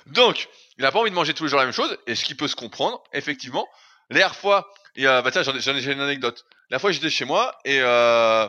Donc, 0.07 0.47
il 0.77 0.83
n'a 0.83 0.91
pas 0.91 0.99
envie 0.99 1.09
de 1.09 1.15
manger 1.15 1.33
tous 1.33 1.43
les 1.43 1.49
jours 1.49 1.59
la 1.59 1.65
même 1.65 1.73
chose, 1.73 1.97
et 2.07 2.15
ce 2.15 2.23
qui 2.23 2.35
peut 2.35 2.47
se 2.47 2.55
comprendre, 2.55 3.03
effectivement. 3.13 3.67
La 4.09 4.29
fois, 4.29 4.71
et 4.95 5.07
euh, 5.07 5.21
bah 5.21 5.31
j'en 5.33 5.53
une 5.53 5.99
anecdote. 6.01 6.45
La 6.69 6.79
fois, 6.79 6.91
j'étais 6.91 7.09
chez 7.09 7.25
moi, 7.25 7.57
et 7.65 7.79
euh, 7.81 8.47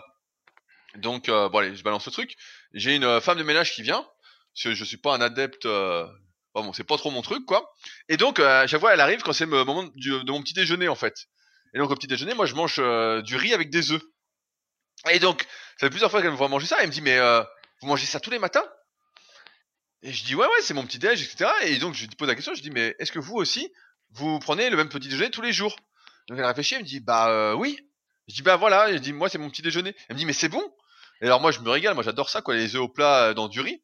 donc, 0.97 1.29
euh, 1.29 1.49
bon 1.49 1.59
allez, 1.59 1.75
je 1.75 1.83
balance 1.83 2.07
le 2.07 2.13
truc. 2.13 2.37
J'ai 2.75 2.95
une 2.95 3.05
euh, 3.05 3.21
femme 3.21 3.39
de 3.39 3.43
ménage 3.43 3.73
qui 3.73 3.83
vient, 3.83 4.07
parce 4.55 4.65
que 4.65 4.75
je 4.75 4.85
suis 4.85 4.97
pas 4.97 5.15
un 5.15 5.21
adepte, 5.21 5.67
euh, 5.67 6.07
bon, 6.55 6.73
c'est 6.73 6.85
pas 6.85 6.97
trop 6.97 7.11
mon 7.11 7.23
truc, 7.23 7.45
quoi. 7.47 7.73
Et 8.09 8.17
donc, 8.17 8.39
euh, 8.39 8.67
chaque 8.67 8.81
fois, 8.81 8.93
elle 8.93 9.01
arrive 9.01 9.23
quand 9.23 9.33
c'est 9.33 9.47
le 9.47 9.65
moment 9.65 9.85
de 9.85 10.31
mon 10.31 10.43
petit 10.43 10.55
déjeuner, 10.55 10.89
en 10.89 10.95
fait. 10.95 11.27
Et 11.75 11.79
donc, 11.79 11.91
au 11.91 11.95
petit 11.95 12.07
déjeuner, 12.07 12.35
moi, 12.35 12.47
je 12.47 12.55
mange 12.55 12.77
du 13.25 13.37
riz 13.37 13.53
avec 13.53 13.71
des 13.71 13.93
œufs. 13.93 14.03
Et 15.11 15.19
donc, 15.19 15.43
ça 15.79 15.87
fait 15.87 15.91
plusieurs 15.91 16.11
fois 16.11 16.23
qu'elle 16.23 16.31
me 16.31 16.37
voit 16.37 16.49
manger 16.49 16.67
ça, 16.67 16.77
elle 16.81 16.89
me 16.89 16.93
dit, 16.93 17.03
mais 17.03 17.19
vous 17.81 17.89
mangez 17.89 18.07
ça 18.07 18.21
tous 18.21 18.31
les 18.31 18.39
matins? 18.39 18.65
Et 20.03 20.13
je 20.13 20.25
dis 20.25 20.35
ouais 20.35 20.47
ouais 20.47 20.63
c'est 20.63 20.75
mon 20.75 20.85
petit 20.85 20.99
déj 20.99 21.23
etc. 21.23 21.51
Et 21.63 21.79
donc 21.79 21.95
je 21.95 22.07
lui 22.07 22.15
pose 22.17 22.29
la 22.29 22.35
question, 22.35 22.55
je 22.55 22.63
dis 22.63 22.71
mais 22.71 22.95
est-ce 22.99 23.13
que 23.13 23.19
vous 23.19 23.35
aussi 23.35 23.73
vous 24.13 24.39
prenez 24.39 24.71
le 24.71 24.77
même 24.77 24.89
petit 24.89 25.09
déjeuner 25.09 25.31
tous 25.31 25.43
les 25.43 25.53
jours? 25.53 25.77
Donc 26.29 26.39
elle 26.39 26.45
réfléchit, 26.45 26.75
elle 26.75 26.83
me 26.83 26.87
dit 26.87 27.01
bah 27.01 27.29
euh, 27.31 27.55
oui. 27.55 27.79
Je 28.29 28.35
dis 28.35 28.43
bah 28.43 28.57
voilà, 28.57 28.93
je 28.93 28.99
dis 28.99 29.13
moi 29.13 29.29
c'est 29.29 29.39
mon 29.39 29.51
petit 29.51 29.63
déjeuner. 29.63 29.95
Elle 30.09 30.15
me 30.15 30.19
dit 30.19 30.27
mais 30.27 30.33
c'est 30.33 30.49
bon? 30.49 30.63
Et 31.21 31.27
alors 31.27 31.41
moi 31.41 31.51
je 31.51 31.61
me 31.61 31.71
régale, 31.71 31.95
moi 31.95 32.03
j'adore 32.03 32.29
ça 32.29 32.43
quoi, 32.43 32.55
les 32.55 32.77
œufs 32.77 32.83
au 32.83 32.89
plat 32.89 33.29
euh, 33.29 33.35
dans 33.35 33.49
du 33.49 33.61
riz. 33.61 33.83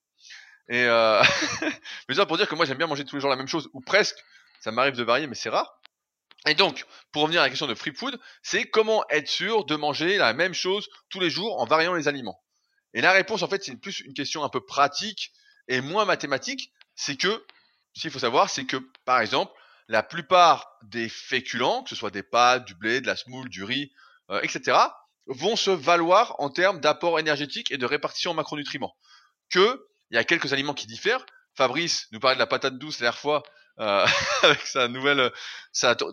Et 0.68 0.84
euh... 0.84 1.22
mais 2.08 2.14
ça 2.14 2.26
pour 2.26 2.36
dire 2.36 2.48
que 2.48 2.54
moi 2.54 2.64
j'aime 2.64 2.78
bien 2.78 2.86
manger 2.86 3.04
tous 3.04 3.16
les 3.16 3.20
jours 3.20 3.30
la 3.30 3.36
même 3.36 3.48
chose 3.48 3.68
ou 3.72 3.80
presque. 3.80 4.16
Ça 4.60 4.70
m'arrive 4.70 4.94
de 4.94 5.02
varier 5.02 5.26
mais 5.26 5.34
c'est 5.34 5.50
rare. 5.50 5.80
Et 6.46 6.54
donc 6.54 6.84
pour 7.12 7.22
revenir 7.22 7.40
à 7.40 7.44
la 7.44 7.50
question 7.50 7.66
de 7.66 7.74
free 7.74 7.94
food, 7.94 8.18
c'est 8.42 8.66
comment 8.66 9.04
être 9.08 9.28
sûr 9.28 9.64
de 9.64 9.76
manger 9.76 10.18
la 10.18 10.32
même 10.34 10.54
chose 10.54 10.88
tous 11.08 11.20
les 11.20 11.30
jours 11.30 11.60
en 11.60 11.64
variant 11.64 11.94
les 11.94 12.08
aliments? 12.08 12.40
Et 12.92 13.00
la 13.00 13.12
réponse 13.12 13.42
en 13.42 13.48
fait 13.48 13.64
c'est 13.64 13.76
plus 13.76 14.00
une 14.00 14.14
question 14.14 14.44
un 14.44 14.48
peu 14.48 14.64
pratique 14.64 15.32
et 15.68 15.80
moins 15.80 16.04
mathématique, 16.04 16.72
c'est 16.94 17.16
que, 17.16 17.44
qu'il 17.94 18.10
faut 18.10 18.18
savoir, 18.18 18.50
c'est 18.50 18.64
que, 18.64 18.76
par 19.04 19.20
exemple, 19.20 19.52
la 19.88 20.02
plupart 20.02 20.78
des 20.82 21.08
féculents, 21.08 21.82
que 21.82 21.90
ce 21.90 21.96
soit 21.96 22.10
des 22.10 22.22
pâtes, 22.22 22.64
du 22.64 22.74
blé, 22.74 23.00
de 23.00 23.06
la 23.06 23.16
semoule, 23.16 23.48
du 23.48 23.64
riz, 23.64 23.92
euh, 24.30 24.40
etc., 24.42 24.78
vont 25.26 25.56
se 25.56 25.70
valoir 25.70 26.36
en 26.38 26.50
termes 26.50 26.80
d'apport 26.80 27.18
énergétique 27.18 27.70
et 27.70 27.78
de 27.78 27.86
répartition 27.86 28.32
en 28.32 28.34
macronutriments. 28.34 28.94
Que, 29.50 29.86
il 30.10 30.16
y 30.16 30.18
a 30.18 30.24
quelques 30.24 30.52
aliments 30.52 30.74
qui 30.74 30.86
diffèrent. 30.86 31.24
Fabrice 31.54 32.08
nous 32.12 32.20
parlait 32.20 32.36
de 32.36 32.40
la 32.40 32.46
patate 32.46 32.78
douce 32.78 33.00
la 33.00 33.06
dernière 33.06 33.18
fois, 33.18 33.42
euh, 33.80 34.06
avec 34.42 34.60
sa 34.66 34.88
nouvelle, 34.88 35.30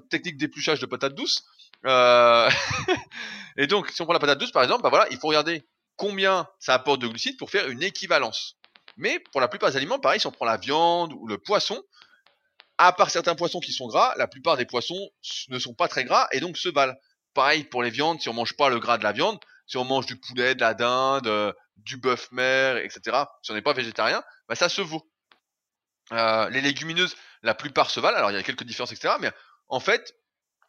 technique 0.10 0.38
d'épluchage 0.38 0.80
de 0.80 0.86
patate 0.86 1.16
douce. 1.16 1.43
Euh, 1.86 2.49
et 3.58 3.68
donc, 3.68 3.89
si 3.89 4.02
on 4.02 4.06
prend 4.06 4.14
la 4.14 4.20
patate 4.20 4.39
douce, 4.39 4.52
par 4.52 4.64
exemple, 4.64 4.84
bah 4.84 4.89
voilà, 4.89 5.08
il 5.12 5.18
faut 5.18 5.28
regarder 5.28 5.66
combien 5.97 6.47
ça 6.60 6.74
apporte 6.74 7.02
de 7.02 7.08
glucides 7.08 7.38
pour 7.38 7.49
faire 7.49 7.70
une 7.70 7.84
équivalence. 7.84 8.58
Mais 8.98 9.20
pour 9.32 9.42
la 9.42 9.48
plupart 9.48 9.70
des 9.70 9.78
aliments, 9.78 10.00
pareil, 10.00 10.20
si 10.20 10.28
on 10.28 10.32
prend 10.32 10.46
la 10.46 10.58
viande 10.58 11.14
ou 11.14 11.28
le 11.28 11.38
poisson, 11.38 11.82
à 12.78 12.92
part 12.94 13.10
certains 13.10 13.36
poissons 13.36 13.60
qui 13.60 13.74
sont 13.74 13.88
gras, 13.88 14.14
la 14.18 14.28
plupart 14.28 14.58
des 14.58 14.66
poissons 14.66 15.10
ne 15.50 15.60
sont 15.60 15.74
pas 15.74 15.88
très 15.88 16.04
gras 16.04 16.28
et 16.32 16.39
donc 16.39 16.58
se 16.58 16.70
valent. 16.70 16.96
Pareil 17.34 17.64
pour 17.64 17.84
les 17.84 17.89
viandes, 17.89 18.20
si 18.22 18.30
on 18.30 18.34
mange 18.34 18.56
pas 18.58 18.70
le 18.70 18.80
gras 18.80 18.98
de 18.98 19.04
la 19.04 19.12
viande, 19.12 19.39
si 19.68 19.78
on 19.78 19.86
mange 19.86 20.06
du 20.06 20.20
poulet, 20.20 20.56
de 20.56 20.62
la 20.62 20.74
dinde, 20.74 21.28
euh, 21.28 21.54
du 21.78 21.98
bœuf 21.98 22.32
mer, 22.32 22.78
etc., 22.78 23.26
si 23.42 23.52
on 23.52 23.54
n'est 23.54 23.62
pas 23.62 23.74
végétarien, 23.74 24.24
bah 24.48 24.56
ça 24.56 24.68
se 24.68 24.82
vaut. 24.82 25.08
Euh, 26.12 26.50
les 26.50 26.60
légumineuses, 26.60 27.16
la 27.42 27.54
plupart 27.54 27.89
se 27.89 28.00
valent, 28.00 28.18
alors 28.18 28.32
il 28.32 28.34
y 28.34 28.38
a 28.38 28.44
quelques 28.44 28.64
différences, 28.64 28.92
etc., 28.92 29.14
mais 29.20 29.32
en 29.70 29.80
fait, 29.80 30.14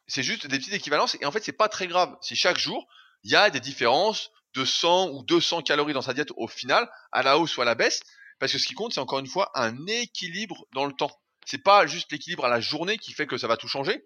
c'est 0.07 0.23
juste 0.23 0.47
des 0.47 0.59
petites 0.59 0.75
équivalences 0.75 1.16
et 1.20 1.25
en 1.25 1.33
fait, 1.33 1.43
c'est 1.43 1.53
pas 1.53 1.68
très 1.68 1.87
grave. 1.87 2.16
Si 2.20 2.37
chaque 2.37 2.59
jour, 2.59 2.87
il 3.25 3.33
y 3.33 3.37
a 3.37 3.51
des 3.51 3.61
différences 3.61 4.31
de 4.55 4.65
100 4.65 5.11
ou 5.11 5.23
200 5.23 5.63
calories 5.63 5.93
dans 5.93 6.03
sa 6.03 6.15
diète 6.15 6.33
au 6.37 6.47
final, 6.47 6.89
à 7.11 7.23
la 7.23 7.39
hausse 7.39 7.57
ou 7.57 7.63
à 7.63 7.65
la 7.65 7.75
baisse, 7.75 8.03
parce 8.39 8.53
que 8.53 8.59
ce 8.59 8.67
qui 8.67 8.75
compte, 8.75 8.93
c'est 8.93 9.01
encore 9.01 9.19
une 9.19 9.27
fois 9.27 9.51
un 9.55 9.87
équilibre 9.87 10.67
dans 10.73 10.85
le 10.85 10.93
temps. 10.93 11.11
C'est 11.47 11.63
pas 11.63 11.87
juste 11.87 12.11
l'équilibre 12.13 12.45
à 12.45 12.49
la 12.49 12.61
journée 12.61 12.99
qui 12.99 13.13
fait 13.13 13.27
que 13.27 13.39
ça 13.39 13.47
va 13.47 13.57
tout 13.57 13.69
changer. 13.69 14.05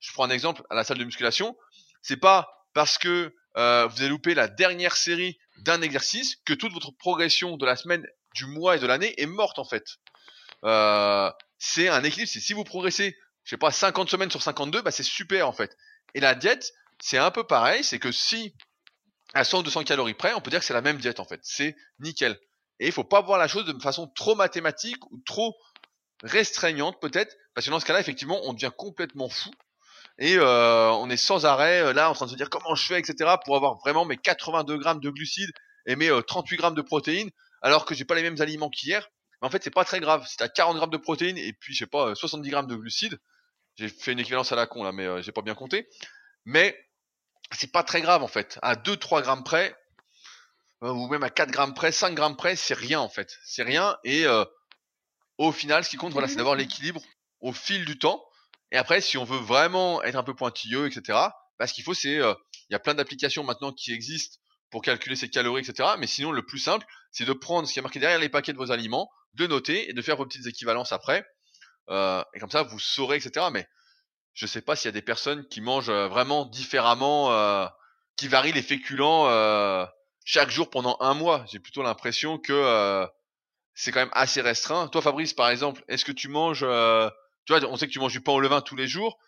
Je 0.00 0.12
prends 0.12 0.24
un 0.24 0.30
exemple 0.30 0.62
à 0.70 0.74
la 0.74 0.84
salle 0.84 0.98
de 0.98 1.04
musculation. 1.04 1.56
C'est 2.02 2.16
pas 2.16 2.66
parce 2.74 2.98
que 2.98 3.34
euh, 3.56 3.86
vous 3.86 4.00
avez 4.00 4.08
loupé 4.08 4.34
la 4.34 4.46
dernière 4.46 4.96
série 4.96 5.38
d'un 5.58 5.82
exercice 5.82 6.36
que 6.44 6.54
toute 6.54 6.72
votre 6.72 6.92
progression 6.92 7.56
de 7.56 7.66
la 7.66 7.76
semaine, 7.76 8.06
du 8.34 8.46
mois 8.46 8.76
et 8.76 8.78
de 8.78 8.86
l'année 8.86 9.14
est 9.20 9.26
morte 9.26 9.58
en 9.58 9.64
fait. 9.64 9.96
Euh, 10.64 11.30
c'est 11.58 11.88
un 11.88 12.04
équilibre. 12.04 12.30
C'est 12.30 12.40
si 12.40 12.52
vous 12.52 12.64
progressez, 12.64 13.16
je 13.44 13.50
sais 13.50 13.56
pas, 13.56 13.72
50 13.72 14.08
semaines 14.08 14.30
sur 14.30 14.42
52, 14.42 14.82
bah 14.82 14.90
c'est 14.90 15.02
super 15.02 15.48
en 15.48 15.52
fait. 15.52 15.76
Et 16.14 16.20
la 16.20 16.34
diète, 16.34 16.72
c'est 17.00 17.18
un 17.18 17.30
peu 17.30 17.44
pareil. 17.44 17.82
C'est 17.84 17.98
que 17.98 18.12
si 18.12 18.54
à 19.34 19.44
100 19.44 19.60
ou 19.60 19.62
200 19.64 19.84
calories 19.84 20.14
près, 20.14 20.34
on 20.34 20.40
peut 20.40 20.50
dire 20.50 20.60
que 20.60 20.66
c'est 20.66 20.74
la 20.74 20.82
même 20.82 20.98
diète 20.98 21.20
en 21.20 21.24
fait. 21.24 21.40
C'est 21.42 21.76
nickel. 21.98 22.38
Et 22.80 22.86
il 22.86 22.92
faut 22.92 23.04
pas 23.04 23.20
voir 23.20 23.38
la 23.38 23.48
chose 23.48 23.64
de 23.64 23.78
façon 23.80 24.06
trop 24.08 24.34
mathématique 24.34 25.04
ou 25.10 25.20
trop 25.26 25.56
restreignante 26.22 27.00
peut-être, 27.00 27.36
parce 27.54 27.66
que 27.66 27.70
dans 27.70 27.80
ce 27.80 27.86
cas-là, 27.86 28.00
effectivement, 28.00 28.40
on 28.44 28.52
devient 28.52 28.72
complètement 28.76 29.28
fou 29.28 29.50
et 30.18 30.36
euh, 30.36 30.90
on 30.90 31.08
est 31.10 31.16
sans 31.16 31.46
arrêt 31.46 31.80
euh, 31.80 31.92
là 31.92 32.10
en 32.10 32.14
train 32.14 32.26
de 32.26 32.30
se 32.30 32.36
dire 32.36 32.50
comment 32.50 32.74
je 32.74 32.84
fais, 32.84 32.98
etc. 32.98 33.36
pour 33.44 33.56
avoir 33.56 33.76
vraiment 33.78 34.04
mes 34.04 34.16
82 34.16 34.78
grammes 34.78 35.00
de 35.00 35.10
glucides 35.10 35.52
et 35.86 35.96
mes 35.96 36.10
euh, 36.10 36.22
38 36.22 36.56
grammes 36.56 36.74
de 36.74 36.82
protéines, 36.82 37.30
alors 37.62 37.84
que 37.84 37.94
j'ai 37.94 38.04
pas 38.04 38.14
les 38.14 38.22
mêmes 38.22 38.40
aliments 38.40 38.70
qu'hier. 38.70 39.08
Mais 39.40 39.48
en 39.48 39.50
fait, 39.50 39.62
c'est 39.62 39.70
pas 39.70 39.84
très 39.84 40.00
grave. 40.00 40.26
Si 40.26 40.36
t'as 40.36 40.48
40 40.48 40.76
grammes 40.76 40.90
de 40.90 40.96
protéines 40.96 41.38
et 41.38 41.52
puis 41.52 41.74
je 41.74 41.80
sais 41.80 41.86
pas 41.86 42.08
euh, 42.08 42.14
70 42.14 42.48
grammes 42.50 42.66
de 42.66 42.76
glucides, 42.76 43.18
j'ai 43.76 43.88
fait 43.88 44.12
une 44.12 44.18
équivalence 44.18 44.52
à 44.52 44.56
la 44.56 44.66
con 44.66 44.84
là, 44.84 44.92
mais 44.92 45.06
euh, 45.06 45.22
j'ai 45.22 45.32
pas 45.32 45.42
bien 45.42 45.54
compté. 45.54 45.88
Mais 46.44 46.78
c'est 47.52 47.72
pas 47.72 47.82
très 47.82 48.00
grave 48.00 48.22
en 48.22 48.28
fait. 48.28 48.58
À 48.62 48.74
2-3 48.74 49.22
grammes 49.22 49.44
près, 49.44 49.76
euh, 50.82 50.90
ou 50.90 51.08
même 51.08 51.22
à 51.22 51.30
4 51.30 51.50
grammes 51.50 51.74
près, 51.74 51.92
5 51.92 52.14
grammes 52.14 52.36
près, 52.36 52.56
c'est 52.56 52.74
rien 52.74 53.00
en 53.00 53.08
fait. 53.08 53.36
C'est 53.44 53.62
rien 53.62 53.96
et 54.04 54.24
euh, 54.26 54.44
au 55.38 55.52
final, 55.52 55.84
ce 55.84 55.90
qui 55.90 55.96
compte, 55.96 56.12
voilà, 56.12 56.28
c'est 56.28 56.36
d'avoir 56.36 56.56
l'équilibre 56.56 57.00
au 57.40 57.52
fil 57.52 57.84
du 57.84 57.98
temps. 57.98 58.24
Et 58.72 58.76
après, 58.76 59.00
si 59.00 59.16
on 59.16 59.24
veut 59.24 59.38
vraiment 59.38 60.02
être 60.02 60.16
un 60.16 60.24
peu 60.24 60.34
pointilleux, 60.34 60.86
etc., 60.86 61.18
bah, 61.58 61.66
ce 61.66 61.72
qu'il 61.72 61.84
faut, 61.84 61.94
c'est, 61.94 62.18
euh, 62.18 62.34
il 62.68 62.72
y 62.72 62.76
a 62.76 62.80
plein 62.80 62.94
d'applications 62.94 63.44
maintenant 63.44 63.72
qui 63.72 63.92
existent 63.92 64.36
pour 64.70 64.82
calculer 64.82 65.16
ses 65.16 65.30
calories, 65.30 65.62
etc. 65.62 65.90
Mais 65.98 66.06
sinon, 66.06 66.32
le 66.32 66.44
plus 66.44 66.58
simple, 66.58 66.84
c'est 67.10 67.24
de 67.24 67.32
prendre 67.32 67.66
ce 67.66 67.72
qui 67.72 67.78
est 67.78 67.82
marqué 67.82 68.00
derrière 68.00 68.18
les 68.18 68.28
paquets 68.28 68.52
de 68.52 68.58
vos 68.58 68.70
aliments, 68.70 69.10
de 69.34 69.46
noter 69.46 69.88
et 69.88 69.92
de 69.92 70.02
faire 70.02 70.16
vos 70.16 70.26
petites 70.26 70.46
équivalences 70.46 70.92
après. 70.92 71.24
Euh, 71.88 72.22
et 72.34 72.40
comme 72.40 72.50
ça, 72.50 72.64
vous 72.64 72.78
saurez, 72.78 73.16
etc. 73.16 73.46
Mais 73.50 73.66
je 74.38 74.46
sais 74.46 74.60
pas 74.60 74.76
s'il 74.76 74.86
y 74.86 74.90
a 74.90 74.92
des 74.92 75.02
personnes 75.02 75.44
qui 75.48 75.60
mangent 75.60 75.88
euh, 75.88 76.06
vraiment 76.06 76.44
différemment, 76.44 77.32
euh, 77.32 77.66
qui 78.16 78.28
varient 78.28 78.52
les 78.52 78.62
féculents 78.62 79.26
euh, 79.26 79.84
chaque 80.24 80.50
jour 80.50 80.70
pendant 80.70 80.96
un 81.00 81.12
mois. 81.12 81.44
J'ai 81.50 81.58
plutôt 81.58 81.82
l'impression 81.82 82.38
que 82.38 83.06
c'est 83.74 83.90
quand 83.90 84.00
même 84.00 84.12
assez 84.12 84.40
restreint. 84.40 84.86
Toi, 84.88 85.02
Fabrice, 85.02 85.34
par 85.34 85.50
exemple, 85.50 85.82
est-ce 85.88 86.04
que 86.04 86.12
tu 86.12 86.28
manges, 86.28 86.60
tu 86.60 87.52
vois, 87.52 87.68
on 87.68 87.76
sait 87.76 87.88
que 87.88 87.92
tu 87.92 87.98
manges 87.98 88.12
du 88.12 88.20
pain 88.20 88.32
au 88.32 88.40
levain 88.40 88.60
tous 88.60 88.76
les 88.76 88.86
jours. 88.86 89.18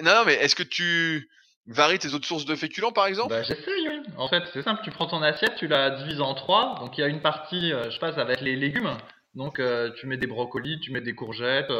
Non, 0.00 0.14
non, 0.14 0.22
mais 0.24 0.34
est-ce 0.34 0.54
que 0.54 0.62
tu 0.62 1.28
varies 1.66 1.98
tes 1.98 2.14
autres 2.14 2.26
sources 2.26 2.44
de 2.44 2.54
féculents, 2.54 2.92
par 2.92 3.06
exemple? 3.06 3.30
Bah, 3.30 3.42
j'essaye, 3.42 3.88
oui. 3.88 4.02
En 4.16 4.28
fait, 4.28 4.44
c'est 4.52 4.62
simple, 4.62 4.82
tu 4.84 4.90
prends 4.90 5.06
ton 5.06 5.22
assiette, 5.22 5.56
tu 5.56 5.66
la 5.66 5.90
divises 5.90 6.20
en 6.20 6.34
trois. 6.34 6.76
Donc, 6.78 6.96
il 6.96 7.00
y 7.00 7.04
a 7.04 7.08
une 7.08 7.22
partie, 7.22 7.70
je 7.70 7.90
sais 7.90 7.98
pas, 7.98 8.12
ça 8.12 8.24
va 8.24 8.34
être 8.34 8.42
les 8.42 8.56
légumes. 8.56 8.96
Donc, 9.34 9.60
tu 9.96 10.06
mets 10.06 10.16
des 10.16 10.28
brocolis, 10.28 10.78
tu 10.80 10.92
mets 10.92 11.00
des 11.00 11.14
courgettes, 11.14 11.72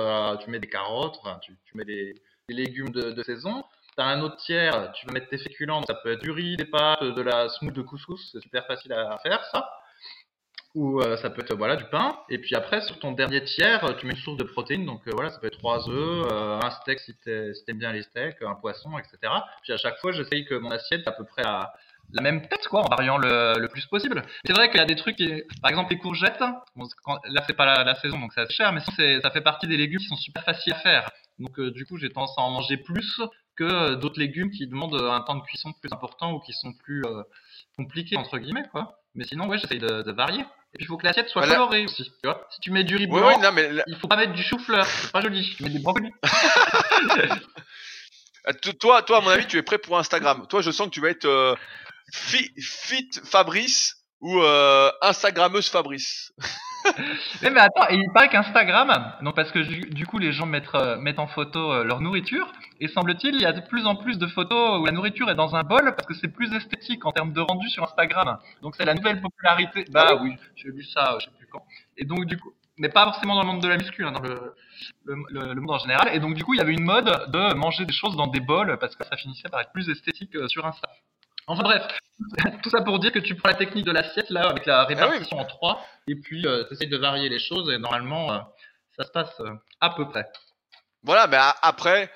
tu 0.42 0.50
mets 0.50 0.58
des 0.58 0.68
carottes, 0.68 1.20
tu 1.42 1.76
mets 1.76 1.84
des, 1.84 2.14
des 2.48 2.54
légumes 2.54 2.90
de, 2.90 3.22
saison. 3.22 3.64
T'as 3.96 4.04
un 4.04 4.20
autre 4.20 4.36
tiers, 4.36 4.92
tu 4.92 5.06
vas 5.06 5.12
mettre 5.12 5.28
tes 5.28 5.38
féculents, 5.38 5.82
ça 5.82 5.94
peut 5.94 6.12
être 6.12 6.22
du 6.22 6.30
riz, 6.30 6.56
des 6.56 6.64
pâtes, 6.64 7.02
de 7.02 7.22
la 7.22 7.48
semoule 7.48 7.74
de 7.74 7.82
couscous, 7.82 8.30
c'est 8.32 8.40
super 8.40 8.64
facile 8.66 8.92
à 8.92 9.18
faire, 9.18 9.44
ça. 9.52 9.68
Ou 10.74 11.00
euh, 11.00 11.16
ça 11.16 11.30
peut 11.30 11.40
être 11.40 11.56
voilà 11.56 11.76
du 11.76 11.84
pain. 11.84 12.16
Et 12.28 12.38
puis 12.38 12.54
après, 12.54 12.80
sur 12.82 12.98
ton 12.98 13.12
dernier 13.12 13.42
tiers, 13.42 13.96
tu 13.98 14.06
mets 14.06 14.12
une 14.12 14.18
source 14.18 14.36
de 14.36 14.44
protéines. 14.44 14.84
Donc 14.84 15.00
euh, 15.08 15.10
voilà, 15.14 15.30
ça 15.30 15.38
peut 15.40 15.46
être 15.46 15.58
trois 15.58 15.88
œufs, 15.88 16.26
euh, 16.30 16.60
un 16.62 16.70
steak 16.70 17.00
si 17.00 17.16
t'aimes 17.16 17.78
bien 17.78 17.92
les 17.92 18.02
steaks, 18.02 18.40
un 18.42 18.54
poisson, 18.54 18.96
etc. 18.98 19.32
Puis 19.62 19.72
à 19.72 19.76
chaque 19.76 19.98
fois, 19.98 20.12
j'essaye 20.12 20.44
que 20.44 20.54
mon 20.54 20.70
assiette 20.70 21.00
est 21.04 21.08
à 21.08 21.12
peu 21.12 21.24
près 21.24 21.42
la 21.42 22.22
même 22.22 22.46
tête, 22.46 22.68
quoi, 22.68 22.82
en 22.82 22.88
variant 22.88 23.18
le, 23.18 23.66
plus 23.66 23.86
possible. 23.86 24.22
C'est 24.44 24.52
vrai 24.52 24.70
qu'il 24.70 24.78
y 24.78 24.82
a 24.82 24.86
des 24.86 24.96
trucs, 24.96 25.18
par 25.60 25.70
exemple 25.70 25.90
les 25.90 25.98
courgettes. 25.98 26.38
là, 26.38 27.42
c'est 27.46 27.56
pas 27.56 27.82
la, 27.82 27.94
saison, 27.96 28.18
donc 28.20 28.32
c'est 28.34 28.50
cher, 28.52 28.72
mais 28.72 28.80
ça 29.20 29.30
fait 29.30 29.40
partie 29.40 29.66
des 29.66 29.76
légumes 29.76 29.98
qui 29.98 30.06
sont 30.06 30.16
super 30.16 30.44
faciles 30.44 30.74
à 30.74 30.78
faire. 30.78 31.10
Donc 31.38 31.58
euh, 31.60 31.70
du 31.70 31.86
coup, 31.86 31.96
j'ai 31.98 32.10
tendance 32.10 32.36
à 32.36 32.42
en 32.42 32.50
manger 32.50 32.76
plus 32.76 33.20
que 33.56 33.64
euh, 33.64 33.94
d'autres 33.96 34.18
légumes 34.20 34.50
qui 34.50 34.66
demandent 34.66 34.94
euh, 34.94 35.10
un 35.10 35.20
temps 35.20 35.36
de 35.36 35.42
cuisson 35.42 35.72
plus 35.80 35.92
important 35.92 36.32
ou 36.32 36.40
qui 36.40 36.52
sont 36.52 36.72
plus 36.72 37.04
compliqués 37.76 38.16
entre 38.16 38.38
guillemets, 38.38 38.64
quoi. 38.72 38.98
Mais 39.14 39.24
sinon, 39.24 39.48
ouais, 39.48 39.58
j'essaye 39.58 39.78
de, 39.78 40.02
de 40.02 40.12
varier. 40.12 40.40
Et 40.74 40.78
puis 40.78 40.84
il 40.84 40.86
faut 40.86 40.96
que 40.96 41.06
l'assiette 41.06 41.28
soit 41.28 41.42
Voilà. 41.42 41.56
colorée 41.56 41.84
aussi. 41.84 42.04
Tu 42.04 42.10
vois 42.28 42.46
si 42.50 42.60
tu 42.60 42.70
mets 42.70 42.84
du 42.84 42.96
riz 42.96 43.06
Oui, 43.06 43.20
blanc, 43.20 43.28
oui, 43.36 43.42
non, 43.42 43.52
mais 43.52 43.72
là- 43.72 43.84
il 43.86 43.96
faut 43.96 44.08
pas 44.08 44.16
mettre 44.16 44.32
du 44.34 44.42
chou-fleur, 44.42 44.84
c'est 44.86 45.12
pas 45.12 45.20
joli. 45.22 45.54
Tu 45.56 45.62
mets 45.62 45.70
des 45.70 45.78
brocolis. 45.78 46.12
toi, 48.80 49.02
toi, 49.02 49.18
à 49.18 49.20
mon 49.20 49.28
avis, 49.30 49.46
tu 49.46 49.56
es 49.56 49.62
prêt 49.62 49.78
pour 49.78 49.98
Instagram. 49.98 50.46
Toi, 50.48 50.62
je 50.62 50.70
sens 50.70 50.86
que 50.88 50.92
tu 50.92 51.00
vas 51.00 51.10
être 51.10 51.24
euh, 51.26 51.54
fi- 52.12 52.52
fit 52.60 53.08
Fabrice 53.24 53.96
ou 54.20 54.40
euh, 54.40 54.90
Instagrammeuse 55.02 55.68
Fabrice. 55.70 56.32
Mais, 57.42 57.50
mais 57.50 57.60
attends, 57.60 57.88
et 57.90 57.94
il 57.96 58.10
paraît 58.12 58.28
qu'Instagram, 58.28 59.14
donc 59.22 59.34
parce 59.36 59.50
que 59.52 59.58
du, 59.58 60.06
coup 60.06 60.18
les 60.18 60.32
gens 60.32 60.46
mettent, 60.46 60.74
euh, 60.74 60.96
mettent 60.96 61.18
en 61.18 61.26
photo 61.26 61.72
euh, 61.72 61.84
leur 61.84 62.00
nourriture, 62.00 62.50
et 62.80 62.88
semble-t-il, 62.88 63.34
il 63.34 63.40
y 63.42 63.46
a 63.46 63.52
de 63.52 63.60
plus 63.60 63.86
en 63.86 63.96
plus 63.96 64.18
de 64.18 64.26
photos 64.26 64.80
où 64.80 64.86
la 64.86 64.92
nourriture 64.92 65.28
est 65.30 65.34
dans 65.34 65.54
un 65.56 65.62
bol 65.64 65.94
parce 65.96 66.06
que 66.06 66.14
c'est 66.14 66.28
plus 66.28 66.52
esthétique 66.54 67.04
en 67.04 67.12
termes 67.12 67.32
de 67.32 67.40
rendu 67.40 67.68
sur 67.68 67.84
Instagram. 67.84 68.38
Donc 68.62 68.74
c'est 68.76 68.84
la 68.84 68.94
nouvelle 68.94 69.20
popularité. 69.20 69.84
Bah 69.90 70.14
oui, 70.20 70.36
j'ai 70.56 70.68
lu 70.68 70.82
ça, 70.84 71.14
euh, 71.14 71.18
je 71.20 71.26
sais 71.26 71.32
plus 71.36 71.46
quand. 71.48 71.64
Et 71.96 72.04
donc 72.04 72.24
du 72.26 72.38
coup, 72.38 72.52
mais 72.78 72.88
pas 72.88 73.04
forcément 73.04 73.34
dans 73.34 73.42
le 73.42 73.48
monde 73.48 73.62
de 73.62 73.68
la 73.68 73.76
muscu, 73.76 74.04
hein, 74.04 74.12
dans 74.12 74.20
le, 74.20 74.54
le, 75.04 75.16
le- 75.30 75.52
le 75.54 75.60
monde 75.60 75.72
en 75.72 75.78
général. 75.78 76.10
Et 76.14 76.20
donc 76.20 76.34
du 76.34 76.44
coup, 76.44 76.54
il 76.54 76.58
y 76.58 76.60
avait 76.60 76.72
une 76.74 76.84
mode 76.84 77.06
de 77.32 77.54
manger 77.54 77.84
des 77.84 77.92
choses 77.92 78.16
dans 78.16 78.28
des 78.28 78.40
bols 78.40 78.78
parce 78.78 78.94
que 78.96 79.04
ça 79.04 79.16
finissait 79.16 79.48
par 79.48 79.60
être 79.60 79.72
plus 79.72 79.88
esthétique 79.90 80.34
euh, 80.36 80.46
sur 80.48 80.64
Insta. 80.64 80.88
Enfin 81.48 81.62
bref, 81.64 81.82
tout 82.62 82.70
ça 82.70 82.82
pour 82.82 82.98
dire 82.98 83.12
que 83.12 83.18
tu 83.18 83.34
prends 83.36 83.50
la 83.50 83.54
technique 83.54 83.84
de 83.84 83.92
l'assiette 83.92 84.30
là 84.30 84.48
avec 84.48 84.66
la 84.66 84.84
répartition 84.84 85.38
en 85.38 85.44
trois 85.44 85.86
et 86.08 86.16
puis 86.16 86.42
tu 86.42 86.74
essayes 86.74 86.88
de 86.88 86.96
varier 86.96 87.28
les 87.28 87.38
choses 87.38 87.70
et 87.70 87.78
normalement 87.78 88.32
euh, 88.32 88.38
ça 88.96 89.04
se 89.04 89.10
passe 89.10 89.40
euh, 89.40 89.50
à 89.80 89.90
peu 89.90 90.08
près. 90.08 90.26
Voilà, 91.04 91.26
mais 91.28 91.38
après, 91.62 92.10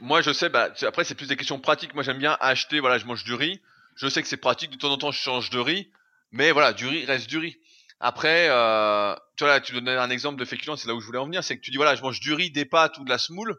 moi 0.00 0.22
je 0.22 0.32
sais, 0.32 0.48
bah, 0.48 0.70
après 0.82 1.04
c'est 1.04 1.14
plus 1.14 1.28
des 1.28 1.36
questions 1.36 1.60
pratiques. 1.60 1.94
Moi 1.94 2.02
j'aime 2.02 2.18
bien 2.18 2.36
acheter, 2.40 2.80
voilà, 2.80 2.98
je 2.98 3.04
mange 3.04 3.24
du 3.24 3.34
riz. 3.34 3.60
Je 3.96 4.08
sais 4.08 4.22
que 4.22 4.28
c'est 4.28 4.38
pratique, 4.38 4.70
de 4.70 4.76
temps 4.76 4.90
en 4.90 4.98
temps 4.98 5.12
je 5.12 5.20
change 5.20 5.50
de 5.50 5.58
riz, 5.58 5.90
mais 6.32 6.50
voilà, 6.50 6.72
du 6.72 6.86
riz 6.86 7.04
reste 7.04 7.28
du 7.28 7.38
riz. 7.38 7.56
Après, 8.00 8.48
euh, 8.50 9.14
tu 9.36 9.44
vois, 9.44 9.54
là, 9.54 9.60
tu 9.60 9.72
donnais 9.72 9.96
un 9.96 10.10
exemple 10.10 10.38
de 10.38 10.44
féculent, 10.44 10.76
c'est 10.76 10.88
là 10.88 10.94
où 10.94 11.00
je 11.00 11.06
voulais 11.06 11.18
en 11.18 11.26
venir, 11.26 11.44
c'est 11.44 11.56
que 11.56 11.62
tu 11.62 11.70
dis 11.70 11.76
voilà, 11.76 11.94
je 11.94 12.02
mange 12.02 12.20
du 12.20 12.32
riz, 12.32 12.50
des 12.50 12.64
pâtes 12.64 12.98
ou 12.98 13.04
de 13.04 13.10
la 13.10 13.18
semoule. 13.18 13.56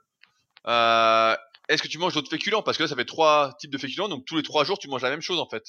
Euh, 0.67 1.35
Est-ce 1.69 1.81
que 1.83 1.87
tu 1.87 1.97
manges 1.97 2.13
d'autres 2.13 2.29
féculents? 2.29 2.61
Parce 2.61 2.77
que 2.77 2.83
là, 2.83 2.89
ça 2.89 2.95
fait 2.95 3.05
trois 3.05 3.53
types 3.59 3.71
de 3.71 3.77
féculents, 3.77 4.07
donc 4.09 4.25
tous 4.25 4.35
les 4.37 4.43
trois 4.43 4.63
jours 4.63 4.77
tu 4.79 4.87
manges 4.87 5.01
la 5.03 5.09
même 5.09 5.21
chose 5.21 5.39
en 5.39 5.47
fait, 5.47 5.63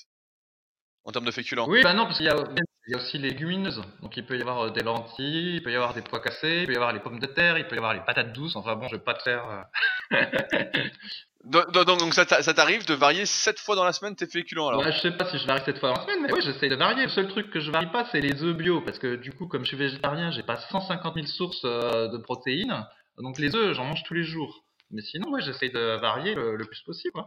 en 1.04 1.12
termes 1.12 1.24
de 1.26 1.30
féculents. 1.30 1.66
Oui, 1.68 1.82
bah 1.82 1.94
non, 1.94 2.04
parce 2.04 2.16
qu'il 2.18 2.26
y 2.26 2.30
a, 2.30 2.36
il 2.88 2.92
y 2.92 2.94
a 2.94 2.98
aussi 2.98 3.18
les 3.18 3.30
légumineuses. 3.30 3.82
Donc 4.02 4.16
il 4.16 4.24
peut 4.26 4.36
y 4.38 4.40
avoir 4.40 4.66
euh, 4.66 4.70
des 4.70 4.82
lentilles, 4.82 5.56
il 5.56 5.62
peut 5.62 5.72
y 5.72 5.74
avoir 5.74 5.94
des 5.94 6.02
pois 6.02 6.20
cassés, 6.20 6.60
il 6.60 6.66
peut 6.66 6.72
y 6.72 6.76
avoir 6.76 6.92
les 6.92 7.00
pommes 7.00 7.18
de 7.18 7.26
terre, 7.26 7.58
il 7.58 7.66
peut 7.66 7.74
y 7.74 7.78
avoir 7.78 7.94
les 7.94 8.00
patates 8.04 8.32
douces. 8.32 8.56
Enfin 8.56 8.76
bon, 8.76 8.86
je 8.88 8.96
vais 8.96 9.02
pas 9.02 9.14
te 9.14 9.22
faire. 9.22 9.66
euh, 10.12 10.24
Donc, 11.44 11.70
donc, 11.70 11.86
donc, 11.86 12.12
ça 12.14 12.26
t'a- 12.26 12.42
ça 12.42 12.54
t'arrive 12.54 12.84
de 12.86 12.94
varier 12.94 13.24
sept 13.24 13.60
fois 13.60 13.76
dans 13.76 13.84
la 13.84 13.92
semaine 13.92 14.16
tes 14.16 14.26
féculents 14.26 14.66
alors? 14.68 14.80
Ouais, 14.82 14.90
je 14.90 14.98
sais 14.98 15.12
pas 15.12 15.30
si 15.30 15.38
je 15.38 15.46
varie 15.46 15.62
cette 15.64 15.78
fois 15.78 15.92
en 15.92 16.02
semaine, 16.02 16.18
mais 16.22 16.32
oui, 16.32 16.40
j'essaye 16.42 16.68
de 16.68 16.74
varier. 16.74 17.04
Le 17.04 17.08
seul 17.08 17.28
truc 17.28 17.50
que 17.50 17.60
je 17.60 17.70
varie 17.70 17.86
pas, 17.92 18.04
c'est 18.10 18.20
les 18.20 18.42
œufs 18.42 18.56
bio, 18.56 18.80
parce 18.80 18.98
que 18.98 19.14
du 19.14 19.30
coup, 19.32 19.46
comme 19.46 19.62
je 19.62 19.68
suis 19.68 19.76
végétarien, 19.76 20.32
j'ai 20.32 20.42
pas 20.42 20.56
150 20.56 21.14
000 21.14 21.26
sources 21.28 21.60
euh, 21.64 22.08
de 22.08 22.18
protéines. 22.18 22.84
Donc 23.18 23.38
les 23.38 23.54
œufs, 23.54 23.74
j'en 23.76 23.84
mange 23.84 24.02
tous 24.02 24.14
les 24.14 24.24
jours. 24.24 24.64
Mais 24.90 25.02
sinon, 25.02 25.30
ouais, 25.30 25.42
j'essaye 25.42 25.70
de 25.70 25.98
varier 26.00 26.34
le, 26.34 26.56
le 26.56 26.64
plus 26.64 26.80
possible. 26.82 27.18
hein. 27.18 27.26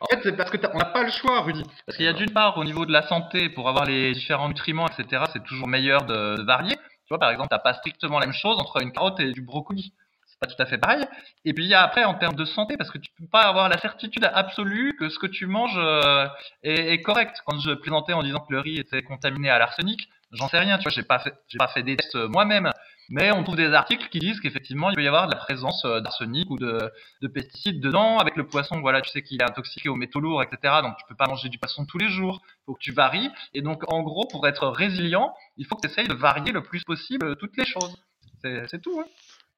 En 0.00 0.06
fait, 0.06 0.20
c'est 0.22 0.36
parce 0.36 0.50
que 0.50 0.56
on 0.72 0.78
n'a 0.78 0.86
pas 0.86 1.02
le 1.02 1.10
choix, 1.10 1.42
Rudy. 1.42 1.62
Parce 1.84 1.96
qu'il 1.96 2.06
y 2.06 2.08
a 2.08 2.14
d'une 2.14 2.32
part, 2.32 2.56
au 2.56 2.64
niveau 2.64 2.86
de 2.86 2.92
la 2.92 3.02
santé, 3.06 3.50
pour 3.50 3.68
avoir 3.68 3.84
les 3.84 4.12
différents 4.12 4.48
nutriments, 4.48 4.86
etc., 4.88 5.24
c'est 5.32 5.42
toujours 5.44 5.68
meilleur 5.68 6.04
de, 6.06 6.36
de 6.36 6.42
varier. 6.42 6.74
Tu 6.74 7.10
vois, 7.10 7.18
par 7.18 7.30
exemple, 7.30 7.48
t'as 7.50 7.58
pas 7.58 7.74
strictement 7.74 8.18
la 8.18 8.26
même 8.26 8.34
chose 8.34 8.58
entre 8.58 8.80
une 8.82 8.92
carotte 8.92 9.20
et 9.20 9.32
du 9.32 9.42
brocoli. 9.42 9.92
C'est 10.26 10.38
pas 10.40 10.46
tout 10.46 10.60
à 10.62 10.66
fait 10.66 10.78
pareil. 10.78 11.04
Et 11.44 11.52
puis 11.54 11.64
il 11.64 11.68
y 11.68 11.74
a 11.74 11.82
après 11.82 12.04
en 12.04 12.14
termes 12.14 12.34
de 12.34 12.44
santé, 12.44 12.76
parce 12.76 12.90
que 12.90 12.98
tu 12.98 13.10
peux 13.18 13.26
pas 13.26 13.42
avoir 13.42 13.68
la 13.68 13.78
certitude 13.78 14.24
absolue 14.32 14.96
que 14.98 15.08
ce 15.08 15.18
que 15.18 15.26
tu 15.26 15.46
manges 15.46 15.76
euh, 15.76 16.26
est, 16.62 16.92
est 16.94 17.02
correct. 17.02 17.36
Quand 17.46 17.58
je 17.60 17.72
plaisantais 17.72 18.12
en 18.14 18.22
disant 18.22 18.40
que 18.40 18.52
le 18.52 18.60
riz 18.60 18.78
était 18.78 19.02
contaminé 19.02 19.50
à 19.50 19.58
l'arsenic, 19.58 20.08
j'en 20.32 20.48
sais 20.48 20.58
rien. 20.58 20.78
Tu 20.78 20.84
vois, 20.84 20.92
j'ai 20.92 21.02
pas 21.04 21.18
fait, 21.18 21.34
j'ai 21.48 21.58
pas 21.58 21.68
fait 21.68 21.82
des 21.82 21.96
tests 21.96 22.16
euh, 22.16 22.28
moi-même, 22.28 22.70
mais 23.08 23.32
on 23.32 23.42
trouve 23.44 23.56
des 23.56 23.72
articles 23.72 24.08
qui 24.08 24.18
disent 24.18 24.40
qu'effectivement 24.40 24.90
il 24.90 24.96
peut 24.96 25.02
y 25.02 25.08
avoir 25.08 25.26
de 25.26 25.32
la 25.32 25.38
présence 25.38 25.84
euh, 25.84 26.00
d'arsenic 26.00 26.50
ou 26.50 26.58
de, 26.58 26.90
de 27.22 27.28
pesticides 27.28 27.80
dedans. 27.80 28.18
Avec 28.18 28.36
le 28.36 28.46
poisson, 28.46 28.80
voilà, 28.80 29.00
tu 29.00 29.10
sais 29.10 29.22
qu'il 29.22 29.40
est 29.40 29.44
intoxiqué 29.44 29.88
aux 29.88 29.94
métaux 29.94 30.20
lourds, 30.20 30.42
etc. 30.42 30.74
Donc 30.82 30.96
tu 30.98 31.04
peux 31.08 31.14
pas 31.14 31.26
manger 31.26 31.48
du 31.48 31.58
poisson 31.58 31.86
tous 31.86 31.98
les 31.98 32.08
jours. 32.08 32.42
Faut 32.64 32.74
que 32.74 32.82
tu 32.82 32.92
varies. 32.92 33.30
Et 33.54 33.62
donc 33.62 33.82
en 33.92 34.02
gros, 34.02 34.26
pour 34.26 34.46
être 34.46 34.68
résilient, 34.68 35.34
il 35.56 35.66
faut 35.66 35.76
que 35.76 35.86
tu 35.86 35.92
essayes 35.92 36.08
de 36.08 36.14
varier 36.14 36.52
le 36.52 36.62
plus 36.62 36.82
possible 36.84 37.36
toutes 37.36 37.56
les 37.56 37.64
choses. 37.64 37.96
C'est 38.42 38.80
tout. 38.80 39.00
Hein. 39.00 39.06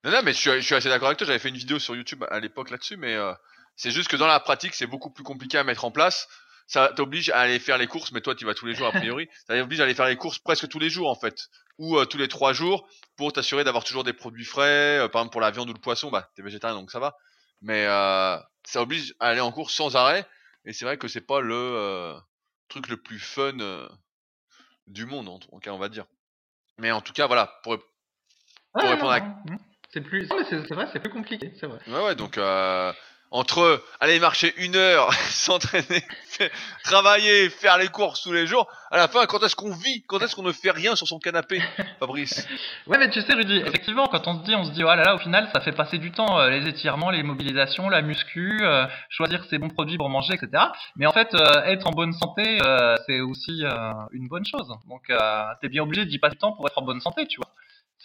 Non, 0.04 0.12
non, 0.12 0.20
mais 0.24 0.32
je 0.32 0.38
suis, 0.38 0.50
je 0.50 0.60
suis 0.60 0.74
assez 0.74 0.88
d'accord 0.88 1.08
avec 1.08 1.18
toi. 1.18 1.26
J'avais 1.26 1.38
fait 1.38 1.48
une 1.48 1.56
vidéo 1.56 1.78
sur 1.78 1.96
YouTube 1.96 2.24
à 2.30 2.38
l'époque 2.40 2.70
là-dessus, 2.70 2.96
mais 2.96 3.14
euh, 3.14 3.32
c'est 3.76 3.90
juste 3.90 4.08
que 4.08 4.16
dans 4.16 4.26
la 4.26 4.40
pratique, 4.40 4.74
c'est 4.74 4.86
beaucoup 4.86 5.10
plus 5.10 5.24
compliqué 5.24 5.58
à 5.58 5.64
mettre 5.64 5.84
en 5.84 5.90
place. 5.90 6.28
Ça 6.68 6.92
t'oblige 6.94 7.30
à 7.30 7.38
aller 7.40 7.58
faire 7.58 7.78
les 7.78 7.86
courses, 7.86 8.12
mais 8.12 8.20
toi, 8.20 8.34
tu 8.34 8.44
vas 8.44 8.52
tous 8.54 8.66
les 8.66 8.74
jours 8.74 8.86
a 8.86 8.92
priori. 8.92 9.26
Ça 9.48 9.58
t'oblige 9.58 9.80
à 9.80 9.84
aller 9.84 9.94
faire 9.94 10.06
les 10.06 10.16
courses 10.16 10.38
presque 10.38 10.68
tous 10.68 10.78
les 10.78 10.90
jours 10.90 11.08
en 11.10 11.14
fait, 11.14 11.48
ou 11.78 11.96
euh, 11.98 12.04
tous 12.04 12.18
les 12.18 12.28
trois 12.28 12.52
jours, 12.52 12.86
pour 13.16 13.32
t'assurer 13.32 13.64
d'avoir 13.64 13.84
toujours 13.84 14.04
des 14.04 14.12
produits 14.12 14.44
frais. 14.44 14.98
Euh, 14.98 15.08
par 15.08 15.22
exemple, 15.22 15.32
pour 15.32 15.40
la 15.40 15.50
viande 15.50 15.70
ou 15.70 15.72
le 15.72 15.80
poisson, 15.80 16.10
bah 16.10 16.30
t'es 16.36 16.42
végétarien 16.42 16.76
donc 16.76 16.90
ça 16.90 16.98
va. 17.00 17.16
Mais 17.62 17.86
euh, 17.86 18.36
ça 18.64 18.82
oblige 18.82 19.14
à 19.18 19.28
aller 19.28 19.40
en 19.40 19.50
course 19.50 19.74
sans 19.74 19.96
arrêt. 19.96 20.26
Et 20.66 20.72
c'est 20.74 20.84
vrai 20.84 20.98
que 20.98 21.08
c'est 21.08 21.26
pas 21.26 21.40
le 21.40 22.14
truc 22.68 22.88
le 22.88 22.98
plus 22.98 23.18
fun 23.18 23.56
du 24.86 25.06
monde, 25.06 25.28
en 25.28 25.38
tout 25.38 25.48
cas, 25.58 25.70
on 25.70 25.78
va 25.78 25.88
dire. 25.88 26.04
Mais 26.76 26.92
en 26.92 27.00
tout 27.00 27.14
cas, 27.14 27.26
voilà, 27.26 27.60
pour 27.62 27.78
répondre 28.74 29.10
à- 29.12 29.20
non, 29.20 29.56
C'est 29.90 30.02
plus, 30.02 30.28
c'est 30.50 30.74
vrai, 30.74 30.86
c'est 30.92 31.00
plus 31.00 31.10
compliqué, 31.10 31.54
c'est 31.58 31.66
vrai. 31.66 31.78
Ouais, 31.86 32.04
ouais, 32.04 32.14
donc 32.14 32.36
entre 33.30 33.82
aller 34.00 34.18
marcher 34.20 34.54
une 34.56 34.76
heure, 34.76 35.12
s'entraîner, 35.30 36.02
travailler, 36.84 37.50
faire 37.50 37.78
les 37.78 37.88
courses 37.88 38.22
tous 38.22 38.32
les 38.32 38.46
jours, 38.46 38.66
à 38.90 38.96
la 38.96 39.08
fin, 39.08 39.26
quand 39.26 39.42
est-ce 39.42 39.56
qu'on 39.56 39.74
vit? 39.74 40.02
Quand 40.06 40.20
est-ce 40.20 40.34
qu'on 40.34 40.42
ne 40.42 40.52
fait 40.52 40.70
rien 40.70 40.96
sur 40.96 41.06
son 41.06 41.18
canapé, 41.18 41.60
Fabrice? 42.00 42.46
Ouais, 42.86 42.98
mais 42.98 43.10
tu 43.10 43.20
sais, 43.20 43.34
Rudy, 43.34 43.58
effectivement, 43.58 44.06
quand 44.06 44.26
on 44.26 44.38
se 44.38 44.44
dit, 44.44 44.54
on 44.54 44.64
se 44.64 44.70
dit, 44.70 44.82
oh 44.82 44.86
là 44.86 44.96
là, 44.96 45.14
au 45.14 45.18
final, 45.18 45.48
ça 45.52 45.60
fait 45.60 45.72
passer 45.72 45.98
du 45.98 46.10
temps, 46.10 46.38
euh, 46.38 46.50
les 46.50 46.66
étirements, 46.68 47.10
les 47.10 47.22
mobilisations, 47.22 47.88
la 47.88 48.02
muscu, 48.02 48.58
euh, 48.62 48.86
choisir 49.10 49.44
ses 49.50 49.58
bons 49.58 49.68
produits 49.68 49.98
pour 49.98 50.08
manger, 50.08 50.34
etc. 50.34 50.64
Mais 50.96 51.06
en 51.06 51.12
fait, 51.12 51.34
euh, 51.34 51.64
être 51.64 51.86
en 51.86 51.90
bonne 51.90 52.12
santé, 52.12 52.58
c'est 53.06 53.20
aussi 53.20 53.62
une 54.12 54.28
bonne 54.28 54.44
chose. 54.44 54.68
Donc, 54.88 55.12
t'es 55.60 55.68
bien 55.68 55.82
obligé 55.82 56.06
d'y 56.06 56.18
passer 56.18 56.34
du 56.34 56.38
temps 56.38 56.52
pour 56.52 56.66
être 56.66 56.78
en 56.78 56.82
bonne 56.82 57.00
santé, 57.00 57.26
tu 57.26 57.38
vois. 57.38 57.50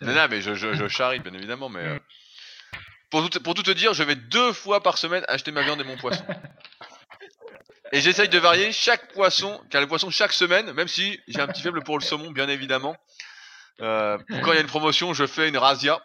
Non, 0.01 0.13
non, 0.13 0.27
mais 0.29 0.41
je, 0.41 0.53
je, 0.53 0.73
je 0.73 0.87
charrie, 0.87 1.19
bien 1.19 1.33
évidemment, 1.33 1.69
mais... 1.69 1.99
pour, 3.13 3.29
tout, 3.29 3.39
pour 3.41 3.53
tout 3.53 3.61
te 3.61 3.69
dire, 3.69 3.93
je 3.93 4.01
vais 4.01 4.15
deux 4.15 4.53
fois 4.53 4.81
par 4.81 4.97
semaine 4.97 5.23
acheter 5.27 5.51
ma 5.51 5.61
viande 5.61 5.79
et 5.79 5.83
mon 5.83 5.97
poisson. 5.97 6.25
Et 7.91 8.01
j'essaye 8.01 8.27
de 8.27 8.39
varier 8.39 8.71
chaque 8.71 9.13
poisson, 9.13 9.61
car 9.69 9.81
le 9.81 9.87
poisson 9.87 10.09
chaque 10.09 10.33
semaine, 10.33 10.73
même 10.73 10.87
si 10.87 11.19
j'ai 11.27 11.39
un 11.39 11.45
petit 11.45 11.61
faible 11.61 11.83
pour 11.83 11.99
le 11.99 12.03
saumon, 12.03 12.31
bien 12.31 12.49
évidemment. 12.49 12.95
Euh, 13.81 14.17
quand 14.43 14.51
il 14.53 14.55
y 14.55 14.57
a 14.57 14.61
une 14.61 14.67
promotion, 14.67 15.13
je 15.13 15.27
fais 15.27 15.47
une 15.47 15.57
razzia. 15.57 16.01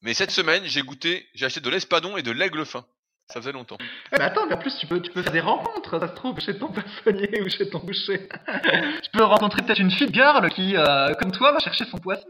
Mais 0.00 0.14
cette 0.14 0.30
semaine, 0.30 0.62
j'ai 0.64 0.80
goûté, 0.80 1.28
j'ai 1.34 1.44
acheté 1.44 1.60
de 1.60 1.68
l'espadon 1.68 2.16
et 2.16 2.22
de 2.22 2.30
l'aigle 2.30 2.64
fin. 2.64 2.86
Ça 3.28 3.42
faisait 3.42 3.52
longtemps. 3.52 3.76
Eh 3.80 4.16
ben 4.16 4.24
attends, 4.24 4.46
mais 4.46 4.54
en 4.54 4.58
plus, 4.58 4.74
tu 4.78 4.86
peux, 4.86 5.02
tu 5.02 5.10
peux 5.10 5.22
faire 5.22 5.32
des 5.32 5.40
rencontres, 5.40 6.00
ça 6.00 6.08
se 6.08 6.14
trouve, 6.14 6.40
chez 6.40 6.58
ton 6.58 6.68
poissonnier 6.68 7.42
ou 7.42 7.50
chez 7.50 7.68
ton 7.68 7.80
boucher. 7.80 8.26
tu 9.02 9.10
peux 9.12 9.24
rencontrer 9.24 9.60
peut-être 9.60 9.80
une 9.80 9.90
fille 9.90 10.12
girl 10.14 10.48
qui, 10.48 10.78
euh, 10.78 11.12
comme 11.20 11.32
toi, 11.32 11.52
va 11.52 11.58
chercher 11.58 11.84
son 11.84 11.98
poisson. 11.98 12.28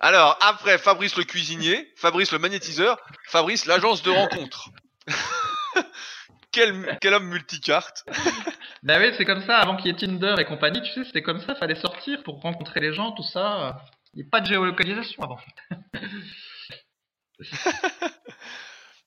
Alors, 0.00 0.38
après 0.40 0.78
Fabrice 0.78 1.16
le 1.16 1.24
cuisinier, 1.24 1.92
Fabrice 1.96 2.32
le 2.32 2.38
magnétiseur, 2.38 2.98
Fabrice 3.26 3.66
l'agence 3.66 4.02
de 4.02 4.10
rencontre. 4.10 4.70
quel, 6.52 6.98
quel 7.00 7.14
homme 7.14 7.28
multicarte. 7.28 8.04
Bah 8.84 8.98
oui, 9.00 9.12
c'est 9.16 9.24
comme 9.24 9.44
ça, 9.44 9.58
avant 9.58 9.76
qu'il 9.76 9.86
y 9.86 9.90
ait 9.90 9.96
Tinder 9.96 10.36
et 10.38 10.44
compagnie, 10.44 10.80
tu 10.80 10.92
sais, 10.92 11.02
c'était 11.04 11.20
comme 11.20 11.40
ça, 11.40 11.56
fallait 11.56 11.74
sortir 11.74 12.22
pour 12.22 12.40
rencontrer 12.40 12.78
les 12.78 12.94
gens, 12.94 13.10
tout 13.10 13.24
ça. 13.24 13.82
Il 14.14 14.22
n'y 14.22 14.28
a 14.28 14.30
pas 14.30 14.40
de 14.40 14.46
géolocalisation 14.46 15.20
avant. 15.20 15.40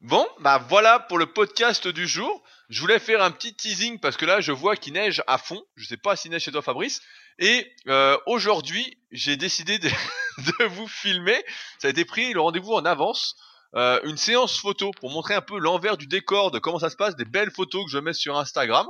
Bon, 0.02 0.28
bah 0.40 0.58
voilà 0.58 1.00
pour 1.00 1.20
le 1.20 1.28
podcast 1.28 1.88
du 1.88 2.08
jour. 2.08 2.44
Je 2.70 2.82
voulais 2.82 2.98
faire 2.98 3.22
un 3.22 3.30
petit 3.30 3.54
teasing 3.54 4.00
parce 4.00 4.18
que 4.18 4.26
là, 4.26 4.42
je 4.42 4.52
vois 4.52 4.76
qu'il 4.76 4.94
neige 4.94 5.22
à 5.28 5.38
fond. 5.38 5.62
Je 5.76 5.86
sais 5.86 5.96
pas 5.96 6.16
s'il 6.16 6.32
neige 6.32 6.42
chez 6.42 6.52
toi, 6.52 6.64
Fabrice. 6.64 7.04
Et 7.40 7.72
euh, 7.88 8.18
aujourd'hui, 8.26 8.98
j'ai 9.12 9.38
décidé 9.38 9.80
de, 9.80 9.90
de 10.38 10.66
vous 10.66 10.88
filmer. 10.88 11.44
Ça 11.80 11.88
a 11.88 11.92
été 11.92 12.06
pris 12.06 12.34
le 12.34 12.42
rendez-vous 12.42 12.74
en 12.74 12.86
avance. 12.86 13.36
Euh, 13.76 14.02
une 14.04 14.18
séance 14.18 14.60
photo 14.60 14.92
pour 15.00 15.12
montrer 15.12 15.34
un 15.34 15.42
peu 15.42 15.58
l'envers 15.58 15.96
du 15.96 16.06
décor 16.06 16.52
de 16.52 16.60
comment 16.60 16.80
ça 16.80 16.90
se 16.90 16.98
passe, 16.98 17.16
des 17.16 17.26
belles 17.26 17.52
photos 17.52 17.86
que 17.86 17.92
je 17.92 17.98
mets 17.98 18.14
sur 18.14 18.38
Instagram. 18.38 18.88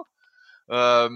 Euh, 0.71 1.09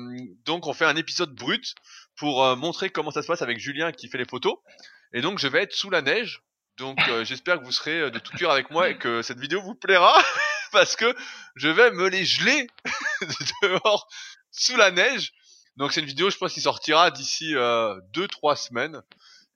donc 0.45 0.67
on 0.67 0.73
fait 0.73 0.85
un 0.85 0.95
épisode 0.95 1.33
brut 1.33 1.73
pour 2.17 2.55
montrer 2.57 2.89
comment 2.89 3.11
ça 3.11 3.21
se 3.21 3.27
passe 3.27 3.41
avec 3.41 3.57
Julien 3.57 3.91
qui 3.91 4.07
fait 4.07 4.17
les 4.17 4.25
photos. 4.25 4.55
Et 5.13 5.21
donc 5.21 5.39
je 5.39 5.47
vais 5.47 5.63
être 5.63 5.73
sous 5.73 5.89
la 5.89 6.01
neige. 6.01 6.41
Donc 6.77 6.99
euh, 7.07 7.23
j'espère 7.25 7.59
que 7.59 7.65
vous 7.65 7.71
serez 7.71 8.11
de 8.11 8.19
tout 8.19 8.35
cœur 8.37 8.51
avec 8.51 8.69
moi 8.69 8.89
et 8.89 8.97
que 8.97 9.21
cette 9.21 9.39
vidéo 9.39 9.61
vous 9.61 9.75
plaira 9.75 10.21
parce 10.71 10.95
que 10.95 11.15
je 11.55 11.69
vais 11.69 11.91
me 11.91 12.07
les 12.07 12.25
geler 12.25 12.67
dehors 13.61 14.07
sous 14.51 14.77
la 14.77 14.91
neige. 14.91 15.33
Donc 15.77 15.91
c'est 15.91 16.01
une 16.01 16.05
vidéo, 16.05 16.29
je 16.29 16.37
pense, 16.37 16.53
qui 16.53 16.61
sortira 16.61 17.11
d'ici 17.11 17.53
2-3 17.53 18.55
semaines. 18.55 19.01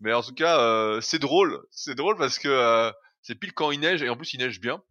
Mais 0.01 0.13
en 0.13 0.21
tout 0.21 0.33
cas, 0.33 0.99
c'est 1.01 1.19
drôle. 1.19 1.61
C'est 1.71 1.95
drôle 1.95 2.17
parce 2.17 2.39
que 2.39 2.91
c'est 3.21 3.35
pile 3.35 3.53
quand 3.53 3.71
il 3.71 3.79
neige 3.79 4.01
et 4.01 4.09
en 4.09 4.15
plus 4.17 4.33
il 4.33 4.39
neige 4.39 4.59
bien. 4.59 4.81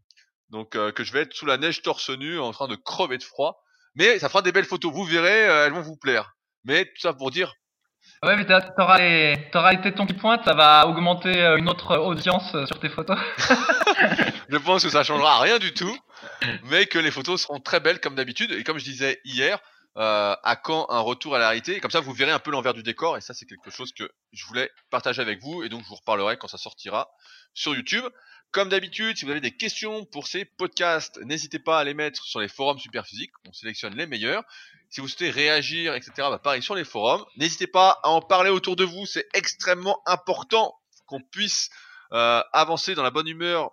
Donc 0.50 0.70
que 0.70 1.04
je 1.04 1.12
vais 1.12 1.20
être 1.20 1.34
sous 1.34 1.46
la 1.46 1.58
neige 1.58 1.82
torse 1.82 2.10
nu 2.10 2.38
en 2.38 2.52
train 2.52 2.68
de 2.68 2.76
crever 2.76 3.18
de 3.18 3.22
froid. 3.22 3.62
Mais 3.94 4.18
ça 4.18 4.28
fera 4.28 4.42
des 4.42 4.52
belles 4.52 4.64
photos. 4.64 4.92
Vous 4.92 5.04
verrez, 5.04 5.40
elles 5.66 5.72
vont 5.72 5.82
vous 5.82 5.96
plaire. 5.96 6.34
Mais 6.64 6.84
tout 6.84 7.00
ça 7.00 7.12
pour 7.12 7.30
dire 7.30 7.54
Ouais, 8.22 8.36
mais 8.36 8.44
t'auras, 8.44 8.98
t'auras 9.52 9.72
été 9.74 9.92
ton 9.92 10.04
qui 10.04 10.14
pointe, 10.14 10.44
ça 10.44 10.54
va 10.54 10.88
augmenter 10.88 11.40
euh, 11.40 11.56
une 11.56 11.68
autre 11.68 11.96
audience 11.98 12.52
euh, 12.56 12.66
sur 12.66 12.80
tes 12.80 12.88
photos. 12.88 13.16
je 14.48 14.56
pense 14.56 14.82
que 14.82 14.90
ça 14.90 15.04
changera 15.04 15.38
rien 15.40 15.60
du 15.60 15.72
tout, 15.72 15.96
mais 16.64 16.86
que 16.86 16.98
les 16.98 17.12
photos 17.12 17.42
seront 17.42 17.60
très 17.60 17.78
belles 17.78 18.00
comme 18.00 18.16
d'habitude. 18.16 18.50
Et 18.50 18.64
comme 18.64 18.78
je 18.78 18.84
disais 18.84 19.20
hier, 19.24 19.60
euh, 19.98 20.36
à 20.44 20.54
quand 20.54 20.86
un 20.90 21.00
retour 21.00 21.34
à 21.34 21.38
la 21.38 21.48
réalité 21.48 21.80
Comme 21.80 21.90
ça, 21.90 21.98
vous 21.98 22.12
verrez 22.12 22.30
un 22.30 22.38
peu 22.38 22.52
l'envers 22.52 22.72
du 22.72 22.84
décor. 22.84 23.16
Et 23.16 23.20
ça, 23.20 23.34
c'est 23.34 23.46
quelque 23.46 23.70
chose 23.70 23.92
que 23.92 24.08
je 24.32 24.46
voulais 24.46 24.70
partager 24.90 25.20
avec 25.20 25.42
vous. 25.42 25.64
Et 25.64 25.68
donc, 25.68 25.82
je 25.82 25.88
vous 25.88 25.96
reparlerai 25.96 26.36
quand 26.36 26.46
ça 26.46 26.58
sortira 26.58 27.10
sur 27.52 27.74
YouTube. 27.74 28.04
Comme 28.52 28.68
d'habitude, 28.68 29.18
si 29.18 29.24
vous 29.24 29.32
avez 29.32 29.40
des 29.40 29.56
questions 29.56 30.04
pour 30.06 30.28
ces 30.28 30.44
podcasts, 30.44 31.18
n'hésitez 31.24 31.58
pas 31.58 31.80
à 31.80 31.84
les 31.84 31.94
mettre 31.94 32.22
sur 32.22 32.40
les 32.40 32.48
forums 32.48 32.78
Superphysique. 32.78 33.32
On 33.46 33.52
sélectionne 33.52 33.94
les 33.94 34.06
meilleurs. 34.06 34.44
Si 34.88 35.00
vous 35.00 35.08
souhaitez 35.08 35.30
réagir, 35.30 35.94
etc., 35.94 36.12
bah 36.16 36.38
pareil 36.38 36.62
sur 36.62 36.74
les 36.74 36.84
forums. 36.84 37.24
N'hésitez 37.36 37.66
pas 37.66 37.98
à 38.04 38.08
en 38.08 38.22
parler 38.22 38.50
autour 38.50 38.76
de 38.76 38.84
vous. 38.84 39.04
C'est 39.04 39.28
extrêmement 39.34 40.00
important 40.06 40.74
qu'on 41.06 41.20
puisse 41.20 41.68
euh, 42.12 42.42
avancer 42.52 42.94
dans 42.94 43.02
la 43.02 43.10
bonne 43.10 43.28
humeur 43.28 43.72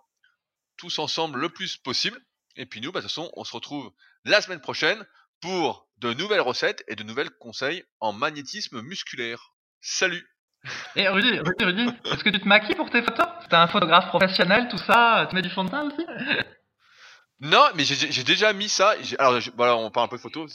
tous 0.76 0.98
ensemble 0.98 1.38
le 1.38 1.48
plus 1.48 1.76
possible. 1.78 2.20
Et 2.56 2.66
puis 2.66 2.80
nous, 2.80 2.92
bah, 2.92 3.00
de 3.00 3.06
toute 3.06 3.12
façon, 3.12 3.30
on 3.34 3.44
se 3.44 3.52
retrouve 3.52 3.92
la 4.24 4.42
semaine 4.42 4.60
prochaine 4.60 5.06
pour 5.40 5.85
de 5.98 6.12
nouvelles 6.12 6.40
recettes 6.40 6.84
et 6.88 6.96
de 6.96 7.02
nouvelles 7.02 7.30
conseils 7.30 7.84
en 8.00 8.12
magnétisme 8.12 8.82
musculaire. 8.82 9.52
Salut 9.80 10.26
Et 10.96 11.08
Rudy, 11.08 11.38
Rudy, 11.38 11.64
Rudy, 11.64 11.86
est-ce 12.06 12.24
que 12.24 12.30
tu 12.30 12.40
te 12.40 12.48
maquilles 12.48 12.74
pour 12.74 12.90
tes 12.90 13.02
photos? 13.02 13.26
T'es 13.48 13.56
un 13.56 13.68
photographe 13.68 14.08
professionnel, 14.08 14.68
tout 14.68 14.78
ça 14.78 15.26
Tu 15.28 15.34
mets 15.34 15.42
du 15.42 15.50
fond 15.50 15.64
de 15.64 15.70
teint 15.70 15.86
aussi? 15.86 16.04
Non, 17.40 17.66
mais 17.74 17.84
j'ai 17.84 18.24
déjà 18.24 18.52
mis 18.54 18.68
ça. 18.68 18.94
Alors, 19.18 19.38
voilà, 19.56 19.76
on 19.76 19.90
parle 19.90 20.06
un 20.06 20.08
peu 20.08 20.16
de 20.16 20.22
photos. 20.22 20.54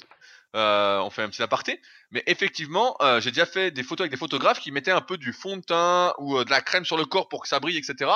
Euh, 0.55 0.99
on 0.99 1.09
fait 1.09 1.21
un 1.21 1.29
petit 1.29 1.43
aparté. 1.43 1.79
Mais 2.09 2.23
effectivement, 2.25 2.97
euh, 3.01 3.21
j'ai 3.21 3.29
déjà 3.31 3.45
fait 3.45 3.71
des 3.71 3.83
photos 3.83 4.05
avec 4.05 4.11
des 4.11 4.17
photographes 4.17 4.59
qui 4.59 4.71
mettaient 4.71 4.91
un 4.91 5.01
peu 5.01 5.17
du 5.17 5.31
fond 5.31 5.57
de 5.57 5.61
teint 5.61 6.13
ou 6.17 6.37
euh, 6.37 6.43
de 6.43 6.49
la 6.49 6.61
crème 6.61 6.83
sur 6.83 6.97
le 6.97 7.05
corps 7.05 7.29
pour 7.29 7.43
que 7.43 7.47
ça 7.47 7.59
brille, 7.59 7.77
etc. 7.77 8.11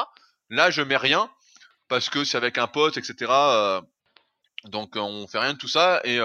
Là, 0.50 0.72
je 0.72 0.82
mets 0.82 0.98
rien 0.98 1.30
parce 1.88 2.10
que 2.10 2.24
c'est 2.24 2.38
avec 2.38 2.58
un 2.58 2.68
pote, 2.68 2.98
etc. 2.98 3.32
donc, 4.66 4.96
on 4.96 5.28
fait 5.28 5.40
rien 5.40 5.54
de 5.54 5.60
tout 5.60 5.68
ça. 5.68 6.02
Et 6.04 6.20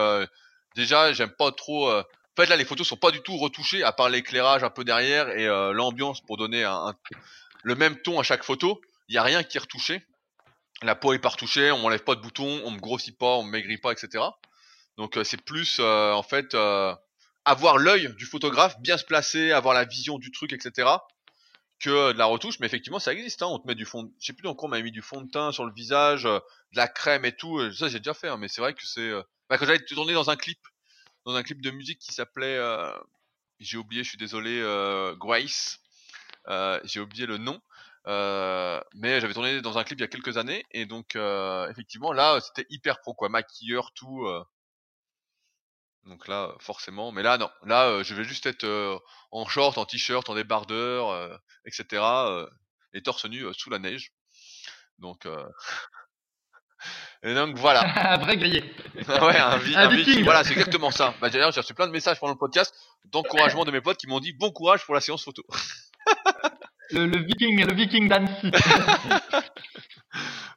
déjà, 0.77 1.13
j'aime 1.13 1.31
pas 1.31 1.53
trop. 1.53 1.91
En 1.91 2.05
fait, 2.37 2.47
là, 2.47 2.57
les 2.57 2.65
photos 2.65 2.87
sont 2.87 2.97
pas 2.97 3.11
du 3.11 3.21
tout 3.21 3.37
retouchées, 3.37 3.83
à 3.83 3.93
part 3.93 4.09
l'éclairage 4.09 4.65
un 4.65 4.71
peu 4.71 4.85
derrière 4.85 5.29
et 5.31 5.47
l'ambiance 5.73 6.21
pour 6.21 6.37
donner 6.37 6.65
le 7.63 7.75
même 7.75 7.97
ton 8.01 8.21
à 8.21 8.23
chaque 8.23 8.45
photo. 8.45 8.81
Il 9.09 9.15
y 9.15 9.19
a 9.19 9.23
rien 9.23 9.43
qui 9.43 9.57
est 9.57 9.61
retouché. 9.61 10.07
La 10.83 10.95
peau 10.95 11.13
est 11.13 11.19
pas 11.19 11.29
retouchée, 11.29 11.71
on 11.73 11.79
m'enlève 11.79 12.05
pas 12.05 12.15
de 12.15 12.21
boutons, 12.21 12.63
on 12.65 12.71
me 12.71 12.79
grossit 12.79 13.17
pas, 13.17 13.37
on 13.37 13.43
me 13.43 13.51
maigrit 13.51 13.77
pas, 13.77 13.93
etc. 13.93 14.25
Donc 14.97 15.17
euh, 15.17 15.25
c'est 15.25 15.41
plus 15.43 15.79
euh, 15.79 16.13
en 16.13 16.23
fait 16.23 16.55
euh, 16.55 16.95
avoir 17.45 17.77
l'œil 17.77 18.15
du 18.17 18.25
photographe, 18.25 18.81
bien 18.81 18.97
se 18.97 19.05
placer, 19.05 19.53
avoir 19.53 19.75
la 19.75 19.85
vision 19.85 20.19
du 20.19 20.31
truc, 20.31 20.53
etc. 20.53 20.89
Que 21.81 22.13
de 22.13 22.19
la 22.19 22.27
retouche, 22.27 22.61
mais 22.61 22.67
effectivement 22.67 22.99
ça 22.99 23.13
existe. 23.13 23.43
Hein, 23.43 23.47
on 23.47 23.59
te 23.59 23.67
met 23.67 23.75
du 23.75 23.87
fond, 23.87 24.13
je 24.21 24.27
sais 24.27 24.33
plus 24.35 24.43
dans 24.43 24.55
quoi 24.55 24.69
on 24.69 24.71
m'a 24.71 24.81
mis 24.83 24.93
du 24.93 25.03
fond 25.03 25.23
de 25.23 25.31
teint 25.31 25.51
sur 25.51 25.65
le 25.65 25.73
visage, 25.73 26.25
de 26.25 26.41
la 26.75 26.89
crème 26.89 27.25
et 27.25 27.35
tout. 27.35 27.73
Ça 27.73 27.89
j'ai 27.89 27.99
déjà 27.99 28.15
fait, 28.15 28.29
hein, 28.29 28.37
mais 28.37 28.49
c'est 28.49 28.61
vrai 28.61 28.75
que 28.75 28.87
c'est. 28.87 29.11
Bah, 29.49 29.57
quand 29.59 29.67
j'avais 29.67 29.85
tourné 29.85 30.13
dans 30.13 30.31
un 30.31 30.37
clip, 30.37 30.59
dans 31.25 31.35
un 31.35 31.43
clip 31.43 31.63
de 31.63 31.71
musique 31.71 31.99
qui 31.99 32.13
s'appelait, 32.13 32.59
j'ai 33.61 33.79
oublié, 33.79 34.05
je 34.05 34.11
suis 34.11 34.19
désolé, 34.19 34.61
Grace. 35.19 35.81
j'ai 36.85 37.01
oublié 37.01 37.27
le 37.27 37.39
nom. 37.39 37.61
mais 38.07 39.21
j'avais 39.21 39.33
tourné 39.35 39.63
dans 39.63 39.79
un 39.79 39.85
clip 39.85 39.99
il 39.99 40.03
y 40.03 40.05
a 40.05 40.09
quelques 40.09 40.37
années 40.37 40.65
et 40.73 40.87
donc 40.87 41.17
effectivement 41.71 42.13
là 42.13 42.41
c'était 42.41 42.67
hyper 42.71 43.01
pro 43.01 43.15
quoi 43.15 43.29
maquilleur 43.31 43.93
tout 43.95 44.27
donc 46.07 46.29
là, 46.29 46.55
forcément, 46.61 47.13
mais 47.13 47.23
là 47.23 47.37
non, 47.39 47.51
là 47.65 47.87
euh, 47.89 48.03
je 48.03 48.15
vais 48.15 48.25
juste 48.25 48.47
être 48.47 48.65
euh, 48.65 48.99
en 49.31 49.47
short, 49.47 49.77
en 49.77 49.85
t-shirt, 49.85 50.29
en 50.31 50.35
débardeur, 50.35 51.11
euh, 51.11 51.37
etc. 51.67 52.03
et 52.95 53.03
torse 53.03 53.27
nu 53.27 53.45
sous 53.55 53.71
la 53.71 53.79
neige. 53.79 54.13
Donc 54.99 55.27
et 57.23 57.35
donc 57.35 57.57
voilà. 57.57 57.83
un 58.15 58.19
vrai 58.19 58.39
grillé. 58.39 58.63
ouais, 58.97 59.39
un, 59.39 59.59
viking. 59.59 60.25
Voilà, 60.25 60.43
c'est 60.43 60.53
exactement 60.53 60.91
ça. 60.91 61.15
Bah, 61.21 61.29
d'ailleurs, 61.29 61.53
j'ai 61.53 61.61
reçu 61.61 61.75
plein 61.75 61.87
de 61.87 61.93
messages 61.93 62.19
pendant 62.19 62.33
le 62.33 62.39
podcast 62.39 62.75
d'encouragement 63.05 63.65
de 63.65 63.71
mes 63.71 63.83
potes 63.83 63.99
qui 63.99 64.07
m'ont 64.07 64.21
dit 64.21 64.33
bon 64.33 64.51
courage 64.51 64.85
pour 64.87 64.95
la 64.95 65.01
séance 65.01 65.25
photo. 65.25 65.45
le, 66.91 67.07
le, 67.07 67.19
viking, 67.19 67.65
le 67.67 67.75
viking 67.75 68.09
d'Annecy. 68.09 68.51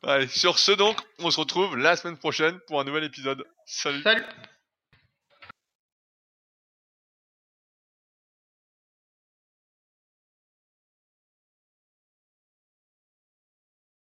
Allez, 0.03 0.27
sur 0.27 0.57
ce 0.57 0.71
donc, 0.71 0.99
on 1.19 1.31
se 1.31 1.39
retrouve 1.39 1.77
la 1.77 1.95
semaine 1.95 2.17
prochaine 2.17 2.59
pour 2.67 2.79
un 2.79 2.85
nouvel 2.85 3.03
épisode. 3.03 3.45
Salut. 3.65 4.01
Salut. 4.01 4.23